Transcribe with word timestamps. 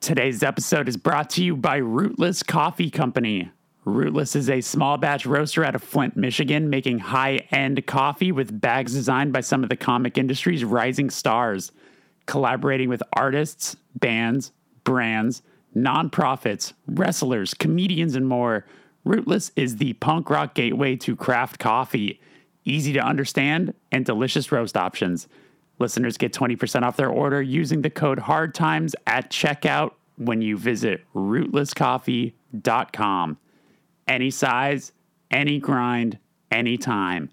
Today's 0.00 0.42
episode 0.42 0.88
is 0.88 0.96
brought 0.96 1.30
to 1.30 1.44
you 1.44 1.56
by 1.56 1.76
Rootless 1.76 2.42
Coffee 2.42 2.90
Company. 2.90 3.50
Rootless 3.84 4.34
is 4.34 4.48
a 4.48 4.60
small 4.60 4.96
batch 4.96 5.26
roaster 5.26 5.64
out 5.64 5.74
of 5.74 5.82
Flint, 5.82 6.16
Michigan, 6.16 6.70
making 6.70 6.98
high 6.98 7.46
end 7.50 7.86
coffee 7.86 8.32
with 8.32 8.60
bags 8.60 8.94
designed 8.94 9.32
by 9.32 9.40
some 9.40 9.62
of 9.62 9.68
the 9.68 9.76
comic 9.76 10.16
industry's 10.16 10.64
rising 10.64 11.10
stars. 11.10 11.72
Collaborating 12.26 12.88
with 12.88 13.02
artists, 13.12 13.76
bands, 13.94 14.52
brands, 14.84 15.42
nonprofits, 15.76 16.72
wrestlers, 16.86 17.54
comedians, 17.54 18.16
and 18.16 18.26
more, 18.26 18.64
Rootless 19.04 19.52
is 19.56 19.76
the 19.76 19.92
punk 19.94 20.30
rock 20.30 20.54
gateway 20.54 20.96
to 20.96 21.16
craft 21.16 21.58
coffee. 21.58 22.20
Easy 22.64 22.92
to 22.92 23.00
understand 23.00 23.74
and 23.90 24.04
delicious 24.04 24.50
roast 24.50 24.76
options. 24.76 25.28
Listeners 25.82 26.16
get 26.16 26.32
20% 26.32 26.84
off 26.84 26.96
their 26.96 27.10
order 27.10 27.42
using 27.42 27.82
the 27.82 27.90
code 27.90 28.20
HARDTIMES 28.20 28.94
at 29.04 29.32
checkout 29.32 29.94
when 30.16 30.40
you 30.40 30.56
visit 30.56 31.04
rootlesscoffee.com. 31.12 33.38
Any 34.06 34.30
size, 34.30 34.92
any 35.32 35.58
grind, 35.58 36.18
anytime. 36.52 37.30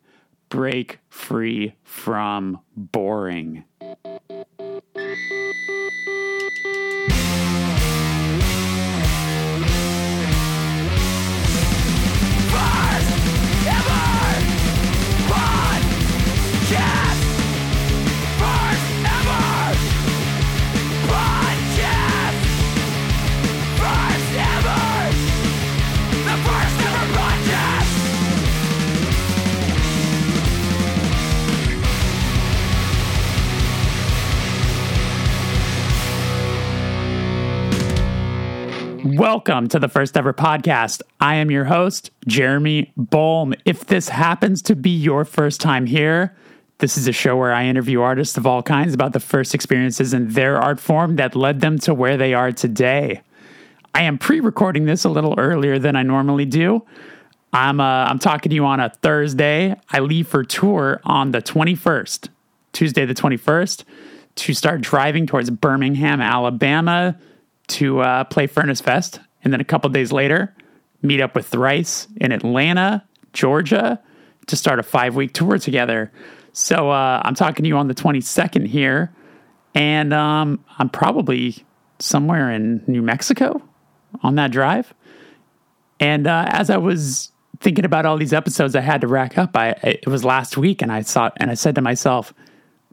Break 0.50 0.98
free 1.10 1.76
from 1.84 2.60
boring. 2.76 3.66
Welcome 39.20 39.68
to 39.68 39.80
the 39.80 39.90
first 39.90 40.16
ever 40.16 40.32
podcast. 40.32 41.02
I 41.20 41.36
am 41.36 41.52
your 41.52 41.66
host, 41.66 42.10
Jeremy 42.26 42.94
Bolm. 42.96 43.54
If 43.66 43.86
this 43.88 44.08
happens 44.08 44.62
to 44.62 44.78
be 44.78 44.92
your 44.92 45.26
first 45.26 45.60
time 45.60 45.88
here, 45.88 46.34
this 46.78 46.98
is 46.98 47.06
a 47.06 47.12
show 47.12 47.36
where 47.36 47.52
I 47.52 47.66
interview 47.66 48.00
artists 48.00 48.38
of 48.38 48.48
all 48.48 48.64
kinds 48.64 48.94
about 48.94 49.12
the 49.12 49.20
first 49.20 49.54
experiences 49.54 50.14
in 50.14 50.30
their 50.30 50.56
art 50.56 50.80
form 50.80 51.18
that 51.18 51.36
led 51.36 51.60
them 51.60 51.78
to 51.80 51.94
where 51.94 52.16
they 52.16 52.34
are 52.34 52.54
today. 52.54 53.22
I 53.94 54.04
am 54.04 54.18
pre-recording 54.18 54.86
this 54.86 55.04
a 55.04 55.10
little 55.10 55.36
earlier 55.38 55.80
than 55.80 55.98
I 55.98 56.04
normally 56.04 56.46
do. 56.46 56.86
I'm 57.52 57.82
uh, 57.82 58.06
I'm 58.06 58.20
talking 58.20 58.52
to 58.52 58.56
you 58.56 58.64
on 58.64 58.80
a 58.80 58.90
Thursday. 59.02 59.76
I 59.90 60.00
leave 60.00 60.30
for 60.30 60.46
tour 60.46 61.02
on 61.04 61.32
the 61.32 61.42
21st, 61.42 62.30
Tuesday 62.72 63.06
the 63.06 63.16
21st, 63.16 63.84
to 64.36 64.54
start 64.54 64.80
driving 64.80 65.28
towards 65.28 65.50
Birmingham, 65.50 66.22
Alabama 66.22 67.20
to 67.70 68.02
uh, 68.02 68.24
play 68.26 68.48
Furnace 68.48 68.82
Fest, 68.82 69.20
and 69.44 69.54
then 69.54 69.62
a 69.62 69.66
couple 69.66 69.90
days 69.90 70.12
later, 70.12 70.56
meet 71.02 71.22
up 71.22 71.36
with 71.36 71.48
Thrice 71.48 72.08
in 72.18 72.32
Atlanta, 72.32 73.04
Georgia, 73.34 74.02
to 74.48 74.56
start 74.56 74.80
a 74.80 74.84
five 74.84 75.16
week 75.16 75.34
tour 75.34 75.58
together. 75.58 76.12
So 76.52 76.90
uh, 76.90 77.22
I'm 77.24 77.36
talking 77.36 77.64
to 77.64 77.70
you 77.70 77.78
on 77.78 77.88
the 77.88 77.96
22nd 77.96 78.68
here, 78.68 79.14
and 79.74 80.14
um, 80.14 80.64
I'm 80.78 80.90
probably 80.90 81.66
somewhere 82.00 82.52
in 82.52 82.84
New 82.88 83.02
Mexico 83.02 83.62
on 84.24 84.36
that 84.36 84.52
drive. 84.52 84.94
And 86.00 86.28
uh, 86.28 86.46
as 86.50 86.70
I 86.70 86.78
was 86.78 87.32
thinking 87.60 87.86
about 87.86 88.06
all 88.06 88.18
these 88.18 88.34
episodes 88.34 88.76
I 88.76 88.82
had 88.82 89.02
to 89.02 89.08
rack 89.08 89.38
up, 89.38 89.56
I 89.56 89.70
it 89.84 90.08
was 90.08 90.26
last 90.26 90.58
week, 90.58 90.82
and 90.82 90.92
I 90.92 91.02
saw 91.02 91.30
and 91.38 91.52
I 91.52 91.54
said 91.54 91.76
to 91.76 91.82
myself, 91.82 92.34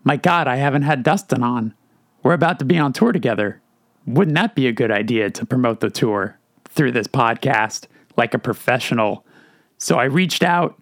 "My 0.05 0.17
God, 0.17 0.49
I 0.49 0.56
haven't 0.56 0.83
had 0.83 1.03
Dustin 1.03 1.43
on. 1.43 1.75
We're 2.23 2.34
about 2.34 2.59
to 2.59 2.65
be 2.65 2.79
on 2.79 2.93
tour 2.93 3.12
together 3.12 3.62
wouldn't 4.06 4.37
that 4.37 4.55
be 4.55 4.67
a 4.67 4.72
good 4.72 4.91
idea 4.91 5.31
to 5.31 5.47
promote 5.47 5.81
the 5.81 5.91
tour 5.91 6.39
through 6.69 6.93
this 6.93 7.06
podcast 7.06 7.87
like 8.17 8.34
a 8.34 8.39
professional? 8.39 9.27
So 9.78 9.99
I 9.99 10.05
reached 10.05 10.43
out. 10.43 10.81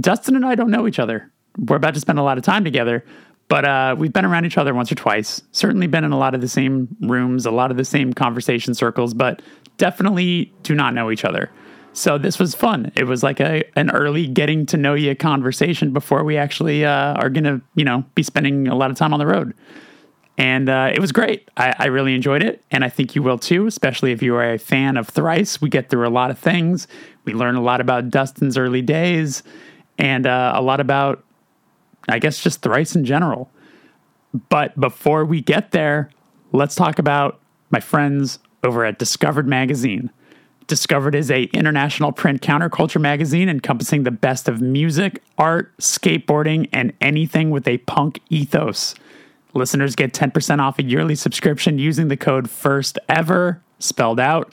Dustin 0.00 0.36
and 0.36 0.46
I 0.46 0.54
don't 0.54 0.70
know 0.70 0.86
each 0.86 0.98
other. 0.98 1.30
We're 1.58 1.76
about 1.76 1.94
to 1.94 2.00
spend 2.00 2.18
a 2.18 2.22
lot 2.22 2.38
of 2.38 2.44
time 2.44 2.64
together, 2.64 3.04
but 3.48 3.66
uh, 3.66 3.94
we've 3.98 4.12
been 4.12 4.24
around 4.24 4.46
each 4.46 4.56
other 4.56 4.72
once 4.72 4.90
or 4.90 4.94
twice. 4.94 5.42
Certainly 5.52 5.88
been 5.88 6.04
in 6.04 6.12
a 6.12 6.18
lot 6.18 6.34
of 6.34 6.40
the 6.40 6.48
same 6.48 6.88
rooms, 7.02 7.44
a 7.44 7.50
lot 7.50 7.70
of 7.70 7.76
the 7.76 7.84
same 7.84 8.14
conversation 8.14 8.72
circles, 8.72 9.12
but 9.12 9.42
definitely 9.76 10.50
do 10.62 10.74
not 10.74 10.94
know 10.94 11.10
each 11.10 11.26
other. 11.26 11.50
So 11.92 12.16
this 12.16 12.38
was 12.38 12.54
fun. 12.54 12.90
It 12.94 13.04
was 13.04 13.22
like 13.22 13.38
a 13.38 13.64
an 13.76 13.90
early 13.90 14.26
getting 14.26 14.64
to 14.66 14.78
know 14.78 14.94
you 14.94 15.14
conversation 15.14 15.92
before 15.92 16.24
we 16.24 16.38
actually 16.38 16.86
uh, 16.86 17.14
are 17.14 17.28
going 17.28 17.44
to, 17.44 17.60
you 17.74 17.84
know, 17.84 18.04
be 18.14 18.22
spending 18.22 18.66
a 18.68 18.74
lot 18.74 18.90
of 18.90 18.96
time 18.96 19.12
on 19.12 19.18
the 19.18 19.26
road. 19.26 19.52
And 20.42 20.68
uh, 20.68 20.90
it 20.92 20.98
was 20.98 21.12
great. 21.12 21.48
I, 21.56 21.72
I, 21.78 21.86
really 21.86 22.16
enjoyed 22.16 22.42
it. 22.42 22.64
And 22.72 22.84
I 22.84 22.88
think 22.88 23.14
you 23.14 23.22
will 23.22 23.38
too, 23.38 23.68
especially 23.68 24.10
if 24.10 24.22
you 24.22 24.34
are 24.34 24.54
a 24.54 24.58
fan 24.58 24.96
of 24.96 25.08
Thrice. 25.08 25.60
We 25.60 25.68
get 25.68 25.88
through 25.88 26.04
a 26.04 26.10
lot 26.10 26.32
of 26.32 26.38
things. 26.38 26.88
We 27.24 27.32
learn 27.32 27.54
a 27.54 27.62
lot 27.62 27.80
about 27.80 28.10
Dustin's 28.10 28.58
early 28.58 28.82
days 28.82 29.44
and 29.98 30.26
uh, 30.26 30.50
a 30.56 30.60
lot 30.60 30.80
about, 30.80 31.22
I 32.08 32.18
guess, 32.18 32.42
just 32.42 32.60
Thrice 32.60 32.96
in 32.96 33.04
general. 33.04 33.52
But 34.48 34.78
before 34.80 35.24
we 35.24 35.42
get 35.42 35.70
there, 35.70 36.10
let's 36.50 36.74
talk 36.74 36.98
about 36.98 37.38
my 37.70 37.78
friends 37.78 38.40
over 38.64 38.84
at 38.84 38.98
Discovered 38.98 39.46
Magazine. 39.46 40.10
Discovered 40.66 41.14
is 41.14 41.30
a 41.30 41.44
international 41.52 42.10
print 42.10 42.42
counterculture 42.42 43.00
magazine 43.00 43.48
encompassing 43.48 44.02
the 44.02 44.10
best 44.10 44.48
of 44.48 44.60
music, 44.60 45.22
art, 45.38 45.72
skateboarding, 45.78 46.68
and 46.72 46.92
anything 47.00 47.50
with 47.50 47.68
a 47.68 47.78
punk 47.78 48.18
ethos. 48.28 48.96
Listeners 49.54 49.94
get 49.94 50.12
10% 50.12 50.60
off 50.60 50.78
a 50.78 50.82
yearly 50.82 51.14
subscription 51.14 51.78
using 51.78 52.08
the 52.08 52.16
code 52.16 52.48
FIRST 52.48 52.98
EVER, 53.08 53.62
spelled 53.78 54.20
out, 54.20 54.52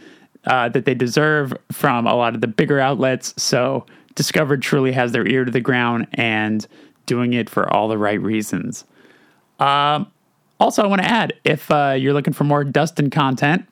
uh, 0.46 0.68
that 0.70 0.84
they 0.84 0.94
deserve 0.94 1.54
from 1.72 2.06
a 2.06 2.16
lot 2.16 2.36
of 2.36 2.42
the 2.42 2.48
bigger 2.48 2.80
outlets. 2.80 3.34
So, 3.42 3.86
Discovered 4.14 4.62
truly 4.62 4.92
has 4.92 5.14
their 5.14 5.26
ear 5.26 5.46
to 5.46 5.52
the 5.52 5.62
ground 5.62 6.06
and 6.16 6.68
doing 7.06 7.34
it 7.34 7.50
for 7.50 7.72
all 7.72 7.88
the 7.88 7.97
right 7.97 8.22
reasons. 8.22 8.85
Um, 9.59 10.12
also, 10.59 10.84
I 10.84 10.88
want 10.88 11.01
to 11.01 11.09
add 11.09 11.34
if 11.44 11.72
uh, 11.72 11.95
you're 11.97 12.13
looking 12.13 12.34
for 12.34 12.44
more 12.44 12.63
Dustin 12.63 13.09
content, 13.09 13.67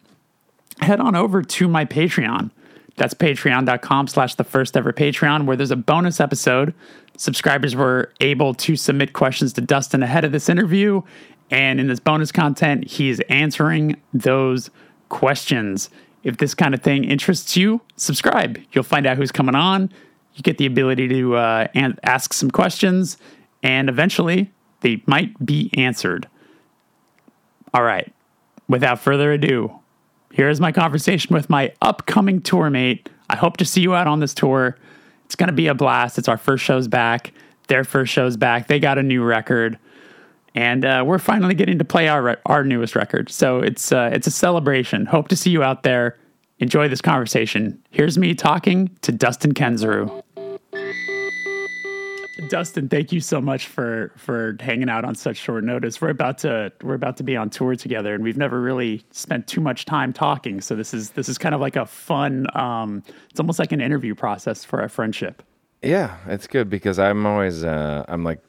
head 0.79 0.99
on 0.99 1.15
over 1.15 1.41
to 1.41 1.67
my 1.67 1.85
Patreon. 1.85 2.51
That's 2.95 3.13
patreon.com 3.13 4.07
slash 4.07 4.35
the 4.35 4.43
first 4.43 4.75
ever 4.75 4.91
Patreon, 4.91 5.45
where 5.45 5.55
there's 5.55 5.71
a 5.71 5.75
bonus 5.75 6.19
episode. 6.19 6.73
Subscribers 7.17 7.75
were 7.75 8.11
able 8.19 8.53
to 8.55 8.75
submit 8.75 9.13
questions 9.13 9.53
to 9.53 9.61
Dustin 9.61 10.03
ahead 10.03 10.25
of 10.25 10.31
this 10.31 10.49
interview. 10.49 11.01
And 11.51 11.79
in 11.79 11.87
this 11.87 11.99
bonus 11.99 12.31
content, 12.31 12.87
he's 12.87 13.19
answering 13.21 13.99
those 14.13 14.69
questions. 15.09 15.89
If 16.23 16.37
this 16.37 16.53
kind 16.53 16.73
of 16.73 16.81
thing 16.81 17.05
interests 17.05 17.55
you, 17.55 17.81
subscribe. 17.95 18.59
You'll 18.73 18.83
find 18.83 19.05
out 19.05 19.17
who's 19.17 19.31
coming 19.31 19.55
on 19.55 19.89
you 20.35 20.43
get 20.43 20.57
the 20.57 20.65
ability 20.65 21.07
to 21.09 21.35
uh, 21.35 21.67
ask 22.03 22.33
some 22.33 22.51
questions, 22.51 23.17
and 23.63 23.89
eventually 23.89 24.51
they 24.81 25.01
might 25.05 25.45
be 25.45 25.69
answered. 25.75 26.27
All 27.73 27.83
right, 27.83 28.11
without 28.67 28.99
further 28.99 29.31
ado, 29.31 29.79
here 30.31 30.49
is 30.49 30.59
my 30.59 30.71
conversation 30.71 31.33
with 31.33 31.49
my 31.49 31.73
upcoming 31.81 32.41
tour 32.41 32.69
mate. 32.69 33.09
I 33.29 33.35
hope 33.35 33.57
to 33.57 33.65
see 33.65 33.81
you 33.81 33.93
out 33.93 34.07
on 34.07 34.19
this 34.19 34.33
tour. 34.33 34.77
It's 35.25 35.35
going 35.35 35.47
to 35.47 35.53
be 35.53 35.67
a 35.67 35.75
blast. 35.75 36.17
It's 36.17 36.27
our 36.27 36.37
first 36.37 36.63
show's 36.63 36.87
back. 36.87 37.33
Their 37.67 37.83
first 37.83 38.11
show's 38.11 38.37
back. 38.37 38.67
They 38.67 38.79
got 38.79 38.97
a 38.97 39.03
new 39.03 39.23
record, 39.23 39.77
and 40.55 40.83
uh, 40.85 41.03
we're 41.05 41.19
finally 41.19 41.53
getting 41.53 41.77
to 41.77 41.85
play 41.85 42.07
our 42.07 42.39
our 42.45 42.63
newest 42.63 42.95
record. 42.95 43.29
So 43.29 43.59
it's 43.59 43.91
uh, 43.91 44.09
it's 44.11 44.25
a 44.25 44.31
celebration. 44.31 45.05
Hope 45.05 45.27
to 45.27 45.35
see 45.35 45.51
you 45.51 45.61
out 45.61 45.83
there. 45.83 46.17
Enjoy 46.59 46.89
this 46.89 47.01
conversation. 47.01 47.81
Here's 47.89 48.17
me 48.17 48.35
talking 48.35 48.89
to 49.01 49.13
Dustin 49.13 49.53
Kensrue. 49.53 50.23
Dustin, 52.49 52.89
thank 52.89 53.11
you 53.11 53.21
so 53.21 53.39
much 53.39 53.67
for 53.67 54.11
for 54.17 54.57
hanging 54.59 54.89
out 54.89 55.05
on 55.05 55.15
such 55.15 55.37
short 55.37 55.63
notice. 55.63 56.01
We're 56.01 56.09
about 56.09 56.37
to 56.39 56.71
we're 56.81 56.95
about 56.95 57.15
to 57.17 57.23
be 57.23 57.37
on 57.37 57.49
tour 57.49 57.75
together, 57.75 58.13
and 58.13 58.23
we've 58.23 58.37
never 58.37 58.59
really 58.59 59.05
spent 59.11 59.47
too 59.47 59.61
much 59.61 59.85
time 59.85 60.11
talking. 60.11 60.59
So 60.59 60.75
this 60.75 60.93
is 60.93 61.11
this 61.11 61.29
is 61.29 61.37
kind 61.37 61.53
of 61.53 61.61
like 61.61 61.75
a 61.75 61.85
fun. 61.85 62.47
Um, 62.57 63.03
it's 63.29 63.39
almost 63.39 63.59
like 63.59 63.71
an 63.71 63.81
interview 63.81 64.15
process 64.15 64.63
for 64.63 64.81
our 64.81 64.89
friendship. 64.89 65.43
Yeah, 65.81 66.17
it's 66.27 66.47
good 66.47 66.69
because 66.69 66.99
I'm 66.99 67.25
always 67.25 67.63
uh, 67.63 68.03
I'm 68.07 68.23
like 68.23 68.41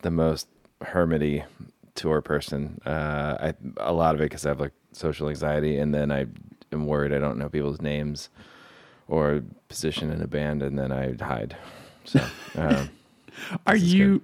the 0.00 0.10
most 0.10 0.48
hermity 0.80 1.44
tour 1.94 2.22
person. 2.22 2.80
Uh, 2.86 3.36
I 3.40 3.54
a 3.76 3.92
lot 3.92 4.14
of 4.14 4.20
it 4.20 4.24
because 4.24 4.46
I 4.46 4.50
have 4.50 4.60
like 4.60 4.72
social 4.92 5.28
anxiety, 5.28 5.78
and 5.78 5.94
then 5.94 6.10
I 6.10 6.26
am 6.72 6.86
worried 6.86 7.12
I 7.12 7.18
don't 7.18 7.38
know 7.38 7.48
people's 7.48 7.80
names 7.80 8.28
or 9.08 9.42
position 9.68 10.10
in 10.10 10.22
a 10.22 10.26
band, 10.26 10.62
and 10.62 10.78
then 10.78 10.92
I 10.92 11.14
hide. 11.22 11.56
So, 12.04 12.24
um, 12.56 12.90
are 13.66 13.76
you? 13.76 14.22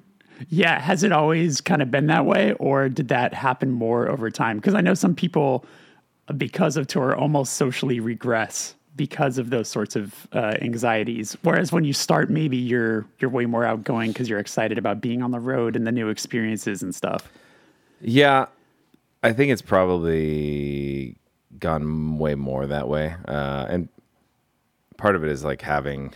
Yeah, 0.48 0.78
has 0.78 1.02
it 1.02 1.10
always 1.10 1.60
kind 1.60 1.82
of 1.82 1.90
been 1.90 2.06
that 2.06 2.24
way, 2.24 2.52
or 2.54 2.88
did 2.88 3.08
that 3.08 3.34
happen 3.34 3.70
more 3.70 4.08
over 4.08 4.30
time? 4.30 4.58
Because 4.58 4.74
I 4.74 4.80
know 4.80 4.94
some 4.94 5.14
people, 5.14 5.64
because 6.36 6.76
of 6.76 6.86
tour, 6.86 7.16
almost 7.16 7.54
socially 7.54 7.98
regress 7.98 8.76
because 8.94 9.38
of 9.38 9.50
those 9.50 9.68
sorts 9.68 9.96
of 9.96 10.26
uh, 10.32 10.54
anxieties. 10.60 11.36
Whereas 11.42 11.72
when 11.72 11.84
you 11.84 11.92
start, 11.92 12.30
maybe 12.30 12.56
you're 12.56 13.06
you're 13.18 13.30
way 13.30 13.46
more 13.46 13.64
outgoing 13.64 14.12
because 14.12 14.28
you're 14.28 14.38
excited 14.38 14.78
about 14.78 15.00
being 15.00 15.22
on 15.22 15.30
the 15.30 15.40
road 15.40 15.76
and 15.76 15.86
the 15.86 15.92
new 15.92 16.08
experiences 16.08 16.82
and 16.82 16.94
stuff. 16.94 17.30
Yeah, 18.00 18.46
I 19.22 19.32
think 19.32 19.50
it's 19.50 19.62
probably 19.62 21.16
gone 21.58 22.18
way 22.18 22.34
more 22.34 22.66
that 22.66 22.88
way, 22.88 23.14
uh, 23.26 23.66
and 23.68 23.88
part 24.96 25.16
of 25.16 25.24
it 25.24 25.30
is 25.30 25.44
like 25.44 25.62
having, 25.62 26.12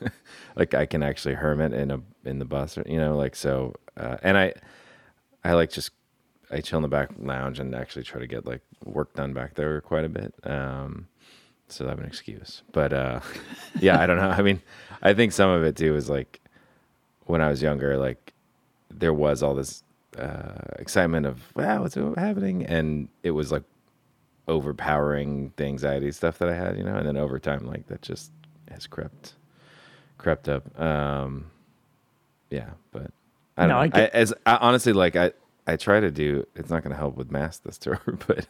like 0.56 0.74
I 0.74 0.86
can 0.86 1.02
actually 1.02 1.34
hermit 1.34 1.72
in 1.72 1.90
a 1.90 2.00
in 2.24 2.38
the 2.38 2.44
bus, 2.44 2.78
or, 2.78 2.84
you 2.86 2.98
know, 2.98 3.16
like 3.16 3.36
so, 3.36 3.74
uh, 3.96 4.16
and 4.22 4.36
I, 4.36 4.54
I 5.44 5.54
like 5.54 5.70
just 5.70 5.90
I 6.50 6.60
chill 6.60 6.78
in 6.78 6.82
the 6.82 6.88
back 6.88 7.10
lounge 7.18 7.58
and 7.58 7.74
actually 7.74 8.02
try 8.02 8.20
to 8.20 8.26
get 8.26 8.46
like 8.46 8.60
work 8.84 9.14
done 9.14 9.32
back 9.32 9.54
there 9.54 9.80
quite 9.80 10.04
a 10.04 10.08
bit. 10.08 10.34
Um, 10.44 11.08
so 11.68 11.86
I 11.86 11.90
have 11.90 11.98
an 11.98 12.06
excuse. 12.06 12.62
But 12.72 12.92
uh, 12.92 13.20
yeah, 13.80 14.00
I 14.00 14.06
don't 14.06 14.18
know. 14.18 14.28
I 14.28 14.42
mean, 14.42 14.60
I 15.02 15.14
think 15.14 15.32
some 15.32 15.50
of 15.50 15.62
it 15.62 15.76
too 15.76 15.96
is 15.96 16.10
like 16.10 16.40
when 17.24 17.40
I 17.40 17.48
was 17.48 17.62
younger, 17.62 17.96
like 17.96 18.32
there 18.90 19.14
was 19.14 19.42
all 19.42 19.54
this 19.54 19.82
uh, 20.18 20.58
excitement 20.78 21.26
of 21.26 21.40
wow, 21.56 21.82
what's 21.82 21.94
happening, 21.94 22.66
and 22.66 23.08
it 23.22 23.30
was 23.30 23.50
like 23.50 23.62
overpowering 24.48 25.52
the 25.56 25.64
anxiety 25.64 26.12
stuff 26.12 26.38
that 26.38 26.48
I 26.48 26.54
had, 26.54 26.76
you 26.76 26.84
know. 26.84 26.96
And 26.96 27.06
then 27.06 27.16
over 27.16 27.38
time, 27.38 27.66
like 27.66 27.86
that 27.88 28.02
just 28.02 28.30
has 28.70 28.86
crept 28.86 29.34
crept 30.18 30.48
up. 30.48 30.78
Um, 30.80 31.50
yeah, 32.50 32.70
but 32.92 33.10
I 33.56 33.62
don't 33.62 33.68
no, 33.68 33.74
know. 33.74 33.80
I, 33.80 33.88
get- 33.88 34.14
I 34.14 34.18
as 34.18 34.34
I, 34.46 34.56
honestly 34.56 34.92
like 34.92 35.16
I 35.16 35.32
I 35.66 35.76
try 35.76 36.00
to 36.00 36.10
do. 36.10 36.46
It's 36.56 36.70
not 36.70 36.82
going 36.82 36.92
to 36.92 36.98
help 36.98 37.16
with 37.16 37.30
mass 37.30 37.58
this 37.58 37.78
tour, 37.78 38.00
but 38.26 38.46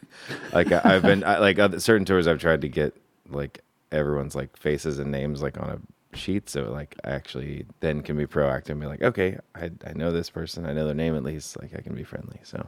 like 0.53 0.73
I, 0.73 0.93
have 0.93 1.03
been 1.03 1.25
I, 1.25 1.39
like 1.39 1.59
other, 1.59 1.79
certain 1.81 2.05
tours 2.05 2.27
I've 2.27 2.41
tried 2.41 2.63
to 2.63 2.69
get 2.69 2.97
like 3.29 3.63
everyone's 3.91 4.35
like 4.35 4.57
faces 4.57 4.99
and 4.99 5.11
names 5.11 5.43
like 5.43 5.59
on 5.59 5.69
a 5.69 6.17
sheet 6.17 6.49
so 6.51 6.71
like 6.71 6.95
I 7.05 7.11
actually 7.11 7.65
then 7.81 8.03
can 8.03 8.17
be 8.17 8.27
proactive 8.27 8.71
and 8.71 8.81
be 8.81 8.87
like 8.87 9.03
okay 9.03 9.39
I, 9.55 9.71
I 9.87 9.93
know 9.95 10.13
this 10.13 10.29
person 10.29 10.67
I 10.67 10.73
know 10.73 10.85
their 10.85 10.95
name 10.95 11.17
at 11.17 11.23
least 11.23 11.59
like 11.61 11.75
I 11.75 11.81
can 11.81 11.95
be 11.95 12.05
friendly 12.05 12.39
so 12.43 12.67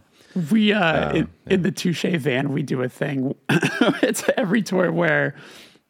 we 0.50 0.72
uh 0.72 1.10
um, 1.10 1.16
in, 1.16 1.28
yeah. 1.46 1.54
in, 1.54 1.62
the 1.62 1.72
Touché 1.72 2.18
van 2.18 2.52
we 2.52 2.62
do 2.62 2.82
a 2.82 2.88
thing 2.88 3.34
it's 4.02 4.24
every 4.36 4.62
tour 4.62 4.90
where 4.92 5.34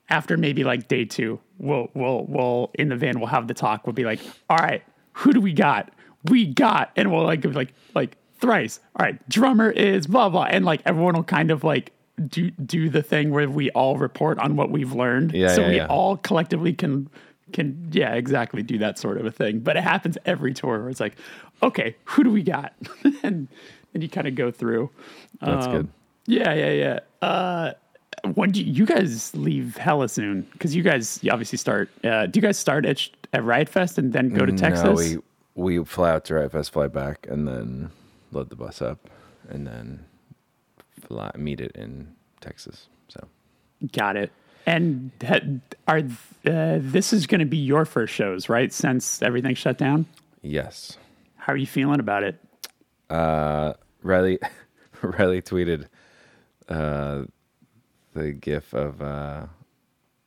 after 0.09 0.37
maybe 0.37 0.65
like 0.65 0.89
day 0.89 1.05
two 1.05 1.41
we'll 1.59 1.89
we'll 1.95 2.25
we'll 2.29 2.71
in 2.75 2.89
the 2.89 2.97
van 2.97 3.19
we'll 3.19 3.29
have 3.29 3.49
the 3.49 3.55
talk 3.55 3.87
we'll 3.87 3.95
be 3.95 4.05
like 4.05 4.21
all 4.51 4.59
right 4.59 4.83
who 5.13 5.33
do 5.33 5.41
we 5.41 5.53
got 5.53 5.93
we 6.25 6.47
got 6.47 6.91
and 6.97 7.13
we'll 7.13 7.25
like 7.25 7.45
like 7.45 7.73
like 7.95 8.17
thrice 8.39 8.81
all 8.97 9.05
right 9.05 9.29
drummer 9.29 9.71
is 9.71 10.07
blah 10.07 10.29
blah 10.29 10.45
and 10.45 10.65
like 10.65 10.83
everyone 10.85 11.15
will 11.15 11.25
kind 11.25 11.51
of 11.51 11.65
like 11.65 11.93
do 12.27 12.51
do 12.53 12.89
the 12.89 13.03
thing 13.03 13.31
where 13.31 13.49
we 13.49 13.71
all 13.71 13.97
report 13.97 14.39
on 14.39 14.57
what 14.57 14.71
we've 14.71 14.93
learned. 14.93 15.33
Yeah, 15.33 15.49
so 15.49 15.63
yeah, 15.63 15.69
we 15.69 15.77
yeah. 15.77 15.87
all 15.87 16.17
collectively 16.17 16.73
can 16.73 17.09
can 17.53 17.89
yeah, 17.93 18.15
exactly 18.15 18.63
do 18.63 18.79
that 18.79 18.99
sort 18.99 19.19
of 19.19 19.27
a 19.27 19.31
thing. 19.31 19.61
But 19.61 19.77
it 19.77 19.83
happens 19.83 20.17
every 20.25 20.55
tour 20.55 20.81
where 20.81 20.91
it's 20.91 21.01
like, 21.01 21.17
okay, 21.63 21.97
who 22.05 22.25
do 22.25 22.31
we 22.31 22.43
got? 22.43 22.75
and 23.23 23.49
and 23.95 24.03
you 24.03 24.09
kind 24.09 24.27
of 24.27 24.35
go 24.35 24.51
through. 24.51 24.91
That's 25.41 25.67
um, 25.67 25.73
good. 25.73 25.89
Yeah, 26.27 26.53
yeah, 26.53 26.71
yeah. 26.71 27.01
Uh, 27.27 27.73
when 28.35 28.51
do 28.51 28.63
you, 28.63 28.87
guys 28.87 29.35
leave 29.35 29.77
hella 29.77 30.09
soon? 30.09 30.43
Because 30.53 30.75
you 30.75 30.83
guys 30.83 31.19
you 31.23 31.31
obviously 31.31 31.59
start. 31.59 31.91
Uh, 32.03 32.27
do 32.27 32.39
you 32.39 32.43
guys 32.43 32.59
start 32.59 32.87
at, 32.87 33.09
at 33.33 33.45
Riot 33.45 33.69
Fest 33.69 33.99
and 33.99 34.13
then 34.13 34.31
go 34.31 34.47
to 34.47 34.53
Texas? 34.53 34.85
No, 34.85 34.93
we 34.93 35.79
we 35.79 35.85
fly 35.85 36.11
out 36.11 36.25
to 36.27 36.35
Riot 36.35 36.53
Fest, 36.53 36.73
fly 36.73 36.89
back, 36.89 37.27
and 37.29 37.47
then 37.47 37.91
load 38.33 38.51
the 38.51 38.57
bus 38.57 38.83
up, 38.83 39.09
and 39.49 39.67
then 39.67 40.05
fly, 41.01 41.31
meet 41.37 41.61
it 41.61 41.73
in 41.77 42.15
Texas. 42.41 42.89
So, 43.09 43.27
got 43.93 44.17
it. 44.17 44.33
And 44.67 45.11
are 45.87 45.99
uh, 45.99 46.79
this 46.81 47.13
is 47.13 47.27
going 47.27 47.41
to 47.41 47.47
be 47.47 47.59
your 47.59 47.85
first 47.85 48.15
shows, 48.15 48.49
right? 48.49 48.73
Since 48.73 49.21
everything 49.21 49.55
shut 49.55 49.77
down. 49.77 50.07
Yes. 50.41 50.97
How 51.37 51.53
are 51.53 51.57
you 51.57 51.67
feeling 51.67 52.01
about 52.01 52.23
it? 52.23 52.41
Uh, 53.11 53.75
Riley, 54.05 54.39
Riley 55.03 55.43
tweeted 55.43 55.87
uh, 56.69 57.25
the 58.13 58.33
gif 58.33 58.73
of 58.73 59.03
uh, 59.03 59.47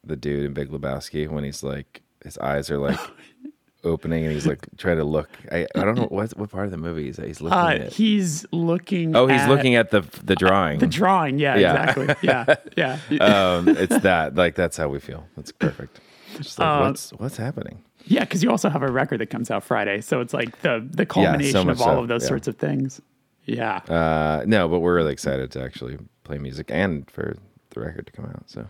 the 0.04 0.18
dude 0.18 0.44
in 0.44 0.54
Big 0.54 0.70
Lebowski 0.70 1.30
when 1.30 1.46
he's 1.46 1.64
like, 1.64 2.02
his 2.24 2.38
eyes 2.40 2.70
are 2.70 2.80
like 2.80 3.00
opening 3.84 4.26
and 4.26 4.34
he's 4.34 4.48
like 4.48 4.68
trying 4.78 4.98
to 4.98 5.04
look. 5.04 5.30
I, 5.52 5.68
I 5.76 5.84
don't 5.84 5.96
know 5.96 6.08
what 6.08 6.36
what 6.38 6.50
part 6.50 6.66
of 6.66 6.72
the 6.72 6.78
movie 6.78 7.10
is 7.10 7.18
he's 7.18 7.40
looking 7.40 7.58
uh, 7.58 7.86
at. 7.86 7.94
He's 7.94 8.46
looking. 8.52 9.16
Oh, 9.16 9.28
he's 9.28 9.42
at, 9.42 9.50
looking 9.50 9.76
at 9.76 9.92
the 9.92 10.02
the 10.24 10.36
drawing. 10.36 10.80
The 10.80 10.88
drawing, 10.88 11.40
yeah, 11.40 11.56
yeah. 11.56 11.90
exactly. 11.90 12.16
Yeah, 12.28 12.56
yeah. 13.10 13.24
um, 13.24 13.70
it's 13.70 14.00
that 14.00 14.36
like 14.36 14.56
that's 14.56 14.76
how 14.76 14.90
we 14.90 15.00
feel. 15.00 15.28
That's 15.36 15.52
perfect. 15.52 16.00
Just 16.36 16.60
like, 16.60 16.68
uh, 16.68 16.86
what's 16.86 17.12
what's 17.12 17.38
happening? 17.38 17.84
Yeah, 18.06 18.22
because 18.22 18.42
you 18.42 18.50
also 18.50 18.70
have 18.70 18.84
a 18.84 18.92
record 18.92 19.20
that 19.20 19.30
comes 19.30 19.52
out 19.52 19.64
Friday, 19.64 20.02
so 20.02 20.22
it's 20.22 20.34
like 20.34 20.62
the 20.62 20.86
the 20.90 21.06
culmination 21.06 21.56
yeah, 21.56 21.64
so 21.64 21.70
of 21.70 21.82
all 21.82 21.88
so, 21.88 22.00
of 22.02 22.08
those 22.08 22.24
yeah. 22.24 22.30
sorts 22.30 22.48
of 22.48 22.58
things. 22.58 23.02
Yeah. 23.48 23.78
Uh, 23.78 24.44
no, 24.46 24.68
but 24.68 24.80
we're 24.80 24.96
really 24.96 25.14
excited 25.14 25.52
to 25.52 25.64
actually 25.64 25.98
play 26.24 26.38
music 26.38 26.70
and 26.70 27.10
for 27.10 27.38
the 27.72 27.80
record 27.80 28.06
to 28.06 28.12
come 28.12 28.26
out. 28.26 28.44
So, 28.46 28.68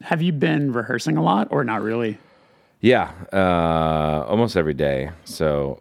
have 0.00 0.22
you 0.22 0.32
been 0.32 0.72
rehearsing 0.72 1.16
a 1.16 1.22
lot 1.22 1.48
or 1.50 1.64
not 1.64 1.82
really? 1.82 2.18
Yeah, 2.80 3.12
uh, 3.32 4.24
almost 4.26 4.56
every 4.56 4.74
day. 4.74 5.10
So 5.24 5.78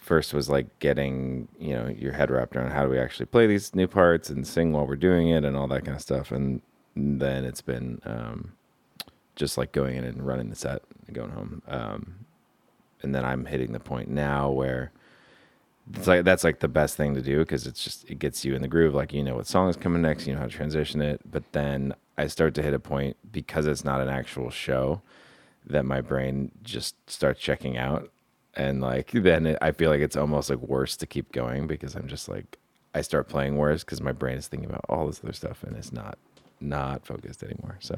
first 0.00 0.32
was 0.32 0.48
like 0.48 0.78
getting 0.78 1.48
you 1.58 1.74
know 1.74 1.88
your 1.88 2.12
head 2.12 2.30
wrapped 2.30 2.54
around 2.54 2.70
how 2.70 2.84
do 2.84 2.90
we 2.90 2.98
actually 2.98 3.26
play 3.26 3.46
these 3.46 3.74
new 3.74 3.88
parts 3.88 4.30
and 4.30 4.46
sing 4.46 4.72
while 4.72 4.86
we're 4.86 4.96
doing 4.96 5.30
it 5.30 5.44
and 5.44 5.56
all 5.56 5.66
that 5.68 5.84
kind 5.84 5.96
of 5.96 6.02
stuff. 6.02 6.30
And 6.30 6.60
then 6.94 7.44
it's 7.44 7.60
been 7.62 8.00
um, 8.04 8.52
just 9.36 9.58
like 9.58 9.72
going 9.72 9.96
in 9.96 10.04
and 10.04 10.26
running 10.26 10.50
the 10.50 10.56
set 10.56 10.82
and 11.06 11.14
going 11.14 11.30
home. 11.30 11.62
Um, 11.66 12.14
and 13.02 13.14
then 13.14 13.24
I'm 13.24 13.44
hitting 13.46 13.72
the 13.72 13.80
point 13.80 14.08
now 14.08 14.50
where 14.50 14.92
it's 15.92 16.06
like 16.06 16.24
that's 16.24 16.44
like 16.44 16.60
the 16.60 16.68
best 16.68 16.96
thing 16.96 17.14
to 17.14 17.22
do 17.22 17.38
because 17.40 17.66
it's 17.66 17.82
just 17.82 18.10
it 18.10 18.18
gets 18.18 18.44
you 18.44 18.54
in 18.54 18.62
the 18.62 18.68
groove. 18.68 18.94
Like 18.94 19.12
you 19.12 19.22
know 19.22 19.36
what 19.36 19.46
song 19.46 19.68
is 19.68 19.76
coming 19.76 20.02
next, 20.02 20.26
you 20.26 20.32
know 20.34 20.40
how 20.40 20.46
to 20.46 20.52
transition 20.52 21.02
it. 21.02 21.20
But 21.30 21.52
then 21.52 21.94
I 22.16 22.26
start 22.26 22.54
to 22.54 22.62
hit 22.62 22.74
a 22.74 22.78
point 22.78 23.16
because 23.30 23.66
it's 23.66 23.84
not 23.84 24.00
an 24.00 24.08
actual 24.08 24.50
show 24.50 25.02
that 25.66 25.84
my 25.84 26.00
brain 26.00 26.50
just 26.62 26.94
starts 27.08 27.40
checking 27.40 27.76
out 27.76 28.10
and 28.56 28.80
like 28.80 29.10
then 29.10 29.46
it, 29.46 29.58
i 29.62 29.72
feel 29.72 29.90
like 29.90 30.00
it's 30.00 30.16
almost 30.16 30.50
like 30.50 30.60
worse 30.60 30.96
to 30.96 31.06
keep 31.06 31.32
going 31.32 31.66
because 31.66 31.94
i'm 31.94 32.06
just 32.06 32.28
like 32.28 32.58
i 32.94 33.00
start 33.00 33.28
playing 33.28 33.56
worse 33.56 33.82
because 33.82 34.00
my 34.00 34.12
brain 34.12 34.36
is 34.36 34.46
thinking 34.46 34.68
about 34.68 34.84
all 34.88 35.06
this 35.06 35.20
other 35.22 35.32
stuff 35.32 35.62
and 35.64 35.76
it's 35.76 35.92
not 35.92 36.18
not 36.60 37.06
focused 37.06 37.42
anymore 37.42 37.76
so 37.80 37.96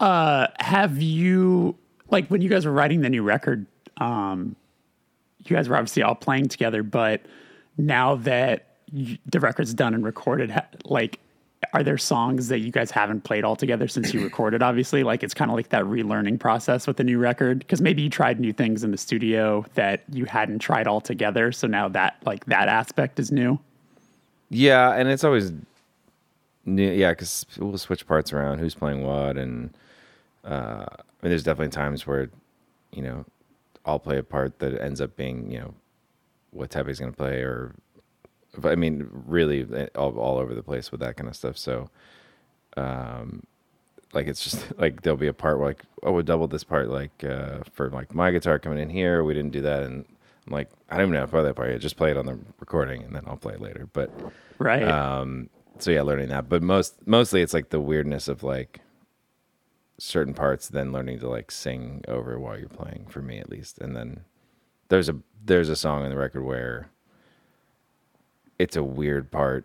uh 0.00 0.46
have 0.58 1.00
you 1.00 1.76
like 2.10 2.26
when 2.28 2.40
you 2.40 2.48
guys 2.48 2.66
were 2.66 2.72
writing 2.72 3.00
the 3.00 3.10
new 3.10 3.22
record 3.22 3.66
um 3.98 4.54
you 5.46 5.56
guys 5.56 5.68
were 5.68 5.76
obviously 5.76 6.02
all 6.02 6.14
playing 6.14 6.48
together 6.48 6.82
but 6.82 7.22
now 7.78 8.16
that 8.16 8.66
you, 8.92 9.18
the 9.26 9.40
record's 9.40 9.74
done 9.74 9.94
and 9.94 10.04
recorded 10.04 10.52
like 10.84 11.18
are 11.72 11.82
there 11.82 11.98
songs 11.98 12.48
that 12.48 12.60
you 12.60 12.72
guys 12.72 12.90
haven't 12.90 13.22
played 13.22 13.44
all 13.44 13.56
together 13.56 13.86
since 13.86 14.14
you 14.14 14.20
recorded 14.24 14.62
obviously? 14.62 15.02
Like 15.02 15.22
it's 15.22 15.34
kind 15.34 15.50
of 15.50 15.56
like 15.56 15.68
that 15.70 15.84
relearning 15.84 16.38
process 16.38 16.86
with 16.86 16.96
the 16.96 17.04
new 17.04 17.18
record? 17.18 17.60
Because 17.60 17.80
maybe 17.80 18.02
you 18.02 18.10
tried 18.10 18.40
new 18.40 18.52
things 18.52 18.82
in 18.82 18.90
the 18.90 18.96
studio 18.96 19.64
that 19.74 20.02
you 20.10 20.24
hadn't 20.24 20.60
tried 20.60 20.86
all 20.86 21.00
together 21.00 21.52
so 21.52 21.66
now 21.66 21.88
that 21.88 22.16
like 22.24 22.44
that 22.46 22.68
aspect 22.68 23.18
is 23.18 23.30
new? 23.30 23.58
Yeah 24.48 24.92
and 24.94 25.08
it's 25.08 25.24
always 25.24 25.52
new 26.64 26.90
yeah 26.90 27.10
because 27.10 27.46
we'll 27.58 27.78
switch 27.78 28.06
parts 28.06 28.32
around 28.32 28.58
who's 28.58 28.74
playing 28.74 29.02
what 29.02 29.36
and 29.36 29.70
uh 30.44 30.84
i 30.86 31.22
mean 31.22 31.30
there's 31.30 31.42
definitely 31.42 31.70
times 31.70 32.06
where 32.06 32.28
you 32.92 33.02
know 33.02 33.24
i'll 33.84 33.98
play 33.98 34.18
a 34.18 34.22
part 34.22 34.58
that 34.58 34.80
ends 34.80 35.00
up 35.00 35.16
being 35.16 35.50
you 35.50 35.58
know 35.58 35.74
what 36.52 36.70
Teppei's 36.70 36.98
going 36.98 37.12
to 37.12 37.16
play 37.16 37.42
or 37.42 37.74
I 38.64 38.74
mean, 38.74 39.08
really 39.26 39.66
eh, 39.74 39.86
all, 39.94 40.16
all 40.18 40.38
over 40.38 40.54
the 40.54 40.62
place 40.62 40.90
with 40.90 41.00
that 41.00 41.16
kind 41.16 41.28
of 41.28 41.36
stuff. 41.36 41.56
So, 41.56 41.90
um, 42.76 43.44
like 44.12 44.26
it's 44.26 44.42
just 44.42 44.66
like 44.78 45.02
there'll 45.02 45.16
be 45.16 45.28
a 45.28 45.32
part 45.32 45.58
where 45.58 45.68
like 45.68 45.82
oh 46.02 46.12
we 46.12 46.22
doubled 46.22 46.50
this 46.50 46.64
part 46.64 46.88
like 46.88 47.24
uh, 47.24 47.58
for 47.72 47.90
like 47.90 48.14
my 48.14 48.30
guitar 48.30 48.58
coming 48.58 48.78
in 48.78 48.90
here. 48.90 49.22
We 49.24 49.34
didn't 49.34 49.52
do 49.52 49.62
that. 49.62 49.84
And 49.84 50.04
I'm 50.46 50.52
like 50.52 50.70
I 50.88 50.96
don't 50.96 51.06
even 51.06 51.14
know 51.14 51.20
how 51.20 51.26
to 51.26 51.30
play 51.30 51.42
that 51.42 51.54
part 51.54 51.70
yet 51.70 51.80
just 51.80 51.96
play 51.96 52.10
it 52.10 52.16
on 52.16 52.26
the 52.26 52.38
recording 52.58 53.02
and 53.02 53.14
then 53.14 53.24
I'll 53.26 53.36
play 53.36 53.54
it 53.54 53.60
later. 53.60 53.88
But 53.92 54.10
right. 54.58 54.82
um 54.82 55.48
so 55.78 55.90
yeah 55.90 56.02
learning 56.02 56.28
that. 56.28 56.48
But 56.48 56.62
most 56.62 57.06
mostly 57.06 57.42
it's 57.42 57.54
like 57.54 57.70
the 57.70 57.80
weirdness 57.80 58.26
of 58.26 58.42
like 58.42 58.80
certain 60.00 60.34
parts 60.34 60.68
then 60.68 60.92
learning 60.92 61.18
to 61.18 61.28
like 61.28 61.50
sing 61.50 62.02
over 62.08 62.38
while 62.38 62.58
you're 62.58 62.68
playing 62.68 63.06
for 63.08 63.20
me 63.20 63.38
at 63.38 63.50
least 63.50 63.78
and 63.78 63.94
then 63.94 64.24
there's 64.90 65.08
a 65.08 65.16
there's 65.42 65.70
a 65.70 65.76
song 65.76 66.04
in 66.04 66.10
the 66.10 66.16
record 66.16 66.44
where 66.44 66.90
it's 68.58 68.76
a 68.76 68.82
weird 68.82 69.30
part. 69.30 69.64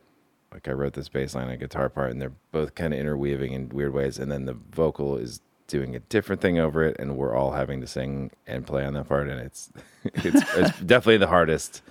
Like 0.53 0.69
I 0.69 0.71
wrote 0.71 0.93
this 0.93 1.09
bass 1.09 1.35
line 1.35 1.49
and 1.49 1.59
guitar 1.59 1.89
part, 1.89 2.11
and 2.11 2.21
they're 2.21 2.31
both 2.53 2.75
kind 2.75 2.93
of 2.93 2.99
interweaving 2.99 3.51
in 3.51 3.67
weird 3.69 3.93
ways, 3.93 4.17
and 4.17 4.31
then 4.31 4.45
the 4.45 4.53
vocal 4.53 5.17
is 5.17 5.41
doing 5.67 5.95
a 5.95 5.99
different 5.99 6.41
thing 6.41 6.59
over 6.59 6.81
it, 6.83 6.95
and 6.97 7.17
we're 7.17 7.35
all 7.35 7.51
having 7.51 7.81
to 7.81 7.87
sing 7.87 8.31
and 8.47 8.65
play 8.65 8.85
on 8.85 8.93
that 8.93 9.09
part, 9.09 9.27
and 9.27 9.41
it's 9.41 9.69
it's, 10.05 10.41
it's 10.55 10.79
definitely 10.79 11.17
the 11.17 11.27
hardest. 11.27 11.81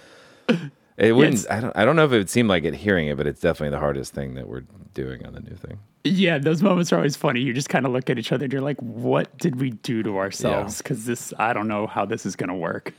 It 0.96 1.12
wouldn't. 1.12 1.44
I 1.50 1.60
don't. 1.60 1.76
I 1.76 1.84
don't 1.84 1.96
know 1.96 2.04
if 2.04 2.12
it 2.12 2.18
would 2.18 2.30
seem 2.30 2.46
like 2.46 2.64
it 2.64 2.74
hearing 2.74 3.08
it, 3.08 3.16
but 3.16 3.26
it's 3.26 3.40
definitely 3.40 3.70
the 3.70 3.80
hardest 3.80 4.14
thing 4.14 4.34
that 4.34 4.46
we're 4.48 4.62
doing 4.94 5.26
on 5.26 5.34
the 5.34 5.40
new 5.40 5.56
thing. 5.56 5.80
Yeah, 6.04 6.38
those 6.38 6.62
moments 6.62 6.92
are 6.92 6.96
always 6.96 7.16
funny. 7.16 7.40
You 7.40 7.52
just 7.52 7.68
kind 7.68 7.86
of 7.86 7.92
look 7.92 8.10
at 8.10 8.18
each 8.18 8.30
other 8.30 8.44
and 8.44 8.52
you're 8.52 8.62
like, 8.62 8.80
what 8.80 9.36
did 9.38 9.60
we 9.60 9.70
do 9.70 10.02
to 10.02 10.18
ourselves? 10.18 10.78
Because 10.78 11.06
this, 11.06 11.32
I 11.38 11.52
don't 11.52 11.66
know 11.66 11.86
how 11.86 12.04
this 12.04 12.26
is 12.26 12.36
going 12.36 12.50
to 12.50 12.54
work. 12.54 12.92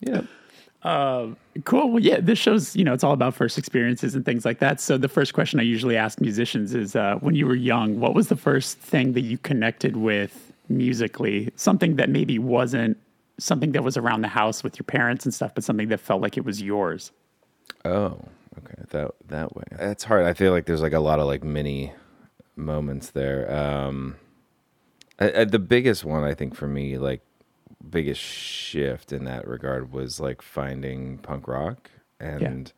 Yeah. 0.00 0.22
Cool. 1.64 1.90
Well, 1.90 2.02
yeah, 2.02 2.20
this 2.20 2.38
shows, 2.38 2.74
you 2.74 2.84
know, 2.84 2.92
it's 2.92 3.04
all 3.04 3.12
about 3.12 3.34
first 3.34 3.58
experiences 3.58 4.14
and 4.14 4.24
things 4.24 4.44
like 4.44 4.58
that. 4.58 4.80
So 4.80 4.98
the 4.98 5.08
first 5.08 5.34
question 5.34 5.60
I 5.60 5.62
usually 5.62 5.96
ask 5.96 6.20
musicians 6.20 6.74
is 6.74 6.96
uh, 6.96 7.16
when 7.20 7.34
you 7.34 7.46
were 7.46 7.54
young, 7.54 8.00
what 8.00 8.14
was 8.14 8.28
the 8.28 8.36
first 8.36 8.78
thing 8.78 9.12
that 9.12 9.22
you 9.22 9.38
connected 9.38 9.96
with 9.96 10.52
musically? 10.68 11.50
Something 11.56 11.96
that 11.96 12.10
maybe 12.10 12.38
wasn't 12.38 12.96
something 13.38 13.72
that 13.72 13.84
was 13.84 13.96
around 13.96 14.22
the 14.22 14.28
house 14.28 14.64
with 14.64 14.78
your 14.78 14.84
parents 14.84 15.24
and 15.24 15.32
stuff, 15.32 15.54
but 15.54 15.62
something 15.62 15.88
that 15.88 16.00
felt 16.00 16.20
like 16.20 16.36
it 16.36 16.44
was 16.44 16.60
yours. 16.60 17.12
Oh, 17.84 18.18
okay. 18.58 18.82
That 18.90 19.10
that 19.28 19.54
way. 19.56 19.64
It's 19.72 20.04
hard. 20.04 20.24
I 20.24 20.34
feel 20.34 20.52
like 20.52 20.66
there's 20.66 20.82
like 20.82 20.92
a 20.92 21.00
lot 21.00 21.20
of 21.20 21.26
like 21.26 21.44
mini 21.44 21.92
moments 22.56 23.10
there. 23.10 23.50
Um, 23.52 24.16
I, 25.18 25.40
I, 25.40 25.44
the 25.44 25.58
biggest 25.58 26.04
one 26.04 26.24
I 26.24 26.34
think 26.34 26.54
for 26.54 26.66
me, 26.66 26.98
like 26.98 27.22
biggest 27.88 28.20
shift 28.20 29.12
in 29.12 29.24
that 29.24 29.46
regard 29.46 29.92
was 29.92 30.20
like 30.20 30.42
finding 30.42 31.18
punk 31.18 31.46
rock 31.46 31.90
and 32.20 32.72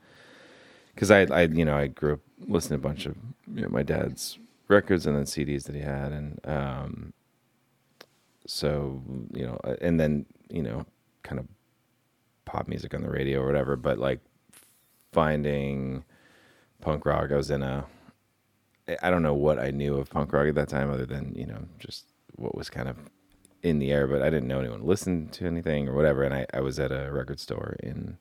because 0.94 1.10
I, 1.10 1.22
I, 1.22 1.42
you 1.42 1.64
know, 1.64 1.76
I 1.76 1.86
grew 1.86 2.14
up 2.14 2.20
listening 2.46 2.80
to 2.80 2.86
a 2.86 2.88
bunch 2.90 3.06
of 3.06 3.16
you 3.54 3.62
know, 3.62 3.68
my 3.68 3.82
dad's 3.82 4.38
records 4.68 5.06
and 5.06 5.16
then 5.16 5.24
CDs 5.24 5.64
that 5.64 5.74
he 5.74 5.80
had, 5.80 6.12
and 6.12 6.40
um, 6.44 7.12
so 8.46 9.02
you 9.32 9.46
know, 9.46 9.58
and 9.80 9.98
then 9.98 10.26
you 10.50 10.62
know, 10.62 10.84
kind 11.22 11.38
of 11.38 11.46
pop 12.44 12.68
music 12.68 12.94
on 12.94 13.02
the 13.02 13.10
radio 13.10 13.40
or 13.40 13.46
whatever, 13.46 13.76
but 13.76 13.98
like 13.98 14.20
finding 15.12 16.04
punk 16.80 17.04
rock. 17.06 17.30
I 17.32 17.36
was 17.36 17.50
in 17.50 17.62
a, 17.62 17.86
I 19.02 19.10
don't 19.10 19.22
know 19.22 19.34
what 19.34 19.58
I 19.58 19.70
knew 19.70 19.96
of 19.96 20.10
punk 20.10 20.32
rock 20.32 20.48
at 20.48 20.54
that 20.56 20.68
time, 20.68 20.90
other 20.90 21.06
than 21.06 21.34
you 21.34 21.46
know 21.46 21.64
just 21.78 22.06
what 22.36 22.54
was 22.56 22.70
kind 22.70 22.88
of 22.88 22.96
in 23.62 23.78
the 23.78 23.92
air. 23.92 24.06
But 24.06 24.22
I 24.22 24.30
didn't 24.30 24.48
know 24.48 24.60
anyone 24.60 24.84
listened 24.84 25.32
to 25.34 25.46
anything 25.46 25.88
or 25.88 25.94
whatever. 25.94 26.22
And 26.22 26.34
I, 26.34 26.46
I 26.52 26.60
was 26.60 26.78
at 26.78 26.90
a 26.92 27.10
record 27.12 27.40
store 27.40 27.76
in 27.82 28.18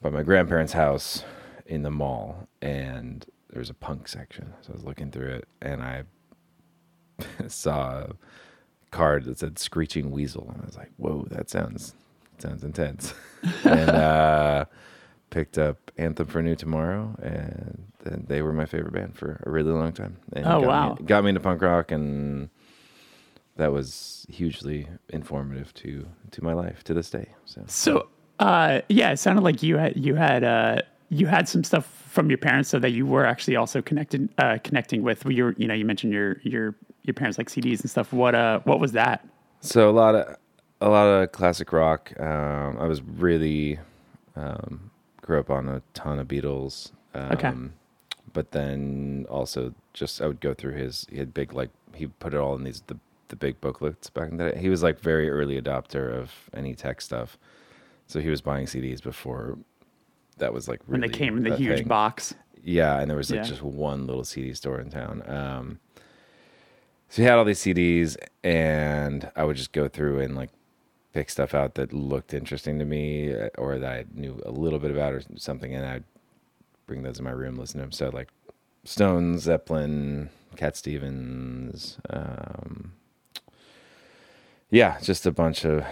by 0.00 0.10
my 0.10 0.22
grandparents' 0.22 0.72
house 0.72 1.24
in 1.66 1.82
the 1.82 1.90
mall, 1.90 2.48
and 2.62 3.26
there 3.50 3.58
was 3.58 3.70
a 3.70 3.74
punk 3.74 4.08
section. 4.08 4.54
So 4.62 4.70
I 4.70 4.74
was 4.74 4.84
looking 4.84 5.10
through 5.10 5.30
it, 5.30 5.48
and 5.60 5.82
I 5.82 6.04
saw 7.48 7.98
a 7.98 8.10
card 8.90 9.24
that 9.24 9.38
said 9.38 9.58
"Screeching 9.58 10.10
Weasel," 10.10 10.48
and 10.50 10.62
I 10.62 10.66
was 10.66 10.76
like, 10.76 10.90
"Whoa, 10.96 11.26
that 11.30 11.50
sounds 11.50 11.94
sounds 12.38 12.64
intense." 12.64 13.14
and 13.64 13.90
uh, 13.90 14.64
picked 15.30 15.58
up 15.58 15.90
Anthem 15.98 16.26
for 16.26 16.42
New 16.42 16.54
Tomorrow, 16.56 17.14
and 17.22 17.92
then 18.04 18.24
they 18.28 18.42
were 18.42 18.52
my 18.52 18.66
favorite 18.66 18.92
band 18.92 19.16
for 19.16 19.42
a 19.44 19.50
really 19.50 19.70
long 19.72 19.92
time. 19.92 20.16
And 20.32 20.46
Oh, 20.46 20.60
got 20.60 20.68
wow. 20.68 20.94
Me, 20.94 21.04
got 21.06 21.24
me 21.24 21.30
into 21.30 21.40
punk 21.40 21.62
rock, 21.62 21.90
and 21.90 22.48
that 23.56 23.72
was 23.72 24.26
hugely 24.30 24.88
informative 25.10 25.74
to 25.74 26.06
to 26.30 26.44
my 26.44 26.52
life 26.52 26.84
to 26.84 26.94
this 26.94 27.10
day. 27.10 27.28
So 27.44 27.62
So, 27.66 28.08
uh, 28.38 28.80
yeah, 28.88 29.10
it 29.12 29.18
sounded 29.18 29.42
like 29.42 29.62
you 29.62 29.76
had 29.76 29.96
you 29.96 30.14
had 30.14 30.44
uh, 30.44 30.76
you 31.10 31.26
had 31.26 31.48
some 31.48 31.64
stuff 31.64 31.86
from 31.86 32.30
your 32.30 32.38
parents, 32.38 32.68
so 32.68 32.78
that 32.78 32.90
you 32.90 33.04
were 33.06 33.24
actually 33.26 33.56
also 33.56 33.82
connected 33.82 34.28
uh, 34.38 34.58
connecting 34.64 35.02
with. 35.02 35.24
You 35.26 35.44
were, 35.44 35.54
you 35.58 35.66
know, 35.68 35.74
you 35.74 35.84
mentioned 35.84 36.12
your 36.12 36.38
your 36.42 36.74
your 37.02 37.14
parents 37.14 37.38
like 37.38 37.48
CDs 37.48 37.80
and 37.80 37.90
stuff. 37.90 38.12
What 38.12 38.34
uh, 38.34 38.60
what 38.64 38.80
was 38.80 38.92
that? 38.92 39.26
So 39.60 39.90
a 39.90 39.92
lot 39.92 40.14
of 40.14 40.36
a 40.80 40.88
lot 40.88 41.06
of 41.06 41.32
classic 41.32 41.72
rock. 41.72 42.12
Um, 42.20 42.78
I 42.78 42.86
was 42.86 43.02
really 43.02 43.78
um, 44.36 44.90
grew 45.28 45.38
up 45.38 45.50
on 45.50 45.68
a 45.68 45.82
ton 45.92 46.18
of 46.18 46.26
Beatles. 46.26 46.90
Um, 47.14 47.32
Okay. 47.32 47.52
But 48.32 48.50
then 48.52 49.26
also 49.30 49.74
just 49.94 50.20
I 50.20 50.26
would 50.26 50.40
go 50.40 50.52
through 50.54 50.72
his. 50.74 51.06
He 51.10 51.18
had 51.18 51.32
big 51.32 51.52
like 51.52 51.70
he 51.94 52.06
put 52.06 52.34
it 52.34 52.38
all 52.38 52.54
in 52.56 52.64
these 52.64 52.82
the 52.86 52.96
the 53.28 53.36
big 53.36 53.60
booklets 53.60 54.08
back 54.10 54.30
in 54.30 54.36
the 54.38 54.50
day. 54.50 54.58
He 54.58 54.68
was 54.70 54.82
like 54.82 55.00
very 55.00 55.28
early 55.30 55.60
adopter 55.60 56.12
of 56.14 56.32
any 56.54 56.74
tech 56.74 57.00
stuff. 57.00 57.36
So 58.06 58.20
he 58.20 58.28
was 58.30 58.40
buying 58.40 58.66
CDs 58.66 59.02
before 59.02 59.58
that 60.38 60.52
was 60.52 60.66
like 60.68 60.80
When 60.86 61.00
they 61.00 61.08
came 61.08 61.36
in 61.36 61.42
the 61.44 61.56
huge 61.56 61.78
thing. 61.80 61.88
box. 61.88 62.34
Yeah, 62.62 63.00
and 63.00 63.10
there 63.10 63.16
was 63.16 63.30
like 63.30 63.38
Yeah. 63.38 63.44
just 63.44 63.62
one 63.62 64.06
little 64.06 64.24
CD 64.24 64.52
store 64.54 64.78
in 64.80 64.90
town. 64.90 65.22
Um, 65.26 65.78
so 67.08 67.22
he 67.22 67.28
had 67.28 67.38
all 67.38 67.44
these 67.44 67.60
CDs, 67.60 68.16
and 68.44 69.30
I 69.36 69.44
would 69.44 69.56
just 69.56 69.72
go 69.72 69.88
through 69.88 70.20
and 70.20 70.36
like 70.36 70.50
pick 71.12 71.30
stuff 71.30 71.54
out 71.54 71.74
that 71.74 71.92
looked 71.92 72.34
interesting 72.34 72.78
to 72.78 72.84
me, 72.84 73.34
uh, 73.34 73.48
or 73.56 73.78
that 73.78 73.90
I 73.90 74.04
knew 74.14 74.40
a 74.44 74.50
little 74.50 74.78
bit 74.78 74.90
about, 74.90 75.12
or 75.12 75.22
something, 75.36 75.74
and 75.74 75.86
I'd 75.86 76.04
bring 76.86 77.02
those 77.02 77.18
in 77.18 77.24
my 77.24 77.30
room, 77.30 77.56
listen 77.56 77.78
to 77.78 77.84
them. 77.84 77.92
So 77.92 78.10
like 78.10 78.28
Stones, 78.84 79.42
Zeppelin, 79.42 80.30
Cat 80.56 80.76
Stevens, 80.76 81.98
um, 82.10 82.92
yeah, 84.70 84.98
just 85.00 85.26
a 85.26 85.32
bunch 85.32 85.64
of 85.64 85.84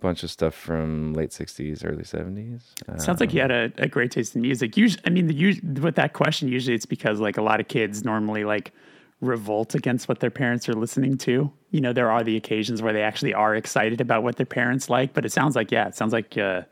bunch 0.00 0.22
of 0.22 0.30
stuff 0.30 0.54
from 0.54 1.14
late 1.14 1.30
'60s, 1.30 1.84
early 1.84 2.02
'70s. 2.02 2.62
Sounds 3.00 3.20
like 3.20 3.32
you 3.32 3.40
had 3.40 3.50
a, 3.50 3.72
a 3.78 3.88
great 3.88 4.10
taste 4.10 4.36
in 4.36 4.42
music. 4.42 4.76
Usually, 4.76 5.02
I 5.06 5.10
mean, 5.10 5.26
the 5.26 5.60
with 5.80 5.94
that 5.94 6.12
question, 6.12 6.48
usually 6.48 6.74
it's 6.74 6.86
because 6.86 7.20
like 7.20 7.38
a 7.38 7.42
lot 7.42 7.60
of 7.60 7.68
kids 7.68 8.04
normally 8.04 8.44
like 8.44 8.72
revolt 9.20 9.74
against 9.74 10.08
what 10.08 10.20
their 10.20 10.30
parents 10.30 10.68
are 10.68 10.74
listening 10.74 11.16
to. 11.18 11.52
You 11.70 11.80
know, 11.80 11.92
there 11.92 12.10
are 12.10 12.22
the 12.22 12.36
occasions 12.36 12.82
where 12.82 12.92
they 12.92 13.02
actually 13.02 13.34
are 13.34 13.54
excited 13.54 14.00
about 14.00 14.22
what 14.22 14.36
their 14.36 14.46
parents 14.46 14.90
like, 14.90 15.14
but 15.14 15.24
it 15.24 15.32
sounds 15.32 15.56
like 15.56 15.70
yeah, 15.70 15.88
it 15.88 15.96
sounds 15.96 16.12
like 16.12 16.36
uh, 16.36 16.62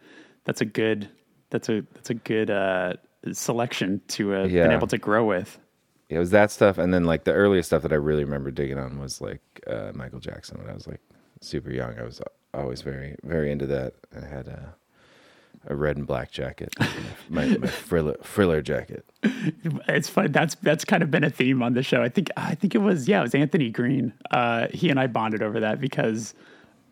that's 0.44 0.60
a 0.60 0.66
good 0.66 1.08
that's 1.50 1.68
a 1.68 1.84
that's 1.94 2.10
a 2.10 2.14
good 2.14 2.50
uh, 2.50 2.94
selection 3.32 4.00
to 4.08 4.34
uh, 4.34 4.46
been 4.46 4.72
able 4.72 4.88
to 4.88 4.98
grow 4.98 5.24
with. 5.24 5.58
Yeah, 6.08 6.16
it 6.16 6.20
was 6.20 6.30
that 6.30 6.50
stuff 6.50 6.76
and 6.76 6.92
then 6.92 7.04
like 7.04 7.24
the 7.24 7.32
earliest 7.32 7.70
stuff 7.70 7.80
that 7.82 7.92
i 7.92 7.96
really 7.96 8.24
remember 8.24 8.50
digging 8.50 8.78
on 8.78 8.98
was 8.98 9.22
like 9.22 9.40
uh, 9.66 9.92
michael 9.94 10.20
jackson 10.20 10.58
when 10.58 10.68
i 10.68 10.74
was 10.74 10.86
like 10.86 11.00
super 11.40 11.70
young 11.70 11.98
i 11.98 12.02
was 12.02 12.20
always 12.52 12.82
very 12.82 13.16
very 13.22 13.50
into 13.50 13.66
that 13.66 13.94
i 14.14 14.26
had 14.26 14.46
a, 14.46 14.74
a 15.66 15.74
red 15.74 15.96
and 15.96 16.06
black 16.06 16.30
jacket 16.30 16.74
my, 17.28 17.46
my 17.46 17.66
Thriller, 17.66 18.16
Thriller 18.22 18.62
jacket 18.62 19.04
It's 19.88 20.08
fun. 20.08 20.32
That's 20.32 20.54
that's 20.56 20.84
kind 20.84 21.02
of 21.02 21.10
been 21.10 21.24
a 21.24 21.30
theme 21.30 21.62
on 21.62 21.74
the 21.74 21.82
show. 21.82 22.02
I 22.02 22.08
think 22.08 22.30
I 22.36 22.54
think 22.54 22.74
it 22.74 22.78
was 22.78 23.08
yeah, 23.08 23.20
it 23.20 23.22
was 23.22 23.34
Anthony 23.34 23.70
Green. 23.70 24.12
Uh, 24.30 24.66
he 24.72 24.90
and 24.90 24.98
I 24.98 25.06
bonded 25.06 25.42
over 25.42 25.60
that 25.60 25.80
because 25.80 26.34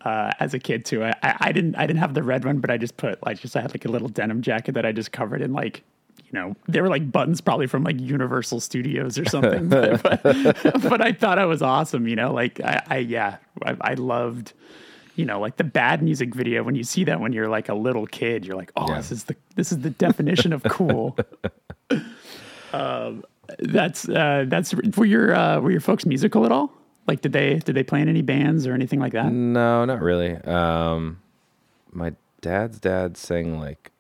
uh, 0.05 0.31
as 0.39 0.55
a 0.55 0.59
kid 0.59 0.85
too, 0.85 1.05
I, 1.05 1.15
I 1.23 1.53
didn't 1.53 1.77
I 1.77 1.87
didn't 1.87 2.01
have 2.01 2.15
the 2.15 2.23
red 2.23 2.45
one, 2.45 2.59
but 2.59 2.71
I 2.71 2.77
just 2.77 2.97
put 2.97 3.25
like 3.25 3.41
just 3.41 3.57
I 3.57 3.63
had 3.63 3.73
like 3.73 3.85
a 3.85 3.91
little 3.91 4.09
denim 4.09 4.43
jacket 4.43 4.73
that 4.73 4.87
I 4.87 4.93
just 4.93 5.13
covered 5.13 5.43
in 5.43 5.53
like 5.53 5.83
you 6.19 6.33
know 6.33 6.55
they 6.69 6.81
were 6.81 6.89
like 6.89 7.11
buttons 7.11 7.41
probably 7.41 7.67
from 7.67 7.83
like 7.83 7.99
Universal 7.99 8.61
Studios 8.61 9.19
or 9.19 9.25
something. 9.25 9.69
but, 9.69 10.03
but, 10.03 10.23
but 10.83 11.01
I 11.01 11.13
thought 11.13 11.39
I 11.39 11.47
was 11.47 11.63
awesome. 11.63 12.07
You 12.07 12.17
know, 12.17 12.33
like 12.33 12.61
I, 12.61 12.83
I 12.87 12.99
yeah 12.99 13.39
I, 13.65 13.77
I 13.81 13.95
loved. 13.95 14.53
You 15.17 15.27
know, 15.27 15.41
like 15.41 15.57
the 15.57 15.65
bad 15.65 16.03
music 16.03 16.35
video. 16.35 16.63
When 16.63 16.75
you 16.75 16.85
see 16.85 17.05
that 17.05 17.21
when 17.21 17.33
you're 17.33 17.49
like 17.49 17.69
a 17.69 17.75
little 17.75 18.07
kid, 18.07 18.47
you're 18.47 18.57
like, 18.57 18.73
"Oh, 18.77 18.89
Yeah. 18.89 18.97
this 18.97 19.11
is 19.13 19.25
the 19.25 19.37
this 19.57 19.73
is 19.73 19.79
the 19.81 19.91
definition 19.91 20.53
of 20.53 20.63
cool." 20.65 21.17
That's 23.59 24.09
uh, 24.09 24.45
that's 24.47 24.75
were 24.97 25.05
your 25.05 25.35
uh, 25.35 25.61
were 25.61 25.73
your 25.73 25.81
folks 25.81 26.07
musical 26.07 26.45
at 26.47 26.53
all? 26.53 26.73
Like, 27.09 27.21
did 27.21 27.33
they 27.33 27.57
did 27.59 27.75
they 27.75 27.83
play 27.83 28.01
in 28.01 28.09
any 28.09 28.23
bands 28.23 28.67
or 28.67 28.75
anything 28.75 29.01
like 29.01 29.13
that? 29.13 29.33
no 29.33 29.85
not 29.85 30.01
really 30.01 30.37
um 30.37 31.21
my 31.91 32.13
dad's 32.41 32.79
dad 32.79 33.17
sang 33.17 33.59
like 33.59 33.91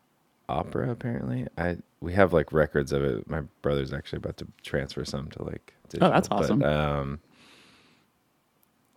opera 0.48 0.90
apparently 0.90 1.46
i 1.58 1.76
we 2.00 2.12
have 2.12 2.32
like 2.32 2.52
records 2.52 2.92
of 2.92 3.02
it 3.02 3.28
my 3.28 3.40
brother's 3.62 3.92
actually 3.92 4.18
about 4.18 4.36
to 4.36 4.46
transfer 4.62 5.04
some 5.04 5.28
to 5.30 5.42
like 5.42 5.74
digital, 5.88 6.10
that's 6.10 6.28
but, 6.28 6.36
awesome. 6.36 6.62
um 6.62 7.18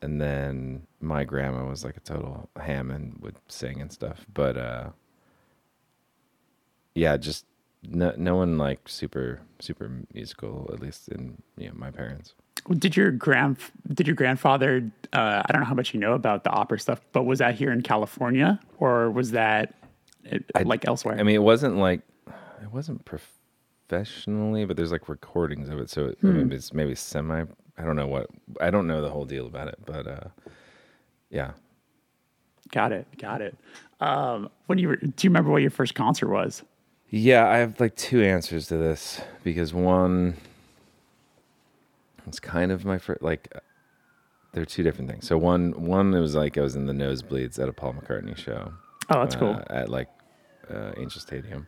and 0.03 0.21
then 0.21 0.83
my 1.03 1.23
grandma 1.23 1.65
was 1.65 1.83
like 1.83 1.97
a 1.97 1.99
total 2.01 2.49
ham 2.59 2.89
and 2.89 3.17
would 3.21 3.35
sing 3.47 3.81
and 3.81 3.91
stuff 3.91 4.25
but 4.33 4.57
uh 4.57 4.89
yeah 6.95 7.17
just 7.17 7.45
no, 7.83 8.13
no 8.17 8.35
one 8.35 8.57
like 8.57 8.87
super 8.87 9.41
super 9.59 9.91
musical 10.13 10.69
at 10.73 10.79
least 10.79 11.09
in 11.09 11.41
you 11.57 11.67
know 11.67 11.73
my 11.75 11.91
parents 11.91 12.33
Did 12.77 12.95
your 12.95 13.11
grand 13.11 13.57
did 13.93 14.07
your 14.07 14.15
grandfather? 14.15 14.89
Uh, 15.11 15.41
I 15.45 15.51
don't 15.51 15.61
know 15.61 15.67
how 15.67 15.75
much 15.75 15.93
you 15.93 15.99
know 15.99 16.13
about 16.13 16.45
the 16.45 16.49
opera 16.49 16.79
stuff, 16.79 17.01
but 17.11 17.23
was 17.23 17.39
that 17.39 17.55
here 17.55 17.71
in 17.73 17.81
California 17.81 18.57
or 18.77 19.11
was 19.11 19.31
that 19.31 19.73
uh, 20.31 20.37
like 20.63 20.87
elsewhere? 20.87 21.19
i 21.19 21.23
mean 21.23 21.35
it 21.35 21.43
wasn't 21.43 21.75
like 21.75 21.99
it 22.61 22.71
wasn't 22.71 23.03
professionally 23.03 24.63
but 24.65 24.77
there's 24.77 24.91
like 24.93 25.09
recordings 25.09 25.67
of 25.67 25.77
it 25.79 25.89
so 25.89 26.05
it, 26.05 26.17
maybe 26.23 26.55
it's 26.55 26.71
maybe 26.73 26.95
semi 26.95 27.43
i 27.77 27.83
don't 27.83 27.97
know 27.97 28.07
what 28.07 28.27
i 28.61 28.69
don't 28.69 28.87
know 28.87 29.01
the 29.01 29.09
whole 29.09 29.25
deal 29.25 29.45
about 29.45 29.67
it 29.67 29.77
but 29.85 30.07
uh 30.07 30.27
yeah 31.33 31.51
got 32.71 32.91
it, 32.91 33.05
got 33.17 33.41
it. 33.41 33.55
Um, 33.99 34.49
when 34.65 34.79
you 34.79 34.87
were, 34.89 34.95
do 34.95 35.05
you 35.21 35.29
remember 35.29 35.51
what 35.51 35.61
your 35.61 35.71
first 35.71 35.95
concert 35.95 36.27
was? 36.29 36.63
Yeah, 37.09 37.47
I 37.47 37.57
have 37.57 37.79
like 37.79 37.95
two 37.95 38.23
answers 38.23 38.67
to 38.67 38.77
this 38.77 39.21
because 39.43 39.73
one, 39.73 40.35
it's 42.25 42.39
kind 42.39 42.71
of 42.71 42.83
my 42.83 42.97
first. 42.97 43.21
Like, 43.21 43.53
they're 44.53 44.65
two 44.65 44.81
different 44.83 45.09
things. 45.09 45.27
So 45.27 45.37
one, 45.37 45.71
one 45.85 46.13
it 46.13 46.19
was 46.19 46.33
like 46.35 46.57
I 46.57 46.61
was 46.61 46.75
in 46.75 46.87
the 46.87 46.93
nosebleeds 46.93 47.59
at 47.59 47.69
a 47.69 47.73
Paul 47.73 47.93
McCartney 47.93 48.35
show. 48.35 48.73
Oh, 49.09 49.19
that's 49.19 49.35
cool. 49.35 49.51
uh, 49.53 49.63
At 49.73 49.89
like 49.89 50.09
uh, 50.73 50.93
Angel 50.97 51.21
Stadium, 51.21 51.67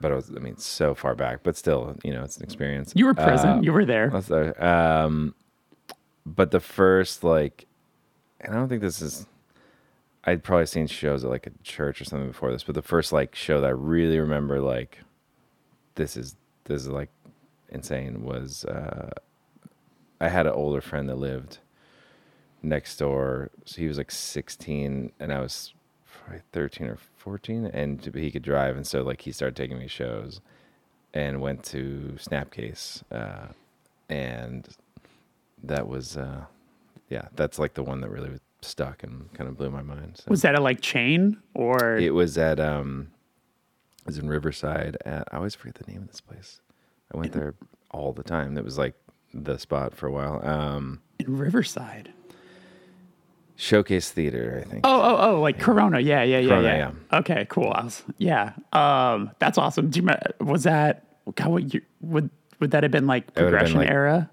but 0.00 0.10
I 0.10 0.16
was, 0.16 0.30
I 0.34 0.40
mean, 0.40 0.56
so 0.56 0.94
far 0.94 1.14
back, 1.14 1.40
but 1.44 1.56
still, 1.56 1.96
you 2.02 2.12
know, 2.12 2.24
it's 2.24 2.36
an 2.36 2.42
experience. 2.42 2.92
You 2.96 3.06
were 3.06 3.14
present. 3.14 3.60
Uh, 3.60 3.62
you 3.62 3.72
were 3.72 3.84
there. 3.84 4.10
um, 4.60 5.34
but 6.24 6.50
the 6.50 6.60
first 6.60 7.22
like, 7.22 7.66
and 8.40 8.54
I 8.54 8.56
don't 8.56 8.68
think 8.68 8.82
this 8.82 9.00
is. 9.00 9.26
I'd 10.24 10.42
probably 10.42 10.66
seen 10.66 10.88
shows 10.88 11.22
at 11.22 11.30
like 11.30 11.46
a 11.46 11.52
church 11.62 12.00
or 12.00 12.04
something 12.04 12.28
before 12.28 12.50
this, 12.50 12.64
but 12.64 12.74
the 12.74 12.82
first 12.82 13.12
like 13.12 13.36
show 13.36 13.60
that 13.60 13.68
I 13.68 13.70
really 13.70 14.18
remember 14.18 14.60
like, 14.60 14.98
this 15.94 16.16
is 16.16 16.34
this 16.64 16.82
is 16.82 16.88
like 16.88 17.10
insane 17.68 18.24
was 18.24 18.64
uh, 18.64 19.10
I 20.20 20.28
had 20.28 20.46
an 20.46 20.52
older 20.52 20.80
friend 20.80 21.08
that 21.08 21.18
lived 21.18 21.58
next 22.62 22.96
door. 22.96 23.50
So 23.64 23.80
he 23.80 23.88
was 23.88 23.98
like 23.98 24.10
16 24.10 25.12
and 25.20 25.32
I 25.32 25.40
was 25.40 25.74
probably 26.22 26.42
13 26.52 26.88
or 26.88 26.98
14 27.16 27.66
and 27.66 28.14
he 28.14 28.30
could 28.30 28.42
drive. 28.42 28.76
And 28.76 28.86
so 28.86 29.02
like 29.02 29.22
he 29.22 29.32
started 29.32 29.56
taking 29.56 29.78
me 29.78 29.88
shows 29.88 30.40
and 31.12 31.40
went 31.40 31.64
to 31.64 32.16
Snapcase. 32.18 33.02
Uh, 33.10 33.52
and 34.08 34.68
that 35.62 35.88
was, 35.88 36.16
uh, 36.16 36.44
yeah, 37.08 37.28
that's 37.34 37.58
like 37.58 37.74
the 37.74 37.82
one 37.82 38.00
that 38.00 38.10
really 38.10 38.38
stuck 38.62 39.02
and 39.02 39.32
kind 39.34 39.48
of 39.48 39.56
blew 39.56 39.70
my 39.70 39.82
mind. 39.82 40.16
So 40.16 40.24
was 40.28 40.42
that 40.42 40.54
a 40.54 40.60
like 40.60 40.80
chain 40.80 41.38
or 41.54 41.96
it 41.96 42.14
was 42.14 42.36
at, 42.38 42.58
um, 42.60 43.08
it 44.00 44.06
was 44.06 44.18
in 44.18 44.28
Riverside 44.28 44.96
at, 45.04 45.28
I 45.32 45.36
always 45.36 45.54
forget 45.54 45.74
the 45.76 45.90
name 45.90 46.02
of 46.02 46.08
this 46.08 46.20
place. 46.20 46.60
I 47.14 47.18
went 47.18 47.32
there 47.32 47.54
all 47.90 48.12
the 48.12 48.22
time. 48.24 48.54
That 48.54 48.64
was 48.64 48.78
like 48.78 48.94
the 49.32 49.58
spot 49.58 49.94
for 49.94 50.06
a 50.06 50.12
while. 50.12 50.44
Um, 50.44 51.00
in 51.18 51.36
Riverside? 51.36 52.12
Showcase 53.58 54.10
Theater, 54.10 54.62
I 54.64 54.68
think. 54.68 54.80
Oh, 54.84 55.00
oh, 55.00 55.30
oh, 55.30 55.40
like 55.40 55.58
Corona. 55.58 55.98
Yeah, 55.98 56.22
yeah, 56.22 56.40
yeah, 56.40 56.48
Corona, 56.48 56.68
yeah. 57.10 57.18
Okay, 57.18 57.46
cool. 57.48 57.68
Was, 57.68 58.02
yeah. 58.18 58.52
Um, 58.72 59.30
that's 59.38 59.56
awesome. 59.56 59.88
Do 59.88 60.00
you 60.00 60.06
me- 60.06 60.14
was 60.40 60.64
that 60.64 61.04
God, 61.34 61.48
what 61.48 61.72
year, 61.74 61.82
would 62.02 62.28
would 62.60 62.72
that 62.72 62.82
have 62.82 62.92
been 62.92 63.06
like 63.06 63.24
have 63.28 63.34
been, 63.34 63.44
progression 63.44 63.78
like- 63.78 63.88
era? 63.90 64.30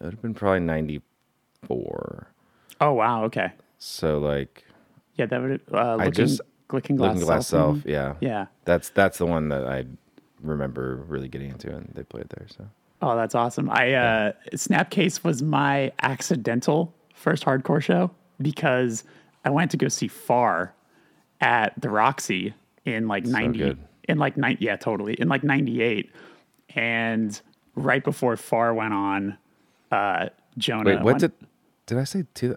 It 0.00 0.04
would 0.04 0.14
have 0.14 0.22
been 0.22 0.34
probably 0.34 0.60
94. 0.60 2.28
Oh 2.80 2.92
wow, 2.92 3.24
okay. 3.24 3.52
So 3.78 4.18
like 4.18 4.64
Yeah, 5.16 5.26
that 5.26 5.40
would 5.40 5.60
uh 5.72 5.96
looking, 5.96 6.12
just- 6.12 6.40
looking 6.72 6.96
glass, 6.96 7.14
Looking 7.14 7.26
Glass 7.26 7.46
Self, 7.48 7.84
yeah. 7.84 8.14
Yeah. 8.20 8.46
That's 8.64 8.90
that's 8.90 9.18
the 9.18 9.26
one 9.26 9.48
that 9.48 9.66
I 9.66 9.84
remember 10.40 10.96
really 11.08 11.28
getting 11.28 11.50
into 11.50 11.74
and 11.74 11.90
they 11.94 12.02
played 12.04 12.28
there, 12.30 12.46
so. 12.48 12.68
Oh, 13.00 13.16
that's 13.16 13.34
awesome. 13.34 13.70
I 13.70 13.94
uh 13.94 14.32
Snapcase 14.54 15.24
was 15.24 15.42
my 15.42 15.92
accidental 16.02 16.94
first 17.14 17.44
hardcore 17.44 17.82
show 17.82 18.10
because 18.40 19.04
I 19.44 19.50
went 19.50 19.70
to 19.72 19.76
go 19.76 19.88
see 19.88 20.08
Far 20.08 20.74
at 21.40 21.72
the 21.80 21.88
Roxy 21.90 22.54
in 22.84 23.08
like 23.08 23.24
90 23.24 23.58
good. 23.58 23.78
in 24.08 24.18
like 24.18 24.36
90 24.36 24.64
yeah, 24.64 24.76
totally. 24.76 25.14
In 25.14 25.28
like 25.28 25.42
98 25.44 26.10
and 26.74 27.40
right 27.74 28.02
before 28.02 28.36
Far 28.36 28.74
went 28.74 28.92
on 28.94 29.36
uh 29.90 30.28
Jonah 30.56 30.84
Wait, 30.90 30.96
what 30.96 31.04
went- 31.04 31.20
did 31.20 31.32
did 31.86 31.98
I 31.98 32.04
say 32.04 32.24
two, 32.34 32.56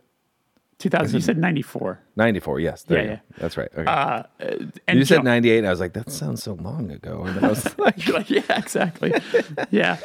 2000 0.80 1.14
you 1.16 1.22
said 1.22 1.38
94. 1.38 2.00
94? 2.18 2.60
Yes. 2.60 2.84
There 2.84 2.98
Yeah, 2.98 3.04
you 3.04 3.10
yeah. 3.12 3.16
go. 3.16 3.22
That's 3.38 3.56
right. 3.58 3.70
Okay. 3.78 4.70
And 4.88 4.98
you 5.00 5.06
said 5.06 5.24
98 5.24 5.60
and 5.60 5.68
I 5.68 5.70
was 5.70 5.80
like 5.80 5.94
that 5.94 6.10
sounds 6.12 6.42
so 6.44 6.54
long 6.54 6.90
ago. 6.92 7.24
And 7.24 7.46
I 7.46 7.50
was 7.50 7.66
like 7.78 8.08
Like, 8.10 8.30
yeah, 8.32 8.42
exactly. 8.58 9.14
yeah. 9.70 9.98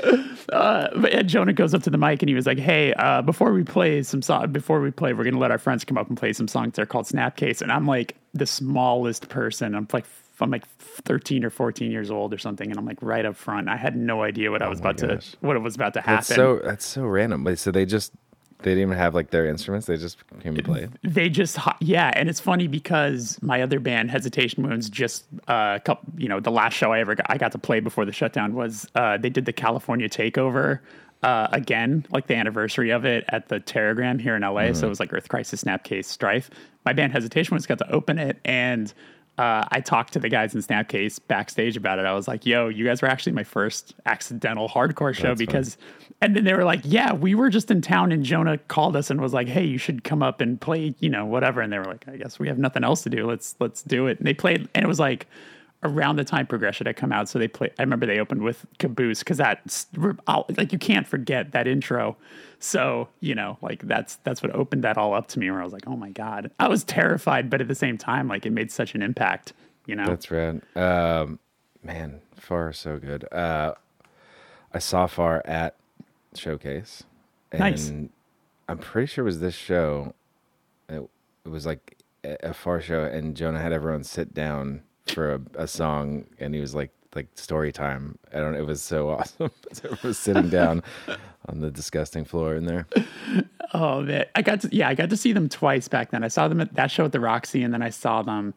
Uh, 0.53 0.89
but 1.01 1.13
and 1.13 1.29
Jonah 1.29 1.55
goes 1.55 1.73
up 1.75 1.83
to 1.85 1.91
the 1.91 1.97
mic 1.99 2.23
and 2.23 2.29
he 2.29 2.35
was 2.35 2.47
like, 2.47 2.59
"Hey, 2.59 2.93
uh, 2.93 3.23
before 3.23 3.53
we 3.53 3.65
play 3.65 4.03
some 4.03 4.21
song, 4.23 4.53
before 4.53 4.81
we 4.81 4.91
play, 4.91 5.13
we're 5.15 5.25
gonna 5.25 5.39
let 5.39 5.51
our 5.51 5.59
friends 5.59 5.85
come 5.85 5.97
up 5.99 6.09
and 6.09 6.17
play 6.17 6.33
some 6.35 6.47
songs. 6.47 6.75
They're 6.77 6.87
called 6.87 7.07
Snapcase." 7.07 7.63
And 7.63 7.73
I'm 7.73 7.87
like 7.87 8.15
the 8.35 8.47
smallest 8.47 9.29
person. 9.29 9.75
I'm 9.75 9.89
like 9.93 10.05
I'm 10.43 10.51
like 10.51 10.67
13 10.79 11.45
or 11.45 11.51
14 11.51 11.91
years 11.91 12.11
old 12.11 12.33
or 12.35 12.39
something, 12.39 12.69
and 12.71 12.79
I'm 12.79 12.87
like 12.87 12.99
right 13.01 13.25
up 13.25 13.37
front. 13.37 13.69
I 13.69 13.77
had 13.77 13.97
no 13.97 14.23
idea 14.23 14.51
what 14.51 14.63
I 14.63 14.69
was 14.69 14.81
about 14.81 15.03
Oh 15.03 15.09
gosh. 15.09 15.31
to 15.33 15.37
what 15.41 15.61
was 15.63 15.75
about 15.75 15.95
to 15.95 16.01
happen. 16.01 16.15
that's 16.17 16.35
so 16.35 16.61
that's 16.63 16.85
so 16.85 17.05
random. 17.05 17.57
So 17.57 17.71
they 17.71 17.85
just 17.87 18.13
they 18.61 18.71
didn't 18.71 18.83
even 18.89 18.97
have 18.99 19.15
like 19.15 19.31
their 19.31 19.47
instruments, 19.47 19.87
they 19.87 19.97
just 19.99 20.19
came 20.41 20.55
and 20.57 20.65
played. 20.65 20.91
they 21.03 21.29
just 21.29 21.59
yeah 21.81 22.11
and 22.15 22.29
it's 22.29 22.41
funny 22.41 22.67
because 22.69 23.39
my 23.43 23.61
other 23.63 23.79
band 23.79 24.11
hesitation 24.11 24.63
wounds 24.67 24.89
just 24.89 25.25
uh 25.47 25.79
couple, 25.81 26.11
you 26.17 26.27
know 26.29 26.41
the 26.41 26.51
last 26.51 26.73
show 26.73 26.91
i 26.93 26.99
ever 27.01 27.15
got, 27.15 27.27
i 27.29 27.37
got 27.37 27.53
to 27.53 27.59
play 27.59 27.81
before 27.81 28.07
the 28.07 28.13
shutdown 28.13 28.55
was 28.55 28.89
uh 28.95 29.19
they 29.19 29.29
did 29.29 29.45
the 29.45 29.53
california 29.53 30.09
takeover 30.09 30.79
uh 31.23 31.49
again 31.53 32.07
like 32.11 32.29
the 32.29 32.35
anniversary 32.35 32.91
of 32.91 33.05
it 33.05 33.25
at 33.29 33.49
the 33.49 33.61
Teragram 33.61 34.19
here 34.21 34.35
in 34.35 34.43
la 34.43 34.73
so 34.73 34.87
it 34.87 34.89
was 34.89 35.01
like 35.01 35.13
earth 35.13 35.29
crisis 35.29 35.63
snapcase 35.63 36.07
strife 36.07 36.49
my 36.87 36.95
band 36.95 37.13
hesitation 37.13 37.55
wounds 37.55 37.67
got 37.67 37.79
to 37.79 37.91
open 37.93 38.19
it 38.19 38.39
and 38.45 38.95
uh, 39.39 39.65
I 39.71 39.81
talked 39.81 40.15
to 40.15 40.19
the 40.19 40.29
guys 40.29 40.55
in 40.55 40.63
Snapcase 40.63 41.21
backstage 41.29 41.77
about 41.77 41.99
it. 41.99 42.07
I 42.07 42.15
was 42.15 42.27
like, 42.27 42.47
"Yo, 42.47 42.69
you 42.69 42.87
guys 42.87 43.03
were 43.03 43.09
actually 43.09 43.33
my 43.33 43.45
first 43.45 43.95
accidental 44.07 44.69
hardcore 44.69 45.15
show 45.15 45.29
That's 45.29 45.39
because 45.39 45.77
and 46.23 46.35
then 46.35 46.45
they 46.45 46.55
were 46.55 46.65
like, 46.65 46.81
"Yeah, 46.85 47.13
we 47.13 47.35
were 47.35 47.51
just 47.51 47.71
in 47.71 47.83
town, 47.83 48.13
and 48.13 48.25
Jonah 48.25 48.57
called 48.57 48.97
us 48.97 49.11
and 49.11 49.21
was 49.21 49.35
like, 49.35 49.49
"Hey, 49.49 49.65
you 49.65 49.77
should 49.77 50.05
come 50.05 50.23
up 50.23 50.41
and 50.41 50.59
play, 50.59 50.95
you 51.01 51.11
know, 51.11 51.27
whatever." 51.27 51.61
And 51.61 51.71
they 51.73 51.79
were 51.79 51.85
like, 51.85 52.09
"I 52.09 52.17
guess 52.17 52.39
we 52.39 52.49
have 52.49 52.59
nothing 52.59 52.85
else 52.85 53.03
to 53.03 53.11
do. 53.11 53.27
Let's 53.27 53.55
let's 53.61 53.83
do 53.83 54.07
it." 54.07 54.19
And 54.19 54.27
they 54.27 54.35
played, 54.35 54.69
and 54.75 54.85
it 54.85 54.89
was 54.89 54.99
like 54.99 55.27
around 55.83 56.17
the 56.17 56.25
time 56.25 56.47
Progression 56.47 56.87
had 56.87 56.97
come 56.97 57.13
out, 57.13 57.29
so 57.29 57.39
they 57.39 57.49
play. 57.49 57.71
I 57.79 57.83
remember 57.83 58.07
they 58.07 58.19
opened 58.19 58.43
with 58.43 58.67
Caboose 58.79 59.21
because 59.21 59.39
that's 59.39 59.87
like 59.97 60.73
you 60.73 60.79
can't 60.79 61.07
forget 61.07 61.53
that 61.53 61.67
intro. 61.67 62.17
So 62.59 63.09
you 63.21 63.35
know, 63.35 63.59
like 63.63 63.83
that's 63.83 64.17
that's 64.25 64.43
what 64.43 64.55
opened 64.55 64.85
that 64.85 64.97
all 64.97 65.15
up 65.15 65.29
to 65.29 65.39
me. 65.39 65.51
Where 65.51 65.61
I 65.61 65.65
was 65.65 65.73
like, 65.73 65.87
"Oh 65.87 65.97
my 65.97 66.11
god!" 66.11 66.51
I 66.59 66.69
was 66.69 66.85
terrified, 66.85 67.51
but 67.51 67.61
at 67.61 67.69
the 67.69 67.75
same 67.75 67.99
time, 67.99 68.29
like 68.29 68.47
it 68.47 68.51
made 68.53 68.71
such 68.73 68.95
an 68.95 69.03
impact. 69.03 69.53
You 69.87 69.95
know, 69.95 70.07
That's 70.07 70.31
rad. 70.31 70.63
Um, 70.75 71.39
man, 71.83 72.21
Far 72.35 72.73
so 72.73 72.99
good. 72.99 73.33
Uh, 73.33 73.75
I 74.73 74.79
saw 74.79 75.07
Far 75.07 75.43
at 75.45 75.77
Showcase. 76.35 77.05
And 77.53 77.61
Nice. 77.61 77.93
I'm 78.69 78.79
pretty 78.79 79.07
sure 79.07 79.23
it 79.23 79.27
was 79.27 79.39
this 79.39 79.55
show. 79.55 80.15
It, 80.89 81.09
it 81.45 81.49
was 81.49 81.65
like 81.67 81.99
a, 82.25 82.49
a 82.49 82.53
Far 82.53 82.81
show, 82.81 83.05
and 83.05 83.37
Jonah 83.37 83.61
had 83.61 83.73
everyone 83.73 84.03
sit 84.03 84.35
down 84.35 84.83
for 85.13 85.35
a, 85.35 85.41
a 85.55 85.67
song, 85.67 86.27
and 86.39 86.55
he 86.55 86.61
was 86.61 86.75
like, 86.75 86.91
like 87.15 87.29
story 87.35 87.73
time. 87.73 88.19
I 88.33 88.39
don't. 88.39 88.55
It 88.55 88.67
was 88.67 88.83
so 88.83 89.11
awesome. 89.11 89.51
Everyone 89.71 89.99
was 90.03 90.19
sitting 90.19 90.49
down 90.49 90.83
on 91.49 91.61
the 91.61 91.71
disgusting 91.71 92.25
floor 92.25 92.55
in 92.55 92.67
there. 92.67 92.87
Oh 93.75 94.03
man, 94.03 94.27
I 94.35 94.43
got 94.43 94.61
to 94.61 94.69
yeah, 94.71 94.89
I 94.89 94.95
got 94.95 95.11
to 95.11 95.17
see 95.17 95.33
them 95.33 95.49
twice 95.49 95.89
back 95.89 96.11
then. 96.11 96.23
I 96.23 96.29
saw 96.29 96.47
them 96.49 96.61
at 96.61 96.75
that 96.75 96.91
show 96.91 97.05
at 97.05 97.13
the 97.13 97.21
Roxy, 97.21 97.63
and 97.63 97.73
then 97.73 97.83
I 97.83 97.91
saw 97.91 98.23
them 98.23 98.55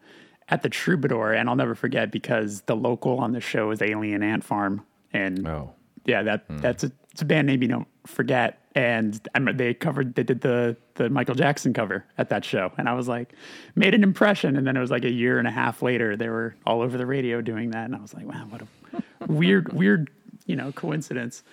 at 0.49 0.61
the 0.61 0.69
Troubadour. 0.69 1.33
And 1.33 1.49
I'll 1.49 1.55
never 1.55 1.75
forget 1.75 2.11
because 2.11 2.61
the 2.61 2.75
local 2.75 3.19
on 3.19 3.31
the 3.31 3.41
show 3.41 3.71
is 3.71 3.81
Alien 3.81 4.21
Ant 4.21 4.43
Farm, 4.43 4.85
and 5.13 5.47
Oh, 5.47 5.71
yeah, 6.05 6.21
that 6.23 6.43
hmm. 6.47 6.57
that's 6.57 6.83
a 6.83 6.91
it's 7.11 7.21
a 7.21 7.25
band 7.25 7.47
name 7.47 7.61
you 7.61 7.69
don't 7.69 7.87
forget. 8.05 8.58
And 8.75 9.19
they 9.53 9.73
covered 9.73 10.15
they 10.15 10.23
did 10.23 10.41
the 10.41 10.77
the 10.95 11.09
Michael 11.09 11.35
Jackson 11.35 11.73
cover 11.73 12.05
at 12.17 12.29
that 12.29 12.45
show, 12.45 12.71
and 12.77 12.87
I 12.87 12.93
was 12.93 13.07
like, 13.07 13.33
made 13.75 13.93
an 13.95 14.03
impression. 14.03 14.55
And 14.55 14.67
then 14.67 14.77
it 14.77 14.79
was 14.79 14.91
like 14.91 15.05
a 15.05 15.11
year 15.11 15.39
and 15.39 15.47
a 15.47 15.51
half 15.51 15.81
later, 15.81 16.15
they 16.15 16.29
were 16.29 16.55
all 16.65 16.81
over 16.81 16.97
the 16.97 17.05
radio 17.05 17.41
doing 17.41 17.71
that, 17.71 17.85
and 17.85 17.95
I 17.95 17.99
was 17.99 18.13
like, 18.13 18.27
wow, 18.27 18.45
what 18.49 18.61
a 18.61 19.31
weird 19.31 19.73
weird 19.73 20.11
you 20.45 20.55
know 20.55 20.71
coincidence. 20.71 21.43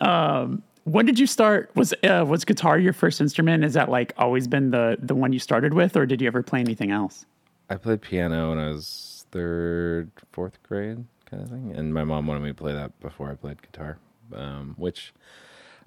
Um, 0.00 0.62
when 0.84 1.06
did 1.06 1.18
you 1.18 1.26
start? 1.26 1.70
Was 1.74 1.92
uh, 2.04 2.24
was 2.26 2.44
guitar 2.44 2.78
your 2.78 2.92
first 2.92 3.20
instrument? 3.20 3.64
Is 3.64 3.74
that 3.74 3.88
like 3.88 4.12
always 4.16 4.46
been 4.46 4.70
the 4.70 4.96
the 5.00 5.14
one 5.14 5.32
you 5.32 5.38
started 5.38 5.74
with, 5.74 5.96
or 5.96 6.06
did 6.06 6.20
you 6.20 6.26
ever 6.26 6.42
play 6.42 6.60
anything 6.60 6.90
else? 6.90 7.26
I 7.68 7.76
played 7.76 8.00
piano 8.00 8.50
when 8.50 8.58
I 8.58 8.68
was 8.68 9.26
third, 9.30 10.10
fourth 10.32 10.62
grade, 10.62 11.04
kind 11.30 11.42
of 11.42 11.48
thing. 11.48 11.72
And 11.76 11.94
my 11.94 12.04
mom 12.04 12.26
wanted 12.26 12.42
me 12.42 12.48
to 12.48 12.54
play 12.54 12.72
that 12.72 12.98
before 13.00 13.30
I 13.30 13.34
played 13.34 13.62
guitar, 13.62 13.98
um, 14.34 14.74
which 14.76 15.12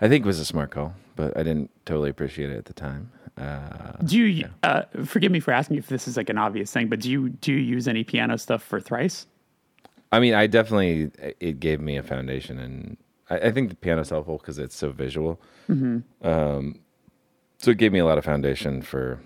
I 0.04 0.10
think 0.10 0.26
it 0.26 0.28
was 0.28 0.40
a 0.40 0.46
smart 0.46 0.70
call, 0.70 0.94
but 1.16 1.36
I 1.38 1.44
didn't 1.44 1.72
totally 1.86 2.10
appreciate 2.10 2.50
it 2.50 2.58
at 2.58 2.66
the 2.66 2.74
time. 2.74 3.10
Uh, 3.38 3.94
Do 4.04 4.20
you 4.20 4.50
uh, 4.62 4.84
forgive 5.06 5.32
me 5.32 5.40
for 5.40 5.52
asking 5.52 5.78
if 5.78 5.88
this 5.88 6.10
is 6.10 6.18
like 6.18 6.30
an 6.30 6.38
obvious 6.38 6.72
thing, 6.72 6.90
but 6.90 7.00
do 7.00 7.10
you 7.10 7.30
do 7.30 7.54
you 7.54 7.60
use 7.60 7.88
any 7.88 8.04
piano 8.04 8.38
stuff 8.38 8.62
for 8.62 8.82
thrice? 8.82 9.28
I 10.12 10.20
mean, 10.20 10.34
I 10.34 10.46
definitely 10.48 11.10
it 11.40 11.62
gave 11.62 11.80
me 11.80 11.96
a 11.96 12.04
foundation, 12.04 12.60
and 12.60 12.98
I, 13.30 13.48
I 13.48 13.52
think 13.52 13.70
the 13.70 13.76
piano's 13.76 14.10
helpful 14.10 14.40
because 14.40 14.60
it's 14.60 14.76
so 14.76 14.92
visual. 14.92 15.40
Um, 16.22 16.80
so 17.58 17.72
it 17.72 17.78
gave 17.78 17.94
me 17.94 18.00
a 18.00 18.06
lot 18.06 18.18
of 18.18 18.26
foundation 18.26 18.82
for 18.82 19.22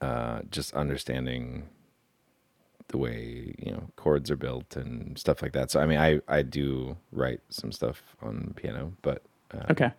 uh, 0.00 0.42
just 0.52 0.72
understanding 0.74 1.64
the 2.88 2.98
way 2.98 3.54
you 3.58 3.72
know 3.72 3.88
chords 3.96 4.30
are 4.30 4.36
built 4.36 4.76
and 4.76 5.18
stuff 5.18 5.42
like 5.42 5.52
that. 5.52 5.70
So 5.70 5.80
I 5.80 5.86
mean, 5.86 5.98
I 5.98 6.20
I 6.28 6.42
do 6.42 6.96
write 7.12 7.40
some 7.50 7.72
stuff 7.72 8.02
on 8.22 8.52
piano, 8.56 8.92
but 9.02 9.22
uh, 9.54 9.64
Okay. 9.70 9.90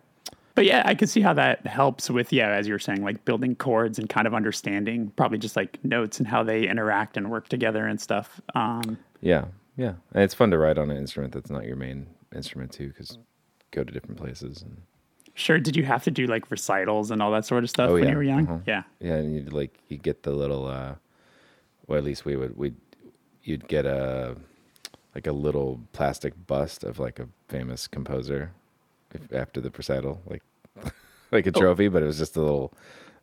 but 0.54 0.64
yeah, 0.64 0.82
I 0.84 0.94
can 0.94 1.06
see 1.08 1.20
how 1.20 1.32
that 1.34 1.66
helps 1.66 2.08
with 2.10 2.32
yeah, 2.32 2.50
as 2.50 2.66
you're 2.66 2.78
saying, 2.78 3.02
like 3.04 3.24
building 3.24 3.54
chords 3.56 3.98
and 3.98 4.08
kind 4.08 4.26
of 4.26 4.34
understanding 4.34 5.12
probably 5.16 5.38
just 5.38 5.56
like 5.56 5.78
notes 5.84 6.18
and 6.18 6.26
how 6.26 6.42
they 6.42 6.68
interact 6.68 7.16
and 7.16 7.30
work 7.30 7.48
together 7.48 7.86
and 7.86 8.00
stuff. 8.00 8.40
Um, 8.54 8.98
Yeah, 9.20 9.46
yeah. 9.76 9.94
And 10.14 10.22
it's 10.24 10.34
fun 10.34 10.50
to 10.50 10.58
write 10.58 10.78
on 10.78 10.90
an 10.90 10.96
instrument 10.96 11.32
that's 11.34 11.50
not 11.50 11.64
your 11.64 11.76
main 11.76 12.06
instrument 12.34 12.72
too, 12.72 12.88
because 12.88 13.18
go 13.70 13.84
to 13.84 13.92
different 13.92 14.16
places. 14.18 14.62
And, 14.62 14.80
sure, 15.34 15.58
did 15.58 15.76
you 15.76 15.84
have 15.84 16.02
to 16.04 16.10
do 16.10 16.26
like 16.26 16.50
recitals 16.50 17.10
and 17.10 17.22
all 17.22 17.30
that 17.32 17.44
sort 17.44 17.64
of 17.64 17.70
stuff 17.70 17.90
Oh, 17.90 17.94
when 17.94 18.04
yeah. 18.04 18.10
you 18.10 18.16
were 18.16 18.22
young? 18.22 18.48
Uh-huh. 18.48 18.58
Yeah. 18.66 18.82
yeah, 19.00 19.14
and 19.16 19.34
you'd 19.34 19.52
like 19.52 19.78
you 19.88 19.96
get 19.98 20.22
the 20.24 20.32
little, 20.32 20.66
uh, 20.66 20.94
well, 21.88 21.98
at 21.98 22.04
least 22.04 22.24
we 22.24 22.36
would 22.36 22.56
we, 22.56 22.72
you'd 23.42 23.66
get 23.66 23.84
a 23.86 24.36
like 25.14 25.26
a 25.26 25.32
little 25.32 25.80
plastic 25.92 26.34
bust 26.46 26.84
of 26.84 26.98
like 27.00 27.18
a 27.18 27.26
famous 27.48 27.88
composer 27.88 28.52
if, 29.12 29.32
after 29.32 29.60
the 29.60 29.70
recital, 29.70 30.20
like 30.28 30.42
like 31.32 31.46
a 31.46 31.52
Oh. 31.54 31.60
trophy, 31.60 31.88
but 31.88 32.02
it 32.02 32.06
was 32.06 32.18
just 32.18 32.36
a 32.36 32.40
little 32.40 32.72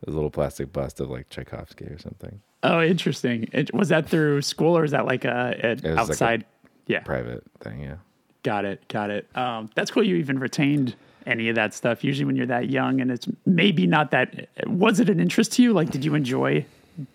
a 0.06 0.12
little 0.12 0.30
plastic 0.30 0.73
bust 0.73 0.99
of 0.99 1.10
like 1.10 1.30
Tchaikovsky 1.30 1.86
or 1.86 1.97
something. 1.97 2.41
Oh, 2.63 2.82
interesting. 2.82 3.47
It, 3.54 3.73
was 3.73 3.89
that 3.89 4.10
through 4.10 4.41
school 4.41 4.78
or 4.78 4.84
is 4.84 4.91
that 4.91 5.06
like 5.06 5.23
a, 5.23 5.56
a 5.63 5.69
was 5.69 5.84
like 5.84 5.95
a 5.95 5.99
outside? 5.99 6.45
yeah. 6.88 6.99
Private 7.01 7.43
thing, 7.62 7.80
yeah. 7.82 7.95
Got 8.43 8.65
it. 8.65 8.88
Got 8.89 9.10
it. 9.12 9.28
Um, 9.36 9.69
that's 9.75 9.89
cool. 9.91 10.04
You 10.04 10.15
even 10.15 10.38
retained 10.39 10.95
any 11.25 11.49
of 11.49 11.56
that 11.56 11.73
stuff. 11.73 12.04
Usually, 12.04 12.25
when 12.25 12.36
you're 12.36 12.45
that 12.47 12.69
young, 12.69 13.01
and 13.01 13.10
it's 13.10 13.28
maybe 13.47 13.88
not 13.88 14.12
that. 14.12 14.47
Was 14.67 14.99
it 14.99 15.10
an 15.10 15.19
interest 15.19 15.54
to 15.54 15.63
you? 15.63 15.73
Like, 15.73 15.89
did 15.89 16.06
you 16.06 16.13
enjoy 16.13 16.63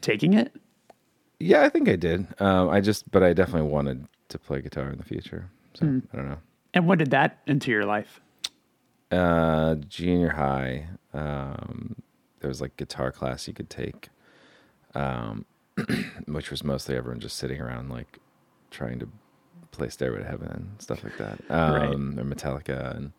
taking 0.00 0.32
it? 0.34 0.52
Yeah, 1.40 1.62
I 1.62 1.70
think 1.70 1.88
I 1.88 1.96
did. 1.96 2.26
Um, 2.38 2.68
I 2.68 2.80
just, 2.80 3.10
but 3.10 3.22
I 3.22 3.32
definitely 3.32 3.68
wanted 3.70 4.06
to 4.28 4.38
play 4.38 4.60
guitar 4.60 4.90
in 4.90 4.98
the 4.98 5.04
future. 5.04 5.50
So 5.74 5.86
Hmm. 5.86 5.98
I 6.12 6.16
don't 6.16 6.28
know. 6.28 6.38
And 6.74 6.86
what 6.86 6.98
did 6.98 7.10
that 7.10 7.38
into 7.46 7.70
your 7.70 7.84
life? 7.84 8.20
Uh, 9.10 9.74
junior 9.88 10.28
high, 10.28 10.86
um, 11.12 11.96
there 12.40 12.48
was 12.48 12.60
like 12.60 12.76
guitar 12.76 13.10
class 13.10 13.48
you 13.48 13.54
could 13.54 13.68
take, 13.70 14.08
um, 14.94 15.44
which 16.26 16.50
was 16.50 16.62
mostly 16.62 16.96
everyone 16.96 17.18
just 17.20 17.36
sitting 17.36 17.60
around 17.60 17.88
like 17.88 18.18
trying 18.70 19.00
to 19.00 19.08
play 19.72 19.88
Stairway 19.88 20.18
to 20.20 20.24
Heaven 20.24 20.48
and 20.48 20.80
stuff 20.82 21.02
like 21.02 21.16
that, 21.18 21.38
Right. 21.50 21.92
um, 21.92 22.18
or 22.20 22.24
Metallica, 22.24 22.96
and 22.96 23.12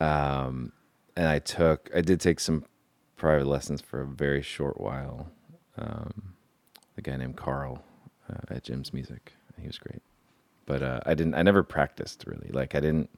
um, 0.00 0.72
and 1.16 1.26
I 1.28 1.38
took, 1.40 1.90
I 1.94 2.00
did 2.00 2.20
take 2.20 2.38
some 2.38 2.64
private 3.16 3.46
lessons 3.46 3.80
for 3.80 4.02
a 4.02 4.06
very 4.06 4.42
short 4.42 4.80
while. 4.80 5.30
Um, 5.78 6.34
a 6.96 7.02
guy 7.02 7.16
named 7.16 7.36
Carl 7.36 7.82
uh, 8.30 8.54
at 8.54 8.64
Jim's 8.64 8.92
Music, 8.92 9.34
he 9.60 9.66
was 9.66 9.78
great, 9.78 10.02
but 10.66 10.82
uh, 10.82 11.00
I 11.06 11.14
didn't, 11.14 11.34
I 11.34 11.42
never 11.42 11.62
practiced 11.62 12.24
really. 12.26 12.50
Like 12.52 12.74
I 12.74 12.80
didn't 12.80 13.10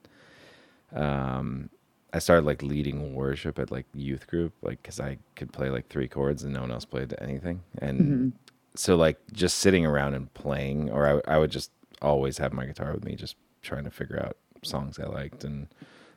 um 0.94 1.68
I 2.12 2.18
started 2.20 2.46
like 2.46 2.62
leading 2.62 3.14
worship 3.14 3.58
at 3.58 3.70
like 3.70 3.86
youth 3.92 4.26
group, 4.26 4.54
like 4.62 4.80
because 4.82 4.98
I 4.98 5.18
could 5.36 5.52
play 5.52 5.68
like 5.68 5.88
three 5.88 6.08
chords 6.08 6.42
and 6.42 6.54
no 6.54 6.62
one 6.62 6.70
else 6.70 6.86
played 6.86 7.14
anything, 7.20 7.62
and 7.78 8.32
so 8.74 8.96
like 8.96 9.18
just 9.32 9.58
sitting 9.58 9.84
around 9.84 10.14
and 10.14 10.32
playing, 10.32 10.90
or 10.90 11.22
I, 11.26 11.34
I 11.34 11.38
would 11.38 11.50
just 11.50 11.70
always 12.00 12.38
have 12.38 12.52
my 12.52 12.64
guitar 12.64 12.94
with 12.94 13.04
me, 13.04 13.14
just 13.14 13.36
trying 13.60 13.84
to 13.84 13.90
figure 13.90 14.22
out 14.24 14.36
songs 14.62 14.98
I 14.98 15.06
liked 15.06 15.44
and 15.44 15.68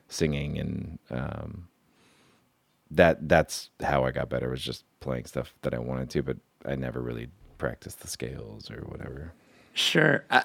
singing, 0.08 0.58
and 0.58 0.98
um, 1.10 1.68
that 2.90 3.28
that's 3.28 3.68
how 3.82 4.04
I 4.04 4.12
got 4.12 4.30
better 4.30 4.48
was 4.48 4.62
just 4.62 4.84
playing 5.00 5.26
stuff 5.26 5.52
that 5.60 5.74
I 5.74 5.78
wanted 5.78 6.08
to, 6.10 6.22
but 6.22 6.38
I 6.64 6.74
never 6.74 7.02
really 7.02 7.28
practiced 7.62 8.00
the 8.00 8.08
scales 8.08 8.72
or 8.72 8.80
whatever. 8.86 9.32
Sure. 9.72 10.24
Uh, 10.30 10.42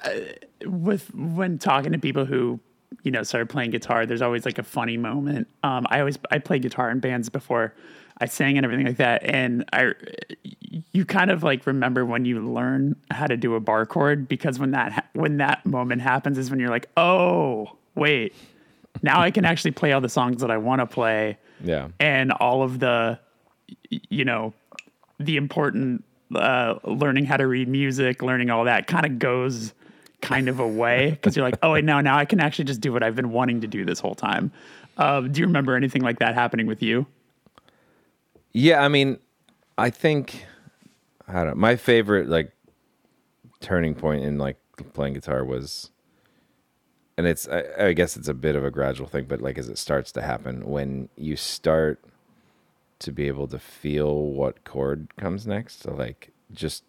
with 0.64 1.12
when 1.12 1.58
talking 1.58 1.90
to 1.90 1.98
people 1.98 2.24
who 2.24 2.60
you 3.02 3.10
know 3.10 3.24
started 3.24 3.48
playing 3.48 3.72
guitar, 3.72 4.06
there's 4.06 4.22
always 4.22 4.44
like 4.44 4.56
a 4.58 4.62
funny 4.62 4.96
moment. 4.96 5.48
Um, 5.64 5.84
I 5.90 5.98
always 5.98 6.16
I 6.30 6.38
played 6.38 6.62
guitar 6.62 6.88
in 6.90 7.00
bands 7.00 7.28
before. 7.28 7.74
I 8.20 8.26
sang 8.26 8.56
and 8.56 8.64
everything 8.64 8.86
like 8.86 8.98
that, 8.98 9.24
and 9.24 9.64
I 9.72 9.94
you 10.92 11.04
kind 11.04 11.32
of 11.32 11.42
like 11.42 11.66
remember 11.66 12.04
when 12.04 12.24
you 12.24 12.40
learn 12.40 12.94
how 13.10 13.26
to 13.26 13.36
do 13.36 13.56
a 13.56 13.60
bar 13.60 13.84
chord 13.84 14.28
because 14.28 14.60
when 14.60 14.70
that 14.70 14.92
ha- 14.92 15.06
when 15.14 15.38
that 15.38 15.66
moment 15.66 16.02
happens 16.02 16.38
is 16.38 16.50
when 16.50 16.60
you're 16.60 16.70
like, 16.70 16.88
oh 16.96 17.76
wait, 17.96 18.32
now 19.02 19.20
I 19.20 19.32
can 19.32 19.44
actually 19.44 19.72
play 19.72 19.92
all 19.92 20.00
the 20.00 20.08
songs 20.08 20.40
that 20.40 20.52
I 20.52 20.56
want 20.56 20.80
to 20.82 20.86
play 20.86 21.36
Yeah, 21.64 21.88
and 21.98 22.30
all 22.30 22.62
of 22.62 22.78
the 22.78 23.18
you 23.90 24.24
know 24.24 24.54
the 25.18 25.36
important 25.36 26.04
uh, 26.34 26.74
learning 26.84 27.24
how 27.24 27.36
to 27.36 27.46
read 27.46 27.68
music 27.68 28.22
learning 28.22 28.50
all 28.50 28.64
that 28.64 28.86
kind 28.86 29.06
of 29.06 29.18
goes 29.18 29.72
kind 30.20 30.48
of 30.48 30.58
away 30.58 31.10
because 31.10 31.36
you're 31.36 31.44
like 31.44 31.58
oh 31.62 31.72
wait 31.72 31.84
now 31.84 32.00
now 32.00 32.18
i 32.18 32.24
can 32.24 32.40
actually 32.40 32.64
just 32.64 32.80
do 32.80 32.92
what 32.92 33.02
i've 33.02 33.16
been 33.16 33.30
wanting 33.30 33.60
to 33.60 33.66
do 33.66 33.84
this 33.84 34.00
whole 34.00 34.14
time 34.14 34.50
um, 34.98 35.30
do 35.30 35.40
you 35.40 35.46
remember 35.46 35.76
anything 35.76 36.02
like 36.02 36.18
that 36.18 36.34
happening 36.34 36.66
with 36.66 36.82
you 36.82 37.06
Yeah, 38.52 38.82
I 38.82 38.88
mean, 38.88 39.18
I 39.76 39.90
think 39.90 40.44
I 41.28 41.44
don't. 41.44 41.56
My 41.56 41.76
favorite 41.76 42.28
like 42.28 42.52
turning 43.60 43.94
point 43.94 44.24
in 44.24 44.38
like 44.38 44.56
playing 44.94 45.14
guitar 45.14 45.44
was, 45.44 45.90
and 47.16 47.26
it's 47.26 47.46
I, 47.48 47.64
I 47.78 47.92
guess 47.92 48.16
it's 48.16 48.28
a 48.28 48.34
bit 48.34 48.56
of 48.56 48.64
a 48.64 48.70
gradual 48.70 49.06
thing, 49.06 49.26
but 49.28 49.40
like 49.40 49.58
as 49.58 49.68
it 49.68 49.78
starts 49.78 50.10
to 50.12 50.22
happen 50.22 50.66
when 50.66 51.08
you 51.16 51.36
start 51.36 52.02
to 53.00 53.12
be 53.12 53.28
able 53.28 53.46
to 53.48 53.58
feel 53.58 54.26
what 54.26 54.64
chord 54.64 55.08
comes 55.16 55.46
next. 55.46 55.82
So 55.82 55.94
like 55.94 56.32
just 56.52 56.84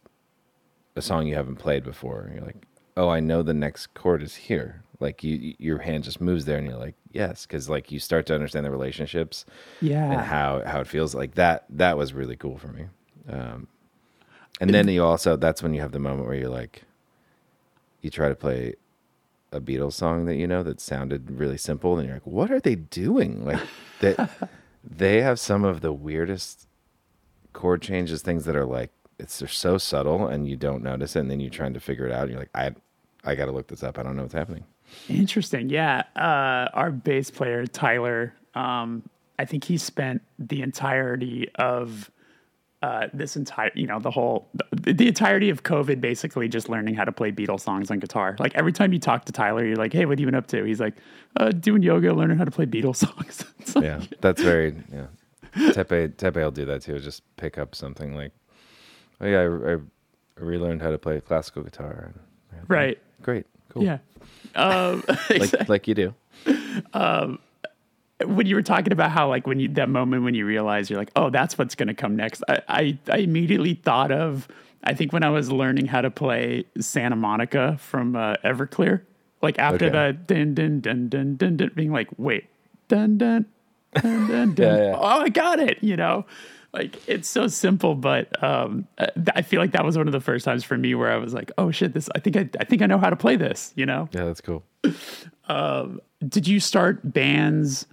a 0.95 1.01
song 1.01 1.27
you 1.27 1.35
haven't 1.35 1.57
played 1.57 1.83
before, 1.83 2.31
you're 2.33 2.45
like, 2.45 2.65
oh, 2.97 3.09
I 3.09 3.19
know 3.19 3.43
the 3.43 3.53
next 3.53 3.93
chord 3.93 4.21
is 4.21 4.35
here. 4.35 4.83
Like 4.99 5.23
you, 5.23 5.55
your 5.57 5.79
hand 5.79 6.03
just 6.03 6.19
moves 6.19 6.43
there, 6.43 6.57
and 6.57 6.67
you're 6.67 6.77
like, 6.77 6.95
yes, 7.13 7.45
because 7.45 7.69
like 7.69 7.89
you 7.91 7.99
start 7.99 8.25
to 8.25 8.35
understand 8.35 8.65
the 8.65 8.71
relationships 8.71 9.45
yeah, 9.79 10.11
and 10.11 10.21
how 10.21 10.61
how 10.65 10.81
it 10.81 10.87
feels 10.87 11.15
like 11.15 11.35
that 11.35 11.63
that 11.69 11.97
was 11.97 12.13
really 12.13 12.35
cool 12.35 12.57
for 12.57 12.67
me. 12.67 12.85
Um 13.29 13.67
and 14.59 14.73
then 14.73 14.89
you 14.89 15.03
also 15.03 15.37
that's 15.37 15.63
when 15.63 15.73
you 15.73 15.79
have 15.79 15.93
the 15.93 15.99
moment 15.99 16.27
where 16.27 16.35
you're 16.35 16.49
like 16.49 16.83
you 18.01 18.09
try 18.09 18.27
to 18.27 18.35
play 18.35 18.75
a 19.53 19.61
beatles 19.61 19.93
song 19.93 20.25
that 20.25 20.35
you 20.35 20.45
know 20.45 20.63
that 20.63 20.81
sounded 20.81 21.31
really 21.31 21.57
simple 21.57 21.97
and 21.97 22.07
you're 22.07 22.17
like 22.17 22.27
what 22.27 22.51
are 22.51 22.59
they 22.59 22.75
doing? 22.75 23.45
Like 23.45 23.61
that 24.01 24.29
they 24.83 25.21
have 25.21 25.39
some 25.39 25.63
of 25.63 25.81
the 25.81 25.93
weirdest 25.93 26.67
chord 27.53 27.81
changes 27.81 28.21
things 28.21 28.45
that 28.45 28.55
are 28.55 28.65
like 28.65 28.91
it's 29.17 29.39
they're 29.39 29.47
so 29.47 29.77
subtle 29.77 30.27
and 30.27 30.47
you 30.47 30.55
don't 30.55 30.83
notice 30.83 31.15
it 31.15 31.19
and 31.19 31.31
then 31.31 31.39
you're 31.39 31.49
trying 31.49 31.73
to 31.73 31.79
figure 31.79 32.05
it 32.05 32.11
out 32.11 32.23
and 32.23 32.31
you're 32.31 32.39
like 32.39 32.49
i 32.55 32.71
i 33.25 33.35
gotta 33.35 33.51
look 33.51 33.67
this 33.67 33.83
up 33.83 33.97
i 33.97 34.03
don't 34.03 34.15
know 34.15 34.21
what's 34.21 34.33
happening 34.33 34.63
Interesting. 35.07 35.69
Yeah. 35.69 36.03
Uh, 36.15 36.69
our 36.73 36.91
bass 36.91 37.29
player, 37.29 37.65
Tyler, 37.65 38.33
um, 38.55 39.03
I 39.37 39.45
think 39.45 39.63
he 39.63 39.77
spent 39.77 40.21
the 40.37 40.61
entirety 40.61 41.47
of 41.55 42.11
uh, 42.81 43.07
this 43.13 43.35
entire, 43.35 43.71
you 43.75 43.85
know, 43.87 43.99
the 43.99 44.11
whole, 44.11 44.47
the, 44.71 44.93
the 44.93 45.07
entirety 45.07 45.49
of 45.49 45.63
COVID 45.63 45.99
basically 45.99 46.47
just 46.47 46.69
learning 46.69 46.95
how 46.95 47.03
to 47.03 47.11
play 47.11 47.31
Beatles 47.31 47.59
songs 47.61 47.91
on 47.91 47.99
guitar. 47.99 48.35
Like 48.39 48.55
every 48.55 48.71
time 48.71 48.93
you 48.93 48.99
talk 48.99 49.25
to 49.25 49.31
Tyler, 49.33 49.65
you're 49.65 49.75
like, 49.75 49.91
hey, 49.93 50.05
what 50.05 50.13
have 50.13 50.19
you 50.21 50.25
been 50.27 50.35
up 50.35 50.47
to? 50.47 50.63
He's 50.63 50.79
like, 50.79 50.95
uh, 51.37 51.49
doing 51.49 51.83
yoga, 51.83 52.13
learning 52.13 52.37
how 52.37 52.45
to 52.45 52.51
play 52.51 52.65
Beatles 52.65 52.95
songs. 53.05 53.43
It's 53.59 53.75
like- 53.75 53.83
yeah 53.85 54.01
that's 54.21 54.41
very 54.41 54.75
yeah 54.93 55.07
Teppei 55.73 56.09
Teppei 56.15 56.35
will 56.43 56.51
do 56.51 56.65
that 56.65 56.81
too 56.83 56.99
just 56.99 57.23
pick 57.35 57.57
up 57.57 57.73
something 57.75 58.13
like 58.15 58.31
oh 59.19 59.25
yeah 59.25 59.39
i, 59.41 59.73
I 59.73 59.77
relearned 60.37 60.81
how 60.81 60.91
to 60.91 60.97
play 60.97 61.19
classical 61.21 61.63
guitar 61.63 62.13
and 62.51 62.69
Right. 62.69 62.99
great 63.21 63.45
cool 63.69 63.83
Yeah. 63.83 63.97
Um, 64.55 65.03
like 65.29 65.69
like 65.69 65.87
you 65.87 65.95
do 65.95 66.13
when 68.25 68.45
you 68.45 68.55
were 68.55 68.61
talking 68.61 68.91
about 68.91 69.11
how 69.11 69.27
like 69.29 69.47
when 69.47 69.59
you 69.59 69.67
that 69.69 69.89
moment 69.89 70.23
when 70.23 70.33
you 70.35 70.45
realize 70.45 70.89
you're 70.89 70.99
like 70.99 71.11
oh 71.15 71.29
that's 71.29 71.57
what's 71.57 71.75
going 71.75 71.87
to 71.87 71.93
come 71.93 72.15
next 72.15 72.43
I, 72.49 72.59
I 72.67 72.97
i 73.11 73.17
immediately 73.19 73.75
thought 73.75 74.11
of 74.11 74.47
i 74.83 74.93
think 74.93 75.13
when 75.13 75.23
i 75.23 75.29
was 75.29 75.51
learning 75.51 75.85
how 75.85 76.01
to 76.01 76.11
play 76.11 76.65
santa 76.79 77.15
monica 77.15 77.77
from 77.79 78.15
uh, 78.15 78.35
everclear 78.43 79.01
like 79.41 79.57
after 79.57 79.85
Okay. 79.85 79.89
the 79.89 80.33
dun 80.33 80.53
dun 80.53 80.81
dun 80.81 81.07
dun 81.09 81.35
dun 81.37 81.57
dun 81.57 81.71
being 81.75 81.91
like 81.93 82.09
wait 82.17 82.45
dun 82.89 83.17
dun 83.17 83.45
dun 83.95 84.27
dun 84.27 84.53
dun 84.53 84.57
Yeah, 84.77 84.83
yeah. 84.83 84.95
oh 84.97 85.21
i 85.21 85.29
got 85.29 85.59
it 85.59 85.77
you 85.81 85.95
know 85.95 86.25
like 86.73 87.01
it's 87.07 87.27
so 87.29 87.47
simple 87.47 87.95
but 87.95 88.43
um 88.43 88.85
uh, 88.97 89.07
i 89.35 89.41
feel 89.41 89.61
like 89.61 89.71
that 89.71 89.85
was 89.85 89.97
one 89.97 90.07
of 90.07 90.11
the 90.11 90.19
first 90.19 90.43
times 90.43 90.63
for 90.65 90.77
me 90.77 90.93
where 90.93 91.11
i 91.11 91.15
was 91.17 91.33
like 91.33 91.51
oh 91.57 91.71
shit 91.71 91.93
this 91.93 92.09
i 92.15 92.19
think 92.19 92.35
i, 92.35 92.49
I 92.59 92.65
think 92.65 92.81
i 92.81 92.85
know 92.85 92.97
how 92.97 93.09
to 93.09 93.15
play 93.15 93.37
this 93.37 93.71
you 93.77 93.85
know 93.85 94.09
yeah 94.11 94.25
that's 94.25 94.41
cool 94.41 94.63
did 96.27 96.47
you 96.47 96.59
start 96.59 96.99
bands 97.13 97.87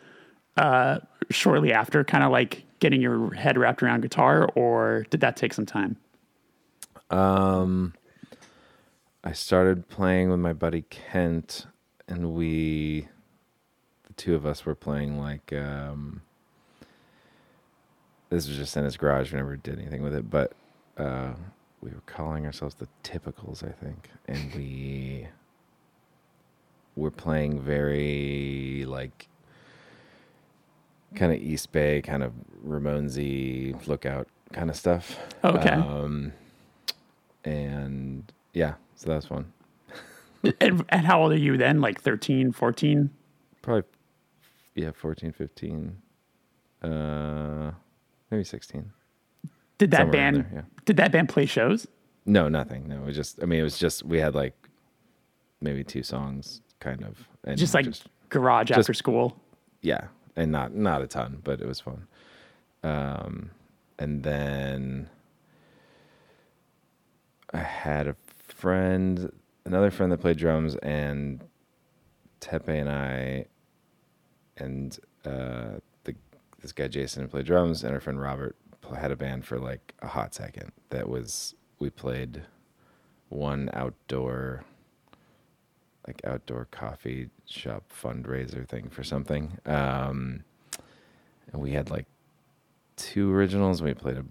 uh, 0.57 0.99
shortly 1.31 1.73
after, 1.73 2.05
kind 2.05 2.25
of 2.25 2.31
like 2.31 2.65
getting 2.81 3.01
your 3.01 3.33
head 3.35 3.59
wrapped 3.59 3.83
around 3.83 4.03
guitar, 4.03 4.49
or 4.55 5.07
did 5.11 5.21
that 5.21 5.37
take 5.37 5.53
some 5.53 5.67
time? 5.67 5.97
Um, 7.11 7.95
I 9.25 9.33
started 9.33 9.89
playing 9.89 10.31
with 10.31 10.41
my 10.41 10.53
buddy 10.53 10.83
kent 10.83 11.67
and 12.09 12.33
we 12.33 13.09
the 14.07 14.13
two 14.15 14.35
of 14.35 14.47
us 14.47 14.65
were 14.65 14.75
playing 14.75 15.19
like 15.19 15.53
um 15.53 16.23
this 18.31 18.49
was 18.49 18.57
just 18.57 18.77
in 18.77 18.85
his 18.85 18.97
garage 18.97 19.33
we 19.33 19.37
never 19.37 19.57
did 19.57 19.79
anything 19.79 20.03
with 20.03 20.15
it 20.15 20.31
but 20.31 20.53
uh 20.97 21.33
we 21.81 21.91
were 21.91 22.03
calling 22.07 22.47
ourselves 22.47 22.75
the 22.77 22.89
typicals 23.03 23.67
i 23.67 23.73
think 23.73 24.11
and 24.29 24.55
we 24.55 25.27
were 26.95 27.11
playing 27.11 27.61
very 27.61 28.85
like 28.87 29.29
kind 31.17 31.33
of 31.33 31.41
East 31.41 31.73
Bay, 31.73 32.03
kind 32.03 32.23
of 32.23 32.33
Ramonesy 32.67 33.87
lookout 33.87 34.29
kind 34.53 34.71
of 34.71 34.77
stuff. 34.77 35.19
Okay. 35.43 35.71
Um, 35.71 36.33
and 37.45 38.33
yeah, 38.53 38.75
so 38.95 39.09
that's 39.09 39.27
fun. 39.27 39.53
and, 40.61 40.85
and 40.89 41.07
how 41.07 41.23
old 41.23 41.33
are 41.33 41.39
you 41.39 41.57
then? 41.57 41.81
Like 41.81 42.01
13, 42.01 42.53
14? 42.53 43.11
Probably, 43.63 43.83
yeah, 44.75 44.91
14, 44.93 45.33
15, 45.33 45.97
uh, 46.83 47.71
maybe 48.31 48.45
16. 48.45 48.93
Did 49.79 49.91
that 49.91 49.99
Somewhere 49.99 50.13
band 50.13 50.37
there, 50.37 50.51
yeah. 50.55 50.63
did 50.85 50.97
that 50.99 51.13
band 51.13 51.29
play 51.29 51.47
shows? 51.47 51.87
No, 52.25 52.49
nothing. 52.49 52.89
No, 52.89 52.97
it 53.03 53.07
was 53.07 53.17
just, 53.17 53.43
I 53.43 53.47
mean, 53.47 53.61
it 53.61 53.65
was 53.65 53.79
just, 53.79 54.05
we 54.05 54.19
had 54.19 54.35
like 54.35 54.55
maybe 55.61 55.85
two 55.85 56.03
songs 56.03 56.61
kind 56.81 57.05
of. 57.05 57.29
And 57.45 57.59
Just 57.59 57.75
like 57.75 57.87
garage 58.29 58.71
after 58.71 58.95
school. 58.95 59.37
yeah, 59.83 60.07
and 60.37 60.53
not, 60.53 60.75
not 60.75 61.03
a 61.03 61.07
ton, 61.07 61.41
but 61.43 61.61
it 61.61 61.67
was 61.67 61.81
fun. 61.81 62.07
Um, 62.83 63.51
and 63.99 64.23
then 64.23 65.09
I 67.53 67.59
had 67.59 68.07
a 68.07 68.17
friend, 68.47 69.33
another 69.65 69.91
friend 69.91 70.13
that 70.13 70.19
played 70.19 70.37
drums, 70.37 70.77
and 70.77 71.43
Teppei 72.41 72.81
and 72.81 72.91
I, 72.91 73.47
and 74.57 74.99
uh, 75.25 75.81
the 76.05 76.15
this 76.61 76.73
guy 76.73 76.89
Jason 76.89 77.23
who 77.23 77.29
played 77.29 77.47
drums, 77.47 77.83
and 77.83 77.95
our 77.95 78.01
friend 78.01 78.21
Robert 78.21 78.57
had 78.97 79.11
a 79.11 79.17
band 79.17 79.45
for 79.45 79.59
like 79.59 79.95
a 80.03 80.07
hot 80.07 80.35
second. 80.35 80.73
That 80.91 81.09
was 81.09 81.55
we 81.79 81.91
played 81.91 82.43
one 83.29 83.71
outdoor, 83.73 84.65
like 86.07 86.21
outdoor 86.25 86.67
coffee 86.71 87.31
shop 87.47 87.93
fundraiser 87.93 88.67
thing 88.67 88.89
for 88.89 89.03
something, 89.03 89.59
um, 89.67 90.45
and 91.53 91.61
we 91.61 91.73
had 91.73 91.91
like 91.91 92.07
two 92.97 93.33
originals. 93.33 93.83
We 93.83 93.95
played 93.95 94.17
a 94.19 94.25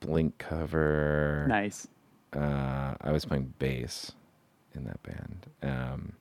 Blink 0.00 0.36
cover. 0.38 1.46
Nice. 1.48 1.88
Uh, 2.34 2.94
I 3.00 3.10
was 3.12 3.24
playing 3.24 3.54
bass 3.58 4.12
in 4.74 4.84
that 4.84 5.02
band. 5.02 5.46
Um, 5.62 6.12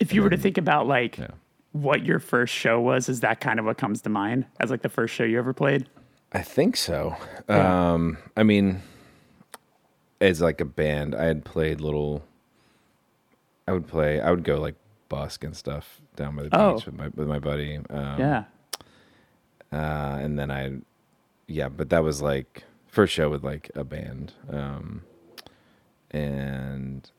If 0.00 0.12
you 0.12 0.22
were 0.22 0.30
to 0.30 0.36
think 0.36 0.58
about 0.58 0.86
like 0.86 1.18
yeah. 1.18 1.28
what 1.72 2.04
your 2.04 2.18
first 2.18 2.52
show 2.52 2.80
was, 2.80 3.08
is 3.08 3.20
that 3.20 3.40
kind 3.40 3.58
of 3.58 3.64
what 3.64 3.78
comes 3.78 4.02
to 4.02 4.10
mind 4.10 4.44
as 4.60 4.70
like 4.70 4.82
the 4.82 4.88
first 4.88 5.14
show 5.14 5.24
you 5.24 5.38
ever 5.38 5.52
played? 5.52 5.88
I 6.32 6.42
think 6.42 6.76
so. 6.76 7.16
Yeah. 7.48 7.92
Um, 7.92 8.18
I 8.36 8.42
mean, 8.42 8.82
as 10.20 10.40
like 10.40 10.60
a 10.60 10.64
band, 10.64 11.14
I 11.14 11.24
had 11.24 11.44
played 11.44 11.80
little. 11.80 12.24
I 13.66 13.72
would 13.72 13.86
play. 13.86 14.20
I 14.20 14.30
would 14.30 14.44
go 14.44 14.60
like 14.60 14.74
busk 15.08 15.44
and 15.44 15.56
stuff 15.56 16.00
down 16.16 16.36
by 16.36 16.44
the 16.44 16.48
Oh. 16.58 16.74
beach 16.74 16.86
with 16.86 16.94
my 16.96 17.08
with 17.14 17.28
my 17.28 17.38
buddy. 17.38 17.76
Um, 17.90 18.18
yeah. 18.18 18.44
Uh, 19.72 20.18
and 20.20 20.38
then 20.38 20.50
I, 20.50 20.72
yeah, 21.46 21.68
but 21.68 21.88
that 21.90 22.02
was 22.02 22.20
like 22.20 22.64
first 22.88 23.12
show 23.14 23.30
with 23.30 23.42
like 23.44 23.70
a 23.74 23.84
band. 23.84 24.32
Um, 24.50 25.02
and 26.10 27.10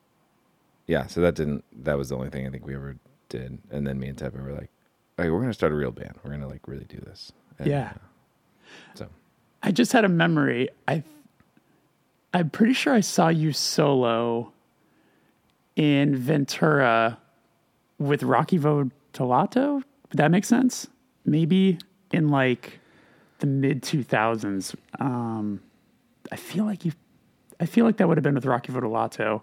yeah, 0.87 1.07
so 1.07 1.21
that 1.21 1.35
didn't. 1.35 1.63
That 1.83 1.97
was 1.97 2.09
the 2.09 2.15
only 2.15 2.29
thing 2.29 2.45
I 2.45 2.49
think 2.49 2.65
we 2.65 2.75
ever 2.75 2.97
did. 3.29 3.59
And 3.71 3.87
then 3.87 3.99
me 3.99 4.07
and 4.09 4.17
Teppei 4.17 4.41
were 4.43 4.53
like, 4.53 4.69
"Hey, 5.17 5.29
we're 5.29 5.39
gonna 5.41 5.53
start 5.53 5.71
a 5.71 5.75
real 5.75 5.91
band. 5.91 6.13
We're 6.23 6.31
gonna 6.31 6.47
like 6.47 6.67
really 6.67 6.85
do 6.85 6.97
this." 6.97 7.31
And, 7.59 7.67
Yeah. 7.67 7.93
uh, 7.95 7.99
so 8.95 9.07
I 9.63 9.71
just 9.71 9.91
had 9.93 10.05
a 10.05 10.09
memory. 10.09 10.69
I 10.87 11.03
I'm 12.33 12.49
pretty 12.49 12.73
sure 12.73 12.93
I 12.93 12.99
saw 13.01 13.29
you 13.29 13.51
solo 13.51 14.51
in 15.75 16.15
Ventura 16.15 17.17
with 17.99 18.23
Rocky 18.23 18.59
Votolato. 18.59 19.75
Would 19.75 20.17
that 20.17 20.31
make 20.31 20.45
sense? 20.45 20.87
Maybe 21.25 21.77
in 22.11 22.29
like 22.29 22.79
the 23.39 23.47
mid 23.47 23.81
2000s. 23.81 24.75
Um, 24.99 25.61
I 26.31 26.35
feel 26.35 26.65
like 26.65 26.85
you. 26.85 26.91
I 27.59 27.65
feel 27.65 27.85
like 27.85 27.97
that 27.97 28.07
would 28.07 28.17
have 28.17 28.23
been 28.23 28.35
with 28.35 28.45
Rocky 28.45 28.71
Votolato. 28.73 29.41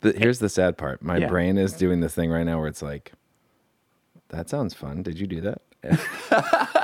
The, 0.00 0.12
here's 0.16 0.38
the 0.38 0.48
sad 0.48 0.78
part. 0.78 1.02
My 1.02 1.16
Yeah. 1.16 1.26
brain 1.26 1.58
is 1.58 1.72
doing 1.72 2.00
this 2.00 2.14
thing 2.14 2.30
right 2.30 2.44
now 2.44 2.58
where 2.58 2.68
it's 2.68 2.82
like, 2.82 3.12
that 4.28 4.48
sounds 4.48 4.74
fun. 4.74 5.02
Did 5.02 5.18
you 5.18 5.26
do 5.26 5.40
that? 5.40 5.62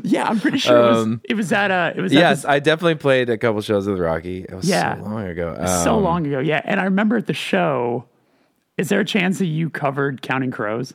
Yeah, 0.04 0.24
I'm 0.28 0.40
pretty 0.40 0.58
sure 0.58 0.76
it 0.76 0.90
was. 0.90 1.02
Um, 1.02 1.20
It 1.24 1.34
was 1.34 1.52
at 1.52 1.70
uh 1.70 1.92
It 1.96 2.00
was 2.00 2.12
yes, 2.12 2.38
this- 2.42 2.44
I 2.44 2.58
definitely 2.58 2.96
played 2.96 3.28
a 3.30 3.38
couple 3.38 3.60
shows 3.62 3.86
with 3.86 3.98
Rocky. 3.98 4.42
It 4.42 4.52
was 4.54 4.68
Yeah. 4.68 4.96
so 4.96 5.02
long 5.04 5.26
ago. 5.26 5.56
so 5.84 5.96
Um, 5.96 6.02
long 6.04 6.26
ago. 6.26 6.38
Yeah, 6.40 6.60
and 6.64 6.80
I 6.80 6.84
remember 6.84 7.16
at 7.16 7.26
the 7.26 7.34
show. 7.34 8.04
Is 8.78 8.88
there 8.88 9.00
a 9.00 9.04
chance 9.04 9.38
that 9.38 9.46
you 9.46 9.68
covered 9.70 10.22
Counting 10.22 10.50
Crows? 10.50 10.94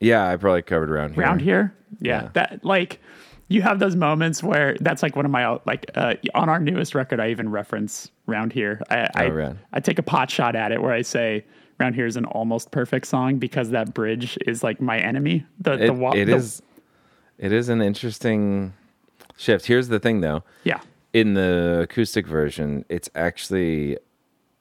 Yeah, 0.00 0.26
I 0.28 0.36
probably 0.36 0.62
covered 0.62 0.90
around 0.90 1.14
here. 1.14 1.22
around 1.22 1.40
here. 1.40 1.72
Yeah, 2.00 2.22
Yeah. 2.22 2.28
that 2.32 2.64
like 2.64 3.00
you 3.48 3.62
have 3.62 3.78
those 3.78 3.94
moments 3.96 4.42
where 4.42 4.76
that's 4.80 5.02
like 5.02 5.14
one 5.14 5.24
of 5.24 5.30
my 5.30 5.58
like 5.64 5.90
uh, 5.94 6.14
on 6.34 6.48
our 6.48 6.58
newest 6.58 6.94
record. 6.94 7.20
I 7.20 7.30
even 7.30 7.48
reference 7.50 8.10
round 8.26 8.52
here. 8.52 8.80
I 8.90 9.08
I, 9.14 9.26
Oh. 9.30 9.54
I 9.72 9.80
take 9.80 9.98
a 9.98 10.02
pot 10.02 10.30
shot 10.30 10.56
at 10.56 10.72
it 10.72 10.82
where 10.82 10.92
I 10.92 11.02
say 11.02 11.44
round 11.78 11.94
here 11.94 12.06
is 12.06 12.16
an 12.16 12.24
almost 12.24 12.70
perfect 12.72 13.06
song 13.06 13.38
because 13.38 13.70
that 13.70 13.94
bridge 13.94 14.36
is 14.46 14.62
like 14.64 14.80
my 14.80 14.98
enemy. 14.98 15.44
The 15.60 15.72
It, 15.74 15.86
the 15.86 15.92
wa- 15.92 16.12
it 16.12 16.24
the- 16.24 16.36
is. 16.36 16.60
It 17.42 17.52
is 17.52 17.68
an 17.68 17.82
interesting 17.82 18.72
shift. 19.36 19.66
Here's 19.66 19.88
the 19.88 19.98
thing, 19.98 20.20
though. 20.20 20.44
yeah 20.62 20.80
In 21.12 21.34
the 21.34 21.80
acoustic 21.82 22.26
version, 22.26 22.84
it's 22.88 23.10
actually 23.16 23.98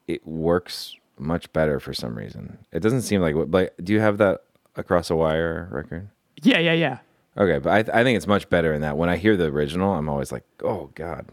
it 0.07 0.25
works 0.25 0.95
much 1.17 1.53
better 1.53 1.79
for 1.79 1.93
some 1.93 2.17
reason. 2.17 2.57
It 2.71 2.81
doesn't 2.81 3.03
seem 3.03 3.21
like. 3.21 3.35
Like, 3.37 3.73
do 3.81 3.93
you 3.93 3.99
have 3.99 4.17
that 4.17 4.41
across 4.75 5.09
a 5.11 5.15
wire 5.15 5.69
record? 5.71 6.09
yeah 6.41 6.57
yeah 6.57 6.73
yeah. 6.73 6.97
Okay, 7.37 7.59
but 7.59 7.89
I, 7.89 8.01
I 8.01 8.03
think 8.03 8.17
it's 8.17 8.27
much 8.27 8.49
better 8.49 8.73
in 8.73 8.81
that. 8.81 8.97
When 8.97 9.07
I 9.09 9.15
hear 9.15 9.37
the 9.37 9.45
original, 9.45 9.93
I'm 9.93 10.09
always 10.09 10.31
like, 10.31 10.43
oh 10.63 10.89
god, 10.95 11.27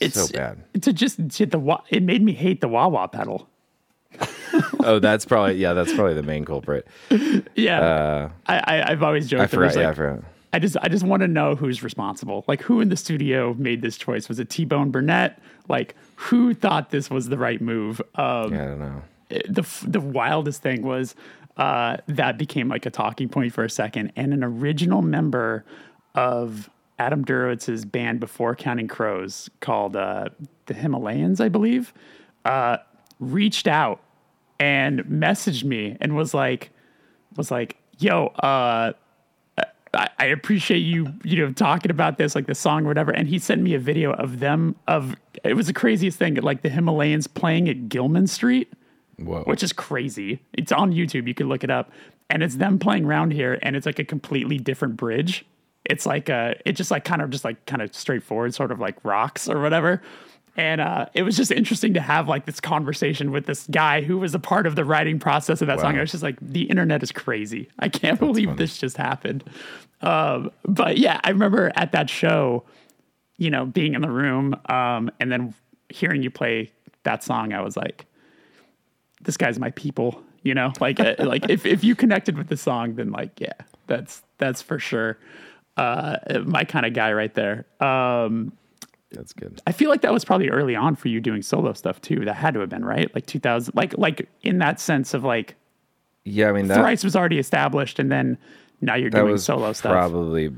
it's, 0.00 0.14
so 0.14 0.28
bad. 0.28 0.62
To 0.82 0.92
just 0.92 1.16
the 1.16 1.82
it 1.88 2.02
made 2.02 2.22
me 2.22 2.34
hate 2.34 2.60
the 2.60 2.68
wah 2.68 2.88
wah 2.88 3.06
pedal. 3.06 3.48
oh, 4.80 4.98
that's 4.98 5.24
probably 5.24 5.54
yeah, 5.54 5.72
that's 5.72 5.94
probably 5.94 6.14
the 6.14 6.22
main 6.22 6.44
culprit. 6.44 6.86
Yeah, 7.56 8.30
I, 8.46 8.58
I 8.58 8.92
I've 8.92 9.02
always 9.02 9.28
joked. 9.28 9.40
Uh, 9.40 9.44
I 9.44 9.46
that 9.46 9.56
it 9.56 9.60
was 9.60 9.72
forgot. 9.72 9.82
yeah, 9.82 9.90
I 9.90 9.94
forgot. 9.94 10.24
I 10.52 10.58
just 10.58 10.76
I 10.82 10.88
just 10.88 11.04
want 11.04 11.20
to 11.22 11.28
know 11.28 11.54
who's 11.54 11.82
responsible. 11.82 12.44
Like 12.48 12.62
who 12.62 12.80
in 12.80 12.88
the 12.88 12.96
studio 12.96 13.54
made 13.54 13.82
this 13.82 13.96
choice? 13.96 14.28
Was 14.28 14.38
it 14.38 14.50
T 14.50 14.64
Bone 14.64 14.90
Burnett? 14.90 15.40
Like 15.68 15.94
who 16.16 16.54
thought 16.54 16.90
this 16.90 17.08
was 17.08 17.28
the 17.28 17.38
right 17.38 17.60
move? 17.60 18.00
Um, 18.16 18.52
Yeah, 18.52 18.62
I 18.62 18.66
don't 18.66 18.78
know. 18.80 19.02
the 19.48 19.66
the 19.86 20.00
wildest 20.00 20.60
thing 20.62 20.82
was 20.82 21.14
uh, 21.56 21.98
that 22.06 22.38
became 22.38 22.68
like 22.68 22.86
a 22.86 22.90
talking 22.90 23.28
point 23.28 23.52
for 23.52 23.64
a 23.64 23.70
second, 23.70 24.12
and 24.16 24.32
an 24.32 24.42
original 24.42 25.02
member 25.02 25.64
of 26.14 26.68
Adam 26.98 27.24
Duritz's 27.24 27.84
band 27.84 28.18
before 28.20 28.54
Counting 28.56 28.88
Crows, 28.88 29.48
called 29.60 29.94
uh, 29.96 30.30
the 30.66 30.74
Himalayans, 30.74 31.40
I 31.40 31.48
believe, 31.48 31.92
uh, 32.44 32.78
reached 33.20 33.66
out 33.66 34.00
and 34.58 35.00
messaged 35.04 35.64
me 35.64 35.96
and 36.00 36.16
was 36.16 36.34
like, 36.34 36.70
was 37.36 37.50
like, 37.50 37.76
"Yo, 37.98 38.26
uh, 38.38 38.92
I, 39.92 40.08
I 40.18 40.24
appreciate 40.26 40.78
you, 40.78 41.12
you 41.24 41.36
know, 41.38 41.52
talking 41.52 41.90
about 41.90 42.18
this, 42.18 42.34
like 42.34 42.46
the 42.46 42.54
song 42.54 42.84
or 42.84 42.88
whatever. 42.88 43.10
And 43.10 43.28
he 43.28 43.38
sent 43.38 43.62
me 43.62 43.74
a 43.74 43.78
video 43.78 44.12
of 44.12 44.40
them 44.40 44.76
of 44.86 45.16
it 45.44 45.54
was 45.54 45.66
the 45.66 45.72
craziest 45.72 46.18
thing, 46.18 46.34
like 46.36 46.62
the 46.62 46.68
Himalayans 46.68 47.32
playing 47.32 47.68
at 47.68 47.88
Gilman 47.88 48.26
Street, 48.26 48.72
Whoa. 49.18 49.42
which 49.44 49.62
is 49.62 49.72
crazy. 49.72 50.42
It's 50.52 50.72
on 50.72 50.92
YouTube. 50.92 51.26
You 51.26 51.34
can 51.34 51.48
look 51.48 51.64
it 51.64 51.70
up, 51.70 51.90
and 52.28 52.42
it's 52.42 52.56
them 52.56 52.78
playing 52.78 53.04
around 53.04 53.32
here, 53.32 53.58
and 53.62 53.76
it's 53.76 53.86
like 53.86 53.98
a 53.98 54.04
completely 54.04 54.58
different 54.58 54.96
bridge. 54.96 55.44
It's 55.84 56.06
like 56.06 56.28
a, 56.28 56.60
it 56.64 56.72
just 56.72 56.90
like 56.90 57.04
kind 57.04 57.22
of 57.22 57.30
just 57.30 57.44
like 57.44 57.64
kind 57.66 57.82
of 57.82 57.94
straightforward, 57.94 58.54
sort 58.54 58.70
of 58.70 58.80
like 58.80 59.02
rocks 59.04 59.48
or 59.48 59.60
whatever. 59.60 60.02
And 60.56 60.80
uh, 60.80 61.06
it 61.14 61.22
was 61.22 61.36
just 61.36 61.52
interesting 61.52 61.94
to 61.94 62.00
have 62.00 62.28
like 62.28 62.44
this 62.44 62.60
conversation 62.60 63.30
with 63.30 63.46
this 63.46 63.66
guy 63.70 64.02
who 64.02 64.18
was 64.18 64.34
a 64.34 64.38
part 64.38 64.66
of 64.66 64.76
the 64.76 64.84
writing 64.84 65.18
process 65.18 65.60
of 65.62 65.68
that 65.68 65.80
song. 65.80 65.96
I 65.96 66.00
was 66.00 66.10
just 66.10 66.22
like, 66.22 66.36
the 66.40 66.62
internet 66.62 67.02
is 67.02 67.12
crazy. 67.12 67.68
I 67.78 67.88
can't 67.88 68.18
believe 68.18 68.46
funny. 68.46 68.58
this 68.58 68.76
just 68.76 68.96
happened. 68.96 69.44
Um, 70.02 70.50
but 70.64 70.98
yeah, 70.98 71.20
I 71.22 71.30
remember 71.30 71.70
at 71.74 71.92
that 71.92 72.10
show, 72.10 72.64
you 73.36 73.50
know, 73.50 73.64
being 73.64 73.94
in 73.94 74.02
the 74.02 74.10
room 74.10 74.54
um, 74.68 75.10
and 75.20 75.30
then 75.30 75.54
hearing 75.88 76.22
you 76.22 76.30
play 76.30 76.72
that 77.04 77.22
song. 77.22 77.52
I 77.52 77.60
was 77.60 77.76
like, 77.76 78.06
this 79.22 79.36
guy's 79.36 79.58
my 79.58 79.70
people. 79.70 80.22
You 80.42 80.54
know, 80.54 80.72
like 80.80 80.98
uh, 80.98 81.16
like 81.18 81.50
if 81.50 81.66
if 81.66 81.84
you 81.84 81.94
connected 81.94 82.38
with 82.38 82.48
the 82.48 82.56
song, 82.56 82.94
then 82.94 83.10
like 83.10 83.38
yeah, 83.40 83.52
that's 83.86 84.22
that's 84.38 84.62
for 84.62 84.78
sure 84.78 85.18
uh, 85.76 86.16
my 86.44 86.64
kind 86.64 86.84
of 86.84 86.92
guy 86.92 87.12
right 87.12 87.32
there. 87.34 87.64
Um, 87.80 88.52
That's 89.12 89.32
good. 89.32 89.60
I 89.66 89.72
feel 89.72 89.90
like 89.90 90.02
that 90.02 90.12
was 90.12 90.24
probably 90.24 90.48
early 90.50 90.76
on 90.76 90.94
for 90.94 91.08
you 91.08 91.20
doing 91.20 91.42
solo 91.42 91.72
stuff 91.72 92.00
too. 92.00 92.24
That 92.24 92.34
had 92.34 92.54
to 92.54 92.60
have 92.60 92.68
been 92.68 92.84
right, 92.84 93.12
like 93.14 93.26
2000, 93.26 93.74
like 93.74 93.96
like 93.98 94.28
in 94.42 94.58
that 94.58 94.78
sense 94.80 95.14
of 95.14 95.24
like 95.24 95.56
Yeah, 96.24 96.48
I 96.48 96.52
mean 96.52 96.68
that 96.68 96.76
Thrice 96.78 97.02
was 97.02 97.16
already 97.16 97.38
established, 97.38 97.98
and 97.98 98.10
then 98.10 98.38
now 98.80 98.94
you're 98.94 99.10
doing 99.10 99.36
solo 99.38 99.72
stuff. 99.72 99.92
probably 99.92 100.50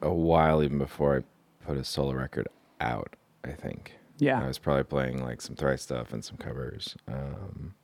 a 0.00 0.12
while 0.12 0.62
even 0.62 0.78
before 0.78 1.18
I 1.18 1.66
put 1.66 1.76
a 1.76 1.84
solo 1.84 2.12
record 2.12 2.48
out. 2.80 3.16
I 3.44 3.52
think. 3.52 3.92
Yeah. 4.18 4.42
I 4.42 4.46
was 4.46 4.58
probably 4.58 4.84
playing 4.84 5.22
like 5.22 5.40
some 5.40 5.56
thrice 5.56 5.82
stuff 5.82 6.12
and 6.12 6.24
some 6.24 6.36
covers, 6.36 6.96
um, 7.06 7.74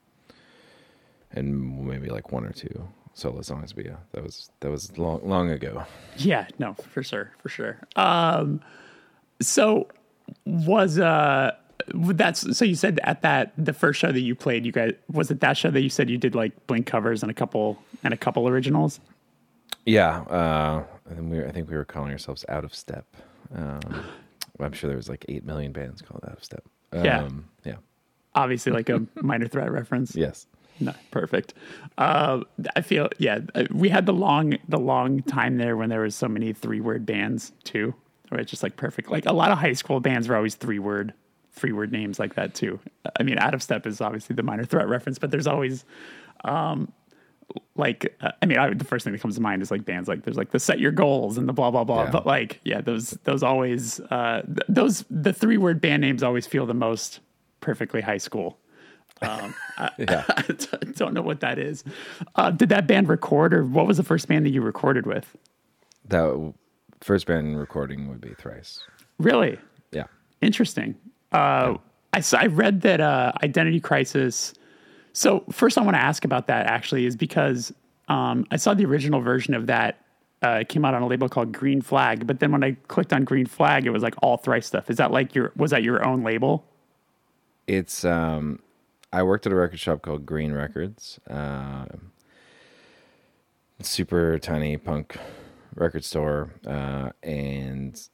and 1.30 1.86
maybe 1.86 2.08
like 2.08 2.32
one 2.32 2.44
or 2.44 2.52
two 2.52 2.88
solo 3.14 3.42
songs, 3.42 3.72
but 3.72 3.84
yeah, 3.84 3.96
that 4.12 4.22
was 4.22 4.50
that 4.60 4.70
was 4.70 4.96
long 4.98 5.20
long 5.28 5.50
ago. 5.50 5.84
Yeah, 6.16 6.46
no, 6.58 6.74
for 6.74 7.02
sure, 7.02 7.32
for 7.42 7.48
sure. 7.48 7.78
Um, 7.96 8.60
so 9.46 9.88
was 10.46 10.98
uh 10.98 11.52
that's 11.94 12.57
so 12.57 12.64
you 12.64 12.74
said 12.74 13.00
at 13.02 13.22
that 13.22 13.52
the 13.59 13.72
first 13.72 13.98
show 14.00 14.12
that 14.12 14.20
you 14.20 14.35
played, 14.35 14.64
you 14.64 14.72
guys 14.72 14.92
was 15.11 15.31
it 15.31 15.40
that 15.40 15.57
show 15.57 15.70
that 15.70 15.83
you 15.83 15.88
said 15.90 16.09
you 16.09 16.18
did 16.18 16.35
like 16.35 16.66
Blink 16.66 16.87
covers 16.87 17.22
and 17.22 17.31
a 17.31 17.35
couple 17.35 17.83
and 18.05 18.14
a 18.14 18.16
couple 18.16 18.46
originals? 18.48 19.00
Yeah, 19.85 20.20
uh, 20.22 20.85
and 21.11 21.28
we 21.31 21.38
were, 21.38 21.48
I 21.48 21.50
think 21.50 21.68
we 21.68 21.74
were 21.76 21.85
calling 21.85 22.12
ourselves 22.12 22.44
Out 22.48 22.64
of 22.64 22.72
Step. 22.72 23.05
Um, 23.55 23.81
I'm 24.61 24.72
sure 24.72 24.87
there 24.88 24.96
was 24.96 25.09
like 25.09 25.24
eight 25.28 25.44
million 25.44 25.72
bands 25.72 26.00
called 26.02 26.22
Out 26.24 26.37
of 26.37 26.44
Step. 26.44 26.62
Um, 26.92 27.05
Yeah. 27.05 27.28
yeah, 27.64 27.74
Obviously, 28.35 28.70
like 28.72 28.88
a 28.88 29.02
minor 29.22 29.48
threat 29.48 29.72
reference. 29.72 30.14
yes. 30.14 30.46
No, 30.81 30.92
perfect. 31.11 31.55
Uh, 31.98 32.40
I 32.76 32.81
feel 32.81 33.09
yeah. 33.18 33.40
uh, 33.55 33.64
We 33.72 33.88
had 33.88 34.07
the 34.07 34.12
long 34.12 34.55
the 34.68 34.78
long 34.78 35.22
time 35.22 35.57
there 35.59 35.76
when 35.76 35.90
there 35.90 36.00
was 36.00 36.14
so 36.14 36.28
many 36.28 36.52
three 36.52 36.81
word 36.81 37.05
bands 37.05 37.52
too, 37.64 37.94
where 38.32 38.40
it's 38.40 38.50
just 38.50 38.62
like 38.62 38.76
perfect. 38.76 39.10
Like 39.10 39.26
a 39.26 39.32
lot 39.32 39.52
of 39.52 39.58
high 39.58 39.74
school 39.74 40.00
bands 40.00 40.28
were 40.28 40.36
always 40.36 40.54
three 40.54 40.78
word 40.78 41.12
three 41.54 41.72
word 41.72 41.92
names 41.92 42.18
like 42.18 42.34
that 42.34 42.54
too. 42.54 42.80
I 43.20 43.22
mean, 43.22 43.38
Out 43.38 43.52
of 43.52 43.62
Step 43.62 43.86
is 43.86 44.00
obviously 44.00 44.34
the 44.34 44.42
minor 44.42 44.64
threat 44.64 44.88
reference, 44.88 45.18
but 45.18 45.30
there's 45.30 45.46
always 45.46 45.84
um 46.44 46.92
like 47.76 48.16
uh, 48.22 48.32
I 48.40 48.46
mean, 48.46 48.58
I, 48.58 48.72
the 48.72 48.84
first 48.84 49.04
thing 49.04 49.12
that 49.12 49.20
comes 49.20 49.34
to 49.34 49.42
mind 49.42 49.60
is 49.62 49.70
like 49.70 49.84
bands 49.84 50.08
like 50.08 50.22
there's 50.22 50.36
like 50.36 50.50
the 50.50 50.58
set 50.58 50.80
your 50.80 50.92
goals 50.92 51.36
and 51.36 51.48
the 51.48 51.52
blah 51.52 51.70
blah 51.70 51.84
blah. 51.84 52.04
Yeah. 52.04 52.10
But 52.10 52.26
like 52.26 52.60
yeah, 52.64 52.80
those 52.80 53.10
those 53.24 53.42
always 53.42 54.00
uh, 54.10 54.42
th- 54.46 54.66
those 54.68 55.04
the 55.10 55.32
three 55.32 55.58
word 55.58 55.80
band 55.80 56.00
names 56.00 56.22
always 56.22 56.46
feel 56.46 56.66
the 56.66 56.74
most 56.74 57.20
perfectly 57.60 58.00
high 58.00 58.18
school. 58.18 58.58
Um, 59.20 59.54
I, 59.78 59.90
Yeah. 59.98 60.24
I 60.28 60.42
don't 60.96 61.12
know 61.12 61.22
what 61.22 61.40
that 61.40 61.58
is. 61.58 61.84
Uh, 62.34 62.50
did 62.50 62.70
that 62.70 62.86
band 62.86 63.08
record, 63.08 63.52
or 63.52 63.64
what 63.64 63.86
was 63.86 63.98
the 63.98 64.02
first 64.02 64.28
band 64.28 64.46
that 64.46 64.50
you 64.50 64.62
recorded 64.62 65.06
with? 65.06 65.36
That 66.08 66.54
first 67.02 67.26
band 67.26 67.58
recording 67.58 68.08
would 68.08 68.20
be 68.20 68.34
Thrice. 68.34 68.80
Really 69.18 69.58
Yeah. 69.92 70.04
interesting. 70.40 70.94
Uh, 71.32 71.76
I 72.12 72.18
s- 72.18 72.34
I 72.34 72.46
read 72.46 72.82
that 72.82 73.00
uh, 73.00 73.32
Identity 73.42 73.80
Crisis. 73.80 74.54
So 75.14 75.44
first, 75.50 75.78
I 75.78 75.82
want 75.82 75.94
to 75.96 76.02
ask 76.02 76.24
about 76.24 76.46
that. 76.48 76.66
Actually, 76.66 77.06
is 77.06 77.16
because 77.16 77.72
um, 78.08 78.46
I 78.50 78.56
saw 78.56 78.74
the 78.74 78.84
original 78.84 79.20
version 79.20 79.54
of 79.54 79.66
that. 79.66 79.98
Uh, 80.44 80.58
it 80.62 80.68
came 80.68 80.84
out 80.84 80.92
on 80.92 81.02
a 81.02 81.06
label 81.06 81.28
called 81.28 81.52
Green 81.52 81.80
Flag, 81.80 82.26
but 82.26 82.40
then 82.40 82.50
when 82.50 82.64
I 82.64 82.72
clicked 82.88 83.12
on 83.12 83.24
Green 83.24 83.46
Flag, 83.46 83.86
it 83.86 83.90
was 83.90 84.02
like 84.02 84.14
all 84.22 84.36
Thrice 84.36 84.66
stuff. 84.66 84.90
Is 84.90 84.96
that 84.96 85.10
like 85.12 85.34
your 85.34 85.52
was 85.56 85.70
that 85.70 85.82
your 85.82 86.04
own 86.04 86.22
label? 86.24 86.64
It's 87.66 88.04
um 88.04 88.58
I 89.12 89.22
worked 89.22 89.46
at 89.46 89.52
a 89.52 89.56
record 89.56 89.78
shop 89.78 90.02
called 90.02 90.26
Green 90.26 90.52
Records. 90.52 91.20
Um 91.30 92.10
super 93.80 94.38
tiny 94.38 94.76
punk 94.76 95.16
record 95.74 96.04
store 96.04 96.52
uh 96.66 97.11
and 97.22 98.08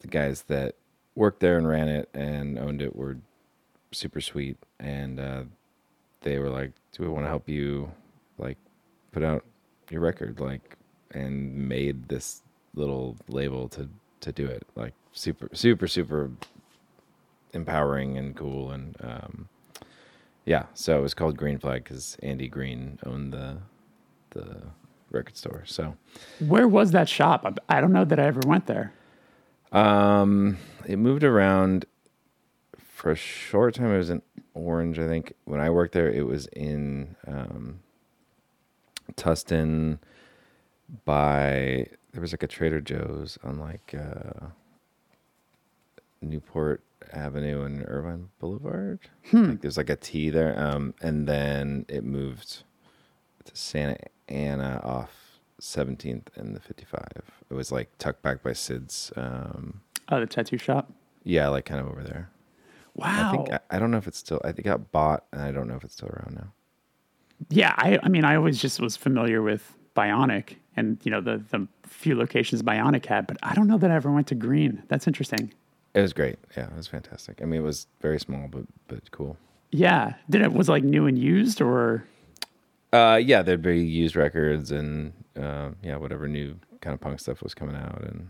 the 0.00 0.06
guys 0.06 0.42
that 0.42 0.76
worked 1.14 1.40
there 1.40 1.56
and 1.56 1.66
ran 1.66 1.88
it 1.88 2.08
and 2.14 2.58
owned 2.58 2.82
it 2.82 2.94
were 2.94 3.16
super 3.92 4.20
sweet. 4.20 4.56
And 4.78 5.18
uh 5.20 5.42
they 6.20 6.38
were 6.38 6.50
like 6.50 6.72
do 6.92 7.02
we 7.02 7.08
want 7.08 7.24
to 7.24 7.28
help 7.28 7.48
you 7.48 7.90
like 8.38 8.58
put 9.12 9.22
out 9.22 9.44
your 9.90 10.00
record? 10.00 10.40
Like 10.40 10.76
and 11.12 11.68
made 11.68 12.08
this 12.08 12.42
little 12.74 13.16
label 13.28 13.68
to 13.70 13.88
to 14.20 14.32
do 14.32 14.46
it. 14.46 14.66
Like 14.74 14.94
super 15.12 15.48
super 15.52 15.88
super 15.88 16.30
empowering 17.52 18.18
and 18.18 18.36
cool 18.36 18.72
and 18.72 18.96
um 19.00 19.48
yeah. 20.44 20.66
So 20.74 20.98
it 20.98 21.02
was 21.02 21.14
called 21.14 21.36
green 21.36 21.58
flag 21.58 21.84
because 21.84 22.16
andy 22.22 22.48
green 22.48 22.98
owned 23.06 23.32
the 23.32 23.58
the 24.30 24.62
record 25.14 25.36
store 25.36 25.62
so. 25.66 25.96
Where 26.40 26.68
was 26.68 26.90
that 26.92 27.08
shop? 27.08 27.58
I, 27.68 27.80
don't 27.80 27.92
know 27.92 28.04
that 28.04 28.18
I 28.18 28.24
ever 28.24 28.40
went 28.46 28.66
there. 28.66 28.92
um 29.72 30.58
it 30.86 30.96
moved 30.98 31.24
around 31.24 31.86
for 32.78 33.10
a 33.10 33.16
short 33.16 33.74
time. 33.74 33.92
It 33.92 33.96
was 33.98 34.10
in 34.10 34.22
orange 34.54 34.98
i 34.98 35.06
think. 35.06 35.32
When 35.46 35.60
i 35.60 35.70
worked 35.70 35.92
there 35.94 36.10
it 36.10 36.26
was 36.26 36.46
in 36.48 37.16
um 37.26 37.80
tustin 39.16 39.98
by 41.04 41.86
there 42.12 42.20
was 42.20 42.32
like 42.32 42.42
a 42.42 42.46
trader 42.46 42.80
joe's 42.80 43.38
on 43.42 43.58
like 43.58 43.94
uh 43.98 44.46
newport 46.22 46.82
avenue 47.12 47.62
and 47.64 47.84
irvine 47.86 48.28
boulevard. 48.38 48.98
Like 49.32 49.60
there's 49.60 49.76
like 49.76 49.90
a 49.90 49.96
t 49.96 50.30
there 50.30 50.58
um 50.58 50.94
and 51.02 51.26
then 51.28 51.84
it 51.88 52.02
moved 52.04 52.62
to 53.44 53.54
santa 53.56 53.96
ana 54.28 54.80
off 54.84 55.38
17th 55.60 56.26
and 56.36 56.54
the 56.54 56.60
55 56.60 57.02
it 57.50 57.54
was 57.54 57.70
like 57.72 57.88
tucked 57.98 58.22
back 58.22 58.42
by 58.42 58.52
sid's 58.52 59.12
um 59.16 59.80
Oh, 60.10 60.20
the 60.20 60.26
tattoo 60.26 60.58
shop. 60.58 60.92
yeah 61.22 61.48
like 61.48 61.64
kind 61.64 61.80
of 61.80 61.86
over 61.88 62.02
there 62.02 62.30
Wow. 62.94 63.28
i 63.28 63.30
think 63.30 63.52
I, 63.52 63.60
I 63.76 63.78
don't 63.78 63.90
know 63.90 63.96
if 63.98 64.06
it's 64.06 64.18
still 64.18 64.40
i 64.44 64.48
think 64.48 64.60
it 64.60 64.64
got 64.64 64.92
bought 64.92 65.24
and 65.32 65.40
i 65.42 65.50
don't 65.50 65.68
know 65.68 65.76
if 65.76 65.84
it's 65.84 65.94
still 65.94 66.08
around 66.08 66.34
now 66.36 66.52
Yeah, 67.50 67.74
I, 67.76 67.98
I 68.02 68.08
mean, 68.08 68.24
I 68.24 68.36
always 68.36 68.58
just 68.60 68.80
was 68.80 68.96
familiar 68.96 69.42
with 69.42 69.76
Bionic 69.96 70.56
and 70.76 70.98
you 71.04 71.10
know 71.10 71.20
the 71.20 71.42
the 71.50 71.66
few 71.84 72.14
locations 72.16 72.62
Bionic 72.62 73.06
had, 73.06 73.26
but 73.26 73.36
I 73.42 73.54
don't 73.54 73.66
know 73.66 73.78
that 73.78 73.90
I 73.90 73.94
ever 73.96 74.10
went 74.10 74.26
to 74.28 74.34
Green. 74.34 74.82
That's 74.88 75.06
interesting. 75.06 75.52
it 75.94 76.00
was 76.00 76.12
great 76.12 76.38
yeah 76.56 76.66
it 76.66 76.76
was 76.76 76.88
fantastic 76.88 77.40
i 77.42 77.44
mean 77.44 77.60
it 77.60 77.64
was 77.64 77.86
very 78.00 78.18
small 78.18 78.48
but 78.48 78.64
but 78.88 79.10
cool 79.12 79.36
Yeah, 79.70 80.14
did 80.30 80.42
it 80.42 80.52
was 80.52 80.68
it, 80.68 80.72
like 80.72 80.84
new 80.84 81.06
and 81.06 81.18
used 81.18 81.60
or 81.60 82.04
uh 82.94 83.16
yeah 83.16 83.42
there'd 83.42 83.62
be 83.62 83.80
used 83.84 84.16
records 84.16 84.70
and 84.70 85.12
uh, 85.36 85.70
yeah 85.82 85.96
whatever 85.96 86.28
new 86.28 86.54
kind 86.80 86.94
of 86.94 87.00
punk 87.00 87.18
stuff 87.20 87.42
was 87.42 87.54
coming 87.54 87.76
out 87.76 88.00
and 88.02 88.28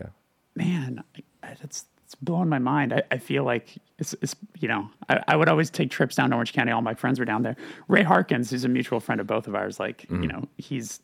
yeah 0.00 0.08
man, 0.56 1.02
I, 1.42 1.54
that's 1.60 1.84
it's 2.04 2.14
blowing 2.14 2.48
my 2.48 2.58
mind. 2.58 2.94
I, 2.94 3.02
I 3.10 3.18
feel 3.18 3.44
like 3.44 3.76
it's, 3.98 4.14
it's 4.22 4.34
you 4.58 4.66
know 4.68 4.88
I, 5.10 5.22
I 5.28 5.36
would 5.36 5.48
always 5.50 5.68
take 5.68 5.90
trips 5.90 6.16
down 6.16 6.30
to 6.30 6.36
Orange 6.36 6.54
County. 6.54 6.72
All 6.72 6.80
my 6.80 6.94
friends 6.94 7.18
were 7.18 7.26
down 7.26 7.42
there. 7.42 7.56
Ray 7.86 8.02
Harkins, 8.02 8.50
who's 8.50 8.64
a 8.64 8.68
mutual 8.68 8.98
friend 8.98 9.20
of 9.20 9.26
both 9.26 9.46
of 9.46 9.54
ours, 9.54 9.78
like 9.78 10.06
you 10.10 10.26
know 10.26 10.48
he's 10.56 11.00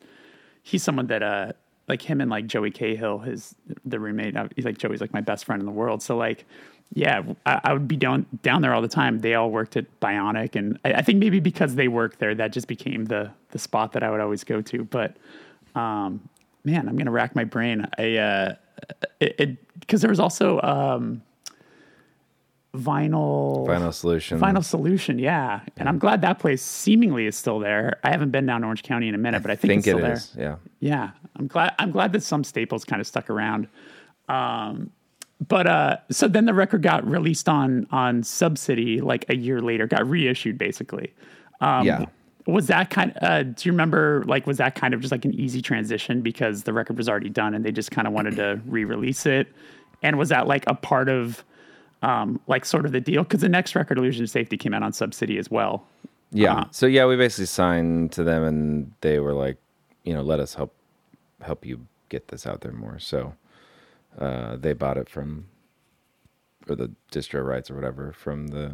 he's 0.63 0.83
someone 0.83 1.09
that 1.09 1.23
uh 1.23 1.53
like 1.89 2.01
him 2.01 2.23
and 2.23 2.31
like 2.31 2.47
Joey 2.47 2.71
Cahill, 2.71 3.19
his 3.19 3.55
the 3.85 4.01
roommate. 4.01 4.35
uh, 4.35 4.49
He's 4.57 4.65
like 4.65 4.79
Joey's 4.79 5.03
like 5.03 5.13
my 5.13 5.21
best 5.21 5.45
friend 5.45 5.61
in 5.61 5.67
the 5.67 5.73
world. 5.73 6.03
So 6.03 6.17
like 6.17 6.47
yeah, 6.95 7.23
I, 7.45 7.61
I 7.65 7.73
would 7.73 7.89
be 7.89 7.97
down 7.97 8.25
down 8.43 8.63
there 8.63 8.73
all 8.73 8.81
the 8.81 8.89
time. 8.89 9.19
They 9.19 9.35
all 9.35 9.51
worked 9.51 9.77
at 9.77 10.01
Bionic, 10.01 10.55
and 10.55 10.79
I, 10.85 10.95
I 10.95 11.03
think 11.03 11.19
maybe 11.19 11.41
because 11.41 11.75
they 11.75 11.89
worked 11.89 12.21
there, 12.21 12.35
that 12.37 12.53
just 12.53 12.69
became 12.69 13.07
the 13.07 13.33
the 13.51 13.59
spot 13.59 13.93
that 13.93 14.03
I 14.05 14.11
would 14.11 14.21
always 14.21 14.45
go 14.45 14.63
to. 14.63 14.85
But 14.85 15.17
um, 15.75 16.29
man, 16.63 16.89
I'm 16.89 16.97
gonna 16.97 17.11
rack 17.11 17.35
my 17.35 17.45
brain. 17.45 17.87
I 17.99 18.17
uh, 18.17 18.55
it 19.21 19.59
because 19.81 20.03
there 20.03 20.11
was 20.11 20.21
also 20.21 20.61
um, 20.61 21.23
vinyl 22.77 23.67
final 23.67 23.91
solution 23.91 24.39
Final 24.39 24.63
Solution, 24.63 25.19
yeah, 25.19 25.63
and 25.77 25.89
I'm 25.89 25.99
glad 25.99 26.21
that 26.23 26.39
place 26.39 26.63
seemingly 26.63 27.27
is 27.27 27.37
still 27.37 27.59
there. 27.59 27.99
I 28.05 28.11
haven't 28.11 28.31
been 28.31 28.47
down 28.47 28.61
to 28.61 28.69
Orange 28.69 28.85
County 28.85 29.09
in 29.09 29.17
a 29.17 29.19
minute, 29.19 29.43
but 29.43 29.51
I 29.51 29.57
think, 29.57 29.71
think 29.71 29.79
it's 29.81 29.87
still 29.87 29.99
it 29.99 30.03
there. 30.03 30.13
is 30.13 30.33
yeah 30.39 30.57
Yeah, 30.79 31.11
I'm 31.35 31.49
glad. 31.49 31.75
I'm 31.81 31.91
glad 31.91 32.13
that 32.13 32.23
some 32.23 32.45
staples 32.45 32.85
kind 32.85 33.01
of 33.01 33.07
stuck 33.09 33.31
around. 33.31 33.67
Um, 34.29 34.91
but 35.47 35.67
uh, 35.67 35.97
so 36.11 36.29
then 36.29 36.47
the 36.47 36.55
record 36.55 36.83
got 36.83 37.07
released 37.07 37.49
on 37.49 37.87
on 37.91 38.23
Sub 38.23 38.59
City 38.59 39.01
like 39.01 39.25
a 39.29 39.37
year 39.37 39.61
later, 39.61 39.87
got 39.87 40.09
reissued 40.09 40.59
basically. 40.59 41.13
Um, 41.61 41.87
Yeah. 41.87 42.07
Was 42.47 42.67
that 42.67 42.91
kind? 42.91 43.17
Uh, 43.23 43.43
do 43.43 43.55
you 43.63 43.73
remember? 43.73 44.23
Like, 44.27 44.47
was 44.47 44.59
that 44.59 44.75
kind 44.75 44.93
of 44.93 45.01
just 45.01 45.11
like 45.11 45.25
an 45.25 45.33
easy 45.33 45.63
transition 45.63 46.21
because 46.21 46.65
the 46.65 46.75
record 46.75 46.99
was 46.99 47.09
already 47.09 47.31
done 47.31 47.55
and 47.55 47.65
they 47.65 47.73
just 47.73 47.91
kind 47.91 48.07
of 48.07 48.13
wanted 48.13 48.37
to 48.37 48.61
re-release 48.67 49.25
it? 49.25 49.49
And 50.03 50.19
was 50.19 50.29
that 50.29 50.47
like 50.47 50.63
a 50.67 50.75
part 50.75 51.09
of, 51.09 51.43
um, 52.03 52.39
like 52.47 52.67
sort 52.67 52.85
of 52.85 52.93
the 52.93 53.01
deal? 53.01 53.23
Because 53.23 53.41
the 53.41 53.49
next 53.49 53.75
record, 53.75 53.97
Illusion 53.97 54.25
of 54.25 54.29
Safety, 54.29 54.59
came 54.59 54.75
out 54.75 54.83
on 54.83 54.93
Sub 54.93 55.15
City 55.15 55.39
as 55.39 55.51
well. 55.51 55.87
Yeah. 56.33 56.53
Uh-huh. 56.53 56.65
So 56.71 56.85
yeah, 56.87 57.07
we 57.07 57.17
basically 57.17 57.47
signed 57.47 58.13
to 58.13 58.23
them, 58.23 58.43
and 58.43 58.93
they 59.01 59.21
were 59.21 59.33
like, 59.33 59.57
you 60.03 60.13
know, 60.13 60.21
let 60.21 60.39
us 60.39 60.53
help 60.53 60.75
help 61.41 61.65
you 61.65 61.87
get 62.11 62.29
this 62.29 62.47
out 62.47 62.61
there 62.61 62.73
more. 62.73 62.99
So 62.99 63.33
uh, 64.19 64.57
they 64.57 64.73
bought 64.73 64.97
it 64.97 65.09
from, 65.09 65.47
or 66.69 66.77
the 66.77 66.91
distro 67.13 67.45
rights 67.47 67.71
or 67.71 67.75
whatever 67.75 68.13
from 68.13 68.49
the 68.49 68.73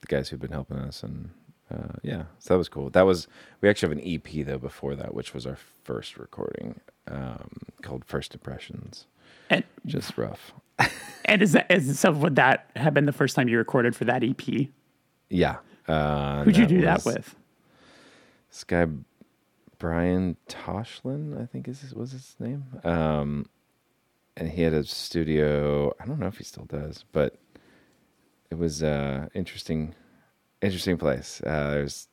the 0.00 0.06
guys 0.06 0.28
who've 0.28 0.40
been 0.40 0.52
helping 0.52 0.78
us, 0.78 1.02
and 1.02 1.30
uh, 1.72 1.94
yeah, 2.02 2.24
so 2.38 2.54
that 2.54 2.58
was 2.58 2.68
cool. 2.68 2.90
That 2.90 3.06
was 3.06 3.26
we 3.60 3.68
actually 3.68 3.94
have 3.94 3.98
an 3.98 4.14
EP 4.14 4.46
though 4.46 4.58
before 4.58 4.94
that, 4.96 5.14
which 5.14 5.34
was 5.34 5.46
our 5.46 5.58
first 5.84 6.18
recording 6.18 6.80
um, 7.08 7.58
called 7.82 8.04
First 8.04 8.34
Impressions. 8.34 9.06
And 9.50 9.64
Just 9.86 10.16
rough. 10.16 10.52
and 11.24 11.42
is 11.42 11.52
that 11.52 11.70
is 11.70 11.98
so? 11.98 12.12
Would 12.12 12.36
that 12.36 12.70
have 12.76 12.94
been 12.94 13.06
the 13.06 13.12
first 13.12 13.36
time 13.36 13.48
you 13.48 13.58
recorded 13.58 13.94
for 13.94 14.04
that 14.04 14.22
EP? 14.24 14.68
Yeah. 15.30 15.56
Uh, 15.86 16.44
Who'd 16.44 16.56
you 16.56 16.66
do 16.66 16.80
that 16.82 17.04
with? 17.04 17.34
this 18.50 18.64
guy 18.64 18.86
Brian 19.78 20.36
Toshlin, 20.48 21.40
I 21.40 21.46
think 21.46 21.68
is 21.68 21.80
his, 21.80 21.94
was 21.94 22.12
his 22.12 22.36
name. 22.38 22.64
Um, 22.84 23.46
and 24.36 24.48
he 24.50 24.62
had 24.62 24.72
a 24.74 24.84
studio. 24.84 25.92
I 26.00 26.06
don't 26.06 26.18
know 26.18 26.26
if 26.26 26.38
he 26.38 26.44
still 26.44 26.64
does, 26.66 27.04
but 27.12 27.36
it 28.50 28.56
was 28.58 28.82
uh 28.82 29.28
interesting, 29.34 29.94
interesting 30.62 30.96
place. 30.96 31.40
Uh, 31.44 31.70
there's 31.70 32.08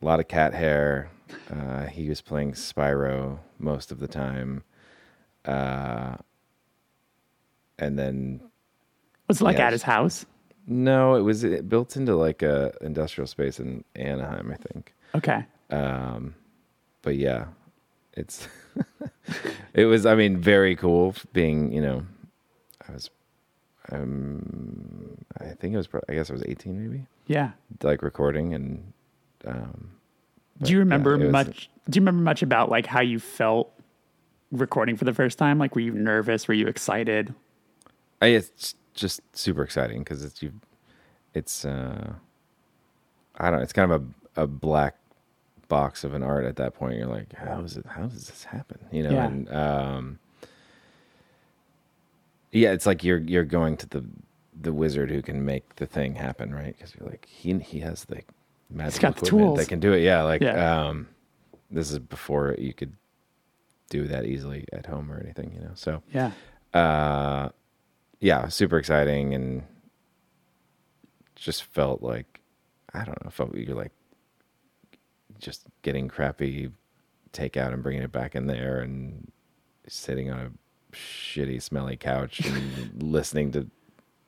a 0.00 0.04
lot 0.04 0.20
of 0.20 0.28
cat 0.28 0.54
hair, 0.54 1.10
Uh, 1.50 1.86
he 1.86 2.08
was 2.08 2.20
playing 2.20 2.52
Spyro 2.52 3.38
most 3.58 3.90
of 3.92 3.98
the 3.98 4.08
time. 4.08 4.62
Uh, 5.44 6.16
and 7.78 7.98
then 7.98 8.40
Was 9.28 9.40
it 9.40 9.44
like 9.44 9.58
Yeah, 9.58 9.66
at 9.66 9.72
his 9.72 9.82
house? 9.82 10.26
no, 10.66 11.14
it 11.14 11.22
was 11.22 11.44
uh, 11.44 11.62
built 11.66 11.96
into 11.96 12.14
like 12.16 12.42
a 12.42 12.72
industrial 12.80 13.26
space 13.28 13.60
in 13.60 13.84
Anaheim, 13.94 14.50
I 14.52 14.56
think. 14.56 14.94
Okay. 15.14 15.44
Um, 15.70 16.34
but 17.02 17.16
yeah, 17.16 17.46
it's 18.14 18.48
it 19.74 19.84
was. 19.86 20.06
I 20.06 20.14
mean, 20.14 20.38
very 20.38 20.76
cool 20.76 21.14
being. 21.32 21.72
You 21.72 21.82
know, 21.82 22.06
I 22.88 22.92
was. 22.92 23.10
Um, 23.92 25.16
I 25.40 25.46
think 25.54 25.74
it 25.74 25.76
was. 25.76 25.88
I 26.08 26.14
guess 26.14 26.30
I 26.30 26.32
was 26.32 26.42
eighteen, 26.46 26.80
maybe. 26.82 27.06
Yeah. 27.26 27.50
Like 27.82 28.02
recording 28.02 28.54
and. 28.54 28.92
Um, 29.46 29.90
Do 30.62 30.70
you 30.72 30.78
yeah, 30.78 30.80
remember 30.80 31.16
was- 31.18 31.30
much? 31.30 31.70
Do 31.88 31.96
you 31.98 32.02
remember 32.02 32.22
much 32.22 32.42
about 32.42 32.68
like 32.68 32.86
how 32.86 33.00
you 33.00 33.18
felt 33.20 33.72
recording 34.50 34.96
for 34.96 35.04
the 35.04 35.14
first 35.14 35.38
time? 35.38 35.58
Like, 35.58 35.74
were 35.74 35.82
you 35.82 35.92
nervous? 35.92 36.48
Were 36.48 36.54
you 36.54 36.66
excited? 36.66 37.32
I, 38.20 38.26
it's 38.28 38.74
just 38.94 39.20
super 39.36 39.62
exciting 39.62 40.00
because 40.00 40.24
it's 40.24 40.42
you. 40.42 40.52
It's. 41.34 41.64
uh 41.64 42.14
I 43.38 43.50
don't. 43.50 43.58
know, 43.58 43.62
It's 43.62 43.72
kind 43.72 43.92
of 43.92 44.02
a 44.36 44.42
a 44.42 44.46
black 44.46 44.96
box 45.68 46.04
of 46.04 46.14
an 46.14 46.22
art 46.22 46.44
at 46.44 46.56
that 46.56 46.74
point. 46.74 46.96
You're 46.96 47.06
like, 47.06 47.32
how 47.34 47.60
is 47.62 47.76
it? 47.76 47.86
How 47.86 48.02
does 48.02 48.26
this 48.26 48.44
happen? 48.44 48.78
You 48.92 49.02
know, 49.04 49.10
Yeah. 49.10 49.26
and 49.26 49.52
um, 49.52 50.18
yeah, 52.52 52.72
it's 52.72 52.86
like 52.86 53.04
you're 53.04 53.18
you're 53.18 53.44
going 53.44 53.76
to 53.78 53.88
the 53.88 54.04
the 54.60 54.72
wizard 54.72 55.10
who 55.10 55.20
can 55.22 55.44
make 55.44 55.76
the 55.76 55.86
thing 55.86 56.14
happen, 56.14 56.54
right? 56.54 56.74
Because 56.76 56.94
you're 56.98 57.08
like, 57.08 57.26
he 57.26 57.58
he 57.58 57.80
has 57.80 58.04
the 58.06 58.22
magic 58.70 59.02
equipment 59.04 59.26
tools. 59.26 59.58
that 59.58 59.68
can 59.68 59.80
do 59.80 59.92
it. 59.92 60.00
Yeah, 60.02 60.22
like 60.22 60.40
Yeah. 60.40 60.86
um, 60.88 61.08
this 61.70 61.90
is 61.90 61.98
before 61.98 62.54
you 62.58 62.72
could 62.72 62.92
do 63.90 64.06
that 64.08 64.24
easily 64.24 64.64
at 64.72 64.86
home 64.86 65.12
or 65.12 65.20
anything, 65.20 65.52
you 65.54 65.60
know. 65.60 65.72
So 65.74 66.02
Yeah. 66.12 66.32
uh 66.74 67.50
yeah 68.20 68.48
super 68.48 68.78
exciting 68.78 69.34
and 69.34 69.62
just 71.36 71.64
felt 71.64 72.02
like 72.02 72.40
i 72.94 73.04
don't 73.04 73.22
know 73.22 73.30
felt 73.30 73.54
you're 73.54 73.76
like 73.76 73.92
just 75.38 75.64
getting 75.82 76.08
crappy 76.08 76.70
takeout 77.32 77.72
and 77.72 77.82
bringing 77.82 78.02
it 78.02 78.12
back 78.12 78.34
in 78.34 78.46
there 78.46 78.80
and 78.80 79.30
sitting 79.88 80.30
on 80.30 80.38
a 80.38 80.96
shitty 80.96 81.60
smelly 81.60 81.96
couch 81.96 82.40
and 82.40 83.02
listening 83.02 83.52
to 83.52 83.68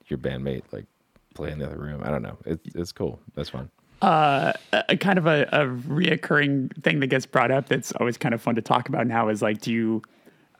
your 0.07 0.19
bandmate 0.19 0.63
like 0.71 0.85
play 1.33 1.51
in 1.51 1.59
the 1.59 1.65
other 1.65 1.77
room 1.77 2.01
i 2.03 2.09
don't 2.09 2.21
know 2.21 2.37
it, 2.45 2.59
it's 2.75 2.91
cool 2.91 3.19
that's 3.35 3.49
fun 3.49 3.69
a, 4.01 4.53
a 4.89 4.97
kind 4.97 5.17
of 5.17 5.25
a, 5.27 5.43
a 5.51 5.65
reoccurring 5.65 6.81
thing 6.83 6.99
that 6.99 7.07
gets 7.07 7.25
brought 7.25 7.51
up 7.51 7.67
that's 7.67 7.91
always 7.93 8.17
kind 8.17 8.33
of 8.33 8.41
fun 8.41 8.55
to 8.55 8.61
talk 8.61 8.89
about 8.89 9.07
now 9.07 9.29
is 9.29 9.41
like, 9.41 9.61
do 9.61 9.71
you, 9.71 10.01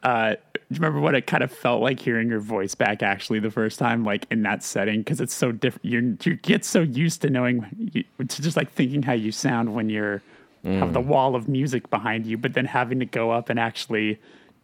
uh, 0.02 0.34
do 0.54 0.60
you 0.70 0.76
remember 0.76 1.00
what 1.00 1.14
it 1.14 1.26
kind 1.26 1.42
of 1.42 1.50
felt 1.50 1.82
like 1.82 2.00
hearing 2.00 2.28
your 2.28 2.40
voice 2.40 2.74
back 2.74 3.02
actually 3.02 3.38
the 3.40 3.50
first 3.50 3.78
time, 3.78 4.04
like 4.04 4.26
in 4.30 4.42
that 4.42 4.62
setting? 4.62 5.02
Cause 5.04 5.20
it's 5.20 5.34
so 5.34 5.52
different. 5.52 5.84
You 5.84 6.18
you 6.22 6.36
get 6.36 6.64
so 6.64 6.80
used 6.80 7.22
to 7.22 7.30
knowing, 7.30 7.90
you, 7.92 8.04
to 8.26 8.42
just 8.42 8.56
like 8.56 8.70
thinking 8.72 9.02
how 9.02 9.12
you 9.12 9.32
sound 9.32 9.74
when 9.74 9.88
you're, 9.88 10.22
have 10.64 10.92
the 10.92 11.00
mm. 11.00 11.06
wall 11.06 11.34
of 11.34 11.48
music 11.48 11.88
behind 11.90 12.26
you, 12.26 12.36
but 12.36 12.54
then 12.54 12.66
having 12.66 12.98
to 13.00 13.06
go 13.06 13.30
up 13.30 13.48
and 13.48 13.58
actually 13.58 14.20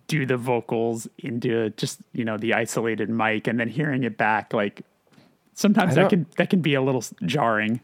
do 0.08 0.26
the 0.26 0.36
vocals 0.36 1.08
into 1.18 1.70
just, 1.70 2.00
you 2.12 2.24
know, 2.24 2.36
the 2.36 2.54
isolated 2.54 3.08
mic 3.08 3.46
and 3.46 3.58
then 3.58 3.68
hearing 3.68 4.04
it 4.04 4.16
back. 4.16 4.52
Like 4.52 4.82
sometimes 5.54 5.94
that 5.94 6.10
can, 6.10 6.26
that 6.36 6.50
can 6.50 6.60
be 6.60 6.74
a 6.74 6.82
little 6.82 7.04
jarring. 7.24 7.80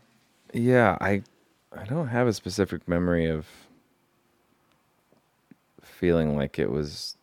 Yeah, 0.53 0.99
I 1.01 1.23
I 1.77 1.85
don't 1.85 2.09
have 2.09 2.27
a 2.27 2.33
specific 2.33 2.87
memory 2.87 3.27
of 3.27 3.47
feeling 5.83 6.37
like 6.37 6.59
it 6.59 6.71
was 6.71 7.17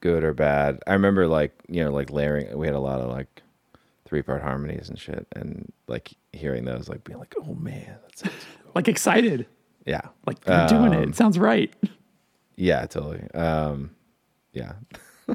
good 0.00 0.24
or 0.24 0.32
bad. 0.32 0.78
I 0.86 0.94
remember 0.94 1.26
like, 1.26 1.52
you 1.68 1.84
know, 1.84 1.90
like 1.90 2.10
layering 2.10 2.56
we 2.56 2.66
had 2.66 2.74
a 2.74 2.80
lot 2.80 3.00
of 3.00 3.10
like 3.10 3.42
three 4.04 4.22
part 4.22 4.42
harmonies 4.42 4.88
and 4.88 4.98
shit 4.98 5.26
and 5.34 5.72
like 5.88 6.12
hearing 6.32 6.64
those 6.64 6.88
like 6.88 7.04
being 7.04 7.18
like, 7.18 7.34
"Oh 7.38 7.54
man, 7.54 7.96
that 8.02 8.18
sounds 8.18 8.46
cool." 8.61 8.61
Like 8.74 8.88
excited. 8.88 9.46
Yeah. 9.86 10.02
Like 10.26 10.38
you're 10.46 10.66
doing 10.68 10.92
it. 10.92 11.02
Um, 11.02 11.08
It 11.10 11.16
sounds 11.16 11.38
right. 11.38 11.72
Yeah, 12.56 12.86
totally. 12.86 13.22
Um 13.34 13.90
yeah. 14.52 14.72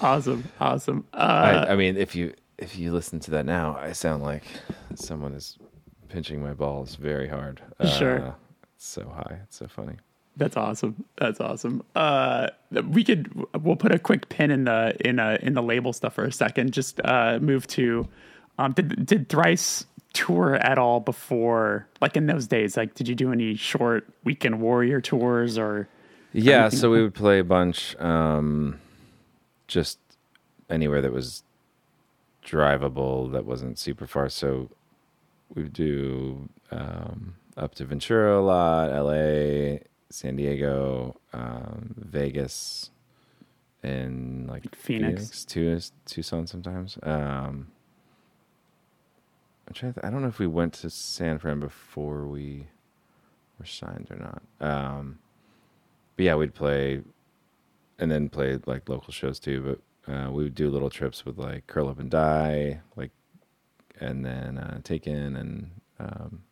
Awesome. 0.00 0.44
Awesome. 0.60 1.06
Uh, 1.12 1.64
I, 1.66 1.72
I 1.72 1.76
mean, 1.76 1.96
if 1.96 2.14
you 2.14 2.34
if 2.58 2.76
you 2.78 2.92
listen 2.92 3.20
to 3.20 3.30
that 3.32 3.46
now, 3.46 3.76
I 3.80 3.92
sound 3.92 4.22
like 4.22 4.44
someone 4.94 5.32
is 5.34 5.58
pinching 6.08 6.42
my 6.42 6.52
balls 6.52 6.94
very 6.96 7.28
hard. 7.28 7.60
Sure. 7.98 8.20
Uh, 8.28 8.32
it's 8.76 8.86
so 8.86 9.08
high. 9.08 9.38
It's 9.44 9.56
so 9.56 9.66
funny. 9.66 9.96
that's 10.36 10.56
awesome. 10.56 11.04
That's 11.16 11.40
awesome. 11.40 11.82
Uh, 11.94 12.48
we 12.88 13.04
could 13.04 13.32
we'll 13.62 13.76
put 13.76 13.92
a 13.94 13.98
quick 13.98 14.28
pin 14.28 14.50
in 14.50 14.64
the 14.64 14.94
in 15.06 15.18
a 15.18 15.38
in 15.42 15.54
the 15.54 15.62
label 15.62 15.92
stuff 15.92 16.14
for 16.14 16.24
a 16.24 16.32
second. 16.32 16.72
Just 16.72 17.00
uh, 17.04 17.38
move 17.40 17.66
to. 17.68 18.08
Um, 18.58 18.72
did 18.72 19.06
did 19.06 19.28
Thrice 19.28 19.84
tour 20.14 20.54
at 20.54 20.78
all 20.78 21.00
before? 21.00 21.86
Like 22.00 22.16
in 22.16 22.26
those 22.26 22.46
days, 22.46 22.76
like 22.76 22.94
did 22.94 23.06
you 23.06 23.14
do 23.14 23.30
any 23.32 23.54
short 23.54 24.08
weekend 24.24 24.60
warrior 24.60 25.00
tours 25.00 25.58
or? 25.58 25.88
Yeah, 26.32 26.62
Anything 26.62 26.78
so 26.80 26.90
we 26.90 27.02
would 27.02 27.14
play 27.14 27.38
a 27.38 27.44
bunch, 27.44 27.94
um, 28.00 28.80
just 29.68 30.00
anywhere 30.68 31.00
that 31.00 31.12
was 31.12 31.44
drivable 32.44 33.30
that 33.32 33.44
wasn't 33.44 33.78
super 33.78 34.06
far. 34.06 34.28
So 34.28 34.70
we 35.54 35.62
would 35.62 35.72
do 35.72 36.48
um, 36.70 37.36
up 37.56 37.74
to 37.76 37.84
Ventura 37.84 38.40
a 38.40 38.42
lot, 38.42 38.90
L.A., 38.90 39.82
San 40.10 40.36
Diego, 40.36 41.20
um, 41.32 41.94
Vegas, 41.96 42.90
and 43.82 44.48
like 44.48 44.74
Phoenix. 44.74 45.44
Tucson, 45.44 45.96
Tucson 46.06 46.46
sometimes. 46.46 46.98
Um, 47.02 47.68
I'm 49.66 49.74
trying 49.74 49.94
to 49.94 50.06
I 50.06 50.10
don't 50.10 50.22
know 50.22 50.28
if 50.28 50.38
we 50.38 50.46
went 50.46 50.74
to 50.74 50.90
San 50.90 51.38
Fran 51.38 51.60
before 51.60 52.26
we 52.26 52.68
were 53.58 53.66
signed 53.66 54.08
or 54.10 54.16
not. 54.16 54.42
Um, 54.60 55.18
but 56.16 56.24
yeah, 56.24 56.34
we'd 56.34 56.54
play 56.54 57.02
and 57.98 58.10
then 58.10 58.28
play 58.28 58.58
like 58.66 58.88
local 58.88 59.12
shows 59.12 59.38
too. 59.38 59.78
But 60.06 60.12
uh, 60.12 60.30
we 60.30 60.44
would 60.44 60.54
do 60.54 60.70
little 60.70 60.90
trips 60.90 61.24
with 61.24 61.38
like 61.38 61.66
Curl 61.66 61.88
Up 61.88 61.98
and 61.98 62.10
Die, 62.10 62.80
like, 62.96 63.10
and 64.00 64.24
then 64.24 64.58
uh, 64.58 64.80
Taken 64.82 65.36
and 65.36 65.70
um, 65.98 66.42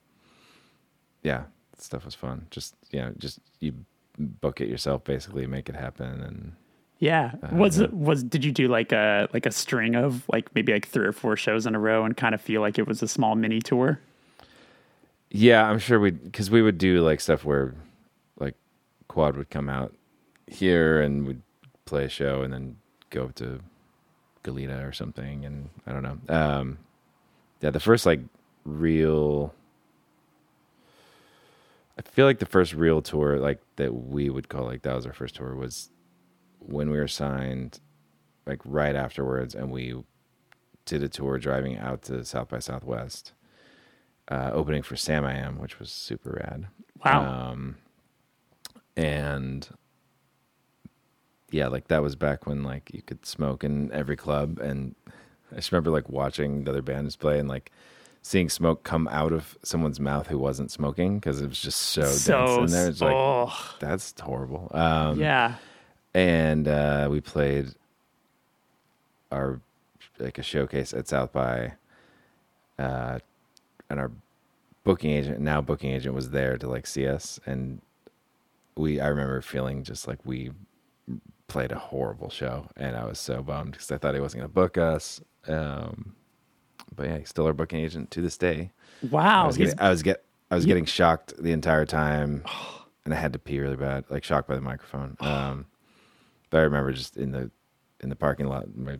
yeah, 1.22 1.44
stuff 1.78 2.04
was 2.04 2.14
fun. 2.14 2.46
Just 2.50 2.74
you 2.90 3.00
know, 3.00 3.12
just 3.18 3.40
you 3.60 3.74
book 4.18 4.60
it 4.60 4.68
yourself, 4.68 5.04
basically, 5.04 5.46
make 5.46 5.68
it 5.68 5.76
happen, 5.76 6.20
and 6.20 6.52
Yeah. 7.02 7.32
Was 7.50 7.80
Uh, 7.80 7.84
it 7.86 7.92
was 7.92 8.22
did 8.22 8.44
you 8.44 8.52
do 8.52 8.68
like 8.68 8.92
a 8.92 9.28
like 9.32 9.44
a 9.44 9.50
string 9.50 9.96
of 9.96 10.22
like 10.32 10.54
maybe 10.54 10.72
like 10.72 10.86
three 10.86 11.04
or 11.04 11.10
four 11.10 11.36
shows 11.36 11.66
in 11.66 11.74
a 11.74 11.78
row 11.80 12.04
and 12.04 12.16
kind 12.16 12.32
of 12.32 12.40
feel 12.40 12.60
like 12.60 12.78
it 12.78 12.86
was 12.86 13.02
a 13.02 13.08
small 13.08 13.34
mini 13.34 13.58
tour? 13.58 13.98
Yeah, 15.32 15.68
I'm 15.68 15.80
sure 15.80 15.98
we 15.98 16.12
because 16.12 16.48
we 16.48 16.62
would 16.62 16.78
do 16.78 17.00
like 17.00 17.20
stuff 17.20 17.44
where 17.44 17.74
like 18.38 18.54
Quad 19.08 19.36
would 19.36 19.50
come 19.50 19.68
out 19.68 19.92
here 20.46 21.02
and 21.02 21.26
we'd 21.26 21.42
play 21.86 22.04
a 22.04 22.08
show 22.08 22.42
and 22.42 22.52
then 22.52 22.76
go 23.10 23.30
to 23.34 23.58
Goleta 24.44 24.88
or 24.88 24.92
something 24.92 25.44
and 25.44 25.70
I 25.88 25.92
don't 25.92 26.04
know. 26.04 26.18
Um 26.32 26.78
yeah, 27.62 27.70
the 27.70 27.80
first 27.80 28.06
like 28.06 28.20
real 28.64 29.52
I 31.98 32.02
feel 32.02 32.26
like 32.26 32.38
the 32.38 32.46
first 32.46 32.74
real 32.74 33.02
tour 33.02 33.40
like 33.40 33.60
that 33.74 33.92
we 33.92 34.30
would 34.30 34.48
call 34.48 34.66
like 34.66 34.82
that 34.82 34.94
was 34.94 35.04
our 35.04 35.12
first 35.12 35.34
tour 35.34 35.56
was 35.56 35.88
when 36.66 36.90
we 36.90 36.98
were 36.98 37.08
signed 37.08 37.80
like 38.46 38.60
right 38.64 38.96
afterwards 38.96 39.54
and 39.54 39.70
we 39.70 40.02
did 40.84 41.02
a 41.02 41.08
tour 41.08 41.38
driving 41.38 41.78
out 41.78 42.02
to 42.02 42.24
South 42.24 42.48
by 42.48 42.58
Southwest 42.58 43.32
uh, 44.28 44.50
opening 44.52 44.82
for 44.82 44.94
Samiam, 44.94 45.58
which 45.58 45.78
was 45.78 45.90
super 45.90 46.40
rad. 46.42 46.66
Wow. 47.04 47.50
Um, 47.50 47.76
and 48.96 49.68
yeah, 51.50 51.68
like 51.68 51.88
that 51.88 52.02
was 52.02 52.16
back 52.16 52.46
when 52.46 52.62
like 52.62 52.90
you 52.92 53.02
could 53.02 53.26
smoke 53.26 53.64
in 53.64 53.92
every 53.92 54.16
club, 54.16 54.58
and 54.58 54.94
I 55.50 55.56
just 55.56 55.72
remember 55.72 55.90
like 55.90 56.08
watching 56.08 56.64
the 56.64 56.70
other 56.70 56.82
bands 56.82 57.16
play 57.16 57.38
and 57.38 57.48
like 57.48 57.70
seeing 58.22 58.48
smoke 58.48 58.84
come 58.84 59.08
out 59.08 59.32
of 59.32 59.58
someone's 59.62 59.98
mouth 60.00 60.28
who 60.28 60.38
wasn't 60.38 60.70
smoking 60.70 61.18
because 61.18 61.40
it 61.40 61.48
was 61.48 61.60
just 61.60 61.80
so, 61.80 62.02
dense 62.02 62.22
so 62.22 62.62
in 62.62 62.70
there. 62.70 62.88
It's 62.88 63.00
like 63.00 63.14
oh, 63.14 63.52
that's 63.80 64.14
horrible. 64.20 64.70
Um, 64.72 65.18
yeah. 65.18 65.56
And 66.14 66.68
uh, 66.68 67.08
we 67.10 67.20
played 67.20 67.68
our 69.30 69.60
like 70.18 70.38
a 70.38 70.42
showcase 70.42 70.92
at 70.92 71.08
South 71.08 71.32
by, 71.32 71.72
uh, 72.78 73.18
and 73.90 74.00
our 74.00 74.10
booking 74.84 75.12
agent 75.12 75.40
now 75.40 75.60
booking 75.60 75.90
agent 75.92 76.14
was 76.14 76.30
there 76.30 76.56
to 76.58 76.68
like 76.68 76.86
see 76.86 77.06
us, 77.06 77.40
and 77.46 77.80
we 78.76 79.00
I 79.00 79.08
remember 79.08 79.40
feeling 79.40 79.84
just 79.84 80.06
like 80.08 80.18
we 80.24 80.50
played 81.48 81.72
a 81.72 81.78
horrible 81.78 82.30
show, 82.30 82.68
and 82.76 82.96
I 82.96 83.04
was 83.04 83.18
so 83.18 83.42
bummed 83.42 83.72
because 83.72 83.90
I 83.90 83.98
thought 83.98 84.14
he 84.14 84.20
wasn't 84.20 84.40
going 84.40 84.50
to 84.50 84.54
book 84.54 84.78
us. 84.78 85.20
Um, 85.48 86.14
but 86.94 87.06
yeah, 87.06 87.18
he's 87.18 87.28
still 87.28 87.46
our 87.46 87.52
booking 87.52 87.80
agent 87.80 88.10
to 88.12 88.20
this 88.20 88.36
day. 88.36 88.70
I 89.02 89.06
Wow. 89.06 89.46
was 89.46 89.56
getting, 89.56 89.74
I 89.78 89.90
was 89.90 90.02
get 90.02 90.24
I 90.50 90.54
was 90.54 90.66
getting 90.66 90.84
shocked 90.84 91.34
the 91.42 91.52
entire 91.52 91.86
time, 91.86 92.44
and 93.04 93.14
I 93.14 93.16
had 93.16 93.32
to 93.32 93.38
pee 93.38 93.58
really 93.60 93.76
bad, 93.76 94.04
like 94.10 94.24
shocked 94.24 94.48
by 94.48 94.54
the 94.54 94.60
microphone. 94.60 95.16
Um, 95.20 95.66
but 96.52 96.58
I 96.58 96.62
remember 96.62 96.92
just 96.92 97.16
in 97.16 97.32
the 97.32 97.50
in 98.00 98.08
the 98.08 98.14
parking 98.16 98.46
lot, 98.46 98.76
my 98.76 98.98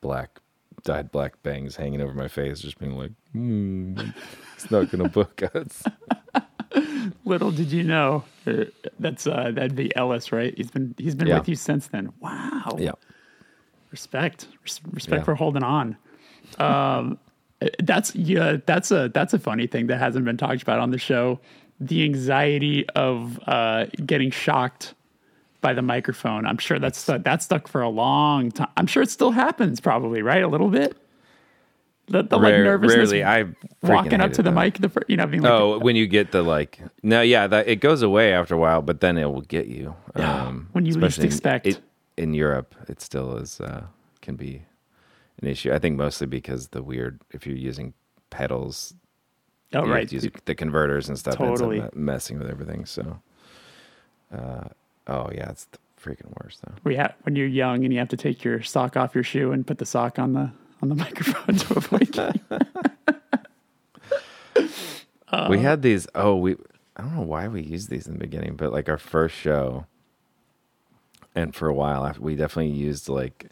black 0.00 0.38
dyed 0.84 1.10
black 1.10 1.42
bangs 1.42 1.74
hanging 1.76 2.00
over 2.00 2.12
my 2.14 2.28
face, 2.28 2.60
just 2.60 2.78
being 2.78 2.92
like, 2.96 3.10
hmm, 3.32 3.98
"It's 4.54 4.70
not 4.70 4.90
gonna 4.90 5.08
book 5.08 5.42
us." 5.54 5.82
Little 7.24 7.50
did 7.50 7.70
you 7.72 7.82
know 7.84 8.24
uh, 8.46 8.64
that's 8.98 9.26
uh, 9.26 9.50
that'd 9.52 9.74
be 9.76 9.94
Ellis, 9.96 10.30
right? 10.32 10.52
He's 10.56 10.70
been 10.70 10.94
he's 10.98 11.14
been 11.14 11.28
Yeah. 11.28 11.38
with 11.38 11.48
you 11.48 11.56
since 11.56 11.86
then. 11.88 12.12
Wow. 12.20 12.76
yeah, 12.78 12.92
Respect. 13.90 14.46
Res- 14.62 14.80
Respect 14.92 15.20
Yeah. 15.20 15.24
for 15.24 15.34
holding 15.34 15.62
on. 15.62 15.96
Um, 16.58 17.18
that's 17.82 18.14
yeah. 18.14 18.56
That's 18.66 18.90
a 18.90 19.08
that's 19.08 19.32
a 19.32 19.38
funny 19.38 19.66
thing 19.66 19.86
that 19.86 19.98
hasn't 19.98 20.24
been 20.24 20.36
talked 20.36 20.62
about 20.62 20.80
on 20.80 20.90
the 20.90 20.98
show. 20.98 21.40
The 21.80 22.04
anxiety 22.04 22.88
of 22.90 23.38
uh, 23.46 23.86
getting 24.04 24.30
shocked 24.30 24.94
by 25.64 25.72
the 25.72 25.80
microphone. 25.82 26.44
I'm 26.46 26.58
sure 26.58 26.78
that's 26.78 26.98
stuck, 26.98 27.24
that's 27.24 27.46
stuck 27.46 27.66
for 27.68 27.80
a 27.80 27.88
long 27.88 28.50
time. 28.52 28.68
I'm 28.76 28.86
sure 28.86 29.02
it 29.02 29.08
still 29.10 29.30
happens, 29.30 29.80
probably, 29.80 30.20
right? 30.20 30.42
A 30.42 30.46
little 30.48 30.68
bit. 30.68 30.94
The, 32.08 32.22
the 32.22 32.36
like 32.36 32.52
Rare- 32.52 32.64
nervousness 32.64 33.12
rarely. 33.12 33.24
I 33.24 33.46
walking 33.82 34.20
up 34.20 34.32
to 34.34 34.42
the 34.42 34.50
though. 34.50 34.60
mic, 34.60 34.76
the 34.78 34.90
you 35.08 35.16
know, 35.16 35.26
being 35.26 35.42
like, 35.42 35.50
Oh, 35.52 35.78
when 35.78 35.96
you 35.96 36.06
get 36.06 36.32
the 36.32 36.42
like, 36.42 36.78
no, 37.02 37.22
yeah, 37.22 37.46
that 37.46 37.66
it 37.66 37.76
goes 37.76 38.02
away 38.02 38.34
after 38.34 38.54
a 38.54 38.58
while, 38.58 38.82
but 38.82 39.00
then 39.00 39.16
it 39.16 39.24
will 39.24 39.40
get 39.40 39.66
you. 39.68 39.94
Um, 40.16 40.68
when 40.72 40.84
you 40.84 40.92
least 40.92 40.98
especially 41.18 41.22
in- 41.24 41.28
expect. 41.28 41.66
it, 41.66 41.80
in 42.18 42.34
Europe, 42.34 42.74
it 42.88 43.00
still 43.00 43.36
is 43.38 43.58
uh, 43.58 43.84
can 44.20 44.36
be 44.36 44.62
an 45.40 45.48
issue. 45.48 45.72
I 45.72 45.78
think 45.78 45.96
mostly 45.96 46.26
because 46.26 46.68
the 46.68 46.82
weird 46.82 47.20
if 47.30 47.46
you're 47.46 47.56
using 47.56 47.94
pedals, 48.28 48.92
oh 49.72 49.86
right, 49.88 50.08
the 50.44 50.54
converters 50.54 51.08
and 51.08 51.18
stuff. 51.18 51.36
Totally. 51.38 51.82
messing 51.94 52.38
with 52.38 52.50
everything. 52.50 52.84
So, 52.84 53.18
uh, 54.30 54.64
oh 55.06 55.30
yeah, 55.34 55.50
it's 55.50 55.66
the 55.66 55.78
freaking 56.00 56.32
worst 56.42 56.60
though. 56.62 56.74
we 56.84 56.96
have 56.96 57.14
when 57.22 57.34
you're 57.34 57.46
young 57.46 57.84
and 57.84 57.92
you 57.92 57.98
have 57.98 58.08
to 58.08 58.16
take 58.16 58.44
your 58.44 58.62
sock 58.62 58.96
off 58.96 59.14
your 59.14 59.24
shoe 59.24 59.52
and 59.52 59.66
put 59.66 59.78
the 59.78 59.86
sock 59.86 60.18
on 60.18 60.32
the 60.34 60.50
on 60.82 60.88
the 60.88 60.94
microphone 61.04 61.56
to 61.56 61.74
avoid 61.76 62.12
getting 62.12 62.40
we 65.48 65.58
uh, 65.58 65.60
had 65.60 65.82
these. 65.82 66.06
Oh, 66.14 66.36
we. 66.36 66.56
I 66.96 67.02
don't 67.02 67.16
know 67.16 67.22
why 67.22 67.48
we 67.48 67.62
used 67.62 67.90
these 67.90 68.06
in 68.06 68.14
the 68.14 68.18
beginning, 68.18 68.54
but 68.54 68.72
like 68.72 68.88
our 68.88 68.98
first 68.98 69.34
show, 69.34 69.86
and 71.34 71.54
for 71.54 71.68
a 71.68 71.74
while 71.74 72.06
after, 72.06 72.20
we 72.20 72.36
definitely 72.36 72.72
used 72.72 73.08
like, 73.08 73.46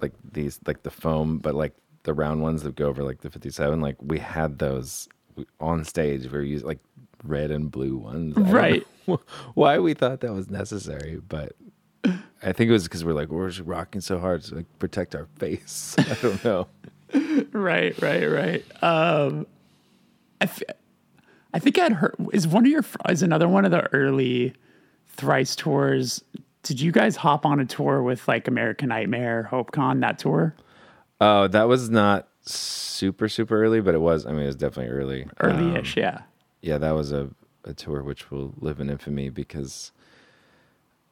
like 0.00 0.12
these 0.32 0.60
like 0.66 0.82
the 0.82 0.90
foam, 0.90 1.38
but 1.38 1.54
like 1.54 1.72
the 2.04 2.14
round 2.14 2.42
ones 2.42 2.62
that 2.62 2.76
go 2.76 2.86
over 2.86 3.02
like 3.02 3.20
the 3.20 3.30
fifty-seven. 3.30 3.80
Like 3.80 3.96
we 4.00 4.18
had 4.18 4.58
those 4.58 5.08
on 5.60 5.84
stage. 5.84 6.24
We 6.24 6.30
were 6.30 6.42
using 6.42 6.68
like 6.68 6.80
red 7.22 7.50
and 7.50 7.70
blue 7.70 7.96
ones. 7.96 8.36
Right. 8.36 8.86
why 9.54 9.78
we 9.78 9.94
thought 9.94 10.20
that 10.20 10.32
was 10.32 10.50
necessary, 10.50 11.20
but. 11.28 11.54
I 12.42 12.50
think 12.52 12.68
it 12.68 12.72
was 12.72 12.82
because 12.84 13.04
we're 13.04 13.12
like 13.12 13.28
we're 13.28 13.48
just 13.48 13.60
rocking 13.60 14.00
so 14.00 14.18
hard 14.18 14.42
to 14.44 14.56
like 14.56 14.78
protect 14.80 15.14
our 15.14 15.28
face. 15.38 15.94
I 15.98 16.14
don't 16.20 16.44
know. 16.44 16.66
right, 17.52 18.00
right, 18.02 18.26
right. 18.26 18.64
Um, 18.82 19.46
I, 20.40 20.44
f- 20.44 20.62
I 21.54 21.60
think 21.60 21.78
I'd 21.78 21.92
heard 21.92 22.16
is 22.32 22.48
one 22.48 22.64
of 22.64 22.72
your 22.72 22.84
is 23.08 23.22
another 23.22 23.48
one 23.48 23.64
of 23.64 23.70
the 23.70 23.82
early 23.94 24.54
thrice 25.06 25.54
tours. 25.54 26.24
Did 26.64 26.80
you 26.80 26.90
guys 26.90 27.14
hop 27.14 27.46
on 27.46 27.60
a 27.60 27.64
tour 27.64 28.02
with 28.02 28.26
like 28.26 28.48
American 28.48 28.88
Nightmare, 28.88 29.48
HopeCon, 29.52 30.00
that 30.00 30.18
tour? 30.18 30.56
Oh, 31.20 31.46
that 31.46 31.68
was 31.68 31.88
not 31.90 32.26
super 32.40 33.28
super 33.28 33.62
early, 33.62 33.80
but 33.80 33.94
it 33.94 34.00
was. 34.00 34.26
I 34.26 34.32
mean, 34.32 34.42
it 34.42 34.46
was 34.46 34.56
definitely 34.56 34.92
early. 34.92 35.22
Um, 35.22 35.30
Early-ish, 35.40 35.96
yeah. 35.96 36.22
Yeah, 36.62 36.78
that 36.78 36.92
was 36.92 37.12
a, 37.12 37.28
a 37.64 37.74
tour 37.74 38.02
which 38.02 38.30
will 38.30 38.54
live 38.58 38.80
in 38.80 38.88
infamy 38.88 39.28
because 39.28 39.92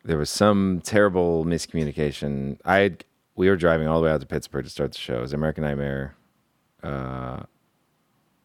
there 0.05 0.17
was 0.17 0.31
some 0.31 0.81
terrible 0.83 1.45
miscommunication. 1.45 2.59
I 2.65 2.97
we 3.37 3.49
were 3.49 3.57
driving 3.57 3.87
all 3.89 4.01
the 4.01 4.07
way 4.07 4.13
out 4.13 4.21
to 4.21 4.27
Pittsburgh 4.27 4.65
to 4.65 4.71
start 4.71 4.93
the 4.93 4.99
show. 4.99 5.19
It 5.19 5.23
was 5.23 5.33
American 5.33 5.65
Nightmare, 5.65 6.15
uh, 6.83 7.41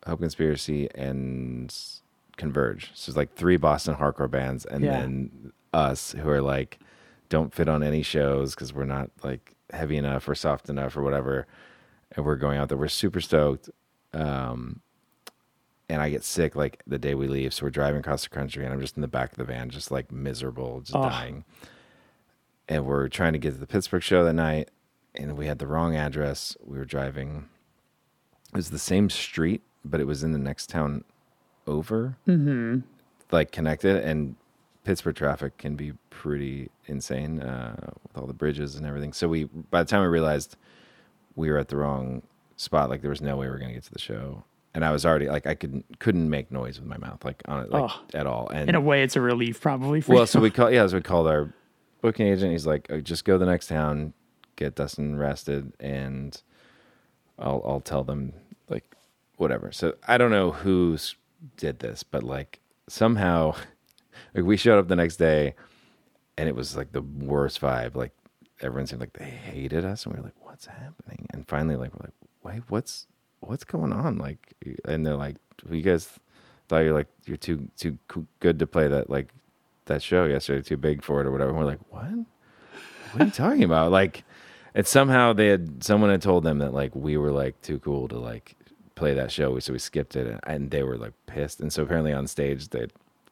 Hope 0.05 0.19
Conspiracy, 0.19 0.89
and 0.95 1.73
Converge. 2.37 2.91
So 2.93 3.09
it's 3.09 3.17
like 3.17 3.33
three 3.35 3.57
Boston 3.57 3.95
hardcore 3.95 4.29
bands, 4.29 4.65
and 4.65 4.83
Yeah. 4.83 4.91
then 5.01 5.51
us 5.73 6.11
who 6.13 6.29
are 6.29 6.41
like 6.41 6.79
don't 7.29 7.53
fit 7.53 7.67
on 7.67 7.83
any 7.83 8.01
shows 8.03 8.53
because 8.55 8.73
we're 8.73 8.85
not 8.85 9.09
like 9.23 9.55
heavy 9.71 9.97
enough 9.97 10.27
or 10.29 10.35
soft 10.35 10.69
enough 10.69 10.95
or 10.95 11.01
whatever. 11.01 11.47
And 12.11 12.25
we're 12.25 12.35
going 12.35 12.57
out 12.57 12.69
there. 12.69 12.77
We're 12.77 12.87
super 12.87 13.19
stoked. 13.19 13.69
Um, 14.13 14.81
and 15.89 16.01
I 16.01 16.09
get 16.09 16.23
sick 16.23 16.55
like 16.55 16.81
the 16.87 16.97
day 16.97 17.15
we 17.15 17.27
leave. 17.27 17.53
So 17.53 17.65
we're 17.65 17.69
driving 17.71 17.99
across 17.99 18.23
the 18.23 18.29
country 18.29 18.63
and 18.65 18.73
I'm 18.73 18.81
just 18.81 18.95
in 18.95 19.01
the 19.01 19.07
back 19.07 19.31
of 19.31 19.37
the 19.37 19.43
van, 19.43 19.69
just 19.69 19.91
like 19.91 20.11
miserable, 20.11 20.81
just 20.81 20.95
Oh. 20.95 21.03
dying. 21.03 21.45
And 22.67 22.85
we're 22.85 23.07
trying 23.07 23.33
to 23.33 23.39
get 23.39 23.51
to 23.53 23.59
the 23.59 23.67
Pittsburgh 23.67 24.01
show 24.01 24.23
that 24.23 24.33
night 24.33 24.69
and 25.13 25.37
we 25.37 25.45
had 25.45 25.59
the 25.59 25.67
wrong 25.67 25.95
address. 25.95 26.57
We 26.63 26.77
were 26.77 26.85
driving, 26.85 27.47
it 28.53 28.57
was 28.57 28.71
the 28.71 28.79
same 28.79 29.09
street, 29.09 29.61
but 29.83 29.99
it 29.99 30.07
was 30.07 30.23
in 30.23 30.31
the 30.31 30.39
next 30.39 30.69
town 30.69 31.03
over, 31.67 32.17
mm-hmm. 32.27 32.79
like 33.31 33.51
connected. 33.51 34.03
And 34.03 34.35
Pittsburgh 34.83 35.15
traffic 35.15 35.57
can 35.57 35.75
be 35.75 35.93
pretty 36.09 36.69
insane 36.87 37.41
uh, 37.41 37.91
with 38.03 38.17
all 38.17 38.25
the 38.27 38.33
bridges 38.33 38.75
and 38.75 38.85
everything. 38.85 39.13
So 39.13 39.27
we, 39.27 39.43
by 39.45 39.83
the 39.83 39.89
time 39.89 40.01
we 40.01 40.07
realized 40.07 40.57
we 41.35 41.51
were 41.51 41.57
at 41.57 41.67
the 41.67 41.77
wrong 41.77 42.23
spot, 42.57 42.89
like 42.89 43.01
there 43.01 43.09
was 43.09 43.21
no 43.21 43.37
way 43.37 43.45
we 43.45 43.51
were 43.51 43.59
going 43.59 43.69
to 43.69 43.75
get 43.75 43.83
to 43.83 43.93
the 43.93 43.99
show. 43.99 44.43
And 44.75 44.83
I 44.85 44.91
was 44.91 45.05
already 45.05 45.27
like 45.29 45.47
I 45.47 45.55
couldn't 45.55 45.99
couldn't 45.99 46.29
make 46.29 46.51
noise 46.51 46.79
with 46.79 46.87
my 46.87 46.97
mouth 46.97 47.23
like 47.25 47.41
on 47.47 47.63
it 47.63 47.71
like 47.71 47.89
Oh. 47.89 48.01
at 48.13 48.27
all. 48.27 48.49
And 48.49 48.67
In 48.69 48.75
a 48.75 48.81
way, 48.81 49.01
it's 49.03 49.15
a 49.15 49.21
relief 49.21 49.61
probably 49.61 50.01
for 50.01 50.11
well, 50.11 50.21
you. 50.23 50.27
so 50.27 50.39
we 50.41 50.51
called 50.51 50.73
yeah, 50.77 50.85
so 50.85 50.97
we 50.97 51.01
called 51.01 51.27
our 51.27 51.53
booking 52.01 52.27
agent. 52.27 52.51
He's 52.51 52.67
like, 52.67 52.91
"Uh, 52.91 52.97
just 52.97 53.23
go 53.25 53.33
to 53.33 53.39
the 53.39 53.49
next 53.49 53.67
town, 53.67 54.13
get 54.57 54.75
Dustin 54.75 55.17
rested, 55.17 55.71
and 55.79 56.39
I'll 57.39 57.61
I'll 57.65 57.79
tell 57.81 58.03
them 58.03 58.33
like 58.69 58.83
whatever. 59.37 59.71
So 59.71 59.95
I 60.07 60.17
don't 60.17 60.31
know 60.31 60.51
who 60.51 60.97
did 61.57 61.79
this, 61.79 62.03
but 62.03 62.21
like 62.23 62.59
somehow, 62.89 63.55
like 64.35 64.43
we 64.43 64.57
showed 64.57 64.77
up 64.77 64.89
the 64.89 64.95
next 64.97 65.15
day, 65.15 65.55
and 66.37 66.49
it 66.49 66.55
was 66.55 66.75
like 66.75 66.91
the 66.91 67.01
worst 67.01 67.61
vibe. 67.61 67.95
Like 67.95 68.11
everyone 68.61 68.87
seemed 68.87 68.99
like 68.99 69.13
they 69.13 69.23
hated 69.25 69.85
us, 69.85 70.05
and 70.05 70.13
we 70.13 70.19
were 70.19 70.25
like, 70.25 70.45
"What's 70.45 70.65
happening?" 70.65 71.27
And 71.31 71.47
finally, 71.47 71.77
like 71.77 71.93
we're 71.93 72.07
like, 72.07 72.13
"Wait, 72.55 72.63
what's 72.69 73.07
what's 73.47 73.63
going 73.63 73.93
on?" 73.93 74.17
Like, 74.17 74.53
and 74.85 75.05
they're 75.05 75.15
like, 75.15 75.37
"You 75.69 75.81
guys 75.81 76.19
thought 76.67 76.79
you're 76.79 76.93
like 76.93 77.07
you're 77.25 77.37
too 77.37 77.69
too 77.77 77.97
good 78.39 78.59
to 78.59 78.67
play 78.67 78.87
that 78.87 79.09
like 79.09 79.29
that 79.85 80.01
show 80.01 80.25
yesterday, 80.25 80.61
too 80.61 80.77
big 80.77 81.03
for 81.03 81.21
it 81.21 81.27
or 81.27 81.31
whatever." 81.31 81.51
And 81.51 81.59
we're 81.59 81.65
like, 81.65 81.79
"What? 81.89 82.25
What 83.11 83.21
are 83.21 83.25
you 83.25 83.31
talking 83.31 83.63
about?" 83.63 83.91
Like, 83.91 84.23
and 84.73 84.85
somehow 84.85 85.33
they 85.33 85.47
had 85.47 85.83
someone 85.83 86.09
had 86.09 86.21
told 86.21 86.43
them 86.43 86.59
that 86.59 86.73
like 86.73 86.95
we 86.95 87.17
were 87.17 87.31
like 87.31 87.61
too 87.61 87.79
cool 87.79 88.07
to 88.09 88.17
like 88.17 88.55
play 88.95 89.13
that 89.13 89.31
show, 89.31 89.57
so 89.59 89.73
we 89.73 89.79
skipped 89.79 90.15
it, 90.15 90.27
and, 90.27 90.39
and 90.43 90.71
they 90.71 90.83
were 90.83 90.97
like 90.97 91.13
pissed. 91.27 91.59
And 91.59 91.71
so 91.71 91.83
apparently 91.83 92.13
on 92.13 92.27
stage 92.27 92.69
they 92.69 92.87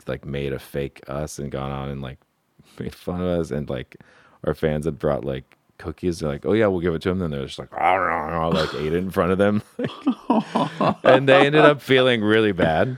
like 0.08 0.26
made 0.26 0.54
a 0.54 0.60
fake 0.60 1.02
us 1.08 1.40
and 1.40 1.52
gone 1.52 1.72
on 1.72 1.90
and 1.90 2.02
like 2.02 2.20
made 2.80 2.96
fun 2.96 3.22
of 3.22 3.28
us, 3.28 3.52
and 3.52 3.70
like 3.70 3.98
our 4.44 4.54
fans 4.54 4.86
had 4.86 5.00
brought 5.00 5.26
like 5.26 5.58
cookies. 5.78 6.20
They're 6.20 6.30
like, 6.30 6.46
"Oh 6.46 6.54
yeah, 6.54 6.68
we'll 6.68 6.80
give 6.80 6.94
it 6.94 7.02
to 7.04 7.10
them." 7.10 7.20
Then 7.20 7.32
they're 7.32 7.46
just 7.46 7.60
like, 7.60 7.74
"Oh 7.74 8.52
like 8.54 8.74
ate 8.76 8.94
it 8.94 8.98
in 8.98 9.12
front 9.12 9.32
of 9.32 9.38
them, 9.38 9.62
and 11.04 11.28
they 11.28 11.46
ended 11.46 11.62
up 11.62 11.82
feeling 11.82 12.22
really 12.22 12.52
bad. 12.52 12.98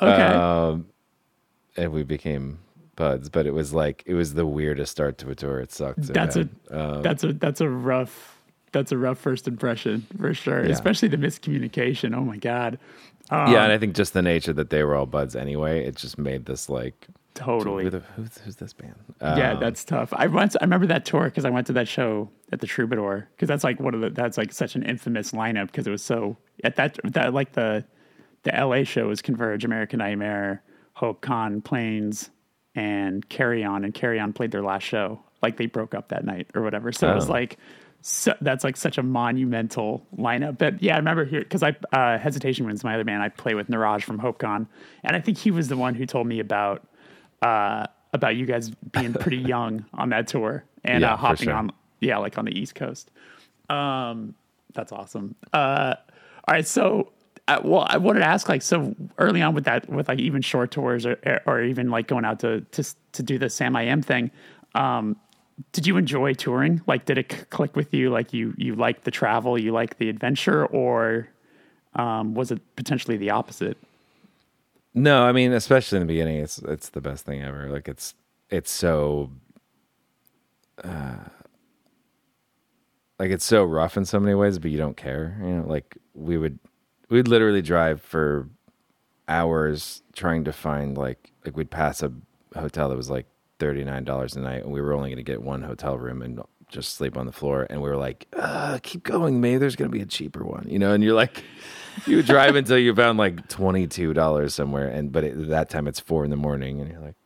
okay. 0.00 0.22
Um, 0.22 0.86
and 1.76 1.92
we 1.92 2.02
became 2.02 2.58
buds, 2.96 3.28
but 3.28 3.46
it 3.46 3.52
was 3.52 3.72
like 3.72 4.02
it 4.06 4.14
was 4.14 4.34
the 4.34 4.46
weirdest 4.46 4.92
start 4.92 5.18
to 5.18 5.30
a 5.30 5.34
tour. 5.34 5.60
It 5.60 5.72
sucked. 5.72 6.04
so 6.06 6.12
that's 6.12 6.36
a. 6.36 6.48
Um, 6.70 7.02
that's 7.02 7.24
a 7.24 7.32
that's 7.32 7.60
a 7.60 7.68
rough 7.68 8.38
that's 8.72 8.92
a 8.92 8.98
rough 8.98 9.18
first 9.18 9.48
impression 9.48 10.06
for 10.18 10.34
sure. 10.34 10.64
Yeah. 10.64 10.72
Especially 10.72 11.08
the 11.08 11.16
miscommunication. 11.16 12.14
Oh 12.16 12.22
my 12.24 12.36
god. 12.36 12.78
yeah, 13.30 13.64
and 13.64 13.72
I 13.72 13.78
think 13.78 13.94
just 13.94 14.12
the 14.12 14.22
nature 14.22 14.52
that 14.52 14.70
they 14.70 14.82
were 14.82 14.94
all 14.94 15.06
buds 15.06 15.36
anyway, 15.36 15.84
it 15.84 15.96
just 15.96 16.18
made 16.18 16.46
this 16.46 16.68
like 16.68 17.08
Totally. 17.44 17.84
Who 17.84 17.90
the, 17.90 18.00
who's, 18.16 18.38
who's 18.38 18.56
this 18.56 18.72
band? 18.72 18.94
yeah, 19.20 19.52
Um, 19.54 19.60
that's 19.60 19.84
tough. 19.84 20.12
I 20.14 20.26
went. 20.26 20.56
I 20.60 20.64
remember 20.64 20.86
that 20.88 21.04
tour 21.04 21.24
because 21.24 21.44
I 21.44 21.50
went 21.50 21.66
to 21.68 21.72
that 21.74 21.88
show 21.88 22.30
at 22.52 22.60
the 22.60 22.66
Troubadour 22.66 23.28
because 23.34 23.48
that's 23.48 23.64
like 23.64 23.80
one 23.80 23.94
of 23.94 24.00
the 24.00 24.10
that's 24.10 24.36
like 24.38 24.52
such 24.52 24.74
an 24.76 24.82
infamous 24.82 25.32
lineup 25.32 25.66
because 25.66 25.86
it 25.86 25.90
was 25.90 26.02
so 26.02 26.36
at 26.64 26.76
that 26.76 26.98
that 27.04 27.32
like 27.34 27.52
the 27.52 27.84
the 28.42 28.54
L.A. 28.54 28.84
show 28.84 29.08
was 29.08 29.22
Converge, 29.22 29.64
American 29.64 29.98
Nightmare, 29.98 30.62
Hope 30.94 31.20
Con, 31.20 31.60
Planes, 31.62 32.30
and 32.74 33.28
Carry 33.28 33.64
On, 33.64 33.84
and 33.84 33.92
Carry 33.94 34.18
On 34.20 34.32
played 34.32 34.50
their 34.50 34.62
last 34.62 34.82
show. 34.84 35.20
Like 35.42 35.56
they 35.56 35.66
broke 35.66 35.94
up 35.94 36.08
that 36.08 36.24
night 36.24 36.48
or 36.54 36.62
whatever. 36.62 36.92
So 36.92 37.10
it 37.10 37.14
was 37.14 37.28
Oh. 37.28 37.32
like. 37.32 37.56
So, 38.02 38.34
that's 38.40 38.64
like 38.64 38.78
such 38.78 38.96
a 38.96 39.02
monumental 39.02 40.06
lineup. 40.16 40.56
But 40.56 40.82
yeah, 40.82 40.94
I 40.94 40.96
remember 40.96 41.26
here 41.26 41.40
because 41.40 41.62
I 41.62 41.76
uh, 41.92 42.16
Hesitation 42.16 42.64
Wins 42.64 42.82
my 42.82 42.94
other 42.94 43.04
band. 43.04 43.22
I 43.22 43.28
play 43.28 43.52
with 43.54 43.68
Niraj 43.68 44.04
from 44.04 44.18
HopeCon, 44.18 44.66
and 45.04 45.16
I 45.16 45.20
think 45.20 45.36
he 45.36 45.50
was 45.50 45.68
the 45.68 45.76
one 45.76 45.94
who 45.94 46.06
told 46.06 46.26
me 46.26 46.40
about 46.40 46.86
uh, 47.42 47.86
about 48.12 48.36
you 48.36 48.46
guys 48.46 48.70
being 48.70 49.12
pretty 49.12 49.36
young 49.54 49.84
on 49.94 50.10
that 50.10 50.26
tour 50.28 50.64
and 50.84 51.02
Yeah, 51.02 51.14
uh, 51.14 51.16
hopping 51.16 51.46
sure. 51.46 51.54
on, 51.54 51.72
yeah, 52.00 52.18
like 52.18 52.38
on 52.38 52.44
the 52.44 52.58
East 52.58 52.74
Coast. 52.74 53.10
Um, 53.68 54.34
that's 54.74 54.92
awesome. 54.92 55.34
Uh, 55.52 55.94
all 56.48 56.54
right, 56.54 56.66
so 56.66 57.12
I, 57.46 57.58
well, 57.60 57.86
I 57.88 57.98
wanted 57.98 58.20
to 58.20 58.26
ask, 58.26 58.48
like, 58.48 58.62
so 58.62 58.94
early 59.18 59.42
on 59.42 59.54
with 59.54 59.64
that, 59.64 59.88
with 59.88 60.08
like 60.08 60.18
even 60.18 60.42
short 60.42 60.70
tours 60.70 61.06
or, 61.06 61.18
or 61.46 61.62
even 61.62 61.90
like 61.90 62.06
going 62.08 62.24
out 62.24 62.40
to 62.40 62.60
to 62.72 62.84
to 63.12 63.22
do 63.22 63.38
the 63.38 63.46
Samiam 63.46 64.04
thing. 64.04 64.30
Um, 64.74 65.16
did 65.72 65.86
you 65.86 65.96
enjoy 65.96 66.32
touring? 66.34 66.80
Like, 66.86 67.04
did 67.04 67.18
it 67.18 67.30
c- 67.32 67.38
click 67.50 67.76
with 67.76 67.92
you? 67.92 68.10
Like, 68.10 68.32
you 68.32 68.54
you 68.56 68.74
like 68.76 69.02
the 69.02 69.10
travel, 69.10 69.58
you 69.58 69.72
like 69.72 69.98
the 69.98 70.08
adventure, 70.08 70.64
or 70.66 71.28
um, 71.96 72.34
was 72.34 72.50
it 72.50 72.60
potentially 72.76 73.16
the 73.16 73.30
opposite? 73.30 73.76
No, 74.94 75.22
I 75.22 75.32
mean, 75.32 75.52
especially 75.52 75.96
in 75.96 76.02
the 76.06 76.12
beginning, 76.12 76.36
it's 76.36 76.58
it's 76.58 76.88
the 76.90 77.00
best 77.00 77.24
thing 77.24 77.42
ever. 77.42 77.68
Like 77.68 77.88
it's 77.88 78.14
it's 78.48 78.70
so 78.70 79.30
uh 80.82 81.16
like 83.18 83.30
it's 83.30 83.44
so 83.44 83.64
rough 83.64 83.96
in 83.96 84.04
so 84.04 84.18
many 84.18 84.34
ways, 84.34 84.58
but 84.58 84.70
you 84.70 84.78
don't 84.78 84.96
care. 84.96 85.38
You 85.42 85.48
know, 85.56 85.66
like 85.66 85.96
we 86.14 86.38
would 86.38 86.58
we'd 87.08 87.28
literally 87.28 87.62
drive 87.62 88.00
for 88.02 88.48
hours 89.28 90.02
trying 90.14 90.44
to 90.44 90.52
find 90.52 90.98
like 90.98 91.32
like 91.44 91.56
we'd 91.56 91.70
pass 91.70 92.02
a 92.02 92.12
hotel 92.56 92.88
that 92.88 92.96
was 92.96 93.10
like 93.10 93.26
thirty 93.58 93.84
nine 93.84 94.04
dollars 94.04 94.34
a 94.36 94.40
night, 94.40 94.64
and 94.64 94.72
we 94.72 94.80
were 94.80 94.92
only 94.92 95.10
going 95.10 95.24
to 95.24 95.32
get 95.32 95.42
one 95.42 95.62
hotel 95.62 95.98
room 95.98 96.22
and 96.22 96.40
just 96.68 96.94
sleep 96.94 97.16
on 97.16 97.26
the 97.26 97.32
floor. 97.32 97.66
And 97.68 97.82
we 97.82 97.88
were 97.88 97.96
like, 97.96 98.26
uh, 98.36 98.78
keep 98.82 99.02
going, 99.02 99.40
maybe 99.40 99.58
there's 99.58 99.76
going 99.76 99.90
to 99.90 99.96
be 99.96 100.02
a 100.02 100.06
cheaper 100.06 100.44
one, 100.44 100.66
you 100.68 100.78
know. 100.78 100.92
And 100.92 101.02
you're 101.04 101.14
like, 101.14 101.44
you 102.06 102.16
would 102.16 102.26
drive 102.26 102.56
until 102.56 102.78
you 102.78 102.94
found 102.94 103.18
like 103.18 103.48
twenty 103.48 103.86
two 103.86 104.12
dollars 104.12 104.54
somewhere, 104.54 104.88
and 104.88 105.12
but 105.12 105.24
at 105.24 105.48
that 105.48 105.70
time 105.70 105.86
it's 105.88 106.00
four 106.00 106.24
in 106.24 106.30
the 106.30 106.36
morning, 106.36 106.80
and 106.80 106.90
you're 106.90 107.00
like, 107.00 107.16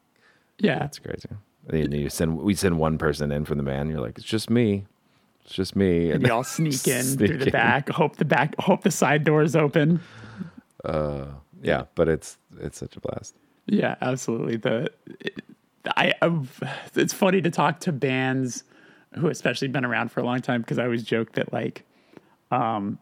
Yeah, 0.59 0.79
that's 0.81 0.99
crazy. 0.99 1.29
And 1.69 1.95
you 1.95 2.11
send 2.11 2.39
we 2.39 2.55
send 2.55 2.79
one 2.79 2.99
person 2.99 3.33
in 3.33 3.45
from 3.45 3.59
the 3.59 3.65
van. 3.65 3.89
You're 3.89 4.01
like, 4.01 4.19
it's 4.19 4.27
just 4.27 4.51
me, 4.51 4.85
it's 5.45 5.55
just 5.55 5.75
me, 5.77 6.11
and 6.11 6.23
you 6.27 6.33
all 6.33 6.45
sneak 6.45 6.87
in 6.89 7.03
Sneak 7.03 7.29
through 7.31 7.39
the 7.39 7.47
in. 7.47 7.53
back. 7.53 7.89
Hope 7.89 8.17
the 8.17 8.25
back, 8.25 8.55
hope 8.59 8.83
the 8.83 8.91
side 8.91 9.25
doors 9.25 9.57
open. 9.57 10.01
Uh, 10.85 11.27
yeah. 11.63 11.85
But 11.95 12.09
it's 12.09 12.37
it's 12.61 12.79
such 12.79 12.97
a 12.97 13.01
blast. 13.01 13.35
Yeah, 13.67 13.95
absolutely. 14.03 14.57
The 14.57 14.91
I, 15.97 16.13
I 16.21 16.41
it's 16.95 17.15
funny 17.15 17.41
to 17.41 17.51
talk 17.51 17.81
to 17.81 17.93
bands 17.93 18.65
who 19.15 19.29
especially 19.29 19.69
been 19.69 19.85
around 19.85 20.11
for 20.11 20.21
a 20.21 20.25
long 20.25 20.41
time 20.41 20.61
because 20.61 20.79
I 20.79 20.85
always 20.85 21.03
joke 21.03 21.33
that 21.33 21.53
like 21.53 21.85
um 22.51 22.99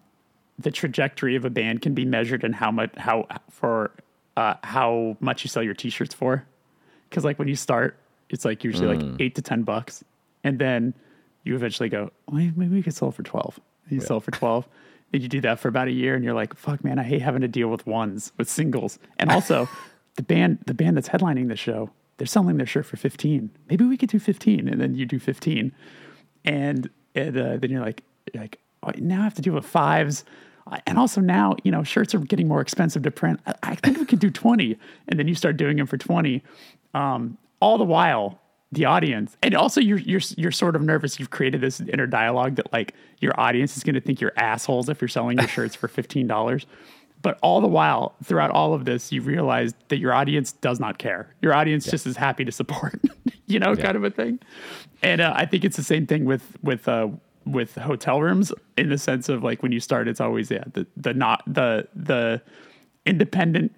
the 0.59 0.70
trajectory 0.70 1.36
of 1.36 1.44
a 1.44 1.50
band 1.50 1.82
can 1.82 1.94
be 1.94 2.05
measured 2.05 2.44
in 2.44 2.53
how 2.53 2.70
much 2.70 2.90
how 2.96 3.26
for 3.50 3.92
uh 4.36 4.55
how 4.62 5.16
much 5.20 5.44
you 5.44 5.48
sell 5.48 5.62
your 5.62 5.74
t-shirts 5.74 6.14
for. 6.14 6.46
Cuz 7.11 7.24
like 7.24 7.38
when 7.38 7.48
you 7.48 7.57
start 7.57 7.98
it's 8.28 8.44
like 8.44 8.64
usually 8.64 8.96
like 8.96 9.20
8 9.20 9.34
to 9.34 9.42
10 9.42 9.62
bucks. 9.62 10.03
And 10.42 10.59
then 10.59 10.94
you 11.44 11.55
eventually 11.55 11.88
go 11.88 12.11
well, 12.26 12.50
maybe 12.57 12.74
we 12.74 12.82
could 12.82 12.94
sell 12.94 13.11
for 13.11 13.22
12 13.22 13.61
and 13.88 13.92
you 13.92 14.00
sell 14.00 14.20
for 14.20 14.30
12 14.30 14.68
and 15.12 15.22
you 15.22 15.28
do 15.28 15.40
that 15.42 15.59
for 15.61 15.68
about 15.68 15.88
a 15.88 15.92
year 15.92 16.14
and 16.14 16.24
you're 16.24 16.34
like 16.34 16.55
fuck 16.55 16.82
man 16.84 16.98
I 16.98 17.03
hate 17.03 17.22
having 17.22 17.42
to 17.42 17.48
deal 17.48 17.68
with 17.68 17.86
ones 17.86 18.32
with 18.38 18.48
singles. 18.48 18.98
And 19.18 19.30
also 19.30 19.68
the 20.16 20.22
band 20.22 20.59
the 20.66 20.74
band 20.74 20.96
that's 20.96 21.09
headlining 21.09 21.48
the 21.48 21.57
show 21.57 21.90
they're 22.18 22.26
selling 22.26 22.57
their 22.57 22.66
shirt 22.66 22.86
for 22.86 22.96
15 22.96 23.50
maybe 23.68 23.84
we 23.84 23.96
could 23.96 24.11
do 24.11 24.18
15 24.18 24.68
and 24.68 24.80
then 24.80 24.94
you 24.94 25.07
do 25.07 25.18
15 25.18 25.72
and, 26.44 26.90
and 27.14 27.36
uh, 27.36 27.57
then 27.57 27.70
you're 27.70 27.80
like 27.80 28.03
you're 28.32 28.42
like 28.42 28.59
now 28.99 29.20
I 29.20 29.24
have 29.24 29.35
to 29.35 29.43
deal 29.43 29.55
with 29.55 29.66
fives. 29.66 30.24
And 30.87 30.97
also 30.97 31.20
now 31.20 31.57
you 31.64 31.72
know 31.72 31.83
shirts 31.83 32.14
are 32.14 32.18
getting 32.18 32.49
more 32.49 32.61
expensive 32.61 33.03
to 33.03 33.11
print. 33.11 33.41
I, 33.47 33.55
I 33.62 33.74
think 33.74 33.99
we 33.99 34.07
could 34.07 34.20
do 34.20 34.30
20 34.30 34.78
and 35.09 35.18
then 35.18 35.28
you 35.28 35.35
start 35.35 35.57
doing 35.57 35.76
them 35.76 35.87
for 35.87 35.97
20 35.97 36.43
um, 36.95 37.37
all 37.61 37.78
the 37.78 37.85
while 37.85 38.41
the 38.70 38.87
audience 38.87 39.37
and 39.43 39.55
also 39.55 39.80
you're 39.80 39.99
you're 39.99 40.20
you're 40.37 40.51
sort 40.51 40.74
of 40.74 40.83
nervous 40.83 41.20
you've 41.20 41.30
created 41.30 41.61
this 41.61 41.80
inner 41.80 42.07
dialogue 42.07 42.55
that 42.57 42.72
like 42.72 42.95
your 43.20 43.39
audience 43.39 43.76
is 43.76 43.85
going 43.85 43.95
to 43.95 44.01
think 44.01 44.20
you're 44.20 44.33
assholes 44.37 44.89
if 44.89 45.01
you're 45.01 45.09
selling 45.09 45.37
your 45.37 45.49
shirts 45.57 45.74
for 45.74 45.89
$15 45.89 46.64
but 47.20 47.39
all 47.43 47.61
the 47.61 47.68
while 47.68 48.14
throughout 48.24 48.51
all 48.51 48.72
of 48.72 48.87
this 48.87 49.12
you 49.12 49.20
realize 49.20 49.74
that 49.89 49.99
your 49.99 50.12
audience 50.12 50.53
does 50.53 50.80
not 50.80 50.99
care. 50.99 51.33
Your 51.41 51.55
audience 51.55 51.89
just 51.89 52.07
is 52.07 52.16
happy 52.16 52.45
to 52.45 52.53
support 52.53 52.99
you 53.47 53.59
know 53.59 53.76
kind 53.76 53.97
of 53.97 54.05
a 54.05 54.11
thing. 54.11 54.39
And 55.03 55.20
uh, 55.20 55.33
i 55.37 55.45
think 55.45 55.64
it's 55.64 55.76
the 55.76 55.85
same 55.85 56.07
thing 56.07 56.24
with 56.24 56.57
with 56.62 56.89
uh 56.89 57.09
with 57.45 57.74
hotel 57.76 58.20
rooms 58.20 58.53
in 58.76 58.88
the 58.88 58.99
sense 58.99 59.28
of 59.28 59.43
like 59.43 59.62
when 59.62 59.72
you 59.72 59.80
start 59.80 60.09
it's 60.09 60.20
always 60.20 60.51
yeah 60.51 60.64
the 60.72 60.86
the 60.97 61.12
not 61.14 61.43
the 61.47 61.86
the 61.95 62.40
independent 63.07 63.72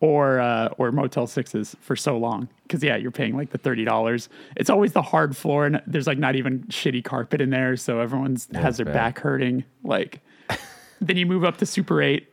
or 0.00 0.40
uh, 0.40 0.68
or 0.78 0.92
Motel 0.92 1.26
Sixes 1.26 1.76
for 1.80 1.96
so 1.96 2.16
long 2.18 2.48
because 2.64 2.82
yeah, 2.82 2.96
you're 2.96 3.10
paying 3.10 3.36
like 3.36 3.50
the 3.50 3.58
thirty 3.58 3.84
dollars. 3.84 4.28
It's 4.56 4.70
always 4.70 4.92
the 4.92 5.02
hard 5.02 5.36
floor, 5.36 5.66
and 5.66 5.82
there's 5.86 6.06
like 6.06 6.18
not 6.18 6.36
even 6.36 6.64
shitty 6.64 7.02
carpet 7.04 7.40
in 7.40 7.50
there, 7.50 7.76
so 7.76 8.00
everyone's 8.00 8.48
has 8.54 8.76
their 8.76 8.86
bad. 8.86 8.94
back 8.94 9.18
hurting. 9.20 9.64
Like 9.82 10.20
then 11.00 11.16
you 11.16 11.26
move 11.26 11.44
up 11.44 11.56
to 11.58 11.66
Super 11.66 12.02
Eight, 12.02 12.28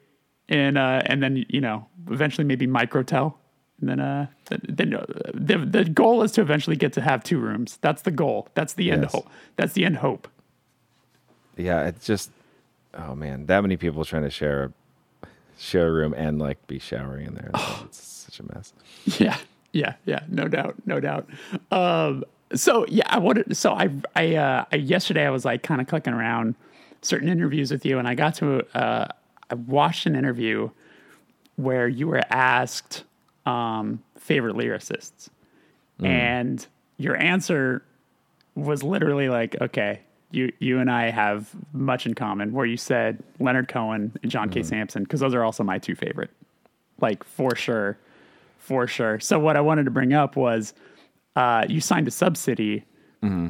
and 0.49 0.77
uh, 0.77 1.03
and 1.05 1.23
then 1.23 1.45
you 1.49 1.61
know 1.61 1.87
eventually 2.09 2.45
maybe 2.45 2.67
Microtel, 2.67 3.33
and 3.79 3.89
then 3.89 3.99
uh 3.99 4.27
then, 4.49 4.61
then 4.67 4.93
uh, 4.93 5.05
the 5.33 5.57
the 5.57 5.85
goal 5.85 6.23
is 6.23 6.33
to 6.33 6.41
eventually 6.41 6.75
get 6.75 6.93
to 6.93 7.01
have 7.01 7.23
two 7.23 7.39
rooms. 7.39 7.77
That's 7.81 8.01
the 8.01 8.11
goal. 8.11 8.49
That's 8.55 8.73
the 8.73 8.91
end 8.91 9.03
Yes. 9.03 9.13
hope. 9.13 9.29
That's 9.55 9.73
the 9.73 9.85
end 9.85 9.97
hope. 9.97 10.27
Yeah, 11.57 11.87
it's 11.87 12.05
just 12.05 12.31
oh 12.93 13.15
man, 13.15 13.45
that 13.47 13.61
many 13.61 13.77
people 13.77 14.03
trying 14.05 14.23
to 14.23 14.29
share 14.29 14.63
a 14.65 15.27
share 15.57 15.87
a 15.87 15.91
room 15.91 16.13
and 16.15 16.39
like 16.39 16.65
be 16.67 16.79
showering 16.79 17.27
in 17.27 17.35
there. 17.35 17.51
It's 17.85 18.03
such 18.27 18.39
a 18.39 18.43
mess. 18.53 18.73
Yeah, 19.19 19.37
yeah, 19.71 19.95
yeah. 20.05 20.21
No 20.29 20.47
doubt, 20.47 20.75
no 20.85 20.99
doubt. 20.99 21.27
Um, 21.71 22.23
so 22.53 22.85
yeah, 22.87 23.05
I 23.07 23.19
wanted. 23.19 23.55
So 23.57 23.73
I, 23.73 23.89
I, 24.15 24.35
uh, 24.35 24.65
I 24.71 24.75
yesterday 24.77 25.25
I 25.25 25.29
was 25.29 25.45
like 25.45 25.63
kind 25.63 25.81
of 25.81 25.87
clicking 25.87 26.13
around 26.13 26.55
certain 27.01 27.29
interviews 27.29 27.71
with 27.71 27.85
you, 27.85 27.99
and 27.99 28.07
I 28.07 28.15
got 28.15 28.35
to. 28.35 28.65
Uh, 28.77 29.07
I 29.49 29.55
watched 29.55 30.05
an 30.05 30.15
interview 30.15 30.69
where 31.55 31.87
you 31.87 32.07
were 32.07 32.21
asked 32.29 33.03
um, 33.45 34.03
favorite 34.17 34.55
lyricists, 34.55 35.29
and 36.03 36.65
your 36.97 37.15
answer 37.15 37.83
was 38.55 38.83
literally 38.83 39.29
like, 39.29 39.55
okay. 39.61 40.01
You, 40.31 40.51
you 40.59 40.79
and 40.79 40.91
I 40.91 41.09
have 41.09 41.49
much 41.71 42.05
in 42.05 42.13
common. 42.13 42.51
Where 42.51 42.65
you 42.65 42.77
said 42.77 43.23
Leonard 43.39 43.67
Cohen 43.67 44.11
and 44.21 44.31
John 44.31 44.49
K. 44.49 44.63
Samson, 44.63 45.03
because 45.03 45.19
those 45.19 45.33
are 45.33 45.43
also 45.43 45.63
my 45.63 45.77
two 45.79 45.95
favorite, 45.95 46.31
like 46.99 47.23
for 47.23 47.55
sure 47.55 47.97
for 48.67 48.85
sure. 48.85 49.19
So 49.21 49.39
what 49.39 49.55
I 49.55 49.61
wanted 49.61 49.85
to 49.85 49.91
bring 49.91 50.13
up 50.13 50.35
was 50.35 50.73
uh, 51.37 51.65
you 51.69 51.79
signed 51.79 52.07
a 52.07 52.11
Sub 52.11 52.35
City. 52.35 52.83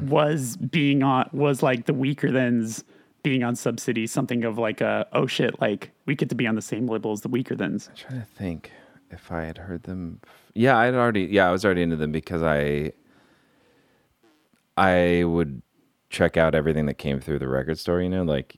Was 0.08 0.56
being 0.56 1.02
on 1.02 1.28
was 1.32 1.62
like 1.62 1.86
the 1.86 1.92
Weakerthans 1.92 2.84
being 3.22 3.44
on 3.44 3.54
Sub 3.54 3.78
City 3.78 4.06
something 4.06 4.44
of 4.44 4.58
like 4.58 4.80
a 4.80 5.06
oh 5.12 5.26
shit 5.26 5.60
like 5.60 5.90
we 6.06 6.14
get 6.14 6.30
to 6.30 6.34
be 6.34 6.46
on 6.46 6.54
the 6.54 6.62
same 6.62 6.86
label 6.86 7.12
as 7.12 7.20
the 7.20 7.28
Weakerthans. 7.28 7.88
I'm 7.88 7.94
trying 7.94 8.20
to 8.20 8.26
think 8.26 8.72
if 9.10 9.30
I 9.30 9.42
had 9.42 9.58
heard 9.58 9.82
them. 9.82 10.20
Yeah, 10.54 10.76
I 10.76 10.86
had 10.86 10.94
already. 10.94 11.24
Yeah, 11.24 11.48
I 11.48 11.52
was 11.52 11.64
already 11.64 11.82
into 11.82 11.96
them 11.96 12.12
because 12.12 12.42
I 12.42 12.92
I 14.76 15.24
would 15.24 15.62
check 16.10 16.36
out 16.36 16.54
everything 16.54 16.86
that 16.86 16.94
came 16.94 17.20
through 17.20 17.38
the 17.38 17.48
record 17.48 17.78
store. 17.78 18.00
You 18.00 18.08
know, 18.08 18.22
like 18.22 18.56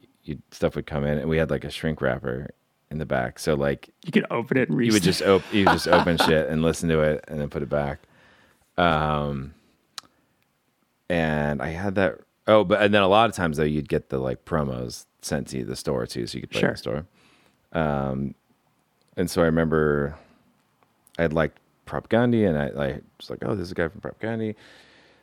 stuff 0.51 0.77
would 0.77 0.87
come 0.87 1.05
in, 1.05 1.19
and 1.19 1.29
we 1.29 1.37
had 1.39 1.51
like 1.51 1.65
a 1.65 1.71
shrink 1.71 2.01
wrapper 2.01 2.51
in 2.91 2.99
the 2.99 3.07
back. 3.07 3.39
So 3.39 3.55
like 3.55 3.91
You 4.05 4.13
could 4.13 4.27
open 4.31 4.57
it 4.57 4.69
and 4.69 4.85
you 4.85 4.93
would 4.93 5.03
just 5.03 5.23
op- 5.23 5.53
you 5.53 5.65
just 5.67 5.89
open 5.89 6.19
shit 6.27 6.49
and 6.49 6.63
listen 6.63 6.89
to 6.89 7.01
it 7.01 7.25
and 7.29 7.41
then 7.41 7.49
put 7.49 7.63
it 7.63 7.69
back. 7.69 8.01
Um, 8.77 9.55
and 11.09 11.63
I 11.63 11.69
had 11.69 11.95
that. 11.97 12.19
Oh, 12.47 12.65
but 12.65 12.83
and 12.83 12.93
then 12.93 13.03
a 13.03 13.09
lot 13.09 13.29
of 13.31 13.37
times 13.37 13.57
though, 13.59 13.65
you'd 13.65 13.89
get 13.89 14.09
the 14.09 14.19
like 14.19 14.45
promos 14.45 15.07
sent 15.23 15.49
to 15.49 15.59
you, 15.59 15.65
the 15.65 15.77
store 15.77 16.07
too, 16.07 16.27
so 16.27 16.37
you 16.37 16.43
could 16.43 16.51
play 16.51 16.63
in 16.63 16.69
the 16.71 16.77
store. 16.77 17.07
Um, 17.73 18.35
and 19.17 19.31
so 19.31 19.43
I 19.43 19.47
remember 19.47 20.17
I 21.19 21.23
had 21.23 21.33
liked 21.33 21.59
Propaganda, 21.87 22.47
and 22.49 22.57
I 22.57 22.71
like 22.71 23.03
was 23.19 23.31
like, 23.31 23.41
oh, 23.43 23.55
this 23.55 23.67
is 23.67 23.73
a 23.73 23.75
guy 23.75 23.89
from 23.89 24.01
Propaganda. 24.01 24.55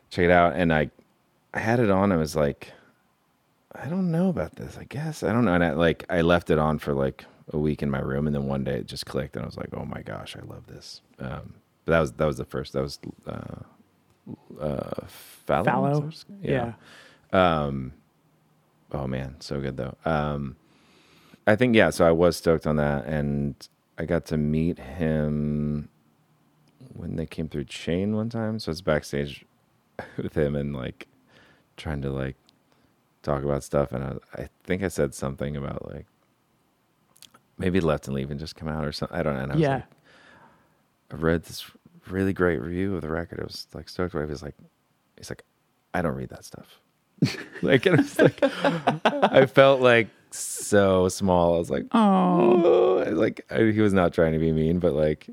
Check 0.09 0.25
it 0.25 0.31
out, 0.31 0.53
and 0.55 0.71
I 0.73 0.89
I 1.53 1.59
had 1.59 1.79
it 1.79 1.89
on. 1.89 2.11
I 2.11 2.17
was 2.17 2.35
like, 2.35 2.73
I 3.73 3.87
don't 3.87 4.11
know 4.11 4.29
about 4.29 4.55
this. 4.55 4.77
I 4.77 4.85
guess 4.85 5.23
I 5.23 5.33
don't 5.33 5.45
know. 5.45 5.53
And 5.53 5.63
I 5.63 5.71
like 5.73 6.05
I 6.09 6.21
left 6.21 6.49
it 6.49 6.59
on 6.59 6.79
for 6.79 6.93
like 6.93 7.25
a 7.53 7.57
week 7.57 7.83
in 7.83 7.89
my 7.91 7.99
room, 8.01 8.27
and 8.27 8.35
then 8.35 8.47
one 8.47 8.63
day 8.63 8.77
it 8.77 8.87
just 8.87 9.05
clicked, 9.05 9.35
and 9.35 9.43
I 9.43 9.47
was 9.47 9.57
like, 9.57 9.69
oh 9.73 9.85
my 9.85 10.01
gosh, 10.01 10.35
I 10.37 10.45
love 10.45 10.67
this. 10.67 11.01
Um, 11.19 11.55
but 11.85 11.93
that 11.93 11.99
was 11.99 12.11
that 12.13 12.25
was 12.25 12.37
the 12.37 12.45
first. 12.45 12.73
That 12.73 12.83
was 12.83 12.99
uh, 13.27 13.63
uh, 14.61 15.05
Fallow. 15.07 15.63
fallow. 15.65 16.09
Yeah. 16.41 16.51
Yeah. 16.51 16.73
Oh 18.91 19.07
man, 19.07 19.35
so 19.39 19.59
good 19.61 19.77
though. 19.77 19.95
Um, 20.05 20.55
I 21.47 21.55
think 21.55 21.75
yeah. 21.75 21.89
So 21.91 22.05
I 22.07 22.11
was 22.11 22.37
stoked 22.37 22.67
on 22.67 22.77
that, 22.77 23.05
and 23.05 23.55
I 23.97 24.05
got 24.05 24.25
to 24.27 24.37
meet 24.37 24.79
him 24.79 25.89
when 26.93 27.15
they 27.15 27.25
came 27.25 27.49
through 27.49 27.65
Chain 27.65 28.15
one 28.15 28.29
time. 28.29 28.59
So 28.59 28.69
I 28.69 28.71
was 28.71 28.81
backstage 28.81 29.45
with 30.17 30.35
him 30.35 30.55
and 30.55 30.75
like 30.75 31.07
trying 31.77 32.01
to 32.01 32.09
like 32.09 32.35
talk 33.23 33.43
about 33.43 33.63
stuff, 33.63 33.91
and 33.91 34.03
I, 34.03 34.41
I 34.43 34.49
think 34.63 34.83
I 34.83 34.87
said 34.89 35.13
something 35.13 35.55
about 35.55 35.91
like 35.93 36.05
maybe 37.57 37.79
Left 37.79 38.07
and 38.07 38.15
Leave 38.15 38.29
and 38.31 38.39
just 38.39 38.55
come 38.55 38.67
out 38.67 38.85
or 38.85 38.91
something. 38.91 39.17
I 39.17 39.23
don't 39.23 39.35
know. 39.35 39.41
And 39.41 39.51
I 39.51 39.55
was 39.55 39.61
Yeah. 39.61 39.73
like, 39.75 39.83
I 41.11 41.15
read 41.15 41.43
this 41.43 41.69
really 42.09 42.33
great 42.33 42.61
review 42.61 42.95
of 42.95 43.01
the 43.01 43.09
record. 43.09 43.39
I 43.39 43.43
was 43.43 43.67
like 43.73 43.89
stoked. 43.89 44.13
He 44.13 44.19
was 44.19 44.43
like, 44.43 44.55
he's 45.17 45.29
like, 45.29 45.43
I 45.93 46.01
don't 46.01 46.15
read 46.15 46.29
that 46.29 46.45
stuff. 46.45 46.79
like, 47.61 47.85
and 47.85 47.95
I 47.99 48.01
was 48.03 48.19
like, 48.19 48.39
I 49.03 49.45
felt 49.47 49.81
like 49.81 50.09
so 50.29 51.09
small. 51.09 51.55
I 51.55 51.57
was 51.57 51.69
like, 51.71 51.85
Oh, 51.93 53.03
like 53.07 53.45
I, 53.49 53.71
he 53.71 53.81
was 53.81 53.93
not 53.93 54.13
trying 54.13 54.33
to 54.33 54.39
be 54.39 54.51
mean, 54.51 54.79
but 54.79 54.93
like 54.93 55.27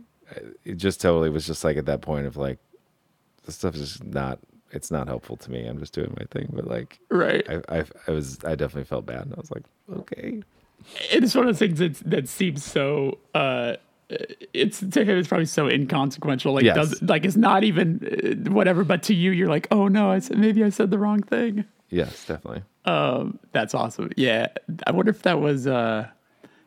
it 0.64 0.76
just 0.76 1.00
totally 1.00 1.28
was 1.30 1.46
just 1.46 1.62
like 1.64 1.76
at 1.76 1.86
that 1.86 2.00
point 2.00 2.26
of 2.26 2.36
like 2.36 2.58
this 3.44 3.56
stuff 3.56 3.74
is 3.74 3.80
just 3.92 4.04
not. 4.04 4.38
It's 4.74 4.90
not 4.90 5.08
helpful 5.08 5.36
to 5.38 5.50
me. 5.50 5.66
I'm 5.66 5.78
just 5.78 5.92
doing 5.94 6.14
my 6.18 6.26
thing, 6.30 6.48
but 6.52 6.66
like 6.66 6.98
right. 7.10 7.44
I, 7.48 7.78
I, 7.80 7.84
I 8.08 8.10
was, 8.10 8.38
I 8.44 8.54
definitely 8.54 8.84
felt 8.84 9.06
bad. 9.06 9.22
And 9.22 9.34
I 9.34 9.36
was 9.40 9.50
like, 9.50 9.64
okay, 10.00 10.42
It's 11.10 11.34
one 11.34 11.48
of 11.48 11.58
the 11.58 11.66
things 11.66 11.78
that 11.78 11.94
that 12.10 12.28
seems 12.28 12.64
so. 12.64 13.18
uh 13.34 13.76
it's 14.52 14.80
to 14.80 15.02
him. 15.04 15.16
It's 15.16 15.28
probably 15.28 15.46
so 15.46 15.66
inconsequential. 15.68 16.52
Like 16.52 16.64
Yes. 16.64 16.76
does 16.76 17.02
like 17.02 17.24
it's 17.24 17.36
not 17.36 17.64
even 17.64 18.44
uh, 18.46 18.50
whatever. 18.52 18.84
But 18.84 19.02
to 19.04 19.14
you, 19.14 19.30
you're 19.30 19.48
like, 19.48 19.66
oh 19.70 19.88
no, 19.88 20.10
I 20.10 20.18
said 20.18 20.38
maybe 20.38 20.62
I 20.62 20.68
said 20.68 20.90
the 20.90 20.98
wrong 20.98 21.22
thing. 21.22 21.64
yes, 21.88 22.26
definitely. 22.26 22.62
Um, 22.84 23.38
that's 23.52 23.72
awesome. 23.74 24.10
Yeah, 24.16 24.48
I 24.86 24.90
wonder 24.92 25.10
if 25.10 25.22
that 25.22 25.40
was 25.40 25.66
uh, 25.66 26.06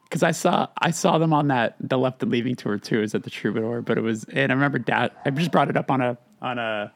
because 0.05 0.23
I 0.23 0.31
saw 0.31 0.67
I 0.81 0.89
saw 0.89 1.19
them 1.19 1.31
on 1.31 1.49
that 1.49 1.75
the 1.79 1.97
Left 1.99 2.23
and 2.23 2.31
Leaving 2.31 2.55
tour 2.55 2.79
too. 2.79 2.97
It 2.97 3.01
was 3.01 3.15
at 3.15 3.21
the 3.23 3.29
Troubadour, 3.29 3.83
but 3.83 3.99
it 3.99 4.01
was 4.01 4.23
and 4.33 4.51
I 4.51 4.55
remember 4.55 4.79
that 4.87 5.15
I 5.23 5.29
just 5.29 5.51
brought 5.51 5.69
it 5.69 5.77
up 5.77 5.91
on 5.91 6.01
a 6.01 6.17
on 6.41 6.57
a 6.57 6.91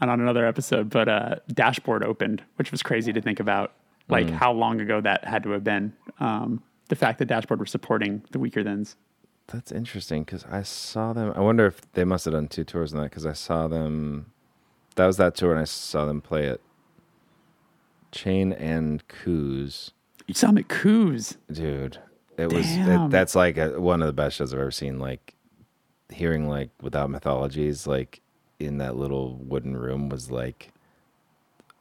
on, 0.00 0.08
on 0.08 0.20
another 0.20 0.46
episode, 0.46 0.90
but 0.90 1.08
uh, 1.08 1.36
Dashboard 1.52 2.02
opened, 2.04 2.42
which 2.56 2.70
was 2.70 2.82
crazy 2.82 3.12
to 3.12 3.20
think 3.20 3.40
about, 3.40 3.72
like 4.08 4.26
Mm. 4.26 4.30
how 4.32 4.52
long 4.52 4.80
ago 4.80 5.00
that 5.00 5.24
had 5.24 5.42
to 5.44 5.50
have 5.50 5.62
been. 5.64 5.92
Um, 6.18 6.62
the 6.88 6.96
fact 6.96 7.18
that 7.20 7.26
Dashboard 7.26 7.60
were 7.60 7.66
supporting 7.66 8.22
the 8.32 8.38
Weakerthans. 8.38 8.96
That's 9.48 9.70
interesting 9.72 10.24
because 10.24 10.44
I 10.50 10.62
saw 10.62 11.12
them. 11.12 11.32
I 11.36 11.40
wonder 11.40 11.66
if 11.66 11.80
they 11.92 12.04
must 12.04 12.24
have 12.24 12.34
done 12.34 12.48
two 12.48 12.64
tours 12.64 12.92
on 12.94 13.00
that 13.00 13.10
because 13.10 13.26
I 13.26 13.32
saw 13.32 13.68
them. 13.68 14.32
That 14.96 15.06
was 15.06 15.16
that 15.18 15.34
tour, 15.36 15.50
and 15.52 15.60
I 15.60 15.64
saw 15.64 16.04
them 16.06 16.20
play 16.20 16.46
it. 16.46 16.60
Chain 18.12 18.52
and 18.52 19.06
Koo's. 19.08 19.92
You 20.26 20.34
saw 20.34 20.48
them 20.48 20.58
at 20.58 20.68
Koo's. 20.68 21.36
Dude, 21.50 21.98
it 22.36 22.52
was 22.52 22.66
Damn. 22.66 23.02
it, 23.06 23.10
that's 23.10 23.34
like 23.34 23.56
a, 23.56 23.80
one 23.80 24.02
of 24.02 24.06
the 24.06 24.12
best 24.12 24.36
shows 24.36 24.52
I've 24.52 24.60
ever 24.60 24.70
seen. 24.70 24.98
Like 24.98 25.34
hearing 26.12 26.48
like 26.48 26.70
without 26.82 27.10
mythologies, 27.10 27.86
like 27.86 28.20
in 28.60 28.78
that 28.78 28.96
little 28.96 29.36
wooden 29.36 29.76
room 29.76 30.08
was 30.08 30.30
like, 30.30 30.70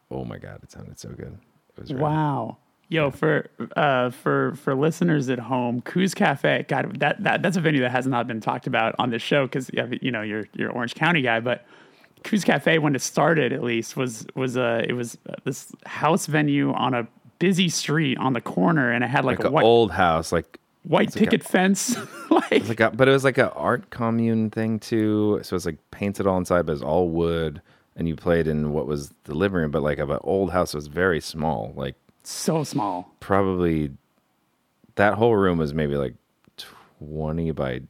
oh 0.09 0.25
my 0.25 0.37
god, 0.37 0.61
it 0.63 0.71
sounded 0.71 0.97
so 0.97 1.09
good. 1.09 1.37
It 1.77 1.81
was 1.81 1.93
rad. 1.93 2.01
Wow. 2.01 2.57
Yo, 2.91 3.11
for 3.11 3.47
uh, 3.75 4.09
for 4.09 4.55
for 4.55 4.73
listeners 4.73 5.29
at 5.29 5.37
home, 5.37 5.81
Koo's 5.81 6.15
Cafe, 6.15 6.65
God, 6.67 6.99
that, 6.99 7.23
that 7.23 7.43
that's 7.43 7.55
a 7.55 7.61
venue 7.61 7.81
that 7.81 7.91
has 7.91 8.07
not 8.07 8.25
been 8.25 8.41
talked 8.41 8.65
about 8.65 8.95
on 8.97 9.11
this 9.11 9.21
show 9.21 9.45
because 9.45 9.69
you 10.01 10.09
know 10.09 10.23
you're 10.23 10.45
you're 10.53 10.71
Orange 10.71 10.95
County 10.95 11.21
guy, 11.21 11.39
but 11.39 11.65
Koo's 12.23 12.43
Cafe 12.43 12.79
when 12.79 12.95
it 12.95 13.01
started 13.03 13.53
at 13.53 13.61
least 13.61 13.95
was 13.95 14.25
was 14.35 14.57
uh, 14.57 14.83
it 14.87 14.93
was 14.93 15.19
uh, 15.29 15.35
this 15.43 15.71
house 15.85 16.25
venue 16.25 16.73
on 16.73 16.95
a 16.95 17.07
busy 17.37 17.69
street 17.69 18.17
on 18.17 18.33
the 18.33 18.41
corner, 18.41 18.91
and 18.91 19.03
it 19.03 19.07
had 19.07 19.23
like, 19.23 19.37
like 19.37 19.47
a 19.47 19.51
white 19.51 19.63
old 19.63 19.91
house, 19.91 20.31
like 20.31 20.59
white 20.81 21.09
like 21.09 21.15
a- 21.15 21.19
picket 21.19 21.43
fence, 21.43 21.95
like 22.51 22.67
like 22.67 22.79
a, 22.79 22.91
but 22.91 23.07
it 23.07 23.11
was 23.11 23.23
like 23.23 23.37
an 23.37 23.49
art 23.55 23.89
commune 23.89 24.49
thing 24.49 24.79
too. 24.79 25.39
So 25.43 25.55
it's 25.55 25.65
like 25.65 25.77
painted 25.91 26.27
all 26.27 26.37
inside, 26.37 26.65
but 26.65 26.73
it's 26.73 26.81
all 26.81 27.09
wood, 27.09 27.61
and 27.95 28.07
you 28.07 28.15
played 28.15 28.47
in 28.47 28.71
what 28.73 28.87
was 28.87 29.13
the 29.25 29.33
living 29.35 29.57
room, 29.61 29.71
but 29.71 29.81
like 29.83 29.97
of 29.99 30.09
an 30.09 30.19
old 30.23 30.51
house. 30.51 30.73
It 30.73 30.77
was 30.77 30.87
very 30.87 31.19
small, 31.21 31.73
like 31.75 31.95
so 32.23 32.63
small. 32.63 33.13
probably 33.19 33.91
that 34.95 35.13
whole 35.15 35.35
room 35.35 35.57
was 35.57 35.73
maybe 35.73 35.95
like 35.95 36.15
twenty 36.57 37.51
by 37.51 37.81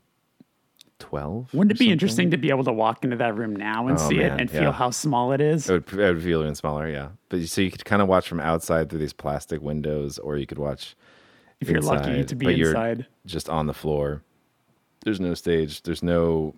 twelve. 1.00 1.54
Wouldn't 1.54 1.72
it 1.72 1.80
be 1.80 1.86
something. 1.86 1.92
interesting 1.92 2.32
to 2.32 2.38
be 2.38 2.50
able 2.50 2.66
to 2.66 2.74
walk 2.74 3.04
into 3.04 3.16
that 3.18 3.36
room 3.38 3.56
now 3.56 3.88
and 3.88 3.98
Oh, 3.98 4.10
see 4.10 4.18
man, 4.18 4.34
it 4.34 4.42
and 4.42 4.52
feel 4.52 4.72
how 4.72 4.90
small 4.92 5.32
it 5.32 5.40
is? 5.42 5.70
It 5.70 5.74
would, 5.92 6.00
it 6.00 6.14
would 6.16 6.24
feel 6.24 6.42
even 6.42 6.56
smaller, 6.56 6.88
yeah. 6.90 7.10
But 7.30 7.40
you- 7.40 7.48
so 7.48 7.62
you 7.62 7.72
could 7.72 7.86
kind 7.86 8.02
of 8.02 8.08
watch 8.08 8.28
from 8.28 8.40
outside 8.40 8.90
through 8.90 9.00
these 9.00 9.14
plastic 9.14 9.62
windows, 9.62 10.20
or 10.20 10.38
you 10.38 10.46
could 10.46 10.60
watch 10.60 10.96
if 11.62 11.70
you're 11.70 11.82
lucky 11.82 12.24
to 12.24 12.36
be 12.36 12.60
inside. 12.62 13.06
just 13.26 13.50
on 13.50 13.68
the 13.68 13.74
floor. 13.74 14.24
There's 15.04 15.20
no 15.20 15.34
stage. 15.34 15.84
There's 15.84 16.04
no. 16.04 16.56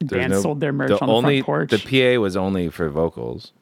There's 0.00 0.20
Bands 0.22 0.36
no, 0.36 0.42
sold 0.42 0.60
their 0.60 0.72
merch 0.72 0.88
the 0.88 1.00
on 1.00 1.08
the 1.08 1.14
only, 1.14 1.40
front 1.42 1.70
porch. 1.70 1.82
The 1.82 2.14
PA 2.16 2.20
was 2.20 2.36
only 2.36 2.68
for 2.68 2.88
vocals. 2.88 3.52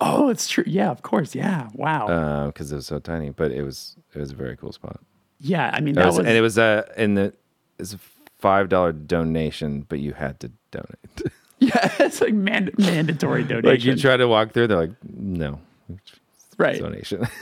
Oh, 0.00 0.28
it's 0.28 0.48
true. 0.48 0.64
Yeah, 0.66 0.90
of 0.90 1.02
course. 1.02 1.34
Yeah. 1.34 1.68
Wow. 1.74 2.46
because 2.46 2.72
it 2.72 2.76
was 2.76 2.86
so 2.86 2.98
tiny. 2.98 3.30
But 3.30 3.52
it 3.52 3.62
was 3.62 3.96
it 4.14 4.18
was 4.18 4.32
a 4.32 4.34
very 4.34 4.56
cool 4.56 4.72
spot. 4.72 5.00
yeah. 5.40 5.70
I 5.72 5.80
mean, 5.80 5.94
That 5.94 6.06
was, 6.06 6.18
was, 6.18 6.26
and 6.26 6.36
it 6.36 6.40
was 6.40 6.58
uh, 6.58 6.82
in 6.96 7.14
the 7.14 7.34
it's 7.78 7.94
a 7.94 7.98
five 8.38 8.68
dollar 8.68 8.92
donation, 8.92 9.86
but 9.88 10.00
you 10.00 10.12
had 10.12 10.40
to 10.40 10.50
donate. 10.70 11.32
yeah, 11.58 11.92
it's 11.98 12.20
like 12.20 12.34
mand- 12.34 12.72
mandatory 12.78 13.44
donation. 13.44 13.70
like 13.70 13.84
you 13.84 13.96
try 13.96 14.16
to 14.16 14.28
walk 14.28 14.52
through, 14.52 14.66
they're 14.68 14.76
like, 14.76 14.92
no, 15.02 15.60
right. 16.58 16.78
donation. 16.80 17.26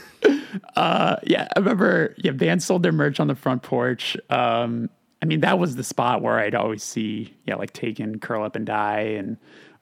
Yeah. 1.25 1.47
I 1.55 1.59
remember, 1.59 2.13
yeah, 2.17 2.31
bands 2.31 2.65
sold 2.65 2.83
their 2.83 2.91
merch 2.91 3.19
on 3.19 3.27
the 3.27 3.35
front 3.35 3.63
porch. 3.63 4.15
Um, 4.29 4.89
I 5.23 5.25
mean, 5.25 5.39
that 5.39 5.57
was 5.57 5.77
the 5.77 5.83
spot 5.85 6.21
where 6.21 6.37
I'd 6.37 6.53
always 6.53 6.83
see, 6.83 7.33
yeah, 7.45 7.55
like 7.55 7.71
Taken, 7.71 8.19
Curl 8.19 8.43
Up 8.43 8.57
and 8.57 8.65
Die. 8.65 8.99
And, 8.99 9.37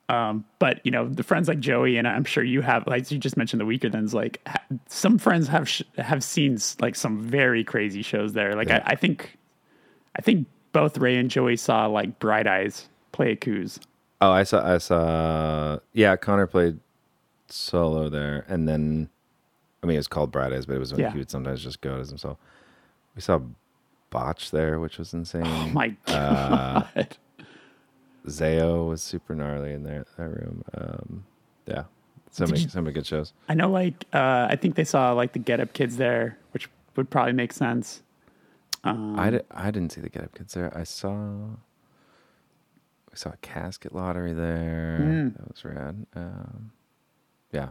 um, 0.07 0.45
but, 0.59 0.79
you 0.83 0.91
know, 0.91 1.09
the 1.09 1.23
friends 1.23 1.47
like 1.47 1.59
Joey, 1.59 1.97
and 1.97 2.07
I'm 2.07 2.25
sure 2.25 2.43
you 2.43 2.61
have, 2.61 2.85
like 2.85 3.09
you 3.09 3.17
just 3.17 3.37
mentioned 3.37 3.59
the 3.59 3.65
Weakerthans, 3.65 4.13
like 4.13 4.39
ha- 4.45 4.61
some 4.87 5.17
friends 5.17 5.47
have, 5.47 5.67
sh- 5.67 5.81
have 5.97 6.23
seen 6.23 6.59
like 6.79 6.95
some 6.95 7.19
very 7.19 7.63
crazy 7.63 8.03
shows 8.03 8.33
there. 8.33 8.53
Like, 8.55 8.67
Yeah. 8.67 8.83
I, 8.85 8.91
I 8.91 8.95
think, 8.95 9.35
I 10.15 10.21
think 10.21 10.47
both 10.73 10.99
Ray 10.99 11.17
and 11.17 11.31
Joey 11.31 11.57
saw 11.57 11.87
like 11.87 12.19
Bright 12.19 12.45
Eyes 12.45 12.87
play 13.11 13.31
a 13.31 13.35
Koo's. 13.35 13.79
oh, 14.21 14.29
I 14.31 14.43
saw 14.43 14.63
I 14.75 14.77
saw 14.77 15.79
yeah, 15.93 16.15
Conor 16.17 16.45
played 16.45 16.79
solo 17.47 18.09
there, 18.09 18.45
and 18.47 18.69
then 18.69 19.09
I 19.81 19.87
mean 19.87 19.95
it 19.95 19.99
was 19.99 20.07
called 20.07 20.31
Bright 20.31 20.53
Eyes, 20.53 20.65
but 20.67 20.75
it 20.75 20.79
was 20.79 20.91
when 20.93 21.01
Yeah. 21.01 21.11
he 21.11 21.17
would 21.17 21.31
sometimes 21.31 21.63
just 21.63 21.81
go 21.81 21.95
as 21.99 22.09
himself. 22.09 22.37
We 23.15 23.21
saw 23.21 23.39
Botch 24.11 24.51
there, 24.51 24.79
which 24.79 24.99
was 24.99 25.13
insane. 25.13 25.43
Oh 25.47 25.69
my 25.73 25.95
Uh, 26.07 26.81
God. 26.95 27.17
Zao 28.27 28.87
was 28.87 29.01
super 29.01 29.33
gnarly 29.33 29.73
in 29.73 29.81
there 29.83 30.05
that 30.17 30.23
room. 30.29 30.63
Um, 30.77 31.23
yeah, 31.65 31.85
so 32.29 32.45
many 32.45 32.67
so 32.67 32.79
many 32.81 32.93
good 32.93 33.07
shows. 33.07 33.33
I 33.49 33.55
know, 33.55 33.69
like, 33.71 34.05
uh, 34.13 34.45
I 34.49 34.55
think 34.57 34.75
they 34.75 34.83
saw 34.83 35.13
like 35.13 35.33
the 35.33 35.39
Get 35.39 35.59
Up 35.59 35.73
Kids 35.73 35.97
there, 35.97 36.37
which 36.51 36.69
would 36.95 37.09
probably 37.09 37.33
make 37.33 37.51
sense. 37.51 38.03
Um, 38.83 39.19
I, 39.19 39.29
di- 39.31 39.41
I 39.49 39.71
didn't 39.71 39.91
see 39.91 40.01
the 40.01 40.09
Get 40.09 40.23
Up 40.23 40.35
Kids 40.35 40.53
there. 40.53 40.71
I 40.77 40.83
saw 40.83 41.13
we 43.11 43.15
saw 43.17 43.29
a 43.31 43.37
casket 43.37 43.95
lottery 43.95 44.33
there. 44.33 44.99
Mm. 45.01 45.37
That 45.37 45.47
was 45.51 45.65
rad. 45.65 46.05
Um, 46.15 46.71
yeah, 47.51 47.69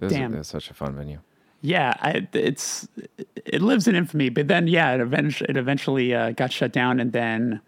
it 0.00 0.04
was, 0.04 0.12
Damn. 0.12 0.34
it 0.34 0.38
was 0.38 0.48
such 0.48 0.70
a 0.70 0.74
fun 0.74 0.94
venue. 0.94 1.18
Yeah, 1.62 1.94
I, 2.00 2.26
it's 2.32 2.88
it 3.44 3.60
lives 3.62 3.86
in 3.86 3.94
infamy. 3.94 4.28
But 4.30 4.48
then, 4.48 4.66
yeah, 4.66 4.94
it 4.94 5.00
eventually 5.00 5.50
it 5.50 5.56
eventually 5.56 6.14
uh, 6.14 6.30
got 6.32 6.52
shut 6.52 6.72
down, 6.72 7.00
and 7.00 7.12
then 7.12 7.60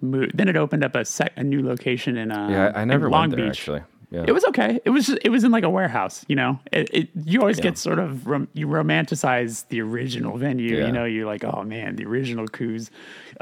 moved, 0.00 0.36
then 0.36 0.48
it 0.48 0.56
opened 0.56 0.84
up 0.84 0.94
a 0.94 1.04
sec, 1.04 1.32
a 1.36 1.42
new 1.42 1.62
location 1.66 2.16
in 2.16 2.30
uh, 2.30 2.48
Yeah, 2.48 2.72
I, 2.74 2.82
I 2.82 2.84
never 2.84 3.10
Long 3.10 3.22
went 3.22 3.36
there 3.36 3.46
Beach. 3.46 3.58
actually. 3.58 3.82
Yeah, 4.12 4.24
It 4.26 4.32
was 4.32 4.44
okay. 4.46 4.80
It 4.84 4.90
was 4.90 5.06
just, 5.06 5.18
it 5.24 5.28
was 5.28 5.44
in 5.44 5.52
like 5.52 5.62
a 5.62 5.70
warehouse, 5.70 6.24
you 6.26 6.34
know. 6.34 6.58
It, 6.72 6.90
it 6.92 7.08
you 7.24 7.38
always 7.40 7.58
Yeah. 7.58 7.62
get 7.64 7.78
sort 7.78 8.00
of 8.00 8.26
rom- 8.26 8.48
you 8.54 8.66
romanticize 8.66 9.68
the 9.68 9.80
original 9.82 10.36
venue, 10.36 10.78
Yeah. 10.78 10.86
you 10.86 10.92
know. 10.92 11.04
You're 11.04 11.26
like, 11.26 11.44
oh 11.44 11.62
man, 11.62 11.94
the 11.96 12.06
original 12.06 12.48
Koo's. 12.48 12.90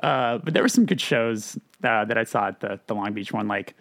Uh, 0.02 0.36
but 0.38 0.52
there 0.52 0.62
were 0.62 0.68
some 0.68 0.84
good 0.84 1.00
shows 1.00 1.58
uh, 1.84 2.04
that 2.04 2.18
I 2.18 2.24
saw 2.24 2.48
at 2.48 2.60
the 2.60 2.78
the 2.86 2.94
Long 2.94 3.14
Beach 3.14 3.32
one, 3.32 3.48
like 3.48 3.74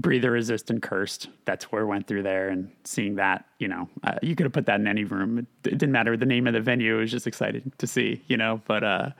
Breather 0.00 0.30
Resist 0.30 0.70
and 0.70 0.80
Cursed. 0.82 1.28
that's 1.44 1.66
where 1.72 1.82
tour 1.82 1.86
went 1.86 2.06
through 2.06 2.22
there, 2.22 2.48
and 2.48 2.70
seeing 2.84 3.16
that, 3.16 3.44
you 3.58 3.68
know, 3.68 3.88
uh, 4.04 4.14
you 4.22 4.34
could 4.36 4.44
have 4.44 4.52
put 4.52 4.66
that 4.66 4.80
in 4.80 4.86
any 4.86 5.04
room. 5.04 5.38
It, 5.38 5.46
it 5.66 5.78
didn't 5.78 5.92
matter 5.92 6.16
the 6.16 6.26
name 6.26 6.46
of 6.46 6.52
the 6.52 6.60
venue. 6.60 6.96
It 6.96 7.00
was 7.00 7.10
just 7.10 7.26
exciting 7.26 7.72
to 7.78 7.86
see, 7.86 8.22
you 8.28 8.36
know. 8.36 8.60
But 8.66 8.84
uh, 8.84 9.10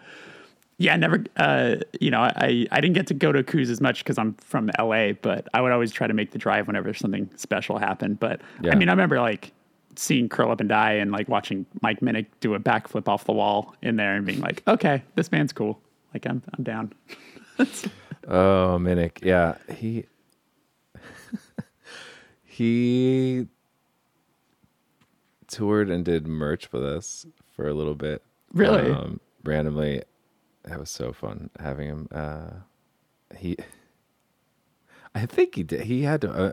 yeah, 0.78 0.96
never, 0.96 1.24
uh, 1.36 1.76
you 2.00 2.10
know, 2.10 2.20
I, 2.20 2.66
I 2.70 2.80
didn't 2.80 2.94
get 2.94 3.06
to 3.08 3.14
go 3.14 3.32
to 3.32 3.42
Koo's 3.42 3.70
as 3.70 3.80
much 3.80 4.04
because 4.04 4.18
I'm 4.18 4.34
from 4.34 4.70
LA, 4.78 5.12
but 5.12 5.48
I 5.52 5.60
would 5.60 5.72
always 5.72 5.90
try 5.92 6.06
to 6.06 6.14
make 6.14 6.30
the 6.30 6.38
drive 6.38 6.66
whenever 6.66 6.92
something 6.94 7.28
special 7.36 7.78
happened. 7.78 8.20
But 8.20 8.40
Yeah. 8.62 8.72
I 8.72 8.74
mean, 8.76 8.88
I 8.88 8.92
remember 8.92 9.20
like 9.20 9.52
seeing 9.96 10.28
Curl 10.28 10.52
Up 10.52 10.60
and 10.60 10.68
Die 10.68 10.92
and 10.92 11.10
like 11.10 11.28
watching 11.28 11.66
Mike 11.82 12.00
Minnick 12.00 12.26
do 12.38 12.54
a 12.54 12.60
backflip 12.60 13.08
off 13.08 13.24
the 13.24 13.32
wall 13.32 13.74
in 13.82 13.96
there 13.96 14.14
and 14.14 14.24
being 14.24 14.40
like, 14.40 14.62
okay, 14.68 15.02
this 15.16 15.32
man's 15.32 15.52
cool. 15.52 15.80
Like 16.14 16.26
I'm, 16.26 16.42
I'm 16.56 16.62
down. 16.64 16.92
Oh, 18.30 18.76
Minnick. 18.78 19.24
Yeah, 19.24 19.56
he 19.74 20.04
he 22.58 23.46
toured 25.46 25.90
and 25.90 26.04
did 26.04 26.26
merch 26.26 26.72
with 26.72 26.84
us 26.84 27.24
for 27.54 27.68
a 27.68 27.72
little 27.72 27.94
bit. 27.94 28.20
Really? 28.52 28.90
Um, 28.90 29.20
randomly, 29.44 30.02
that 30.64 30.80
was 30.80 30.90
so 30.90 31.12
fun 31.12 31.50
having 31.60 31.86
him. 31.86 32.08
Uh, 32.10 32.50
he, 33.36 33.56
I 35.14 35.24
think 35.24 35.54
he 35.54 35.62
did. 35.62 35.82
He 35.82 36.02
had 36.02 36.20
to. 36.22 36.32
Uh, 36.32 36.52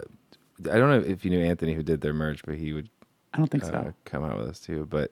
I 0.72 0.78
don't 0.78 0.92
know 0.92 1.10
if 1.10 1.26
you 1.26 1.32
knew 1.32 1.44
Anthony 1.44 1.74
who 1.74 1.82
did 1.82 2.02
their 2.02 2.14
merch, 2.14 2.44
but 2.46 2.54
he 2.54 2.72
would 2.72 2.88
I 3.34 3.40
don't 3.40 3.50
think 3.50 3.64
uh, 3.64 3.72
so. 3.72 3.94
come 4.06 4.24
out 4.24 4.38
with 4.38 4.48
us 4.48 4.60
too. 4.60 4.86
But 4.88 5.10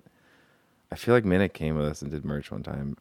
I 0.91 0.95
feel 0.95 1.15
like 1.15 1.23
Minnick 1.23 1.53
came 1.53 1.75
with 1.75 1.87
us 1.87 2.03
and 2.03 2.11
did 2.11 2.23
merch 2.23 2.51
one 2.51 2.61
time, 2.61 2.97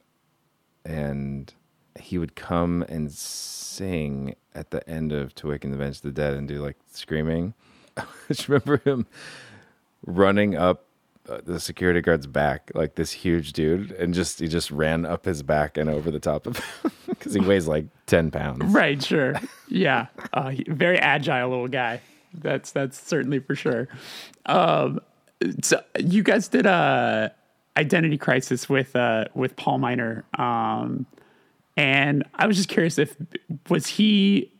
and 0.87 1.53
he 2.01 2.17
would 2.17 2.37
come 2.37 2.87
and 2.89 3.13
sing 3.13 4.35
at 4.55 4.71
the 4.71 4.89
end 4.89 5.13
of 5.13 5.35
"To 5.35 5.49
Awake 5.49 5.65
and 5.65 5.75
Avenge 5.75 5.97
of 5.97 6.03
the 6.03 6.13
Dead" 6.13 6.33
and 6.33 6.49
do 6.49 6.63
like 6.63 6.79
screaming. 6.91 7.53
I 7.97 8.05
just 8.29 8.49
remember 8.49 8.79
him 8.79 9.07
running 10.07 10.57
up 10.57 10.87
uh, 11.29 11.41
the 11.45 11.61
security 11.61 12.01
guard's 12.01 12.27
back, 12.27 12.73
like 12.75 12.97
this 12.97 13.13
huge 13.13 13.53
dude, 13.53 13.93
and 13.93 14.13
just 14.13 14.41
he 14.41 14.49
just 14.49 14.71
ran 14.71 15.07
up 15.07 15.25
his 15.25 15.43
back 15.43 15.77
and 15.77 15.89
over 15.89 16.11
the 16.11 16.19
top 16.19 16.47
of 16.47 16.57
him 16.57 16.91
because 17.09 17.33
he 17.35 17.41
weighs 17.41 17.69
like 17.69 17.87
ten 18.07 18.31
pounds. 18.31 18.65
Right, 18.65 19.03
sure. 19.03 19.35
Yeah. 19.69 20.07
Uh, 20.33 20.53
very 20.67 20.99
agile 20.99 21.49
little 21.49 21.69
guy. 21.69 22.01
That's 22.35 22.73
that's 22.73 23.01
certainly 23.01 23.39
for 23.39 23.55
sure. 23.55 23.89
Um, 24.47 25.01
so 25.63 25.83
you 25.99 26.23
guys 26.23 26.49
did 26.49 26.67
a 26.67 27.33
identity 27.77 28.19
crisis 28.19 28.69
with 28.69 28.97
uh, 28.97 29.27
with 29.35 29.57
Paul 29.57 29.79
Miner, 29.79 30.25
um, 30.39 31.07
and 31.77 32.25
I 32.35 32.47
was 32.47 32.57
just 32.57 32.69
curious 32.69 32.99
if 32.99 33.17
was 33.69 33.87
he 33.87 34.52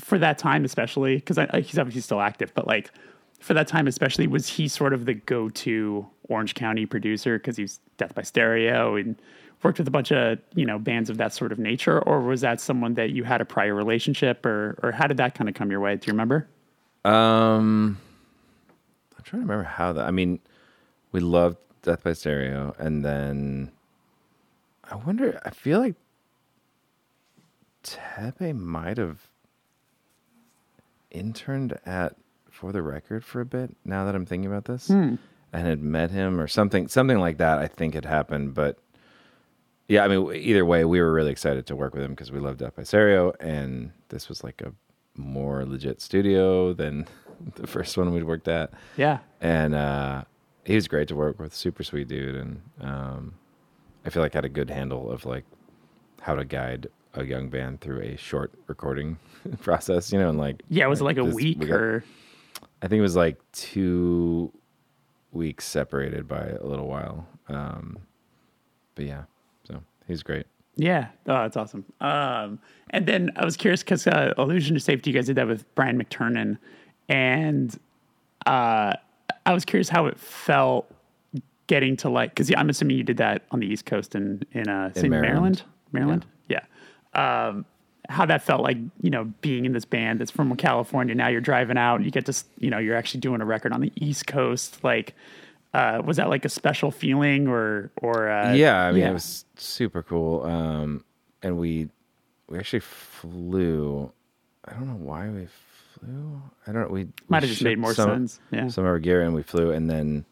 for 0.00 0.18
that 0.18 0.38
time 0.38 0.64
especially 0.64 1.16
because 1.16 1.38
he's 1.66 1.78
obviously 1.78 2.00
still 2.00 2.20
active, 2.20 2.52
but 2.54 2.66
like 2.66 2.90
for 3.40 3.54
that 3.54 3.68
time 3.68 3.86
especially 3.86 4.26
was 4.26 4.48
he 4.48 4.68
sort 4.68 4.92
of 4.92 5.04
the 5.06 5.14
go 5.14 5.48
to 5.48 6.06
Orange 6.28 6.54
County 6.54 6.86
producer 6.86 7.38
because 7.38 7.56
he's 7.56 7.80
Death 7.96 8.14
by 8.14 8.22
Stereo 8.22 8.96
and 8.96 9.16
worked 9.62 9.78
with 9.78 9.88
a 9.88 9.90
bunch 9.90 10.12
of 10.12 10.38
you 10.54 10.64
know 10.64 10.78
bands 10.78 11.10
of 11.10 11.18
that 11.18 11.32
sort 11.32 11.52
of 11.52 11.58
nature, 11.58 12.00
or 12.00 12.20
was 12.20 12.40
that 12.42 12.60
someone 12.60 12.94
that 12.94 13.10
you 13.10 13.24
had 13.24 13.40
a 13.40 13.44
prior 13.44 13.74
relationship, 13.74 14.44
or 14.46 14.78
or 14.82 14.92
how 14.92 15.06
did 15.06 15.16
that 15.16 15.34
kind 15.34 15.48
of 15.48 15.54
come 15.54 15.70
your 15.70 15.80
way? 15.80 15.96
Do 15.96 16.06
you 16.06 16.12
remember? 16.12 16.48
Um, 17.04 17.98
I'm 19.16 19.24
trying 19.24 19.42
to 19.42 19.46
remember 19.46 19.64
how 19.64 19.92
that. 19.92 20.06
I 20.06 20.10
mean, 20.10 20.40
we 21.12 21.20
loved 21.20 21.58
Death 21.82 22.04
by 22.04 22.12
Stereo, 22.12 22.74
and 22.78 23.04
then 23.04 23.72
I 24.90 24.96
wonder. 24.96 25.40
I 25.44 25.50
feel 25.50 25.80
like 25.80 25.94
Teppei 27.82 28.56
might 28.56 28.98
have 28.98 29.27
interned 31.10 31.78
at 31.86 32.16
For 32.50 32.72
the 32.72 32.82
Record 32.82 33.24
for 33.24 33.40
a 33.40 33.46
bit. 33.46 33.76
Now 33.84 34.04
that 34.04 34.14
I'm 34.14 34.26
thinking 34.26 34.50
about 34.50 34.64
this, 34.66 34.88
and 34.90 35.66
had 35.66 35.82
met 35.82 36.10
him 36.10 36.40
or 36.40 36.46
something, 36.48 36.88
something 36.88 37.18
like 37.18 37.38
that. 37.38 37.58
I 37.58 37.66
think 37.66 37.94
had 37.94 38.04
happened, 38.04 38.54
but 38.54 38.78
yeah, 39.88 40.04
I 40.04 40.08
mean, 40.08 40.34
either 40.34 40.64
way, 40.66 40.84
we 40.84 41.00
were 41.00 41.12
really 41.12 41.30
excited 41.32 41.66
to 41.66 41.76
work 41.76 41.94
with 41.94 42.02
him 42.02 42.10
because 42.10 42.30
we 42.30 42.38
loved 42.40 42.58
Death 42.58 42.76
by 42.76 42.82
Stereo, 42.82 43.32
and 43.40 43.92
this 44.10 44.28
was 44.28 44.44
like 44.44 44.60
a 44.60 44.72
more 45.16 45.64
legit 45.64 46.00
studio 46.02 46.74
than 46.74 47.06
the 47.54 47.66
first 47.66 47.96
one 47.96 48.12
we'd 48.12 48.24
worked 48.24 48.48
at. 48.48 48.70
Yeah, 48.96 49.18
And 49.40 49.74
uh, 49.74 50.24
he 50.64 50.74
was 50.74 50.88
great 50.88 51.08
to 51.08 51.16
work 51.16 51.38
with, 51.38 51.54
super 51.54 51.82
sweet 51.82 52.08
dude, 52.08 52.34
and 52.34 52.60
um, 52.82 53.34
I 54.04 54.10
feel 54.10 54.22
like 54.22 54.34
I 54.34 54.38
had 54.38 54.44
a 54.44 54.50
good 54.50 54.68
handle 54.68 55.10
of 55.10 55.24
like 55.24 55.44
how 56.20 56.34
to 56.34 56.44
guide 56.44 56.88
a 57.14 57.24
young 57.24 57.48
band 57.48 57.80
through 57.80 58.02
a 58.02 58.16
short 58.16 58.52
recording 58.66 59.18
process, 59.62 60.12
you 60.12 60.18
know, 60.18 60.28
and 60.28 60.38
like 60.38 60.62
yeah. 60.68 60.84
It 60.84 60.88
was 60.88 61.00
it 61.00 61.04
like 61.04 61.18
a 61.18 61.24
week 61.24 61.58
we 61.60 61.66
got- 61.66 61.76
or? 61.76 62.04
I 62.80 62.86
think 62.86 62.98
it 62.98 63.02
was 63.02 63.16
like 63.16 63.40
two 63.52 64.52
weeks 65.32 65.64
separated 65.66 66.28
by 66.28 66.46
a 66.60 66.64
little 66.64 66.86
while. 66.86 67.26
Um, 67.48 67.98
but 68.94 69.04
yeah, 69.04 69.24
so 69.64 69.82
he's 70.06 70.22
great. 70.22 70.46
Yeah, 70.76 71.08
oh, 71.26 71.42
that's 71.42 71.56
awesome. 71.56 71.84
Um, 72.00 72.60
and 72.90 73.04
then 73.04 73.32
I 73.34 73.44
was 73.44 73.56
curious 73.56 73.82
because 73.82 74.06
uh, 74.06 74.32
Illusion 74.38 74.74
to 74.74 74.80
Safety, 74.80 75.10
you 75.10 75.14
guys 75.16 75.26
did 75.26 75.36
that 75.36 75.48
with 75.48 75.64
Brian 75.74 76.00
McTernan, 76.00 76.56
and 77.08 77.76
uh, 78.46 78.92
I 79.44 79.52
was 79.52 79.64
curious 79.64 79.88
how 79.88 80.06
it 80.06 80.18
felt 80.18 80.88
getting 81.66 81.96
to 81.96 82.08
like 82.08 82.30
because 82.30 82.52
I'm 82.56 82.70
assuming 82.70 82.96
you 82.96 83.02
did 83.02 83.16
that 83.16 83.42
on 83.50 83.58
the 83.60 83.66
East 83.66 83.86
Coast 83.86 84.14
in 84.14 84.42
in, 84.52 84.68
uh, 84.68 84.92
say 84.94 85.08
Maryland, 85.08 85.62
Maryland. 85.90 86.26
Maryland, 86.48 86.64
yeah. 87.14 87.48
Um, 87.48 87.64
how 88.08 88.24
that 88.24 88.42
felt 88.42 88.62
like 88.62 88.78
you 89.02 89.10
know 89.10 89.24
being 89.40 89.64
in 89.64 89.72
this 89.72 89.84
band 89.84 90.20
that's 90.20 90.30
from 90.30 90.54
California. 90.56 91.14
Now 91.14 91.28
you're 91.28 91.40
driving 91.40 91.76
out, 91.76 92.02
you 92.02 92.10
get 92.10 92.26
to 92.26 92.44
you 92.58 92.70
know 92.70 92.78
you're 92.78 92.96
actually 92.96 93.20
doing 93.20 93.40
a 93.40 93.44
record 93.44 93.72
on 93.72 93.80
the 93.80 93.92
East 93.96 94.26
Coast. 94.26 94.82
Like, 94.82 95.14
uh, 95.74 96.02
was 96.04 96.16
that 96.16 96.28
like 96.28 96.44
a 96.44 96.48
special 96.48 96.90
feeling 96.90 97.48
or 97.48 97.90
or 98.00 98.30
uh, 98.30 98.52
yeah, 98.54 98.80
I 98.80 98.92
mean 98.92 99.02
yeah. 99.02 99.10
it 99.10 99.14
was 99.14 99.44
super 99.56 100.02
cool. 100.02 100.44
Um, 100.44 101.04
and 101.42 101.58
we 101.58 101.88
we 102.48 102.58
actually 102.58 102.80
flew. 102.80 104.10
I 104.64 104.72
don't 104.72 104.86
know 104.86 104.94
why 104.94 105.28
we 105.28 105.46
flew. 105.94 106.42
I 106.66 106.72
don't 106.72 106.82
know. 106.82 106.88
We 106.88 107.08
Might 107.28 107.42
we 107.42 107.48
have 107.48 107.50
just 107.50 107.62
made 107.62 107.78
more 107.78 107.94
some, 107.94 108.10
sense. 108.10 108.40
Yeah. 108.50 108.68
Some 108.68 108.84
of 108.84 108.90
our 108.90 108.98
gear 108.98 109.22
and 109.22 109.34
we 109.34 109.42
flew, 109.42 109.70
and 109.70 109.90
then 109.90 110.24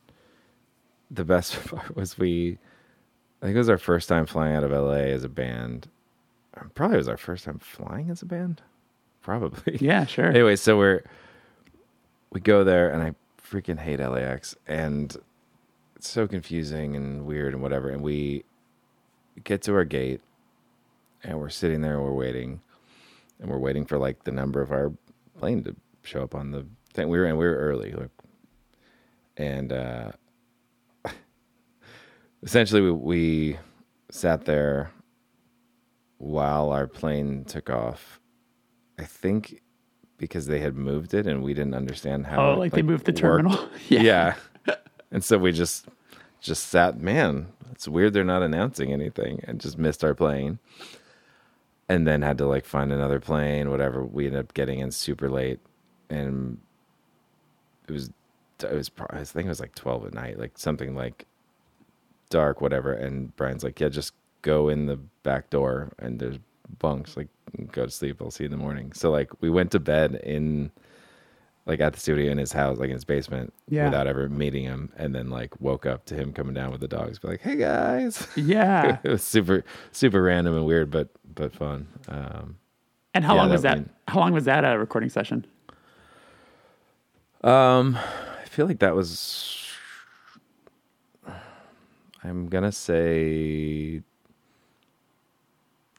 the 1.11 1.25
best 1.25 1.65
part 1.69 1.95
was 1.95 2.19
we. 2.19 2.59
I 3.43 3.47
think 3.47 3.55
it 3.55 3.59
was 3.59 3.69
our 3.69 3.79
first 3.79 4.09
time 4.09 4.25
flying 4.25 4.57
out 4.57 4.65
of 4.65 4.71
LA 4.71 5.13
as 5.13 5.23
a 5.23 5.29
band. 5.29 5.89
Probably 6.75 6.97
was 6.97 7.09
our 7.09 7.17
first 7.17 7.45
time 7.45 7.59
flying 7.59 8.11
as 8.11 8.23
a 8.23 8.27
band. 8.27 8.63
Probably. 9.23 9.77
Yeah, 9.81 10.07
sure. 10.07 10.27
anyway, 10.27 10.57
so 10.57 10.79
we're 10.79 11.03
we 12.31 12.41
go 12.41 12.65
there, 12.65 12.91
and 12.91 13.03
I 13.03 13.15
freaking 13.43 13.79
hate 13.79 14.01
LAX, 14.01 14.57
and 14.67 15.17
it's 15.97 16.09
so 16.09 16.27
confusing 16.27 16.97
and 16.97 17.25
weird 17.27 17.55
and 17.55 17.63
whatever. 17.63 17.91
And 17.91 18.03
we 18.03 18.45
get 19.45 19.63
to 19.63 19.75
our 19.75 19.85
gate, 19.85 20.21
and 21.23 21.39
we're 21.39 21.49
sitting 21.49 21.81
there, 21.81 21.95
and 21.95 22.03
we're 22.05 22.13
waiting, 22.13 22.61
and 23.41 23.51
we're 23.51 23.59
waiting 23.59 23.85
for 23.85 23.99
like 23.99 24.25
the 24.25 24.33
number 24.33 24.61
of 24.63 24.71
our 24.71 24.93
plane 25.39 25.63
to 25.65 25.77
show 26.03 26.23
up 26.23 26.35
on 26.35 26.51
the 26.53 26.67
thing. 26.95 27.09
We 27.09 27.19
were 27.19 27.27
and 27.27 27.39
we 27.39 27.45
were 27.47 27.57
early, 27.57 27.93
like, 27.93 28.11
and 29.37 29.73
uh, 29.73 30.13
essentially 32.43 32.81
we, 32.81 32.91
we 32.93 33.59
sat 34.11 34.45
there 34.45 34.91
while 36.19 36.71
our 36.71 36.87
plane 36.87 37.45
took 37.45 37.71
off. 37.71 38.21
I 38.99 39.05
think 39.05 39.61
because 40.19 40.47
they 40.47 40.61
had 40.61 40.75
moved 40.75 41.13
it 41.15 41.27
and 41.27 41.43
we 41.43 41.55
didn't 41.55 41.75
understand 41.75 42.27
how. 42.27 42.51
Oh, 42.51 42.53
it, 42.55 42.59
like 42.59 42.73
they 42.73 42.83
moved 42.83 43.05
the 43.05 43.13
worked. 43.13 43.19
terminal? 43.19 43.69
Yeah. 43.89 44.35
yeah. 44.67 44.75
and 45.11 45.23
so 45.23 45.39
we 45.39 45.53
just 45.53 45.87
just 46.41 46.69
sat. 46.69 46.99
Man, 46.99 47.49
it's 47.73 47.87
weird 47.89 48.13
they're 48.15 48.25
not 48.25 48.43
announcing 48.43 48.93
anything, 48.93 49.41
and 49.45 49.61
just 49.61 49.79
missed 49.79 50.05
our 50.05 50.15
plane. 50.15 50.59
And 51.89 52.05
then 52.07 52.23
had 52.23 52.39
to 52.39 52.47
like 52.47 52.65
find 52.65 52.93
another 52.93 53.21
plane, 53.21 53.71
whatever. 53.71 54.05
We 54.05 54.27
ended 54.27 54.41
up 54.41 54.55
getting 54.55 54.81
in 54.81 54.91
super 54.91 55.31
late, 55.31 55.61
and 56.11 56.59
it 57.87 57.93
was 57.93 58.11
it 58.63 58.73
was 58.73 58.91
I 59.11 59.23
think 59.23 59.47
it 59.47 59.51
was 59.51 59.61
like 59.61 59.75
twelve 59.75 60.05
at 60.05 60.15
night, 60.15 60.39
like 60.39 60.59
something 60.59 60.97
like 60.97 61.27
dark, 62.29 62.61
whatever. 62.61 62.93
And 62.93 63.37
Brian's 63.37 63.63
like, 63.63 63.79
"Yeah, 63.79 63.89
just 63.89 64.15
go 64.43 64.69
in 64.69 64.87
the 64.87 64.97
back 65.23 65.51
door, 65.51 65.93
and 65.99 66.19
there's 66.19 66.39
bunks. 66.79 67.17
Like, 67.17 67.29
go 67.73 67.85
to 67.87 67.91
sleep. 67.91 68.21
I'll 68.21 68.31
see 68.31 68.45
you 68.45 68.47
in 68.47 68.51
the 68.53 68.57
morning." 68.57 68.93
So 68.93 69.11
like, 69.11 69.31
we 69.41 69.51
went 69.51 69.71
to 69.73 69.81
bed 69.81 70.15
in 70.25 70.71
like 71.67 71.81
at 71.81 71.93
the 71.95 71.99
studio 72.01 72.31
in 72.31 72.39
his 72.39 72.53
house, 72.53 72.79
like 72.79 72.91
in 72.91 72.95
his 72.95 73.05
basement, 73.05 73.53
Yeah. 73.69 73.87
without 73.87 74.07
ever 74.07 74.29
meeting 74.29 74.63
him, 74.63 74.93
and 74.97 75.13
then 75.15 75.31
like 75.31 75.61
woke 75.61 75.85
up 75.85 76.05
to 76.07 76.15
him 76.15 76.33
coming 76.33 76.55
down 76.55 76.71
with 76.71 76.81
the 76.81 76.87
dogs, 76.89 77.19
be 77.19 77.29
like, 77.29 77.41
"Hey 77.41 77.57
guys." 77.57 78.27
Yeah. 78.37 78.99
it 79.05 79.09
was 79.09 79.23
super 79.25 79.65
super 79.91 80.23
random 80.23 80.55
and 80.57 80.65
weird, 80.67 80.91
but 80.91 81.09
but 81.35 81.53
fun. 81.55 81.89
Um, 82.09 82.57
And 83.15 83.25
how 83.25 83.35
Yeah, 83.35 83.41
long 83.43 83.51
was 83.51 83.63
that 83.63 83.79
that? 83.79 83.91
How 84.13 84.21
long 84.21 84.33
was 84.33 84.45
that 84.45 84.65
a 84.65 84.79
recording 84.79 85.11
session? 85.11 85.45
Um, 87.43 87.97
I 87.97 88.45
feel 88.47 88.67
like 88.67 88.79
that 88.81 88.95
was. 88.95 89.63
I'm 92.25 92.49
gonna 92.49 92.73
say 92.73 94.03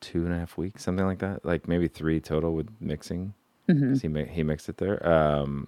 two 0.07 0.23
and 0.25 0.33
a 0.33 0.37
half 0.39 0.57
weeks, 0.57 0.83
something 0.83 1.05
like 1.05 1.19
that. 1.19 1.43
Like 1.43 1.67
maybe 1.67 1.87
three 1.87 2.19
total 2.19 2.53
with 2.53 2.69
mixing. 2.79 3.33
'cause 3.67 4.01
He 4.01 4.07
mi- 4.07 4.25
he 4.27 4.43
mixed 4.43 4.69
it 4.69 4.77
there. 4.77 5.05
Um, 5.05 5.67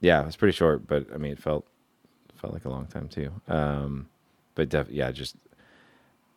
yeah, 0.00 0.22
it 0.22 0.26
was 0.26 0.36
pretty 0.36 0.52
short, 0.56 0.86
but 0.86 1.06
I 1.12 1.16
mean, 1.16 1.32
it 1.32 1.38
felt 1.40 1.66
felt 2.36 2.52
like 2.52 2.64
a 2.64 2.68
long 2.68 2.86
time 2.86 3.08
too. 3.08 3.30
Um, 3.48 4.08
but 4.54 4.68
def- 4.68 4.90
yeah, 4.90 5.10
just 5.10 5.36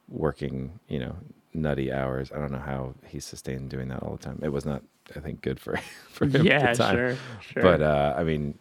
working, 0.10 0.80
you 0.88 1.00
know, 1.00 1.16
nutty 1.54 1.92
hours. 1.92 2.32
I 2.32 2.38
don't 2.40 2.52
know 2.52 2.60
how 2.60 2.96
he 3.08 3.20
sustained 3.20 3.70
doing 3.70 3.88
that 3.90 4.02
all 4.04 4.16
the 4.18 4.24
time. 4.24 4.40
It 4.44 4.50
was 4.50 4.66
not, 4.66 4.84
I 5.16 5.20
think, 5.20 5.42
good 5.42 5.60
for 5.60 5.78
for 6.10 6.26
him. 6.26 6.46
Yeah, 6.46 6.60
at 6.62 6.78
the 6.78 6.84
time. 6.84 6.96
sure, 6.96 7.18
sure. 7.42 7.64
But 7.64 7.82
uh, 7.82 8.14
I 8.18 8.24
mean, 8.24 8.58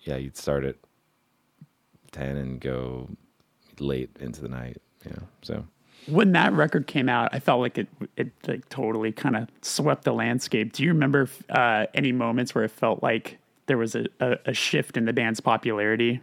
yeah, 0.00 0.16
you'd 0.16 0.36
start 0.36 0.64
at 0.64 0.76
ten 2.12 2.36
and 2.36 2.60
go 2.60 3.08
late 3.78 4.10
into 4.20 4.40
the 4.40 4.48
night. 4.48 4.80
You 5.04 5.10
know, 5.12 5.22
so 5.42 5.64
when 6.06 6.32
that 6.32 6.52
record 6.52 6.86
came 6.86 7.08
out, 7.08 7.30
I 7.32 7.38
felt 7.38 7.60
like 7.60 7.78
it 7.78 7.88
it 8.16 8.32
like 8.46 8.68
totally 8.68 9.12
kind 9.12 9.36
of 9.36 9.48
swept 9.62 10.04
the 10.04 10.12
landscape. 10.12 10.72
Do 10.72 10.82
you 10.82 10.90
remember 10.90 11.28
uh, 11.50 11.86
any 11.94 12.12
moments 12.12 12.54
where 12.54 12.64
it 12.64 12.70
felt 12.70 13.02
like 13.02 13.38
there 13.66 13.78
was 13.78 13.94
a, 13.94 14.06
a, 14.20 14.36
a 14.46 14.54
shift 14.54 14.96
in 14.96 15.04
the 15.04 15.12
band's 15.12 15.40
popularity? 15.40 16.20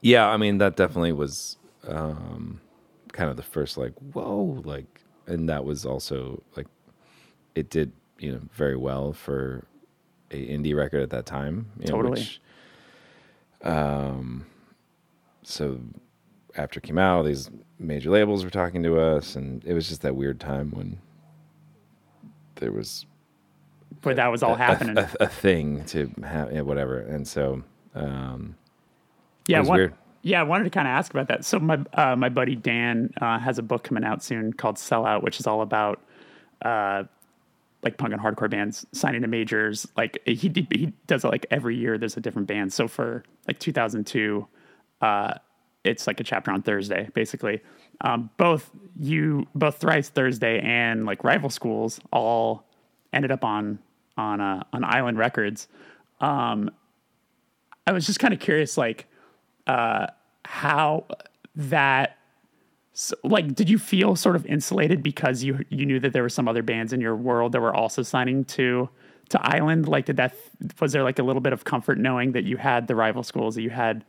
yeah, 0.00 0.28
I 0.28 0.36
mean 0.36 0.58
that 0.58 0.76
definitely 0.76 1.12
was 1.12 1.56
um, 1.86 2.60
kind 3.12 3.30
of 3.30 3.36
the 3.36 3.42
first 3.42 3.76
like 3.76 3.92
whoa, 4.12 4.60
like, 4.64 5.00
and 5.26 5.48
that 5.48 5.64
was 5.64 5.84
also 5.84 6.42
like 6.56 6.66
it 7.54 7.70
did 7.70 7.92
you 8.18 8.32
know 8.32 8.40
very 8.52 8.76
well 8.76 9.12
for 9.12 9.64
a 10.30 10.46
indie 10.46 10.76
record 10.76 11.02
at 11.02 11.10
that 11.10 11.26
time. 11.26 11.70
You 11.78 11.86
know, 11.86 11.96
Totally. 11.96 12.20
which, 12.20 12.40
um, 13.62 14.46
so 15.42 15.80
after 16.58 16.78
it 16.78 16.82
came 16.82 16.98
out, 16.98 17.24
these 17.24 17.50
major 17.78 18.10
labels 18.10 18.44
were 18.44 18.50
talking 18.50 18.82
to 18.82 18.98
us, 19.00 19.36
and 19.36 19.64
it 19.64 19.72
was 19.74 19.88
just 19.88 20.02
that 20.02 20.16
weird 20.16 20.40
time 20.40 20.70
when 20.72 20.98
there 22.56 22.72
was 22.72 23.06
Where 24.02 24.14
that 24.14 24.28
was 24.30 24.42
all 24.42 24.54
a- 24.54 24.58
happening? 24.58 24.98
a, 24.98 25.08
a 25.20 25.26
thing 25.28 25.84
to 25.86 26.10
have, 26.24 26.52
yeah, 26.52 26.62
whatever. 26.62 26.98
And 27.00 27.26
so, 27.26 27.62
um, 27.94 28.56
Yeah, 29.46 29.60
one- 29.60 29.78
weird. 29.78 29.94
Yeah, 30.22 30.40
I 30.40 30.42
wanted 30.42 30.64
to 30.64 30.70
kind 30.70 30.88
of 30.88 30.90
ask 30.92 31.12
about 31.14 31.28
that. 31.28 31.44
So 31.44 31.60
my 31.60 31.78
uh, 31.94 32.16
my 32.16 32.28
buddy 32.28 32.56
Dan 32.56 33.10
uh, 33.20 33.38
has 33.38 33.58
a 33.58 33.62
book 33.62 33.84
coming 33.84 34.02
out 34.04 34.20
soon 34.22 34.52
called 34.52 34.74
Sellout, 34.76 35.22
which 35.22 35.38
is 35.38 35.46
all 35.46 35.62
about 35.62 36.02
uh, 36.62 37.04
like 37.84 37.96
punk 37.98 38.12
and 38.12 38.20
hardcore 38.20 38.50
bands 38.50 38.84
signing 38.92 39.22
to 39.22 39.28
majors. 39.28 39.86
Like 39.96 40.18
he 40.26 40.34
he 40.34 40.92
does 41.06 41.24
it 41.24 41.28
like 41.28 41.46
every 41.52 41.76
year. 41.76 41.96
There's 41.98 42.16
a 42.16 42.20
different 42.20 42.48
band. 42.48 42.72
So 42.72 42.88
for 42.88 43.22
like 43.46 43.60
2002, 43.60 44.46
uh, 45.00 45.34
it's 45.88 46.06
like 46.06 46.20
a 46.20 46.24
chapter 46.24 46.50
on 46.50 46.62
Thursday, 46.62 47.08
basically. 47.14 47.60
Um, 48.00 48.30
both 48.36 48.70
you, 48.98 49.46
both 49.54 49.78
Thrice 49.78 50.08
Thursday 50.08 50.60
and 50.60 51.06
like 51.06 51.24
Rival 51.24 51.50
Schools, 51.50 52.00
all 52.12 52.64
ended 53.12 53.30
up 53.30 53.44
on 53.44 53.78
on 54.16 54.40
uh, 54.40 54.62
on 54.72 54.84
Island 54.84 55.18
Records. 55.18 55.68
Um, 56.20 56.70
I 57.86 57.92
was 57.92 58.06
just 58.06 58.18
kind 58.18 58.34
of 58.34 58.40
curious, 58.40 58.76
like 58.76 59.06
uh, 59.66 60.08
how 60.44 61.06
that 61.56 62.18
so, 62.92 63.14
like 63.22 63.54
did 63.54 63.70
you 63.70 63.78
feel 63.78 64.16
sort 64.16 64.34
of 64.34 64.44
insulated 64.46 65.02
because 65.02 65.44
you 65.44 65.64
you 65.68 65.86
knew 65.86 66.00
that 66.00 66.12
there 66.12 66.22
were 66.22 66.28
some 66.28 66.48
other 66.48 66.62
bands 66.62 66.92
in 66.92 67.00
your 67.00 67.14
world 67.14 67.52
that 67.52 67.60
were 67.60 67.74
also 67.74 68.02
signing 68.02 68.44
to 68.46 68.88
to 69.28 69.40
Island 69.40 69.86
like 69.86 70.06
did 70.06 70.16
that 70.16 70.34
was 70.80 70.92
there 70.92 71.04
like 71.04 71.18
a 71.18 71.22
little 71.22 71.40
bit 71.40 71.52
of 71.52 71.64
comfort 71.64 71.98
knowing 71.98 72.32
that 72.32 72.44
you 72.44 72.56
had 72.56 72.88
the 72.88 72.96
rival 72.96 73.22
schools 73.22 73.54
that 73.54 73.62
you 73.62 73.70
had 73.70 74.04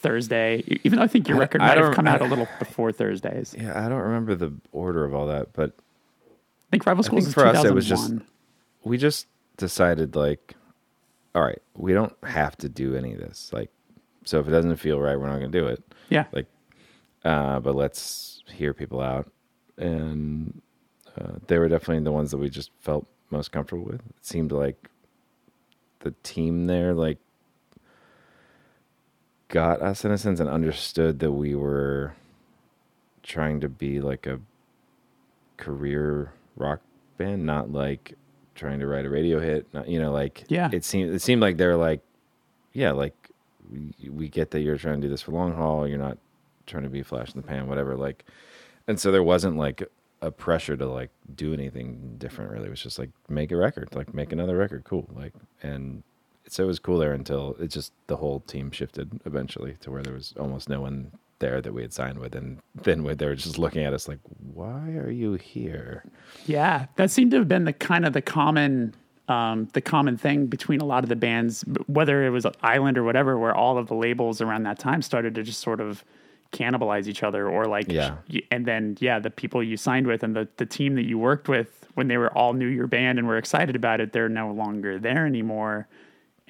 Thursday 0.00 0.62
even 0.84 0.98
though 0.98 1.04
I 1.04 1.08
think 1.08 1.28
your 1.28 1.36
record 1.38 1.60
I 1.60 1.68
might 1.68 1.76
have 1.76 1.86
don't- 1.86 1.94
come 1.94 2.06
out 2.08 2.20
a 2.20 2.24
little 2.24 2.48
before 2.58 2.90
Thursdays 2.92 3.54
Yeah, 3.58 3.78
I 3.84 3.88
don't 3.88 4.00
remember 4.00 4.34
the 4.34 4.52
order 4.72 5.04
of 5.04 5.14
all 5.14 5.26
that, 5.28 5.52
but 5.52 5.72
I 5.78 6.70
think 6.70 6.86
rival 6.86 7.02
schools 7.04 7.24
think 7.24 7.34
for 7.34 7.46
us, 7.46 7.64
it 7.64 7.74
was 7.74 7.86
just- 7.86 8.14
we 8.84 8.96
just 8.96 9.26
decided 9.56 10.16
like, 10.16 10.54
all 11.34 11.42
right, 11.42 11.60
we 11.76 11.92
don't 11.92 12.14
have 12.24 12.56
to 12.58 12.68
do 12.68 12.94
any 12.96 13.12
of 13.12 13.20
this. 13.20 13.52
Like, 13.52 13.70
so 14.24 14.40
if 14.40 14.48
it 14.48 14.50
doesn't 14.50 14.76
feel 14.76 14.98
right, 15.00 15.18
we're 15.18 15.26
not 15.28 15.38
going 15.38 15.52
to 15.52 15.58
do 15.60 15.66
it. 15.66 15.82
yeah 16.08 16.24
Like, 16.32 16.46
uh, 17.24 17.60
but 17.60 17.74
let's 17.74 18.42
hear 18.48 18.72
people 18.72 19.00
out, 19.00 19.30
and 19.76 20.62
uh, 21.20 21.32
they 21.46 21.58
were 21.58 21.68
definitely 21.68 22.02
the 22.04 22.12
ones 22.12 22.30
that 22.30 22.38
we 22.38 22.48
just 22.48 22.70
felt 22.80 23.06
most 23.30 23.52
comfortable 23.52 23.84
with. 23.84 23.96
It 24.00 24.24
seemed 24.26 24.50
like 24.52 24.88
the 26.00 26.14
team 26.22 26.66
there 26.66 26.94
like 26.94 27.18
got 29.50 29.82
us 29.82 30.04
in 30.04 30.12
a 30.12 30.16
sense 30.18 30.40
and 30.40 30.48
understood 30.48 31.18
that 31.18 31.32
we 31.32 31.54
were 31.54 32.14
trying 33.22 33.60
to 33.60 33.68
be 33.68 34.00
like 34.00 34.26
a 34.26 34.40
career 35.58 36.32
rock 36.56 36.80
band, 37.18 37.44
not 37.44 37.70
like 37.70 38.14
trying 38.54 38.80
to 38.80 38.86
write 38.86 39.04
a 39.04 39.10
radio 39.10 39.38
hit. 39.38 39.66
Not, 39.74 39.88
you 39.88 40.00
know, 40.00 40.12
like 40.12 40.44
Yeah. 40.48 40.70
It 40.72 40.84
seemed 40.84 41.14
it 41.14 41.20
seemed 41.20 41.42
like 41.42 41.58
they're 41.58 41.76
like, 41.76 42.00
yeah, 42.72 42.92
like 42.92 43.14
we, 43.70 43.92
we 44.08 44.28
get 44.28 44.52
that 44.52 44.60
you're 44.60 44.78
trying 44.78 45.00
to 45.00 45.06
do 45.06 45.10
this 45.10 45.22
for 45.22 45.32
long 45.32 45.54
haul. 45.54 45.86
You're 45.86 45.98
not 45.98 46.18
trying 46.66 46.84
to 46.84 46.88
be 46.88 47.02
flash 47.02 47.34
in 47.34 47.40
the 47.40 47.46
pan, 47.46 47.66
whatever. 47.66 47.96
Like, 47.96 48.24
and 48.86 48.98
so 48.98 49.10
there 49.10 49.22
wasn't 49.22 49.56
like 49.56 49.82
a 50.22 50.30
pressure 50.30 50.76
to 50.76 50.86
like 50.86 51.10
do 51.34 51.52
anything 51.52 52.14
different. 52.18 52.52
Really, 52.52 52.66
it 52.66 52.70
was 52.70 52.82
just 52.82 52.98
like 52.98 53.10
make 53.28 53.50
a 53.50 53.56
record, 53.56 53.94
like 53.94 54.14
make 54.14 54.32
another 54.32 54.56
record, 54.56 54.84
cool. 54.84 55.08
Like, 55.14 55.34
and 55.62 56.02
so 56.52 56.64
it 56.64 56.66
was 56.66 56.78
cool 56.78 56.98
there 56.98 57.12
until 57.12 57.56
it 57.60 57.68
just 57.68 57.92
the 58.06 58.16
whole 58.16 58.40
team 58.40 58.70
shifted 58.70 59.20
eventually 59.24 59.76
to 59.80 59.90
where 59.90 60.02
there 60.02 60.14
was 60.14 60.34
almost 60.38 60.68
no 60.68 60.80
one 60.80 61.12
there 61.38 61.60
that 61.62 61.72
we 61.72 61.80
had 61.82 61.92
signed 61.92 62.18
with, 62.18 62.34
and 62.34 62.58
then 62.82 63.02
they 63.16 63.24
were 63.26 63.34
just 63.34 63.58
looking 63.58 63.82
at 63.84 63.94
us 63.94 64.08
like, 64.08 64.18
"Why 64.52 64.90
are 64.96 65.10
you 65.10 65.34
here?" 65.34 66.04
Yeah, 66.46 66.86
that 66.96 67.10
seemed 67.10 67.30
to 67.30 67.38
have 67.38 67.48
been 67.48 67.64
the 67.64 67.72
kind 67.72 68.04
of 68.04 68.12
the 68.12 68.20
common 68.22 68.94
um, 69.28 69.68
the 69.74 69.80
common 69.80 70.16
thing 70.16 70.46
between 70.46 70.80
a 70.80 70.84
lot 70.84 71.02
of 71.04 71.08
the 71.08 71.16
bands, 71.16 71.64
whether 71.86 72.26
it 72.26 72.30
was 72.30 72.44
Island 72.62 72.98
or 72.98 73.04
whatever, 73.04 73.38
where 73.38 73.54
all 73.54 73.78
of 73.78 73.86
the 73.86 73.94
labels 73.94 74.40
around 74.40 74.64
that 74.64 74.78
time 74.80 75.02
started 75.02 75.34
to 75.36 75.42
just 75.44 75.60
sort 75.60 75.80
of 75.80 76.04
cannibalize 76.52 77.06
each 77.06 77.22
other, 77.22 77.48
or 77.48 77.66
like, 77.66 77.90
Yeah. 77.92 78.16
and 78.50 78.66
then 78.66 78.96
yeah, 79.00 79.20
the 79.20 79.30
people 79.30 79.62
you 79.62 79.76
signed 79.76 80.06
with 80.08 80.22
and 80.24 80.34
the 80.34 80.48
the 80.56 80.66
team 80.66 80.96
that 80.96 81.04
you 81.04 81.16
worked 81.16 81.48
with 81.48 81.86
when 81.94 82.08
they 82.08 82.16
were 82.18 82.32
all 82.36 82.52
knew 82.54 82.66
your 82.66 82.86
band 82.88 83.18
and 83.18 83.26
were 83.28 83.38
excited 83.38 83.76
about 83.76 84.00
it, 84.00 84.12
they're 84.12 84.28
no 84.28 84.50
longer 84.52 84.98
there 84.98 85.26
anymore, 85.26 85.86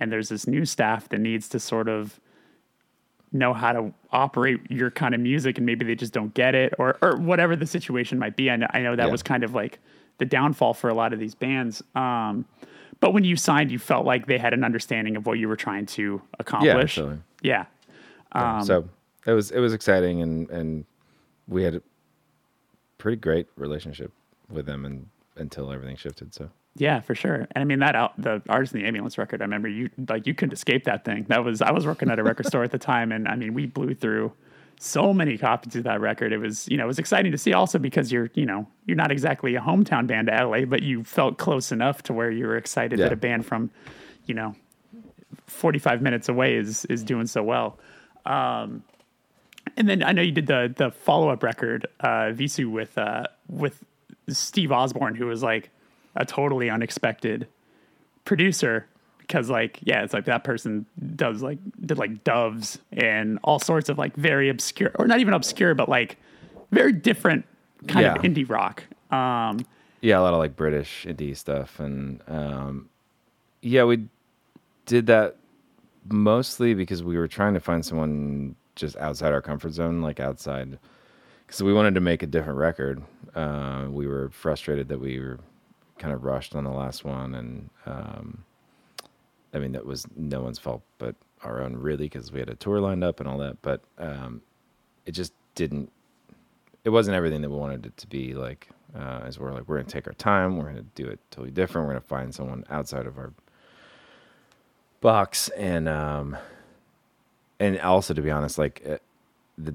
and 0.01 0.11
there's 0.11 0.29
this 0.29 0.47
new 0.47 0.65
staff 0.65 1.09
that 1.11 1.19
needs 1.21 1.49
to 1.51 1.61
sort 1.61 1.89
of 1.89 2.19
know 3.33 3.53
how 3.55 3.73
to 3.73 3.95
operate 4.11 4.59
your 4.71 4.91
kind 4.91 5.15
of 5.15 5.21
music 5.21 5.57
and 5.57 5.65
maybe 5.65 5.85
they 5.85 5.95
just 5.95 6.13
don't 6.13 6.35
get 6.35 6.55
it 6.55 6.75
or 6.79 6.99
or 7.01 7.17
whatever 7.17 7.55
the 7.55 7.67
situation 7.67 8.19
might 8.19 8.35
be. 8.37 8.51
I 8.51 8.57
know, 8.57 8.67
I 8.73 8.81
know 8.81 8.97
that 8.97 9.07
Yeah. 9.07 9.13
was 9.13 9.23
kind 9.23 9.45
of 9.45 9.55
like 9.55 9.79
the 10.19 10.25
downfall 10.25 10.75
for 10.75 10.91
a 10.91 10.95
lot 10.95 11.13
of 11.13 11.19
these 11.21 11.35
bands. 11.37 11.83
Um, 11.95 12.45
but 12.99 13.15
when 13.15 13.25
you 13.25 13.37
signed, 13.37 13.71
you 13.71 13.79
felt 13.79 14.05
like 14.05 14.27
they 14.27 14.37
had 14.37 14.53
an 14.53 14.65
understanding 14.65 15.17
of 15.17 15.27
what 15.27 15.39
you 15.39 15.49
were 15.49 15.57
trying 15.57 15.87
to 15.87 16.21
accomplish. 16.39 16.97
totally. 16.97 17.19
Yeah. 17.43 17.67
Um, 18.33 18.65
so 18.65 18.89
it 19.27 19.33
was 19.33 19.51
it 19.53 19.61
was 19.61 19.73
exciting, 19.73 20.21
and 20.23 20.51
and 20.51 20.85
we 21.49 21.63
had 21.63 21.75
a 21.77 21.83
pretty 22.99 23.17
great 23.17 23.47
relationship 23.57 24.13
with 24.51 24.67
them, 24.67 24.85
and 24.85 25.07
until 25.37 25.73
everything 25.73 25.97
shifted. 25.97 26.35
So 26.35 26.51
Yeah, 26.77 27.01
for 27.01 27.15
sure. 27.15 27.35
And 27.53 27.63
I 27.63 27.65
mean 27.65 27.81
that 27.81 27.95
out 27.97 28.13
the 28.21 28.41
artist 28.49 28.75
in 28.75 28.81
the 28.81 28.87
ambulance 28.87 29.19
record. 29.19 29.43
I 29.43 29.45
remember 29.45 29.69
you 29.69 29.91
like 30.09 30.27
you 30.27 30.35
couldn't 30.35 30.53
escape 30.53 30.85
that 30.85 31.05
thing. 31.05 31.27
That 31.29 31.45
was 31.45 31.61
I 31.63 31.73
was 31.73 31.85
working 31.87 32.11
at 32.11 32.19
a 32.19 32.23
record 32.23 32.47
store 32.47 32.63
at 32.65 32.71
the 32.71 32.79
time, 32.79 33.13
and 33.13 33.27
I 33.29 33.35
mean 33.37 33.55
we 33.55 33.67
blew 33.67 33.95
through 33.95 34.33
so 34.79 35.13
many 35.13 35.37
copies 35.37 35.77
of 35.77 35.83
that 35.85 36.01
record. 36.01 36.33
It 36.33 36.39
was 36.39 36.69
you 36.69 36.77
know 36.77 36.85
it 36.85 36.87
was 36.87 36.99
exciting 37.01 37.33
to 37.33 37.39
see 37.39 37.53
also 37.53 37.79
because 37.79 38.13
you're 38.13 38.31
you 38.35 38.47
know 38.47 38.67
you're 38.87 38.97
not 38.97 39.11
exactly 39.11 39.55
a 39.57 39.61
hometown 39.61 40.07
band 40.07 40.29
to 40.29 40.45
LA, 40.47 40.65
but 40.65 40.83
you 40.83 41.03
felt 41.05 41.39
close 41.39 41.73
enough 41.73 42.03
to 42.05 42.13
where 42.13 42.31
you 42.31 42.47
were 42.47 42.57
excited 42.57 42.99
Yeah. 42.99 43.07
that 43.07 43.13
a 43.13 43.17
band 43.17 43.45
from 43.47 43.71
you 44.27 44.35
know 44.35 44.55
45 45.47 46.03
minutes 46.03 46.29
away 46.29 46.55
is 46.57 46.85
is 46.87 47.03
doing 47.03 47.27
so 47.27 47.43
well. 47.43 47.79
Um, 48.25 48.85
and 49.77 49.89
then 49.89 50.03
I 50.03 50.13
know 50.13 50.23
you 50.23 50.33
did 50.33 50.47
the 50.47 50.73
the 50.75 50.91
follow 50.93 51.31
up 51.31 51.43
record, 51.43 51.87
uh, 52.01 52.31
Vheissu 52.33 52.71
with 52.71 52.97
uh, 52.97 53.25
with 53.49 53.83
Steve 54.29 54.73
Osborne, 54.73 55.15
who 55.15 55.27
was 55.27 55.43
like 55.43 55.71
a 56.21 56.25
totally 56.25 56.71
unexpected 56.71 57.49
producer 58.25 58.87
because 59.19 59.49
like 59.49 59.79
yeah, 59.83 60.03
it's 60.03 60.13
like 60.13 60.25
that 60.27 60.45
person 60.45 60.87
does 61.17 61.43
like 61.43 61.59
did 61.85 61.99
like 61.99 62.25
doves 62.25 62.79
and 62.93 63.39
all 63.43 63.59
sorts 63.59 63.89
of 63.89 63.97
like 63.97 64.15
very 64.17 64.49
obscure 64.49 64.93
or 64.99 65.07
not 65.07 65.21
even 65.21 65.35
obscure, 65.35 65.75
but 65.75 65.89
like 65.89 66.17
very 66.73 66.93
different 66.93 67.47
kind 67.87 68.07
of 68.07 68.23
indie 68.23 68.49
rock. 68.49 68.85
Um, 69.11 69.65
yeah, 70.01 70.19
a 70.19 70.21
lot 70.21 70.35
of 70.35 70.39
like 70.39 70.57
British 70.57 71.07
indie 71.09 71.37
stuff, 71.37 71.81
and 71.81 72.21
um, 72.29 72.89
yeah, 73.63 73.85
we 73.85 74.07
did 74.87 75.07
that 75.07 75.37
mostly 76.09 76.75
because 76.75 77.03
we 77.03 77.17
were 77.17 77.29
trying 77.29 77.55
to 77.55 77.61
find 77.61 77.85
someone 77.85 78.57
just 78.75 78.97
outside 78.97 79.33
our 79.33 79.43
comfort 79.43 79.73
zone, 79.73 80.03
like 80.03 80.21
outside, 80.21 80.79
because 81.47 81.63
we 81.63 81.73
wanted 81.73 81.95
to 81.95 82.01
make 82.01 82.23
a 82.23 82.27
different 82.27 82.59
record. 82.59 83.03
Uh, 83.35 83.87
we 83.91 84.07
were 84.07 84.31
frustrated 84.31 84.89
that 84.89 84.99
we 84.99 85.21
were 85.21 85.39
kind 86.01 86.13
of 86.13 86.25
rushed 86.25 86.57
on 86.57 86.65
the 86.65 86.71
last 86.71 87.05
one, 87.05 87.35
and 87.37 87.71
um, 87.87 88.45
I 89.55 89.59
mean 89.59 89.73
that 89.73 89.87
was 89.87 90.07
no 90.17 90.41
one's 90.41 90.59
fault 90.59 90.83
but 90.99 91.15
our 91.43 91.63
own, 91.63 91.77
really, 91.77 92.07
because 92.07 92.33
we 92.33 92.41
had 92.41 92.49
a 92.49 92.55
tour 92.55 92.81
lined 92.81 93.05
up 93.05 93.21
and 93.21 93.29
all 93.29 93.39
that. 93.39 93.63
But 93.63 93.83
um, 93.99 94.43
it 95.07 95.13
just 95.13 95.33
didn't. 95.55 95.93
It 96.85 96.91
wasn't 96.91 97.17
everything 97.17 97.43
that 97.43 97.51
we 97.51 97.57
wanted 97.57 97.87
it 97.87 97.97
to 97.99 98.07
be. 98.07 98.35
Like, 98.35 98.69
uh, 98.99 99.21
as 99.25 99.39
we're 99.39 99.53
like, 99.53 99.69
we're 99.69 99.77
gonna 99.77 99.89
take 99.89 100.07
our 100.07 100.15
time. 100.15 100.57
We're 100.57 100.65
gonna 100.65 100.85
do 100.95 101.07
it 101.07 101.21
totally 101.31 101.53
different. 101.53 101.87
We're 101.87 101.95
gonna 101.95 102.07
find 102.07 102.35
someone 102.35 102.65
outside 102.71 103.07
of 103.07 103.19
our 103.19 103.33
box 105.01 105.49
and 105.57 105.89
um 105.89 106.37
and 107.59 107.81
also 107.81 108.13
to 108.13 108.21
be 108.21 108.31
honest 108.31 108.59
like 108.59 108.83
uh, 108.87 108.99
the 109.57 109.75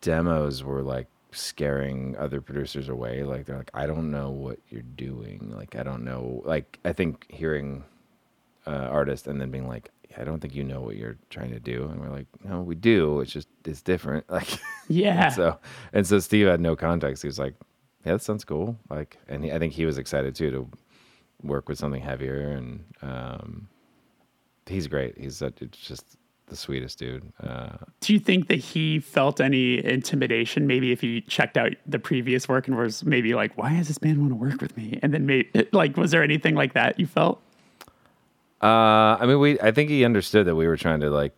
demos 0.00 0.62
were 0.62 0.82
like 0.82 1.08
scaring 1.32 2.16
other 2.18 2.40
producers 2.40 2.88
away 2.88 3.22
like 3.22 3.46
they're 3.46 3.56
like 3.56 3.70
i 3.74 3.86
don't 3.86 4.10
know 4.10 4.30
what 4.30 4.58
you're 4.68 4.82
doing 4.82 5.52
like 5.56 5.76
i 5.76 5.82
don't 5.82 6.04
know 6.04 6.42
like 6.44 6.78
i 6.84 6.92
think 6.92 7.26
hearing 7.30 7.84
uh 8.66 8.88
artist 8.90 9.26
and 9.26 9.40
then 9.40 9.50
being 9.50 9.66
like 9.66 9.90
i 10.18 10.24
don't 10.24 10.40
think 10.40 10.54
you 10.54 10.64
know 10.64 10.80
what 10.80 10.96
you're 10.96 11.16
trying 11.30 11.50
to 11.50 11.60
do 11.60 11.84
and 11.84 12.00
we're 12.00 12.10
like 12.10 12.26
no 12.44 12.60
we 12.60 12.74
do 12.74 13.20
it's 13.20 13.32
just 13.32 13.48
it's 13.64 13.82
different 13.82 14.24
like 14.30 14.58
yeah, 14.88 15.28
so 15.28 15.58
and 15.92 16.06
so 16.06 16.18
steve 16.18 16.46
had 16.46 16.60
no 16.60 16.76
context 16.76 17.22
he 17.22 17.28
was 17.28 17.38
like 17.38 17.54
yeah 18.04 18.12
that 18.12 18.22
sounds 18.22 18.44
cool 18.44 18.76
like 18.90 19.16
and 19.28 19.44
he, 19.44 19.52
i 19.52 19.58
think 19.58 19.72
he 19.72 19.86
was 19.86 19.98
excited 19.98 20.34
too 20.34 20.50
to 20.50 20.68
work 21.42 21.68
with 21.68 21.78
something 21.78 22.02
heavier 22.02 22.50
and 22.50 22.84
um 23.00 23.68
he's 24.66 24.86
great 24.86 25.16
he's 25.18 25.36
such, 25.36 25.60
it's 25.62 25.78
just 25.78 26.16
the 26.52 26.56
sweetest 26.58 26.98
dude 26.98 27.32
uh 27.42 27.70
do 28.00 28.12
you 28.12 28.18
think 28.20 28.48
that 28.48 28.58
he 28.58 29.00
felt 29.00 29.40
any 29.40 29.82
intimidation 29.84 30.66
maybe 30.66 30.92
if 30.92 31.00
he 31.00 31.22
checked 31.22 31.56
out 31.56 31.72
the 31.86 31.98
previous 31.98 32.46
work 32.46 32.68
and 32.68 32.76
was 32.76 33.02
maybe 33.04 33.32
like 33.34 33.56
why 33.56 33.74
does 33.74 33.88
this 33.88 33.96
band 33.96 34.18
want 34.20 34.30
to 34.30 34.36
work 34.36 34.60
with 34.60 34.76
me? 34.76 34.98
And 35.02 35.14
then 35.14 35.24
maybe 35.24 35.50
like 35.72 35.96
was 35.96 36.10
there 36.10 36.22
anything 36.22 36.54
like 36.54 36.74
that 36.74 37.00
you 37.00 37.06
felt? 37.06 37.40
Uh 38.62 39.16
i 39.20 39.26
mean 39.26 39.38
we 39.40 39.58
i 39.60 39.70
think 39.72 39.88
he 39.90 40.04
understood 40.04 40.46
that 40.46 40.54
we 40.54 40.66
were 40.68 40.76
trying 40.76 41.00
to 41.00 41.10
like 41.10 41.32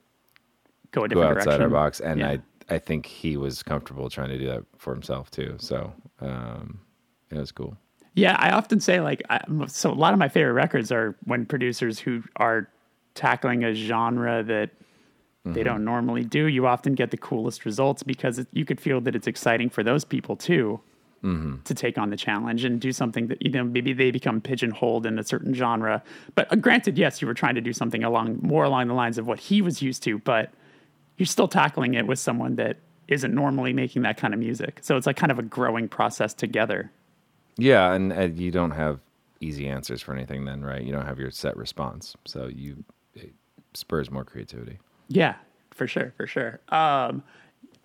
go 0.91 1.05
a 1.05 1.09
go 1.09 1.23
outside 1.23 1.45
direction. 1.45 1.63
our 1.63 1.69
box 1.69 2.01
and 2.01 2.19
Yeah. 2.21 2.29
i 2.69 2.75
i 2.75 2.79
think 2.79 3.07
he 3.07 3.37
was 3.37 3.63
comfortable 3.63 4.11
trying 4.11 4.31
to 4.31 4.39
do 4.39 4.47
that 4.47 4.65
for 4.77 4.93
himself 4.93 5.31
too 5.31 5.55
so 5.59 5.93
um 6.21 6.81
it 7.31 7.39
was 7.39 7.53
cool. 7.53 7.77
Yeah 8.15 8.37
i 8.39 8.51
often 8.51 8.81
say 8.81 9.01
like 9.01 9.23
I, 9.31 9.41
so 9.69 9.91
a 9.91 9.95
lot 9.95 10.13
of 10.13 10.19
my 10.19 10.29
favorite 10.29 10.53
records 10.55 10.91
are 10.93 11.17
when 11.25 11.47
producers 11.47 11.99
who 11.99 12.23
are 12.37 12.69
tackling 13.15 13.63
a 13.65 13.73
genre 13.75 14.43
that 14.43 14.71
they 15.45 15.61
mm-hmm. 15.61 15.65
don't 15.65 15.85
normally 15.85 16.25
do. 16.25 16.47
You 16.47 16.67
often 16.67 16.95
get 16.95 17.11
the 17.11 17.19
coolest 17.19 17.65
results 17.67 18.03
because 18.03 18.39
it, 18.39 18.49
you 18.53 18.65
could 18.65 18.81
feel 18.81 19.01
that 19.03 19.15
it's 19.15 19.27
exciting 19.27 19.69
for 19.69 19.83
those 19.83 20.05
people 20.05 20.37
too 20.37 20.81
mm-hmm. 21.23 21.57
to 21.65 21.75
take 21.75 21.99
on 21.99 22.11
the 22.11 22.17
challenge 22.17 22.65
and 22.65 22.81
do 22.81 22.93
something 22.93 23.27
that 23.29 23.43
you 23.43 23.51
know 23.51 23.65
maybe 23.65 23.93
they 23.93 24.11
become 24.11 24.41
pigeonholed 24.41 25.05
in 25.05 25.19
a 25.19 25.25
certain 25.25 25.53
genre. 25.55 26.03
But 26.35 26.53
uh, 26.53 26.57
granted, 26.57 26.97
yes, 26.97 27.21
you 27.21 27.29
were 27.29 27.35
trying 27.35 27.55
to 27.57 27.61
do 27.61 27.73
something 27.73 28.05
along 28.05 28.39
more 28.43 28.65
along 28.65 28.89
the 28.89 28.95
lines 28.95 29.19
of 29.19 29.27
what 29.27 29.39
he 29.39 29.61
was 29.61 29.83
used 29.83 30.03
to, 30.05 30.19
but 30.19 30.51
you're 31.17 31.27
still 31.27 31.49
tackling 31.49 31.95
it 31.95 32.07
with 32.07 32.19
someone 32.19 32.57
that 32.57 32.79
isn't 33.09 33.35
normally 33.35 33.73
making 33.73 34.03
that 34.03 34.17
kind 34.17 34.33
of 34.33 34.41
music. 34.41 34.79
So 34.83 34.97
it's 34.97 35.07
like 35.07 35.17
kind 35.17 35.31
of 35.31 35.39
a 35.39 35.43
growing 35.43 35.89
process 35.89 36.33
together. 36.33 36.91
Yeah, 37.57 37.93
and, 37.93 38.13
and 38.13 38.39
you 38.39 38.51
don't 38.51 38.73
have 38.73 39.01
easy 39.41 39.69
answers 39.69 40.01
for 40.01 40.15
anything 40.15 40.45
then, 40.45 40.65
right? 40.65 40.83
You 40.83 40.93
don't 40.93 41.07
have 41.07 41.19
your 41.19 41.31
set 41.31 41.57
response. 41.57 42.17
So 42.25 42.47
you 42.47 42.85
it 43.15 43.35
spurs 43.75 44.11
more 44.11 44.25
creativity. 44.25 44.79
Yeah, 45.09 45.35
for 45.71 45.87
sure, 45.87 46.13
for 46.17 46.27
sure. 46.27 46.61
Um, 46.69 47.23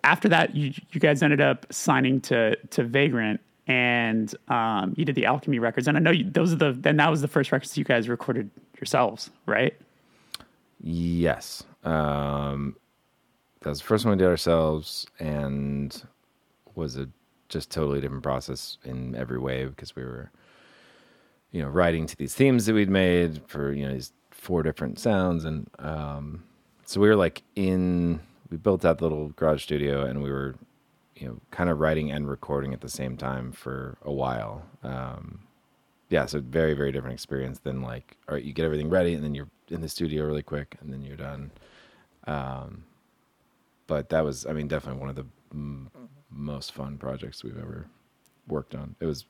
after 0.04 0.28
that, 0.28 0.54
you 0.54 0.72
you 0.92 1.00
guys 1.00 1.22
ended 1.22 1.40
up 1.40 1.66
signing 1.70 2.20
to 2.22 2.56
to 2.56 2.84
Vagrant, 2.84 3.40
and 3.66 4.34
um, 4.48 4.94
you 4.96 5.04
did 5.04 5.14
the 5.14 5.26
Alchemy 5.26 5.58
records. 5.58 5.86
And 5.88 5.96
I 5.96 6.00
know 6.00 6.10
you, 6.10 6.28
those 6.28 6.52
are 6.52 6.56
the 6.56 6.72
then 6.72 6.96
that 6.96 7.10
was 7.10 7.20
the 7.20 7.28
first 7.28 7.52
records 7.52 7.76
you 7.76 7.84
guys 7.84 8.08
recorded 8.08 8.50
yourselves, 8.78 9.30
right? 9.46 9.74
Yes. 10.82 11.62
Um, 11.84 12.76
that 13.60 13.70
was 13.70 13.80
the 13.80 13.86
first 13.86 14.04
one 14.04 14.16
we 14.16 14.18
did 14.18 14.28
ourselves 14.28 15.06
and 15.18 16.02
was 16.74 16.96
a 16.96 17.08
just 17.48 17.70
totally 17.70 18.00
different 18.00 18.22
process 18.22 18.78
in 18.84 19.14
every 19.14 19.38
way 19.38 19.66
because 19.66 19.94
we 19.94 20.04
were, 20.04 20.30
you 21.50 21.60
know, 21.60 21.68
writing 21.68 22.06
to 22.06 22.16
these 22.16 22.34
themes 22.34 22.66
that 22.66 22.74
we'd 22.74 22.88
made 22.88 23.42
for, 23.46 23.72
you 23.72 23.86
know, 23.86 23.92
these 23.92 24.12
four 24.30 24.62
different 24.62 24.98
sounds. 24.98 25.44
And 25.44 25.68
um, 25.78 26.44
so 26.90 27.00
we 27.00 27.06
were 27.06 27.14
like 27.14 27.44
in, 27.54 28.18
we 28.50 28.56
built 28.56 28.80
that 28.80 29.00
little 29.00 29.28
garage 29.36 29.62
studio 29.62 30.04
and 30.04 30.24
we 30.24 30.28
were, 30.28 30.56
you 31.14 31.28
know, 31.28 31.36
kind 31.52 31.70
of 31.70 31.78
writing 31.78 32.10
and 32.10 32.28
recording 32.28 32.72
at 32.72 32.80
the 32.80 32.88
same 32.88 33.16
time 33.16 33.52
for 33.52 33.96
a 34.02 34.10
while. 34.10 34.64
Um, 34.82 35.38
yeah, 36.08 36.26
so 36.26 36.40
very, 36.40 36.74
very 36.74 36.90
different 36.90 37.14
experience 37.14 37.60
than 37.60 37.80
like, 37.80 38.16
all 38.28 38.34
right, 38.34 38.42
you 38.42 38.52
get 38.52 38.64
everything 38.64 38.90
ready 38.90 39.14
and 39.14 39.22
then 39.22 39.36
you're 39.36 39.46
in 39.68 39.82
the 39.82 39.88
studio 39.88 40.26
really 40.26 40.42
quick 40.42 40.78
and 40.80 40.92
then 40.92 41.00
you're 41.04 41.16
done. 41.16 41.52
Um, 42.26 42.82
but 43.86 44.08
that 44.08 44.24
was, 44.24 44.44
I 44.44 44.52
mean, 44.52 44.66
definitely 44.66 44.98
one 44.98 45.10
of 45.10 45.14
the 45.14 45.26
m- 45.52 45.92
most 46.28 46.72
fun 46.72 46.98
projects 46.98 47.44
we've 47.44 47.56
ever 47.56 47.86
worked 48.48 48.74
on. 48.74 48.96
It 48.98 49.06
was 49.06 49.26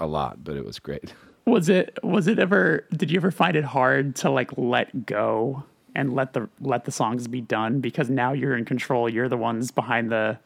a 0.00 0.08
lot, 0.08 0.42
but 0.42 0.56
it 0.56 0.64
was 0.64 0.80
great. 0.80 1.14
Was 1.46 1.68
it 1.68 1.96
was 2.02 2.26
it 2.26 2.40
ever? 2.40 2.84
Did 2.90 3.08
you 3.12 3.18
ever 3.18 3.30
find 3.30 3.56
it 3.56 3.62
hard 3.62 4.16
to 4.16 4.30
like 4.30 4.50
let 4.56 5.06
go 5.06 5.62
and 5.96 6.14
let 6.14 6.32
the 6.34 6.48
let 6.60 6.84
the 6.84 6.92
songs 6.92 7.26
be 7.26 7.40
done 7.40 7.80
because 7.80 8.08
now 8.08 8.32
you're 8.32 8.56
in 8.56 8.64
control. 8.64 9.08
You're 9.08 9.28
the 9.28 9.36
ones 9.36 9.72
behind 9.72 10.12
the 10.12 10.38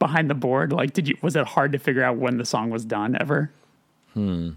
behind 0.00 0.28
the 0.28 0.34
board. 0.34 0.72
Like, 0.72 0.92
did 0.92 1.06
you? 1.06 1.16
Was 1.22 1.36
it 1.36 1.46
hard 1.46 1.70
to 1.72 1.78
figure 1.78 2.02
out 2.02 2.16
when 2.16 2.38
the 2.38 2.44
song 2.44 2.70
was 2.70 2.84
done 2.84 3.16
ever? 3.20 3.50
Hmm. 4.14 4.50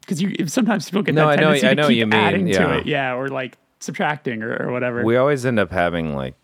Because 0.00 0.20
you 0.20 0.46
sometimes 0.48 0.86
people 0.90 1.02
get 1.02 1.14
No, 1.14 1.28
that 1.28 1.38
I 1.38 1.42
know- 1.42 1.42
tendency 1.54 1.66
I 1.66 1.70
to 1.70 1.74
know 1.82 1.88
keep 1.88 1.96
you 1.98 2.06
mean, 2.06 2.20
adding 2.20 2.46
to 2.46 2.78
it, 2.78 2.86
yeah, 2.86 3.14
or 3.14 3.28
like 3.28 3.56
subtracting 3.80 4.42
or, 4.42 4.66
or 4.66 4.72
whatever. 4.72 5.04
We 5.04 5.16
always 5.16 5.46
end 5.46 5.58
up 5.58 5.70
having 5.70 6.14
like 6.14 6.34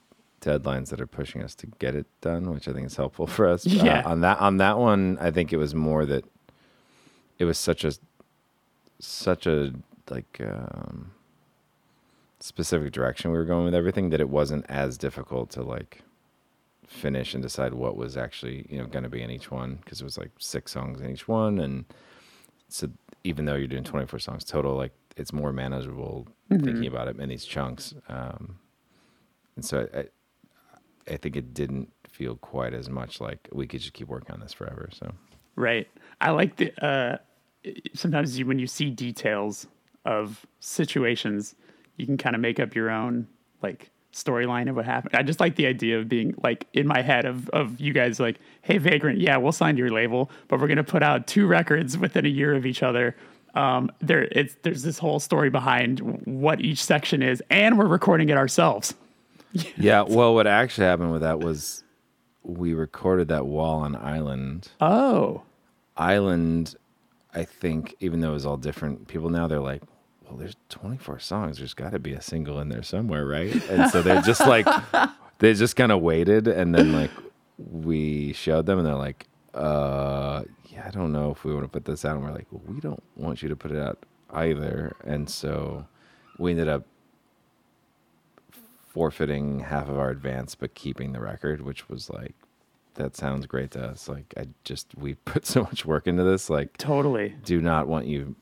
deadlines 0.41 0.91
that 0.91 1.01
are 1.01 1.07
pushing 1.07 1.43
us 1.43 1.55
to 1.57 1.67
get 1.81 1.95
it 1.97 2.07
done, 2.21 2.51
which 2.53 2.69
I 2.69 2.73
think 2.73 2.87
is 2.87 2.97
helpful 2.97 3.27
for 3.27 3.49
us. 3.49 3.67
Uh, 3.81 3.85
Yeah. 3.85 4.03
on 4.07 4.21
that 4.21 4.39
on 4.39 4.59
that 4.59 4.79
one, 4.79 5.19
I 5.21 5.31
think 5.33 5.53
it 5.53 5.57
was 5.57 5.75
more 5.75 6.07
that 6.07 6.25
it 7.39 7.45
was 7.45 7.59
such 7.59 7.85
a 7.85 7.93
such 9.01 9.47
a 9.47 9.73
like 10.09 10.41
um, 10.41 11.11
specific 12.41 12.93
direction 12.93 13.31
we 13.31 13.39
were 13.39 13.45
going 13.45 13.65
with 13.65 13.75
everything 13.75 14.11
that 14.11 14.21
it 14.21 14.29
wasn't 14.29 14.65
as 14.69 14.97
difficult 14.97 15.51
to 15.51 15.63
like 15.63 16.03
finish 16.87 17.35
and 17.35 17.43
decide 17.43 17.75
what 17.75 17.97
was 17.97 18.17
actually 18.17 18.67
you 18.71 18.79
know 18.79 18.87
going 18.87 19.03
to 19.03 19.09
be 19.09 19.21
in 19.21 19.31
each 19.31 19.51
one 19.51 19.79
because 19.85 20.01
it 20.01 20.05
was 20.05 20.17
like 20.17 20.31
six 20.39 20.73
songs 20.73 21.01
in 21.01 21.11
each 21.11 21.29
one. 21.29 21.59
And 21.59 21.85
so 22.69 22.89
even 23.25 23.45
though 23.45 23.57
you're 23.57 23.67
doing 23.67 23.85
24 23.85 24.19
songs 24.21 24.45
total 24.45 24.75
like 24.75 24.93
it's 25.17 25.33
more 25.33 25.53
manageable 25.53 26.29
thinking 26.49 26.87
about 26.87 27.09
it 27.09 27.19
in 27.19 27.29
these 27.29 27.45
chunks. 27.45 27.95
Um, 28.09 28.59
and 29.57 29.65
so 29.65 29.89
I, 29.93 29.99
I 29.99 30.05
i 31.11 31.17
think 31.17 31.37
it 31.37 31.55
didn't 31.55 31.91
feel 32.07 32.37
quite 32.37 32.75
as 32.75 32.89
much 32.91 33.21
like 33.21 33.49
we 33.53 33.67
could 33.67 33.81
just 33.81 33.95
keep 33.95 34.09
working 34.09 34.33
on 34.33 34.41
this 34.41 34.53
forever 34.53 34.89
so. 34.93 35.13
Right. 35.57 35.89
I 36.21 36.31
like 36.31 36.57
the 36.57 36.73
uh 36.85 37.19
sometimes 37.95 38.39
you, 38.39 38.47
when 38.47 38.59
you 38.59 38.67
see 38.67 38.91
details 38.91 39.67
of 40.05 40.47
situations, 40.61 41.55
you 41.99 42.07
can 42.07 42.17
kind 42.17 42.35
of 42.35 42.41
make 42.41 42.59
up 42.61 42.75
your 42.75 42.91
own 42.91 43.27
like 43.63 43.91
storyline 44.13 44.69
of 44.71 44.77
what 44.77 44.85
happened. 44.87 45.15
I 45.15 45.23
just 45.23 45.39
like 45.41 45.57
the 45.57 45.67
idea 45.67 45.99
of 45.99 46.09
being 46.09 46.35
like 46.43 46.67
in 46.73 46.87
my 46.87 47.03
head 47.03 47.25
of 47.27 47.49
of 47.51 47.79
you 47.81 47.93
guys 47.93 48.19
like, 48.19 48.39
"Hey 48.63 48.79
Vagrant, 48.79 49.19
yeah, 49.21 49.37
we'll 49.37 49.53
sign 49.53 49.77
your 49.77 49.91
label, 49.91 50.31
but 50.49 50.61
we're 50.61 50.67
going 50.67 50.79
to 50.79 50.85
put 50.85 51.03
out 51.03 51.27
two 51.27 51.47
records 51.47 51.99
within 51.99 52.25
a 52.25 52.31
year 52.31 52.55
of 52.55 52.65
each 52.67 52.83
other." 52.83 53.15
Um 53.55 53.91
there 54.01 54.25
it's 54.33 54.57
there's 54.63 54.83
this 54.83 54.99
whole 54.99 55.21
story 55.21 55.51
behind 55.51 56.01
what 56.27 56.61
each 56.61 56.83
section 56.85 57.23
is 57.23 57.43
and 57.51 57.79
we're 57.79 57.87
recording 57.87 58.29
it 58.29 58.37
ourselves. 58.37 58.95
yeah 59.77 60.03
well 60.03 60.35
what 60.35 60.47
actually 60.47 60.87
happened 60.87 61.11
with 61.13 61.23
that 61.23 61.41
was 61.41 61.83
we 62.43 62.75
recorded 62.75 63.29
that 63.29 63.47
wall 63.47 63.81
on 63.81 63.97
island 63.97 64.69
Oh. 64.81 65.43
Island, 65.97 66.77
I 67.35 67.45
think, 67.45 67.97
even 68.01 68.21
though 68.21 68.31
it 68.31 68.35
was 68.35 68.47
all 68.47 68.57
different 68.57 69.09
people 69.09 69.31
now, 69.31 69.49
they're 69.49 69.59
like, 69.59 69.83
well, 70.29 70.39
there's 70.39 70.57
24 70.69 71.19
songs. 71.21 71.59
There's 71.59 71.75
got 71.75 71.93
to 71.93 71.99
be 71.99 72.13
a 72.13 72.21
single 72.21 72.61
in 72.61 72.69
there 72.69 72.83
somewhere, 72.83 73.25
right? 73.25 73.55
And 73.71 73.91
so 73.91 74.03
they're 74.03 74.23
just 74.23 74.41
like, 74.41 74.67
they 75.39 75.55
just 75.55 75.75
kind 75.75 75.91
of 75.91 76.03
waited. 76.03 76.47
And 76.49 76.75
then, 76.75 76.93
like, 76.93 77.11
we 77.57 78.33
showed 78.35 78.67
them, 78.67 78.79
and 78.79 78.87
they're 78.87 78.95
like, 78.95 79.27
uh, 79.55 80.45
yeah, 80.67 80.85
I 80.87 80.91
don't 80.91 81.13
know 81.13 81.31
if 81.31 81.45
we 81.45 81.55
want 81.55 81.65
to 81.65 81.69
put 81.69 81.87
this 81.87 82.05
out. 82.05 82.17
And 82.17 82.25
we're 82.25 82.33
like, 82.33 82.47
well, 82.51 82.63
we 82.67 82.81
don't 82.81 83.03
want 83.17 83.43
you 83.43 83.49
to 83.49 83.57
put 83.57 83.71
it 83.71 83.79
out 83.79 84.05
either. 84.31 84.95
And 85.05 85.29
so 85.31 85.87
we 86.39 86.51
ended 86.51 86.69
up 86.69 86.85
forfeiting 88.89 89.61
half 89.61 89.89
of 89.89 89.99
our 89.99 90.11
advance, 90.11 90.55
but 90.55 90.75
keeping 90.75 91.13
the 91.13 91.21
record, 91.21 91.63
which 91.63 91.89
was 91.89 92.11
like, 92.11 92.35
that 92.95 93.17
sounds 93.17 93.47
great 93.47 93.71
to 93.71 93.83
us. 93.83 94.09
Like, 94.09 94.35
I 94.37 94.49
just, 94.65 94.89
we 94.97 95.15
put 95.25 95.47
so 95.47 95.63
much 95.63 95.87
work 95.87 96.07
into 96.07 96.25
this. 96.25 96.51
Like, 96.51 96.77
Totally. 96.77 97.35
do 97.45 97.63
not 97.63 97.89
want 97.89 98.07
you 98.07 98.37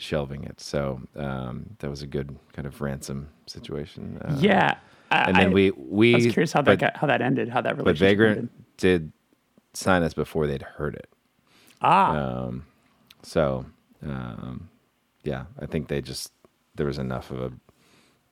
shelving 0.00 0.44
it. 0.44 0.60
So 0.60 1.00
um, 1.16 1.66
that 1.78 1.90
was 1.90 2.02
a 2.02 2.06
good 2.06 2.36
kind 2.52 2.66
of 2.66 2.80
ransom 2.80 3.28
situation. 3.46 4.20
Uh, 4.24 4.36
Yeah. 4.40 4.76
I, 5.12 5.24
and 5.28 5.36
then 5.36 5.46
I- 5.48 5.52
we 5.52 5.70
we 5.72 6.14
I 6.14 6.16
was 6.18 6.26
curious 6.32 6.52
how 6.52 6.62
that 6.62 6.70
but, 6.72 6.78
got, 6.78 6.96
how 6.96 7.06
that 7.08 7.20
ended, 7.20 7.48
how 7.48 7.60
that 7.62 7.76
but 7.76 7.96
Vagrant 7.98 8.38
ended. 8.38 8.50
did 8.76 9.12
sign 9.74 10.02
us 10.02 10.14
before 10.14 10.46
they'd 10.46 10.62
heard 10.62 10.94
it. 10.94 11.08
Ah, 11.82 12.14
Um, 12.46 12.64
so 13.22 13.66
um, 14.02 14.68
yeah, 15.24 15.44
I 15.58 15.66
think 15.66 15.88
they 15.88 16.00
just 16.00 16.32
there 16.76 16.86
was 16.86 16.98
enough 16.98 17.30
of 17.30 17.40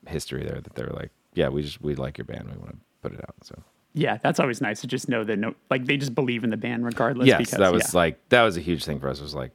a 0.07 0.11
history 0.11 0.45
there 0.45 0.61
that 0.61 0.75
they 0.75 0.83
were 0.85 0.93
like, 0.93 1.11
yeah, 1.35 1.49
we 1.49 1.63
just 1.63 1.81
we 1.83 1.95
like 1.97 2.17
your 2.17 2.25
band, 2.27 2.49
we 2.51 2.57
want 2.59 2.71
to 2.71 2.79
put 3.03 3.13
it 3.13 3.21
out. 3.29 3.35
So 3.43 3.61
Yeah, 3.95 4.19
that's 4.23 4.39
always 4.39 4.61
nice 4.61 4.81
to 4.83 4.87
just 4.87 5.09
know 5.09 5.25
that 5.25 5.37
no, 5.39 5.55
like 5.71 5.87
they 5.87 5.97
just 5.97 6.15
believe 6.15 6.45
in 6.45 6.51
the 6.51 6.57
band 6.57 6.85
regardless. 6.85 7.27
yes, 7.27 7.39
because, 7.39 7.59
that 7.59 7.73
was 7.73 7.93
yeah. 7.93 7.99
like 7.99 8.29
that 8.29 8.43
was 8.43 8.57
a 8.57 8.61
huge 8.61 8.85
thing 8.85 9.01
for 9.01 9.09
us. 9.09 9.19
It 9.19 9.25
was 9.25 9.35
like 9.35 9.51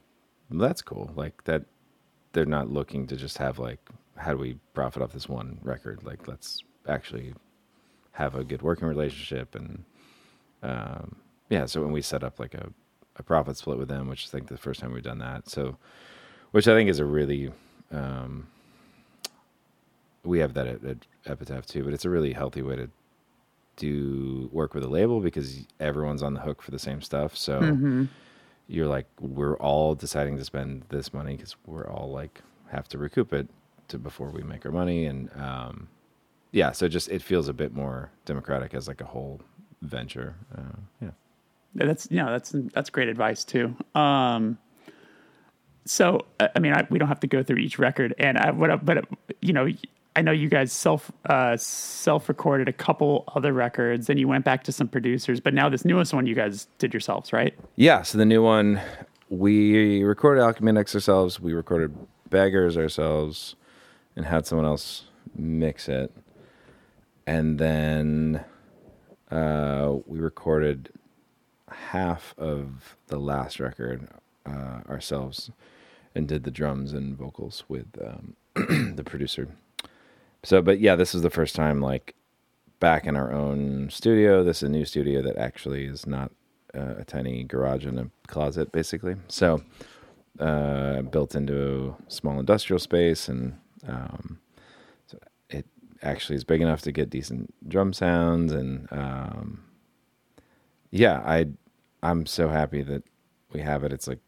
that's 0.50 0.82
cool. 0.82 1.10
Like 1.16 1.42
that 1.44 1.64
they're 2.34 2.44
not 2.44 2.70
looking 2.70 3.06
to 3.06 3.16
just 3.16 3.38
have 3.38 3.58
like 3.58 3.78
how 4.16 4.32
do 4.32 4.38
we 4.38 4.58
profit 4.74 5.02
off 5.02 5.12
this 5.12 5.28
one 5.28 5.58
record? 5.62 6.04
Like 6.04 6.28
let's 6.28 6.62
actually 6.86 7.34
have 8.12 8.34
a 8.34 8.44
good 8.44 8.62
working 8.62 8.86
relationship 8.86 9.54
and 9.54 9.84
um, 10.62 11.16
yeah. 11.48 11.66
So 11.66 11.80
when 11.80 11.92
we 11.92 12.02
set 12.02 12.22
up 12.22 12.38
like 12.38 12.54
a, 12.54 12.68
a 13.16 13.22
profit 13.22 13.56
split 13.56 13.78
with 13.78 13.88
them, 13.88 14.08
which 14.08 14.26
I 14.26 14.30
think 14.30 14.48
the 14.48 14.56
first 14.56 14.80
time 14.80 14.92
we've 14.92 15.02
done 15.02 15.18
that, 15.18 15.48
so 15.48 15.76
which 16.50 16.68
I 16.68 16.74
think 16.74 16.90
is 16.90 17.00
a 17.00 17.04
really 17.04 17.50
um, 17.90 18.46
we 20.24 20.38
have 20.40 20.54
that 20.54 20.66
at, 20.66 20.84
at 20.84 20.98
Epitaph 21.26 21.66
too, 21.66 21.84
but 21.84 21.92
it's 21.92 22.04
a 22.04 22.10
really 22.10 22.32
healthy 22.32 22.62
way 22.62 22.76
to 22.76 22.90
do 23.76 24.48
work 24.52 24.74
with 24.74 24.84
a 24.84 24.88
label 24.88 25.20
because 25.20 25.66
everyone's 25.80 26.22
on 26.22 26.34
the 26.34 26.40
hook 26.40 26.62
for 26.62 26.70
the 26.70 26.78
same 26.78 27.00
stuff. 27.00 27.36
So 27.36 27.60
Mm-hmm. 27.60 28.04
You're 28.66 28.86
like, 28.86 29.06
we're 29.20 29.56
all 29.56 29.94
deciding 29.94 30.36
to 30.38 30.44
spend 30.44 30.84
this 30.88 31.12
money 31.12 31.36
because 31.36 31.56
we're 31.66 31.88
all 31.88 32.10
like 32.10 32.40
have 32.70 32.88
to 32.88 32.98
recoup 32.98 33.32
it 33.32 33.48
to 33.88 33.98
before 33.98 34.30
we 34.30 34.42
make 34.42 34.64
our 34.64 34.72
money, 34.72 35.06
and 35.06 35.30
um, 35.36 35.88
yeah, 36.52 36.72
so 36.72 36.88
just 36.88 37.08
it 37.10 37.22
feels 37.22 37.48
a 37.48 37.52
bit 37.52 37.74
more 37.74 38.10
democratic 38.24 38.74
as 38.74 38.88
like 38.88 39.00
a 39.00 39.04
whole 39.04 39.40
venture. 39.82 40.34
Uh, 40.56 40.76
yeah. 41.02 41.10
that's 41.74 42.10
know 42.10 42.30
that's 42.30 42.54
that's 42.72 42.90
great 42.90 43.08
advice 43.08 43.44
too. 43.44 43.76
Um, 43.94 44.58
so 45.84 46.24
I 46.40 46.58
mean, 46.58 46.72
I, 46.72 46.86
we 46.88 46.98
don't 46.98 47.08
have 47.08 47.20
to 47.20 47.26
go 47.26 47.42
through 47.42 47.58
each 47.58 47.78
record, 47.78 48.14
and 48.18 48.38
I 48.38 48.50
what, 48.50 48.84
but 48.84 49.06
you 49.42 49.52
know, 49.52 49.68
I 50.16 50.22
know 50.22 50.30
you 50.30 50.48
guys 50.48 50.72
self 50.72 51.10
uh, 51.28 51.56
self 51.56 52.28
recorded 52.28 52.68
a 52.68 52.72
couple 52.72 53.24
other 53.34 53.52
records, 53.52 54.08
and 54.08 54.18
you 54.18 54.28
went 54.28 54.44
back 54.44 54.62
to 54.64 54.72
some 54.72 54.86
producers, 54.88 55.40
but 55.40 55.54
now 55.54 55.68
this 55.68 55.84
newest 55.84 56.14
one 56.14 56.26
you 56.26 56.34
guys 56.34 56.68
did 56.78 56.92
yourselves, 56.94 57.32
right? 57.32 57.52
Yeah, 57.76 58.02
so 58.02 58.18
the 58.18 58.24
new 58.24 58.42
one, 58.42 58.80
we 59.28 60.04
recorded 60.04 60.42
Alchemy 60.42 60.68
Index 60.68 60.94
ourselves. 60.94 61.40
We 61.40 61.52
recorded 61.52 61.96
Beggars 62.30 62.76
ourselves, 62.76 63.56
and 64.14 64.24
had 64.26 64.46
someone 64.46 64.66
else 64.66 65.04
mix 65.36 65.88
it. 65.88 66.12
and 67.26 67.58
then 67.58 68.44
uh, 69.30 69.96
we 70.06 70.18
recorded 70.20 70.90
half 71.70 72.34
of 72.38 72.96
the 73.08 73.18
last 73.18 73.58
record 73.58 74.06
uh, 74.46 74.80
ourselves 74.88 75.50
and 76.14 76.28
did 76.28 76.44
the 76.44 76.50
drums 76.50 76.92
and 76.92 77.16
vocals 77.16 77.64
with 77.68 77.86
um, 78.04 78.36
the 78.94 79.02
producer. 79.04 79.48
So, 80.44 80.60
but 80.60 80.78
yeah, 80.78 80.94
this 80.94 81.14
is 81.14 81.22
the 81.22 81.30
first 81.30 81.56
time 81.56 81.80
like 81.80 82.14
back 82.78 83.06
in 83.06 83.16
our 83.16 83.32
own 83.32 83.88
studio. 83.90 84.44
This 84.44 84.58
is 84.58 84.64
a 84.64 84.72
new 84.72 84.84
studio 84.84 85.22
that 85.22 85.36
actually 85.36 85.86
is 85.86 86.06
not 86.06 86.30
uh, 86.74 86.96
a 86.98 87.04
tiny 87.04 87.44
garage 87.44 87.86
and 87.86 87.98
a 87.98 88.10
closet, 88.26 88.70
basically. 88.70 89.16
So, 89.28 89.62
uh, 90.38 91.02
built 91.02 91.34
into 91.34 91.96
a 92.06 92.10
small 92.10 92.38
industrial 92.38 92.78
space, 92.78 93.28
and 93.28 93.58
um, 93.88 94.38
so 95.06 95.18
it 95.48 95.66
actually 96.02 96.36
is 96.36 96.44
big 96.44 96.60
enough 96.60 96.82
to 96.82 96.92
get 96.92 97.08
decent 97.08 97.54
drum 97.66 97.94
sounds. 97.94 98.52
And 98.52 98.86
um, 98.90 99.64
yeah, 100.90 101.22
I 101.24 101.46
I'm 102.02 102.26
so 102.26 102.48
happy 102.48 102.82
that 102.82 103.02
we 103.52 103.60
have 103.60 103.82
it. 103.82 103.92
It's 103.92 104.08
like 104.08 104.20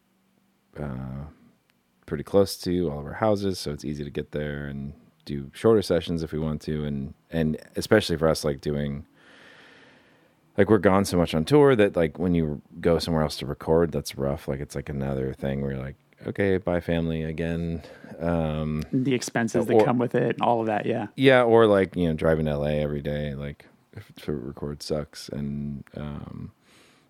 uh, 0.79 1.25
pretty 2.07 2.23
close 2.23 2.57
to 2.59 2.89
all 2.89 2.99
of 2.99 3.05
our 3.05 3.13
houses, 3.13 3.59
so 3.59 3.71
it's 3.71 3.85
easy 3.85 4.03
to 4.03 4.09
get 4.09 4.31
there 4.31 4.65
and 4.65 4.93
do 5.27 5.51
shorter 5.53 5.81
sessions 5.83 6.23
if 6.23 6.31
we 6.31 6.39
want 6.39 6.61
to, 6.63 6.83
and 6.85 7.13
and 7.29 7.57
especially 7.75 8.17
for 8.17 8.27
us, 8.27 8.43
like 8.43 8.61
doing 8.61 9.05
like 10.57 10.69
we're 10.69 10.79
gone 10.79 11.05
so 11.05 11.17
much 11.17 11.35
on 11.35 11.45
tour 11.45 11.75
that 11.75 11.95
like 11.95 12.17
when 12.17 12.33
you 12.33 12.61
go 12.81 12.97
somewhere 12.97 13.21
else 13.23 13.37
to 13.37 13.45
record, 13.45 13.91
that's 13.91 14.17
rough. 14.17 14.47
Like 14.47 14.59
it's 14.59 14.75
like 14.75 14.89
another 14.89 15.33
thing 15.33 15.61
where 15.61 15.71
you're 15.73 15.83
like, 15.83 15.95
okay, 16.25 16.57
bye 16.57 16.79
family 16.79 17.21
again. 17.23 17.83
Um, 18.19 18.83
The 18.91 19.13
expenses 19.13 19.67
that 19.67 19.73
Or- 19.73 19.85
come 19.85 19.99
with 19.99 20.15
it, 20.15 20.37
all 20.41 20.61
of 20.61 20.67
that. 20.67 20.85
Yeah. 20.87 21.07
yeah, 21.15 21.43
or 21.43 21.67
like 21.67 21.95
you 21.95 22.07
know 22.07 22.13
driving 22.13 22.45
to 22.45 22.57
LA 22.57 22.79
every 22.81 23.01
day, 23.01 23.35
like 23.35 23.65
if 23.93 24.11
to 24.23 24.31
record 24.31 24.81
sucks, 24.81 25.29
and 25.29 25.83
um, 25.95 26.51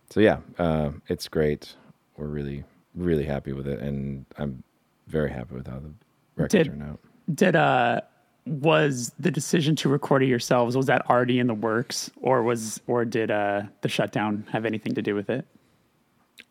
so 0.10 0.20
yeah, 0.20 0.40
uh, 0.58 0.92
it's 1.08 1.28
great. 1.28 1.76
We're 2.18 2.28
really 2.28 2.64
really 2.96 3.26
happy 3.26 3.54
with 3.54 3.68
it, 3.68 3.80
and 3.80 4.26
I'm 4.40 4.64
very 5.08 5.30
happy 5.32 5.54
with 5.56 5.68
how 5.68 5.80
the 5.80 5.92
record 6.36 6.50
Did- 6.52 6.68
turned 6.68 6.84
out. 6.84 7.00
Did 7.34 7.56
uh 7.56 8.02
was 8.46 9.12
the 9.20 9.30
decision 9.30 9.76
to 9.76 9.90
record 9.90 10.24
it 10.24 10.28
yourselves 10.28 10.78
was 10.78 10.86
that 10.86 11.10
already 11.10 11.38
in 11.40 11.48
the 11.48 11.54
works 11.54 12.10
or 12.22 12.44
was 12.44 12.80
or 12.88 13.04
did 13.04 13.30
uh 13.30 13.64
the 13.82 13.90
shutdown 13.90 14.46
have 14.52 14.66
anything 14.66 14.94
to 14.96 15.02
do 15.02 15.16
with 15.16 15.30
it? 15.30 15.46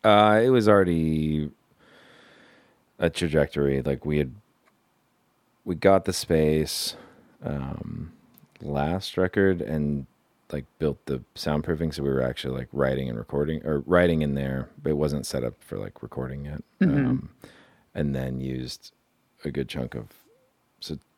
Uh, 0.03 0.39
it 0.43 0.49
was 0.49 0.67
already 0.67 1.49
a 2.99 3.09
trajectory. 3.09 3.81
Like 3.81 4.05
we 4.05 4.17
had, 4.17 4.33
we 5.65 5.75
got 5.75 6.05
the 6.05 6.13
space 6.13 6.95
um, 7.43 8.11
last 8.61 9.17
record 9.17 9.61
and 9.61 10.05
like 10.51 10.65
built 10.79 11.05
the 11.05 11.21
soundproofing, 11.35 11.93
so 11.93 12.03
we 12.03 12.09
were 12.09 12.21
actually 12.21 12.57
like 12.57 12.69
writing 12.71 13.09
and 13.09 13.17
recording 13.17 13.65
or 13.65 13.79
writing 13.81 14.21
in 14.21 14.35
there, 14.35 14.69
but 14.81 14.91
it 14.91 14.97
wasn't 14.97 15.25
set 15.25 15.43
up 15.43 15.55
for 15.59 15.77
like 15.77 16.01
recording 16.01 16.45
yet. 16.45 16.63
Um, 16.81 17.29
and 17.93 18.15
then 18.15 18.39
used 18.39 18.93
a 19.43 19.51
good 19.51 19.67
chunk 19.67 19.95
of 19.95 20.07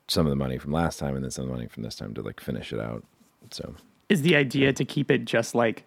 some 0.09 0.25
of 0.25 0.29
the 0.29 0.35
money 0.35 0.57
from 0.57 0.71
last 0.71 0.99
time 0.99 1.15
and 1.15 1.23
then 1.23 1.31
some 1.31 1.43
of 1.43 1.49
the 1.49 1.55
money 1.55 1.67
from 1.67 1.83
this 1.83 1.95
time 1.95 2.13
to 2.15 2.21
like 2.21 2.39
finish 2.39 2.73
it 2.73 2.79
out. 2.79 3.03
So 3.51 3.75
Is 4.09 4.21
the 4.21 4.35
idea 4.35 4.73
to 4.73 4.85
keep 4.85 5.11
it 5.11 5.25
just 5.25 5.55
like 5.55 5.83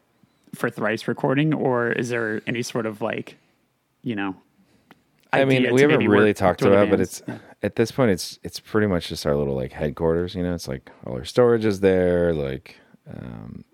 for 0.54 0.70
thrice 0.70 1.08
recording 1.08 1.54
or 1.54 1.92
is 1.92 2.08
there 2.08 2.42
any 2.46 2.62
sort 2.62 2.86
of 2.86 3.00
like, 3.00 3.36
you 4.02 4.14
know, 4.14 4.36
I 5.32 5.44
mean, 5.46 5.72
we 5.72 5.80
haven't 5.80 6.06
really 6.06 6.34
talked 6.34 6.60
about, 6.62 6.88
it, 6.88 6.90
but 6.90 7.00
it's 7.00 7.22
at 7.62 7.76
this 7.76 7.90
point, 7.90 8.10
it's 8.10 8.38
it's 8.42 8.60
pretty 8.60 8.86
much 8.86 9.08
just 9.08 9.24
our 9.24 9.34
little 9.34 9.54
like 9.54 9.72
headquarters. 9.72 10.34
You 10.34 10.42
know, 10.42 10.54
it's 10.54 10.68
like 10.68 10.90
all 11.06 11.14
our 11.14 11.24
storage 11.24 11.64
is 11.64 11.80
there. 11.80 12.34
Like, 12.34 12.76
um, 13.08 13.64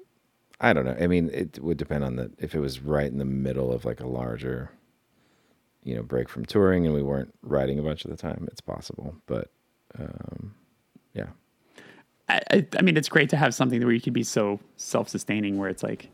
I 0.60 0.72
don't 0.72 0.84
know. 0.84 0.96
I 1.00 1.08
mean, 1.08 1.30
it 1.32 1.58
would 1.60 1.76
depend 1.76 2.04
on 2.04 2.14
the 2.14 2.30
if 2.38 2.54
it 2.54 2.60
was 2.60 2.80
right 2.80 3.10
in 3.10 3.18
the 3.18 3.24
middle 3.24 3.72
of 3.72 3.84
like 3.84 3.98
a 3.98 4.06
larger, 4.06 4.70
you 5.82 5.96
know, 5.96 6.02
break 6.04 6.28
from 6.28 6.44
touring, 6.44 6.86
and 6.86 6.94
we 6.94 7.02
weren't 7.02 7.34
writing 7.42 7.80
a 7.80 7.82
bunch 7.82 8.04
of 8.04 8.12
the 8.12 8.16
time. 8.16 8.46
It's 8.52 8.60
possible, 8.60 9.16
but 9.26 9.50
um, 9.98 10.54
yeah, 11.14 11.26
I, 12.28 12.66
I, 12.78 12.82
mean, 12.82 12.96
it's 12.96 13.08
great 13.08 13.30
to 13.30 13.36
have 13.36 13.54
something 13.54 13.80
where 13.82 13.92
you 13.92 14.00
can 14.00 14.12
be 14.12 14.22
so 14.22 14.60
self-sustaining, 14.76 15.56
where 15.56 15.70
it's 15.70 15.82
like, 15.82 16.08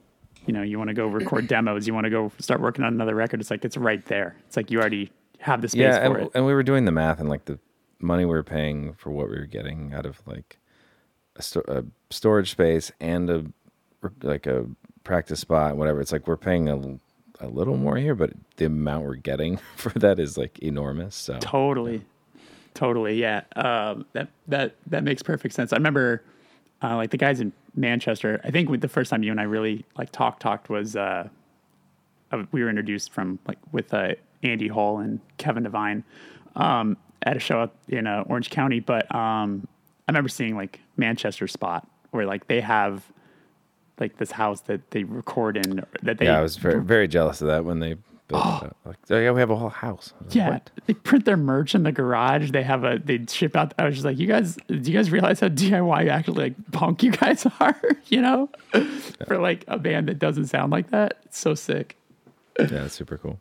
you 0.47 0.53
know, 0.53 0.63
you 0.63 0.79
want 0.79 0.89
to 0.89 0.95
go 0.95 1.07
record 1.07 1.47
demos, 1.49 1.87
you 1.87 1.95
want 1.95 2.05
to 2.05 2.11
go 2.11 2.31
start 2.39 2.61
working 2.61 2.85
on 2.85 2.93
another 2.93 3.15
record. 3.15 3.41
It's 3.41 3.51
like 3.51 3.65
it's 3.65 3.77
right 3.77 4.05
there. 4.07 4.37
It's 4.47 4.57
like 4.57 4.71
you 4.71 4.81
already 4.81 5.11
have 5.39 5.61
the 5.61 5.69
space 5.69 5.81
yeah, 5.81 6.07
for 6.07 6.17
and, 6.17 6.27
it. 6.27 6.33
and 6.35 6.47
we 6.47 6.55
were 6.55 6.63
doing 6.63 6.85
the 6.85 6.93
math 6.93 7.21
and 7.21 7.29
like 7.29 7.45
the 7.47 7.59
money 7.99 8.25
we 8.25 8.31
were 8.31 8.45
paying 8.45 8.95
for 8.95 9.11
what 9.11 9.29
we 9.29 9.37
were 9.37 9.47
getting 9.47 9.93
out 9.93 10.07
of 10.07 10.23
like 10.27 10.59
a, 11.37 11.43
sto- 11.43 11.65
a 11.67 11.85
storage 12.11 12.51
space 12.51 12.93
and 13.01 13.29
a 13.31 13.45
like 14.23 14.47
a 14.47 14.67
practice 15.03 15.41
spot, 15.41 15.77
whatever. 15.77 16.01
It's 16.01 16.13
like 16.13 16.29
we're 16.29 16.37
paying 16.37 16.69
a, 16.69 17.45
a 17.45 17.49
little 17.49 17.77
more 17.77 17.97
here, 17.97 18.15
but 18.15 18.33
the 18.57 18.67
amount 18.67 19.05
we're 19.05 19.17
getting 19.17 19.57
for 19.77 19.91
that 19.99 20.19
is 20.19 20.37
like 20.39 20.59
enormous. 20.61 21.15
So 21.17 21.39
Totally, 21.41 22.05
totally. 22.75 23.21
Yeah, 23.21 23.43
um, 23.57 24.07
that 24.13 24.29
that 24.49 24.77
that 24.89 25.05
makes 25.05 25.23
perfect 25.23 25.55
sense. 25.55 25.73
I 25.73 25.77
remember, 25.77 26.23
uh, 26.83 26.97
like 26.97 27.11
the 27.11 27.17
guys 27.17 27.41
in 27.41 27.53
Manchester. 27.75 28.41
I 28.45 28.51
think 28.51 28.81
the 28.81 28.89
first 28.89 29.11
time 29.11 29.23
you 29.23 29.31
and 29.31 29.41
I 29.41 29.45
really 29.45 29.85
like 29.97 30.11
talked 30.13 30.43
talked 30.43 30.69
was 30.69 30.97
uh, 30.97 31.29
uh, 32.33 32.45
we 32.53 32.63
were 32.63 32.69
introduced 32.69 33.13
from 33.13 33.39
like 33.47 33.59
with 33.73 33.93
uh, 33.95 34.15
Andy 34.43 34.69
Hull 34.69 34.99
and 34.99 35.21
Kevin 35.39 35.63
Devine 35.63 36.05
um, 36.57 36.97
at 37.23 37.37
a 37.37 37.41
show 37.41 37.61
up 37.61 37.75
in 37.89 38.07
uh, 38.07 38.25
Orange 38.27 38.51
County. 38.51 38.81
But 38.81 39.13
um, 39.15 39.67
I 40.07 40.13
remember 40.13 40.29
seeing 40.29 40.57
like 40.57 40.81
Manchester 40.97 41.47
spot 41.47 41.89
where 42.11 42.27
like 42.27 42.47
they 42.47 42.61
have 42.61 43.03
like 43.99 44.17
this 44.19 44.33
house 44.33 44.61
that 44.63 44.91
they 44.91 45.05
record 45.05 45.57
in 45.57 45.85
that 46.03 46.19
they 46.19 46.27
yeah, 46.27 46.39
I 46.39 46.43
was 46.43 46.57
very 46.57 46.83
very 46.83 47.09
jealous 47.09 47.41
of 47.41 47.49
that 47.49 47.65
when 47.65 47.81
they 47.81 47.97
built 48.29 48.63
it. 48.63 48.67
up. 48.87 48.97
Oh 49.11 49.19
yeah, 49.19 49.31
we 49.33 49.41
have 49.41 49.51
a 49.51 49.57
whole 49.57 49.69
house. 49.69 50.13
I 50.21 50.25
was 50.25 50.27
like, 50.29 50.35
Yeah, 50.35 50.49
"What?" 50.51 50.71
they 50.87 50.95
print 50.95 51.25
their 51.25 51.37
merch 51.37 51.75
in 51.75 51.83
the 51.83 51.93
garage. 51.93 52.51
They 52.51 52.63
have 52.63 52.85
a 52.85 52.99
they 53.03 53.25
ship 53.29 53.55
out. 53.57 53.75
I 53.79 53.85
was 53.85 53.95
just 53.95 54.05
like, 54.05 54.19
you 54.19 54.27
guys, 54.27 54.57
do 54.69 54.77
you 54.77 54.93
guys 54.97 55.11
realize 55.11 55.41
how 55.41 55.49
DIY 55.63 56.09
actually 56.09 56.45
like 56.51 56.73
punk 56.73 57.03
you 57.03 57.11
guys 57.13 57.47
are? 57.61 57.77
You 58.09 58.21
know, 58.21 58.51
for 59.27 59.39
like 59.39 59.65
a 59.67 59.79
band 59.79 60.09
that 60.09 60.19
doesn't 60.19 60.47
sound 60.47 60.71
like 60.71 60.91
that. 60.91 61.15
It's 61.25 61.39
so 61.39 61.55
sick. 61.55 61.97
yeah, 62.59 62.87
super 62.89 63.17
cool. 63.19 63.41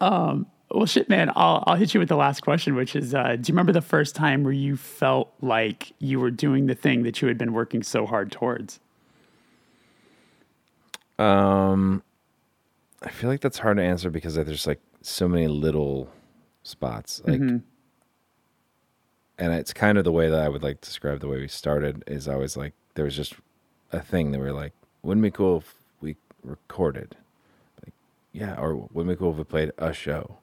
Well, 0.00 0.86
shit, 0.86 1.08
man. 1.08 1.30
I'll 1.36 1.64
I'll 1.66 1.74
hit 1.76 1.92
you 1.92 2.00
with 2.00 2.08
the 2.08 2.16
last 2.16 2.40
question, 2.42 2.74
which 2.74 2.94
is, 2.96 3.14
uh, 3.14 3.36
do 3.36 3.50
you 3.50 3.52
remember 3.54 3.72
the 3.72 3.80
first 3.82 4.14
time 4.14 4.42
where 4.44 4.52
you 4.52 4.76
felt 4.76 5.32
like 5.42 5.92
you 5.98 6.18
were 6.20 6.30
doing 6.30 6.66
the 6.66 6.74
thing 6.74 7.02
that 7.02 7.20
you 7.20 7.28
had 7.28 7.36
been 7.36 7.52
working 7.52 7.82
so 7.82 8.06
hard 8.06 8.30
towards? 8.32 8.80
Um, 11.18 12.02
I 13.04 13.10
feel 13.10 13.28
like 13.28 13.40
that's 13.40 13.58
hard 13.58 13.76
to 13.78 13.82
answer 13.82 14.10
because 14.10 14.34
there's 14.34 14.66
like 14.66 14.80
so 15.00 15.28
many 15.28 15.48
little 15.48 16.08
spots. 16.62 17.20
Like, 17.24 17.40
mm-hmm. 17.40 17.58
and 19.38 19.52
it's 19.52 19.72
kind 19.72 19.98
of 19.98 20.04
the 20.04 20.12
way 20.12 20.28
that 20.30 20.40
I 20.40 20.48
would 20.48 20.62
like 20.62 20.80
describe 20.80 21.20
the 21.20 21.28
way 21.28 21.40
we 21.40 21.48
started. 21.48 22.04
Is 22.06 22.28
I 22.28 22.36
was 22.36 22.56
like, 22.56 22.72
there 22.94 23.04
was 23.04 23.16
just 23.16 23.34
a 23.92 24.00
thing 24.00 24.32
that 24.32 24.40
we 24.40 24.46
are 24.46 24.52
like, 24.52 24.72
wouldn't 25.02 25.24
it 25.24 25.32
be 25.32 25.36
cool 25.36 25.58
if 25.58 25.74
we 26.00 26.16
recorded? 26.44 27.16
Like, 27.84 27.94
yeah, 28.32 28.54
or 28.58 28.76
wouldn't 28.76 29.12
it 29.12 29.16
be 29.16 29.18
cool 29.18 29.32
if 29.32 29.38
we 29.38 29.44
played 29.44 29.72
a 29.78 29.92
show? 29.92 30.38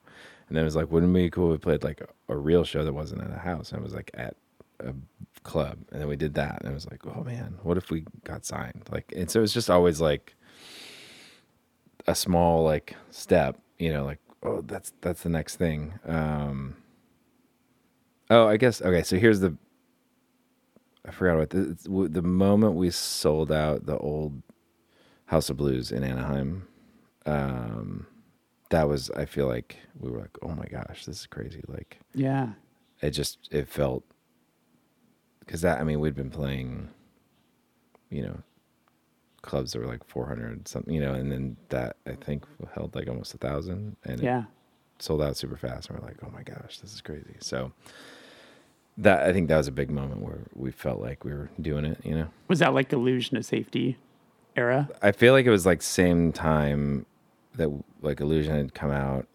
And 0.48 0.57
then 0.57 0.64
it 0.64 0.65
was 0.65 0.76
like, 0.76 0.91
wouldn't 0.91 1.15
it 1.15 1.19
be 1.19 1.30
cool 1.30 1.53
if 1.53 1.60
we 1.60 1.64
played 1.64 1.84
like 1.84 2.02
a, 2.02 2.34
a 2.34 2.38
real 2.38 2.64
show 2.64 2.84
that 2.84 2.94
wasn't 2.94 3.22
at 3.22 3.31
a 3.31 3.40
house? 3.40 3.72
And 3.72 3.80
it 3.80 3.84
was 3.84 3.94
like 3.94 4.11
at 4.15 4.36
a 4.80 4.94
club, 5.44 5.77
and 5.91 6.02
then 6.02 6.07
we 6.07 6.15
did 6.15 6.34
that, 6.36 6.61
and 6.61 6.72
it 6.72 6.73
was 6.73 6.90
like, 6.90 7.06
oh 7.06 7.23
man, 7.23 7.57
what 7.64 7.77
if 7.77 7.91
we 7.91 8.06
got 8.23 8.45
signed? 8.45 8.84
Like, 8.91 9.14
and 9.15 9.30
so 9.30 9.40
it 9.40 9.41
was 9.41 9.53
just 9.53 9.69
always 9.69 10.02
like 10.02 10.36
a 12.10 12.15
small 12.15 12.64
like 12.64 12.95
step, 13.11 13.57
you 13.77 13.94
know, 13.94 14.03
like 14.03 14.19
oh 14.44 14.61
that's 14.61 14.94
that's 15.02 15.23
the 15.23 15.30
next 15.30 15.57
thing. 15.57 15.94
Um 16.06 16.76
Oh, 18.31 18.48
I 18.48 18.57
guess 18.57 18.81
okay, 18.81 19.03
so 19.03 19.18
here's 19.18 19.40
the 19.40 19.56
I 21.06 21.11
forgot 21.11 21.36
about 21.36 21.49
the 21.52 22.10
the 22.10 22.22
moment 22.22 22.76
we 22.76 22.90
sold 22.90 23.52
out 23.52 23.86
the 23.86 23.98
old 23.98 24.41
House 25.26 25.49
of 25.49 25.57
Blues 25.57 25.91
in 25.91 26.03
Anaheim. 26.03 26.68
Um 27.26 28.07
that 28.69 28.88
was 28.88 29.10
I 29.11 29.26
feel 29.26 29.48
like 29.48 29.77
we 29.99 30.11
were 30.11 30.19
like, 30.19 30.38
"Oh 30.44 30.49
my 30.49 30.65
gosh, 30.65 31.06
this 31.06 31.22
is 31.22 31.27
crazy." 31.27 31.64
Like 31.68 31.99
Yeah, 32.14 32.53
it 33.02 33.11
just 33.11 33.48
it 33.52 33.68
felt 33.68 34.03
cuz 35.48 35.61
that 35.61 35.80
I 35.80 35.84
mean, 35.84 35.99
we'd 35.99 36.15
been 36.15 36.30
playing 36.31 36.90
you 38.10 38.23
know 38.23 38.38
clubs 39.41 39.74
that 39.74 39.80
were 39.80 39.88
like 39.88 40.03
400 40.06 40.68
something, 40.68 40.94
you 40.94 41.02
know, 41.02 41.14
and 41.14 41.32
then 41.32 41.57
that 41.70 41.98
I 42.06 42.14
think 42.14 42.45
held 42.74 42.95
like 42.95 43.07
almost 43.07 43.34
a 43.34 43.38
thousand 43.38 43.95
and 44.03 44.20
it 44.20 44.24
yeah. 44.24 44.44
sold 44.99 45.22
out 45.22 45.38
super 45.38 45.57
fast. 45.57 45.90
And 45.90 45.99
we're 45.99 46.06
like, 46.06 46.18
oh 46.26 46.30
my 46.30 46.44
gosh, 46.44 46.80
this 46.80 46.94
is 46.94 47.02
crazy. 47.02 47.36
So 47.40 47.72
that 48.98 49.24
I 49.24 49.34
think 49.34 49.48
that 49.48 49.57
was 49.57 49.68
a 49.68 49.72
big 49.72 49.90
moment 49.90 50.22
where 50.22 50.41
we 50.53 50.72
felt 50.72 50.99
like 51.02 51.24
we 51.24 51.32
were 51.32 51.49
doing 51.61 51.86
it, 51.86 51.99
you 52.03 52.16
know. 52.16 52.28
Was 52.48 52.60
that 52.60 52.74
like 52.74 52.91
illusion 52.91 53.38
of 53.38 53.45
safety 53.45 53.98
era? 54.56 54.90
I 55.02 55.11
feel 55.11 55.34
like 55.34 55.45
it 55.45 55.52
was 55.52 55.66
like 55.66 55.82
same 55.82 56.32
time 56.32 57.06
that 57.56 57.70
like 58.02 58.20
Illusion 58.20 58.56
had 58.56 58.74
come 58.74 58.91
out 58.91 59.28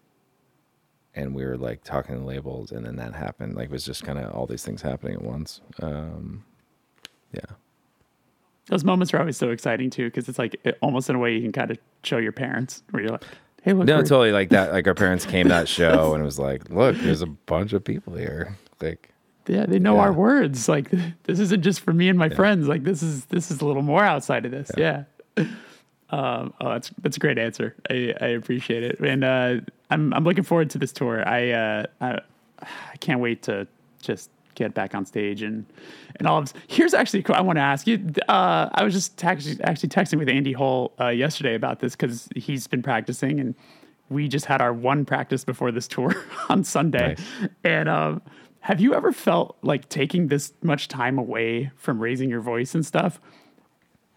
and 1.13 1.33
we 1.33 1.45
were 1.45 1.57
like 1.57 1.83
talking 1.83 2.15
to 2.15 2.23
labels 2.23 2.71
and 2.71 2.85
then 2.85 2.95
that 2.97 3.15
happened. 3.15 3.55
Like 3.55 3.65
it 3.65 3.71
was 3.71 3.85
just 3.85 4.03
kind 4.03 4.19
of 4.19 4.33
all 4.33 4.45
these 4.45 4.63
things 4.63 4.81
happening 4.81 5.15
at 5.15 5.21
once. 5.21 5.61
Um 5.81 6.45
yeah. 7.33 7.55
Those 8.67 8.83
moments 8.83 9.13
are 9.13 9.19
always 9.19 9.37
so 9.37 9.49
exciting 9.51 9.89
too, 9.89 10.05
because 10.05 10.27
it's 10.27 10.39
like 10.39 10.55
it, 10.63 10.77
almost 10.81 11.09
in 11.09 11.15
a 11.15 11.19
way 11.19 11.33
you 11.35 11.41
can 11.41 11.51
kind 11.51 11.71
of 11.71 11.77
show 12.03 12.17
your 12.17 12.31
parents 12.31 12.81
where 12.91 13.03
you're 13.03 13.11
like, 13.11 13.23
"Hey, 13.61 13.73
look, 13.73 13.85
No, 13.87 13.95
we're- 13.97 14.05
totally 14.07 14.31
like 14.31 14.49
that. 14.49 14.71
Like 14.73 14.87
our 14.87 14.95
parents 14.95 15.25
came 15.25 15.43
to 15.43 15.49
that 15.49 15.67
show 15.67 16.13
and 16.13 16.21
it 16.21 16.25
was 16.25 16.39
like, 16.39 16.69
look, 16.69 16.95
there's 16.97 17.21
a 17.21 17.27
bunch 17.27 17.73
of 17.73 17.83
people 17.83 18.15
here. 18.15 18.57
Like, 18.81 19.11
yeah, 19.47 19.65
they 19.67 19.77
know 19.77 19.95
Yeah. 19.95 20.01
our 20.01 20.13
words. 20.13 20.67
Like 20.67 20.89
this 21.23 21.39
isn't 21.39 21.61
just 21.61 21.81
for 21.81 21.93
me 21.93 22.09
and 22.09 22.17
my 22.17 22.29
friends. 22.29 22.67
Like 22.67 22.83
this 22.83 23.03
is 23.03 23.25
this 23.25 23.51
is 23.51 23.61
a 23.61 23.65
little 23.67 23.83
more 23.83 24.03
outside 24.03 24.45
of 24.45 24.51
this. 24.51 24.71
Yeah. 24.77 25.03
Um, 26.11 26.53
oh, 26.61 26.69
that's 26.69 26.91
that's 27.01 27.17
a 27.17 27.19
great 27.19 27.39
answer. 27.39 27.75
I, 27.89 28.13
I 28.21 28.27
appreciate 28.27 28.83
it, 28.83 28.99
and 28.99 29.23
uh, 29.23 29.55
I'm 29.89 30.13
I'm 30.13 30.23
looking 30.23 30.43
forward 30.43 30.69
to 30.69 30.77
this 30.77 30.91
tour. 30.91 31.27
I, 31.27 31.49
uh, 31.49 31.85
I 31.99 32.19
I 32.61 32.97
can't 32.99 33.19
wait 33.19 33.41
to 33.43 33.67
just 34.03 34.29
get 34.55 34.73
back 34.73 34.95
on 34.95 35.05
stage 35.05 35.41
and 35.41 35.65
and 36.17 36.27
all 36.27 36.39
of 36.39 36.45
this. 36.45 36.53
Here's 36.67 36.93
actually 36.93 37.25
I 37.29 37.41
want 37.41 37.57
to 37.57 37.61
ask 37.61 37.85
you. 37.85 38.03
Uh, 38.27 38.69
I 38.73 38.83
was 38.83 38.93
just 38.93 39.17
tax- 39.17 39.59
actually 39.63 39.89
texting 39.89 40.17
with 40.17 40.29
Andy 40.29 40.53
Hull 40.53 40.93
uh, 40.99 41.09
yesterday 41.09 41.55
about 41.55 41.79
this 41.79 41.95
because 41.95 42.27
he's 42.35 42.67
been 42.67 42.81
practicing 42.81 43.39
and 43.39 43.55
we 44.09 44.27
just 44.27 44.45
had 44.45 44.61
our 44.61 44.73
one 44.73 45.05
practice 45.05 45.43
before 45.43 45.71
this 45.71 45.87
tour 45.87 46.15
on 46.49 46.63
Sunday. 46.63 47.15
Nice. 47.17 47.49
And 47.63 47.89
um, 47.89 48.21
have 48.61 48.79
you 48.79 48.93
ever 48.93 49.11
felt 49.11 49.57
like 49.61 49.89
taking 49.89 50.27
this 50.27 50.53
much 50.61 50.87
time 50.87 51.17
away 51.17 51.71
from 51.75 51.99
raising 51.99 52.29
your 52.29 52.41
voice 52.41 52.75
and 52.75 52.85
stuff? 52.85 53.19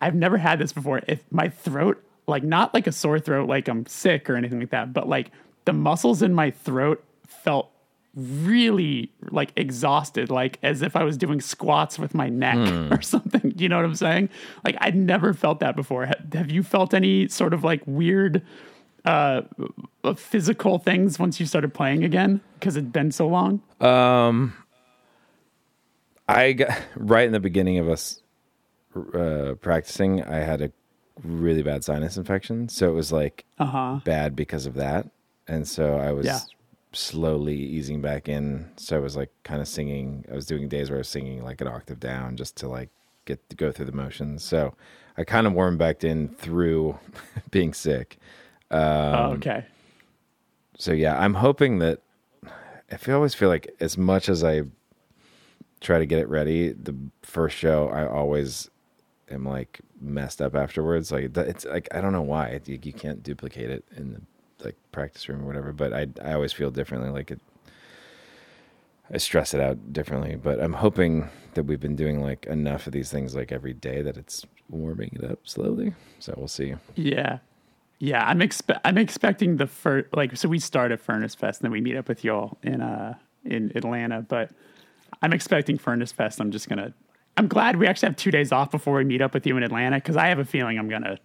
I've 0.01 0.15
never 0.15 0.39
had 0.39 0.59
this 0.59 0.73
before. 0.73 1.01
If 1.09 1.25
my 1.31 1.49
throat, 1.49 2.03
like 2.27 2.43
not 2.43 2.73
like 2.75 2.87
a 2.87 2.93
sore 2.93 3.19
throat, 3.19 3.49
like 3.49 3.69
I'm 3.69 3.87
sick 3.87 4.31
or 4.31 4.37
anything 4.37 4.61
like 4.61 4.71
that, 4.71 4.93
but 4.93 5.09
like 5.09 5.33
the 5.65 5.73
muscles 5.73 6.23
in 6.23 6.35
my 6.35 6.51
throat 6.51 7.05
felt 7.27 7.71
really 8.19 9.11
like 9.31 9.53
exhausted, 9.57 10.31
like 10.31 10.59
as 10.63 10.83
if 10.83 10.97
I 10.97 11.05
was 11.05 11.17
doing 11.17 11.41
squats 11.41 11.99
with 11.99 12.15
my 12.15 12.29
neck 12.29 12.57
or 12.91 13.01
something. 13.01 13.55
You 13.57 13.69
know 13.69 13.77
what 13.77 13.85
I'm 13.85 13.95
saying? 13.95 14.29
Like 14.65 14.77
I'd 14.81 14.97
never 14.97 15.33
felt 15.33 15.61
that 15.61 15.77
before. 15.77 16.09
Have 16.33 16.51
you 16.51 16.63
felt 16.63 16.93
any 16.95 17.29
sort 17.29 17.55
of 17.55 17.65
like 17.65 17.83
weird 17.87 18.43
uh 19.05 19.43
physical 20.17 20.79
things 20.79 21.19
once 21.19 21.39
you 21.39 21.47
started 21.47 21.73
playing 21.73 22.03
again 22.05 22.41
because 22.59 22.77
it'd 22.77 22.93
been 22.93 23.13
so 23.13 23.29
long? 23.29 23.63
Um, 23.81 24.53
I 26.29 26.53
got 26.53 26.77
right 26.97 27.27
in 27.27 27.33
the 27.33 27.41
beginning 27.41 27.79
of 27.79 27.89
us 27.89 28.21
uh, 29.15 29.55
practicing, 29.61 30.23
I 30.25 30.37
had 30.39 30.61
a 30.61 30.73
really 31.23 31.63
bad 31.63 31.85
sinus 31.85 32.17
infection. 32.17 32.69
So 32.69 32.89
it 32.89 32.93
was 32.95 33.13
like 33.13 33.45
Uh-huh. 33.59 34.01
bad 34.05 34.35
because 34.35 34.67
of 34.67 34.75
that. 34.75 35.09
And 35.47 35.67
so 35.69 35.97
I 35.99 36.13
was 36.13 36.27
Yeah. 36.27 36.41
Slowly 36.93 37.57
easing 37.57 38.01
back 38.01 38.29
in. 38.29 38.71
So 38.77 38.97
I 38.97 39.01
was 39.01 39.17
like 39.17 39.31
kind 39.45 39.61
of 39.61 39.69
singing. 39.69 40.25
I 40.31 40.35
was 40.35 40.47
doing 40.47 40.69
days 40.69 40.91
where 40.91 40.99
I 40.99 41.01
was 41.01 41.09
singing 41.09 41.43
like 41.43 41.61
an 41.61 41.69
octave 41.69 42.01
down 42.01 42.37
just 42.37 42.57
to 42.57 42.69
like 42.69 42.91
get 43.25 43.49
to 43.51 43.57
go 43.57 43.71
through 43.71 43.87
the 43.87 43.93
motions. 43.93 44.43
So 44.43 44.75
I 45.17 45.25
kind 45.25 45.47
of 45.47 45.53
warmed 45.53 45.79
back 45.79 46.05
in 46.05 46.29
through 46.29 46.99
being 47.51 47.75
sick. 47.75 48.19
Um, 48.71 48.81
oh, 48.81 49.33
okay. 49.37 49.65
so 50.77 50.93
yeah, 50.93 51.19
I'm 51.19 51.35
hoping 51.35 51.79
that 51.79 52.01
I 52.91 52.97
feel, 52.97 53.17
always 53.17 53.35
feel 53.35 53.49
like 53.49 53.75
as 53.81 53.97
much 53.97 54.29
as 54.29 54.45
I 54.45 54.63
try 55.81 55.99
to 55.99 56.07
get 56.07 56.19
it 56.19 56.29
ready, 56.29 56.73
the 56.73 56.95
first 57.23 57.57
show 57.57 57.89
I 57.89 58.07
always 58.07 58.71
am 59.31 59.45
like 59.45 59.81
messed 60.01 60.41
up 60.41 60.55
afterwards. 60.55 61.13
Like 61.13 61.37
it's 61.37 61.65
like 61.65 61.89
I 61.93 62.01
don't 62.01 62.13
know 62.13 62.23
why 62.23 62.61
you, 62.65 62.79
you 62.83 62.93
can't 62.93 63.23
duplicate 63.23 63.71
it 63.71 63.85
in 63.97 64.13
the 64.13 64.21
like 64.65 64.77
practice 64.93 65.29
room 65.29 65.43
or 65.43 65.47
whatever. 65.47 65.73
But 65.73 65.93
I 65.93 66.09
I 66.23 66.33
always 66.33 66.53
feel 66.53 66.71
differently. 66.71 67.11
Like 67.11 67.31
it, 67.31 67.41
I 69.13 69.19
stress 69.19 69.55
it 69.55 69.61
out 69.61 69.93
differently. 69.93 70.37
But 70.37 70.61
I'm 70.61 70.75
hoping 70.75 71.29
that 71.55 71.65
we've 71.65 71.81
been 71.81 71.97
doing 71.97 72.21
like 72.21 72.47
enough 72.47 72.87
of 72.87 72.93
these 72.93 73.11
things 73.11 73.35
like 73.35 73.53
every 73.53 73.73
day 73.73 74.03
that 74.03 74.17
it's 74.17 74.45
warming 74.69 75.11
it 75.15 75.31
up 75.31 75.41
slowly. 75.45 75.95
So 76.19 76.35
we'll 76.37 76.49
see. 76.49 76.75
Yeah. 76.95 77.39
Yeah, 78.01 78.25
I'm 78.25 78.39
expe- 78.39 78.81
I'm 78.85 78.97
expecting 78.97 79.57
the 79.57 79.67
first 79.67 80.07
like 80.15 80.37
so 80.37 80.49
we 80.49 80.61
start 80.61 80.93
at 80.93 81.01
Furnace 81.01 81.35
Fest 81.35 81.61
and 81.61 81.65
then 81.67 81.73
we 81.73 81.81
meet 81.81 81.97
up 81.97 82.07
with 82.09 82.23
y'all 82.23 82.57
in 82.63 82.81
uh 82.81 83.15
in 83.45 83.73
Atlanta, 83.75 84.23
but 84.23 84.53
I'm 85.23 85.33
expecting 85.33 85.79
Furnace 85.79 86.13
Fest. 86.13 86.41
I'm 86.41 86.51
just 86.51 86.69
gonna. 86.69 86.95
I'm 87.37 87.49
glad 87.49 87.77
we 87.77 87.87
actually 87.87 88.09
have 88.09 88.17
two 88.17 88.31
days 88.31 88.53
off 88.53 88.71
before 88.71 88.97
we 88.97 89.05
meet 89.05 89.21
up 89.23 89.33
with 89.35 89.47
you 89.47 89.57
in 89.57 89.63
Atlanta 89.63 89.97
because 89.97 90.17
I 90.17 90.27
have 90.29 90.39
a 90.39 90.45
feeling 90.45 90.79
I'm 90.79 90.89
gonna. 90.89 91.19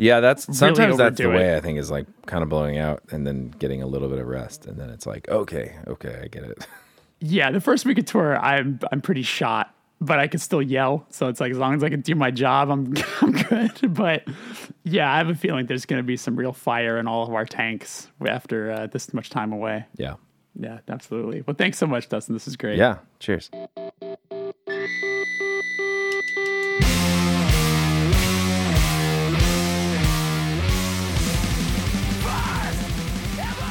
Yeah, 0.00 0.20
that's 0.20 0.44
sometimes 0.56 0.96
that's 0.96 1.18
the 1.18 1.24
overdo 1.24 1.38
way 1.38 1.52
it. 1.52 1.56
I 1.58 1.60
think 1.60 1.78
is 1.78 1.90
like 1.90 2.06
kind 2.26 2.42
of 2.42 2.48
blowing 2.48 2.78
out 2.78 3.02
and 3.10 3.26
then 3.26 3.50
getting 3.58 3.82
a 3.82 3.86
little 3.86 4.08
bit 4.08 4.18
of 4.18 4.26
rest 4.26 4.64
and 4.64 4.78
then 4.78 4.88
it's 4.88 5.06
like 5.06 5.28
okay, 5.28 5.76
okay, 5.86 6.20
I 6.24 6.28
get 6.28 6.44
it. 6.44 6.66
Yeah, 7.20 7.50
the 7.50 7.60
first 7.60 7.84
week 7.84 7.98
of 7.98 8.06
tour, 8.06 8.38
I'm 8.38 8.80
I'm 8.90 9.02
pretty 9.02 9.20
shot, 9.20 9.74
but 10.00 10.18
I 10.18 10.26
can 10.26 10.40
still 10.40 10.62
yell. 10.62 11.04
So 11.10 11.28
it's 11.28 11.38
like 11.38 11.50
as 11.50 11.58
long 11.58 11.74
as 11.74 11.84
I 11.84 11.90
can 11.90 12.00
do 12.00 12.14
my 12.14 12.30
job, 12.30 12.70
I'm 12.70 12.94
I'm 13.20 13.32
good. 13.32 13.94
But 13.94 14.24
yeah, 14.84 15.12
I 15.12 15.18
have 15.18 15.28
a 15.28 15.34
feeling 15.34 15.66
there's 15.66 15.84
gonna 15.84 16.02
be 16.02 16.16
some 16.16 16.34
real 16.34 16.54
fire 16.54 16.96
in 16.96 17.06
all 17.06 17.26
of 17.26 17.34
our 17.34 17.44
tanks 17.44 18.08
after 18.26 18.70
uh, 18.70 18.86
this 18.86 19.12
much 19.12 19.28
time 19.28 19.52
away. 19.52 19.84
Yeah. 19.98 20.14
Yeah, 20.58 20.78
absolutely. 20.88 21.42
Well, 21.42 21.54
thanks 21.54 21.76
so 21.76 21.86
much, 21.86 22.08
Dustin. 22.08 22.34
This 22.34 22.48
is 22.48 22.56
great. 22.56 22.78
Yeah. 22.78 22.98
Cheers. 23.18 23.50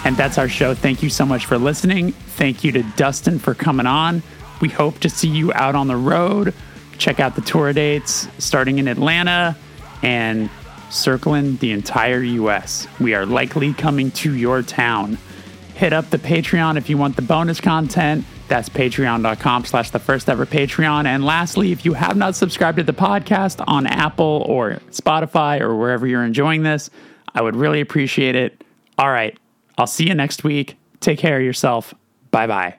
And 0.06 0.16
that's 0.16 0.38
our 0.38 0.50
show. 0.50 0.74
Thank 0.74 1.04
you 1.04 1.10
so 1.10 1.26
much 1.26 1.46
for 1.46 1.58
listening. 1.58 2.12
Thank 2.12 2.64
you 2.64 2.72
to 2.72 2.84
Dustin 2.96 3.40
for 3.40 3.54
coming 3.54 3.86
on. 3.86 4.24
We 4.62 4.70
hope 4.70 5.00
to 5.00 5.10
see 5.10 5.28
you 5.28 5.54
out 5.54 5.76
on 5.76 5.88
the 5.88 5.96
road. 5.96 6.54
Check 6.98 7.20
out 7.20 7.36
the 7.36 7.42
tour 7.42 7.72
dates 7.74 8.28
starting 8.38 8.80
in 8.80 8.88
Atlanta 8.88 9.58
and 10.02 10.50
circling 10.90 11.58
the 11.58 11.72
entire 11.72 12.22
US. 12.22 12.88
We 13.00 13.14
are 13.14 13.26
likely 13.26 13.74
coming 13.74 14.12
to 14.12 14.34
your 14.34 14.62
town. 14.62 15.18
Hit 15.76 15.94
up 15.94 16.10
the 16.10 16.18
Patreon 16.18 16.78
if 16.78 16.90
you 16.90 16.98
want 16.98 17.16
the 17.16 17.22
bonus 17.22 17.62
content. 17.62 18.26
That's 18.50 18.68
patreon.com 18.68 19.66
slash 19.66 19.92
the 19.92 20.00
first 20.00 20.28
ever 20.28 20.46
Patreon. 20.46 21.06
And 21.06 21.24
lastly, 21.24 21.72
if 21.72 21.86
you 21.86 21.94
have 21.94 22.18
not 22.18 22.36
subscribed 22.36 22.78
to 22.78 22.84
the 22.84 22.94
podcast 22.94 23.64
on 23.68 23.86
Apple 23.86 24.44
or 24.48 24.82
Spotify 24.90 25.62
or 25.62 25.76
wherever 25.76 26.08
you're 26.08 26.26
enjoying 26.26 26.64
this, 26.64 26.90
I 27.34 27.42
would 27.42 27.56
really 27.56 27.80
appreciate 27.80 28.36
it. 28.36 28.64
All 28.98 29.10
right. 29.10 29.38
I'll 29.80 29.88
see 29.88 30.08
you 30.08 30.14
next 30.14 30.44
week. 30.44 30.76
Take 31.00 31.20
care 31.20 31.38
of 31.38 31.44
yourself. 31.44 31.94
Bye 32.32 32.48
bye. 32.48 32.79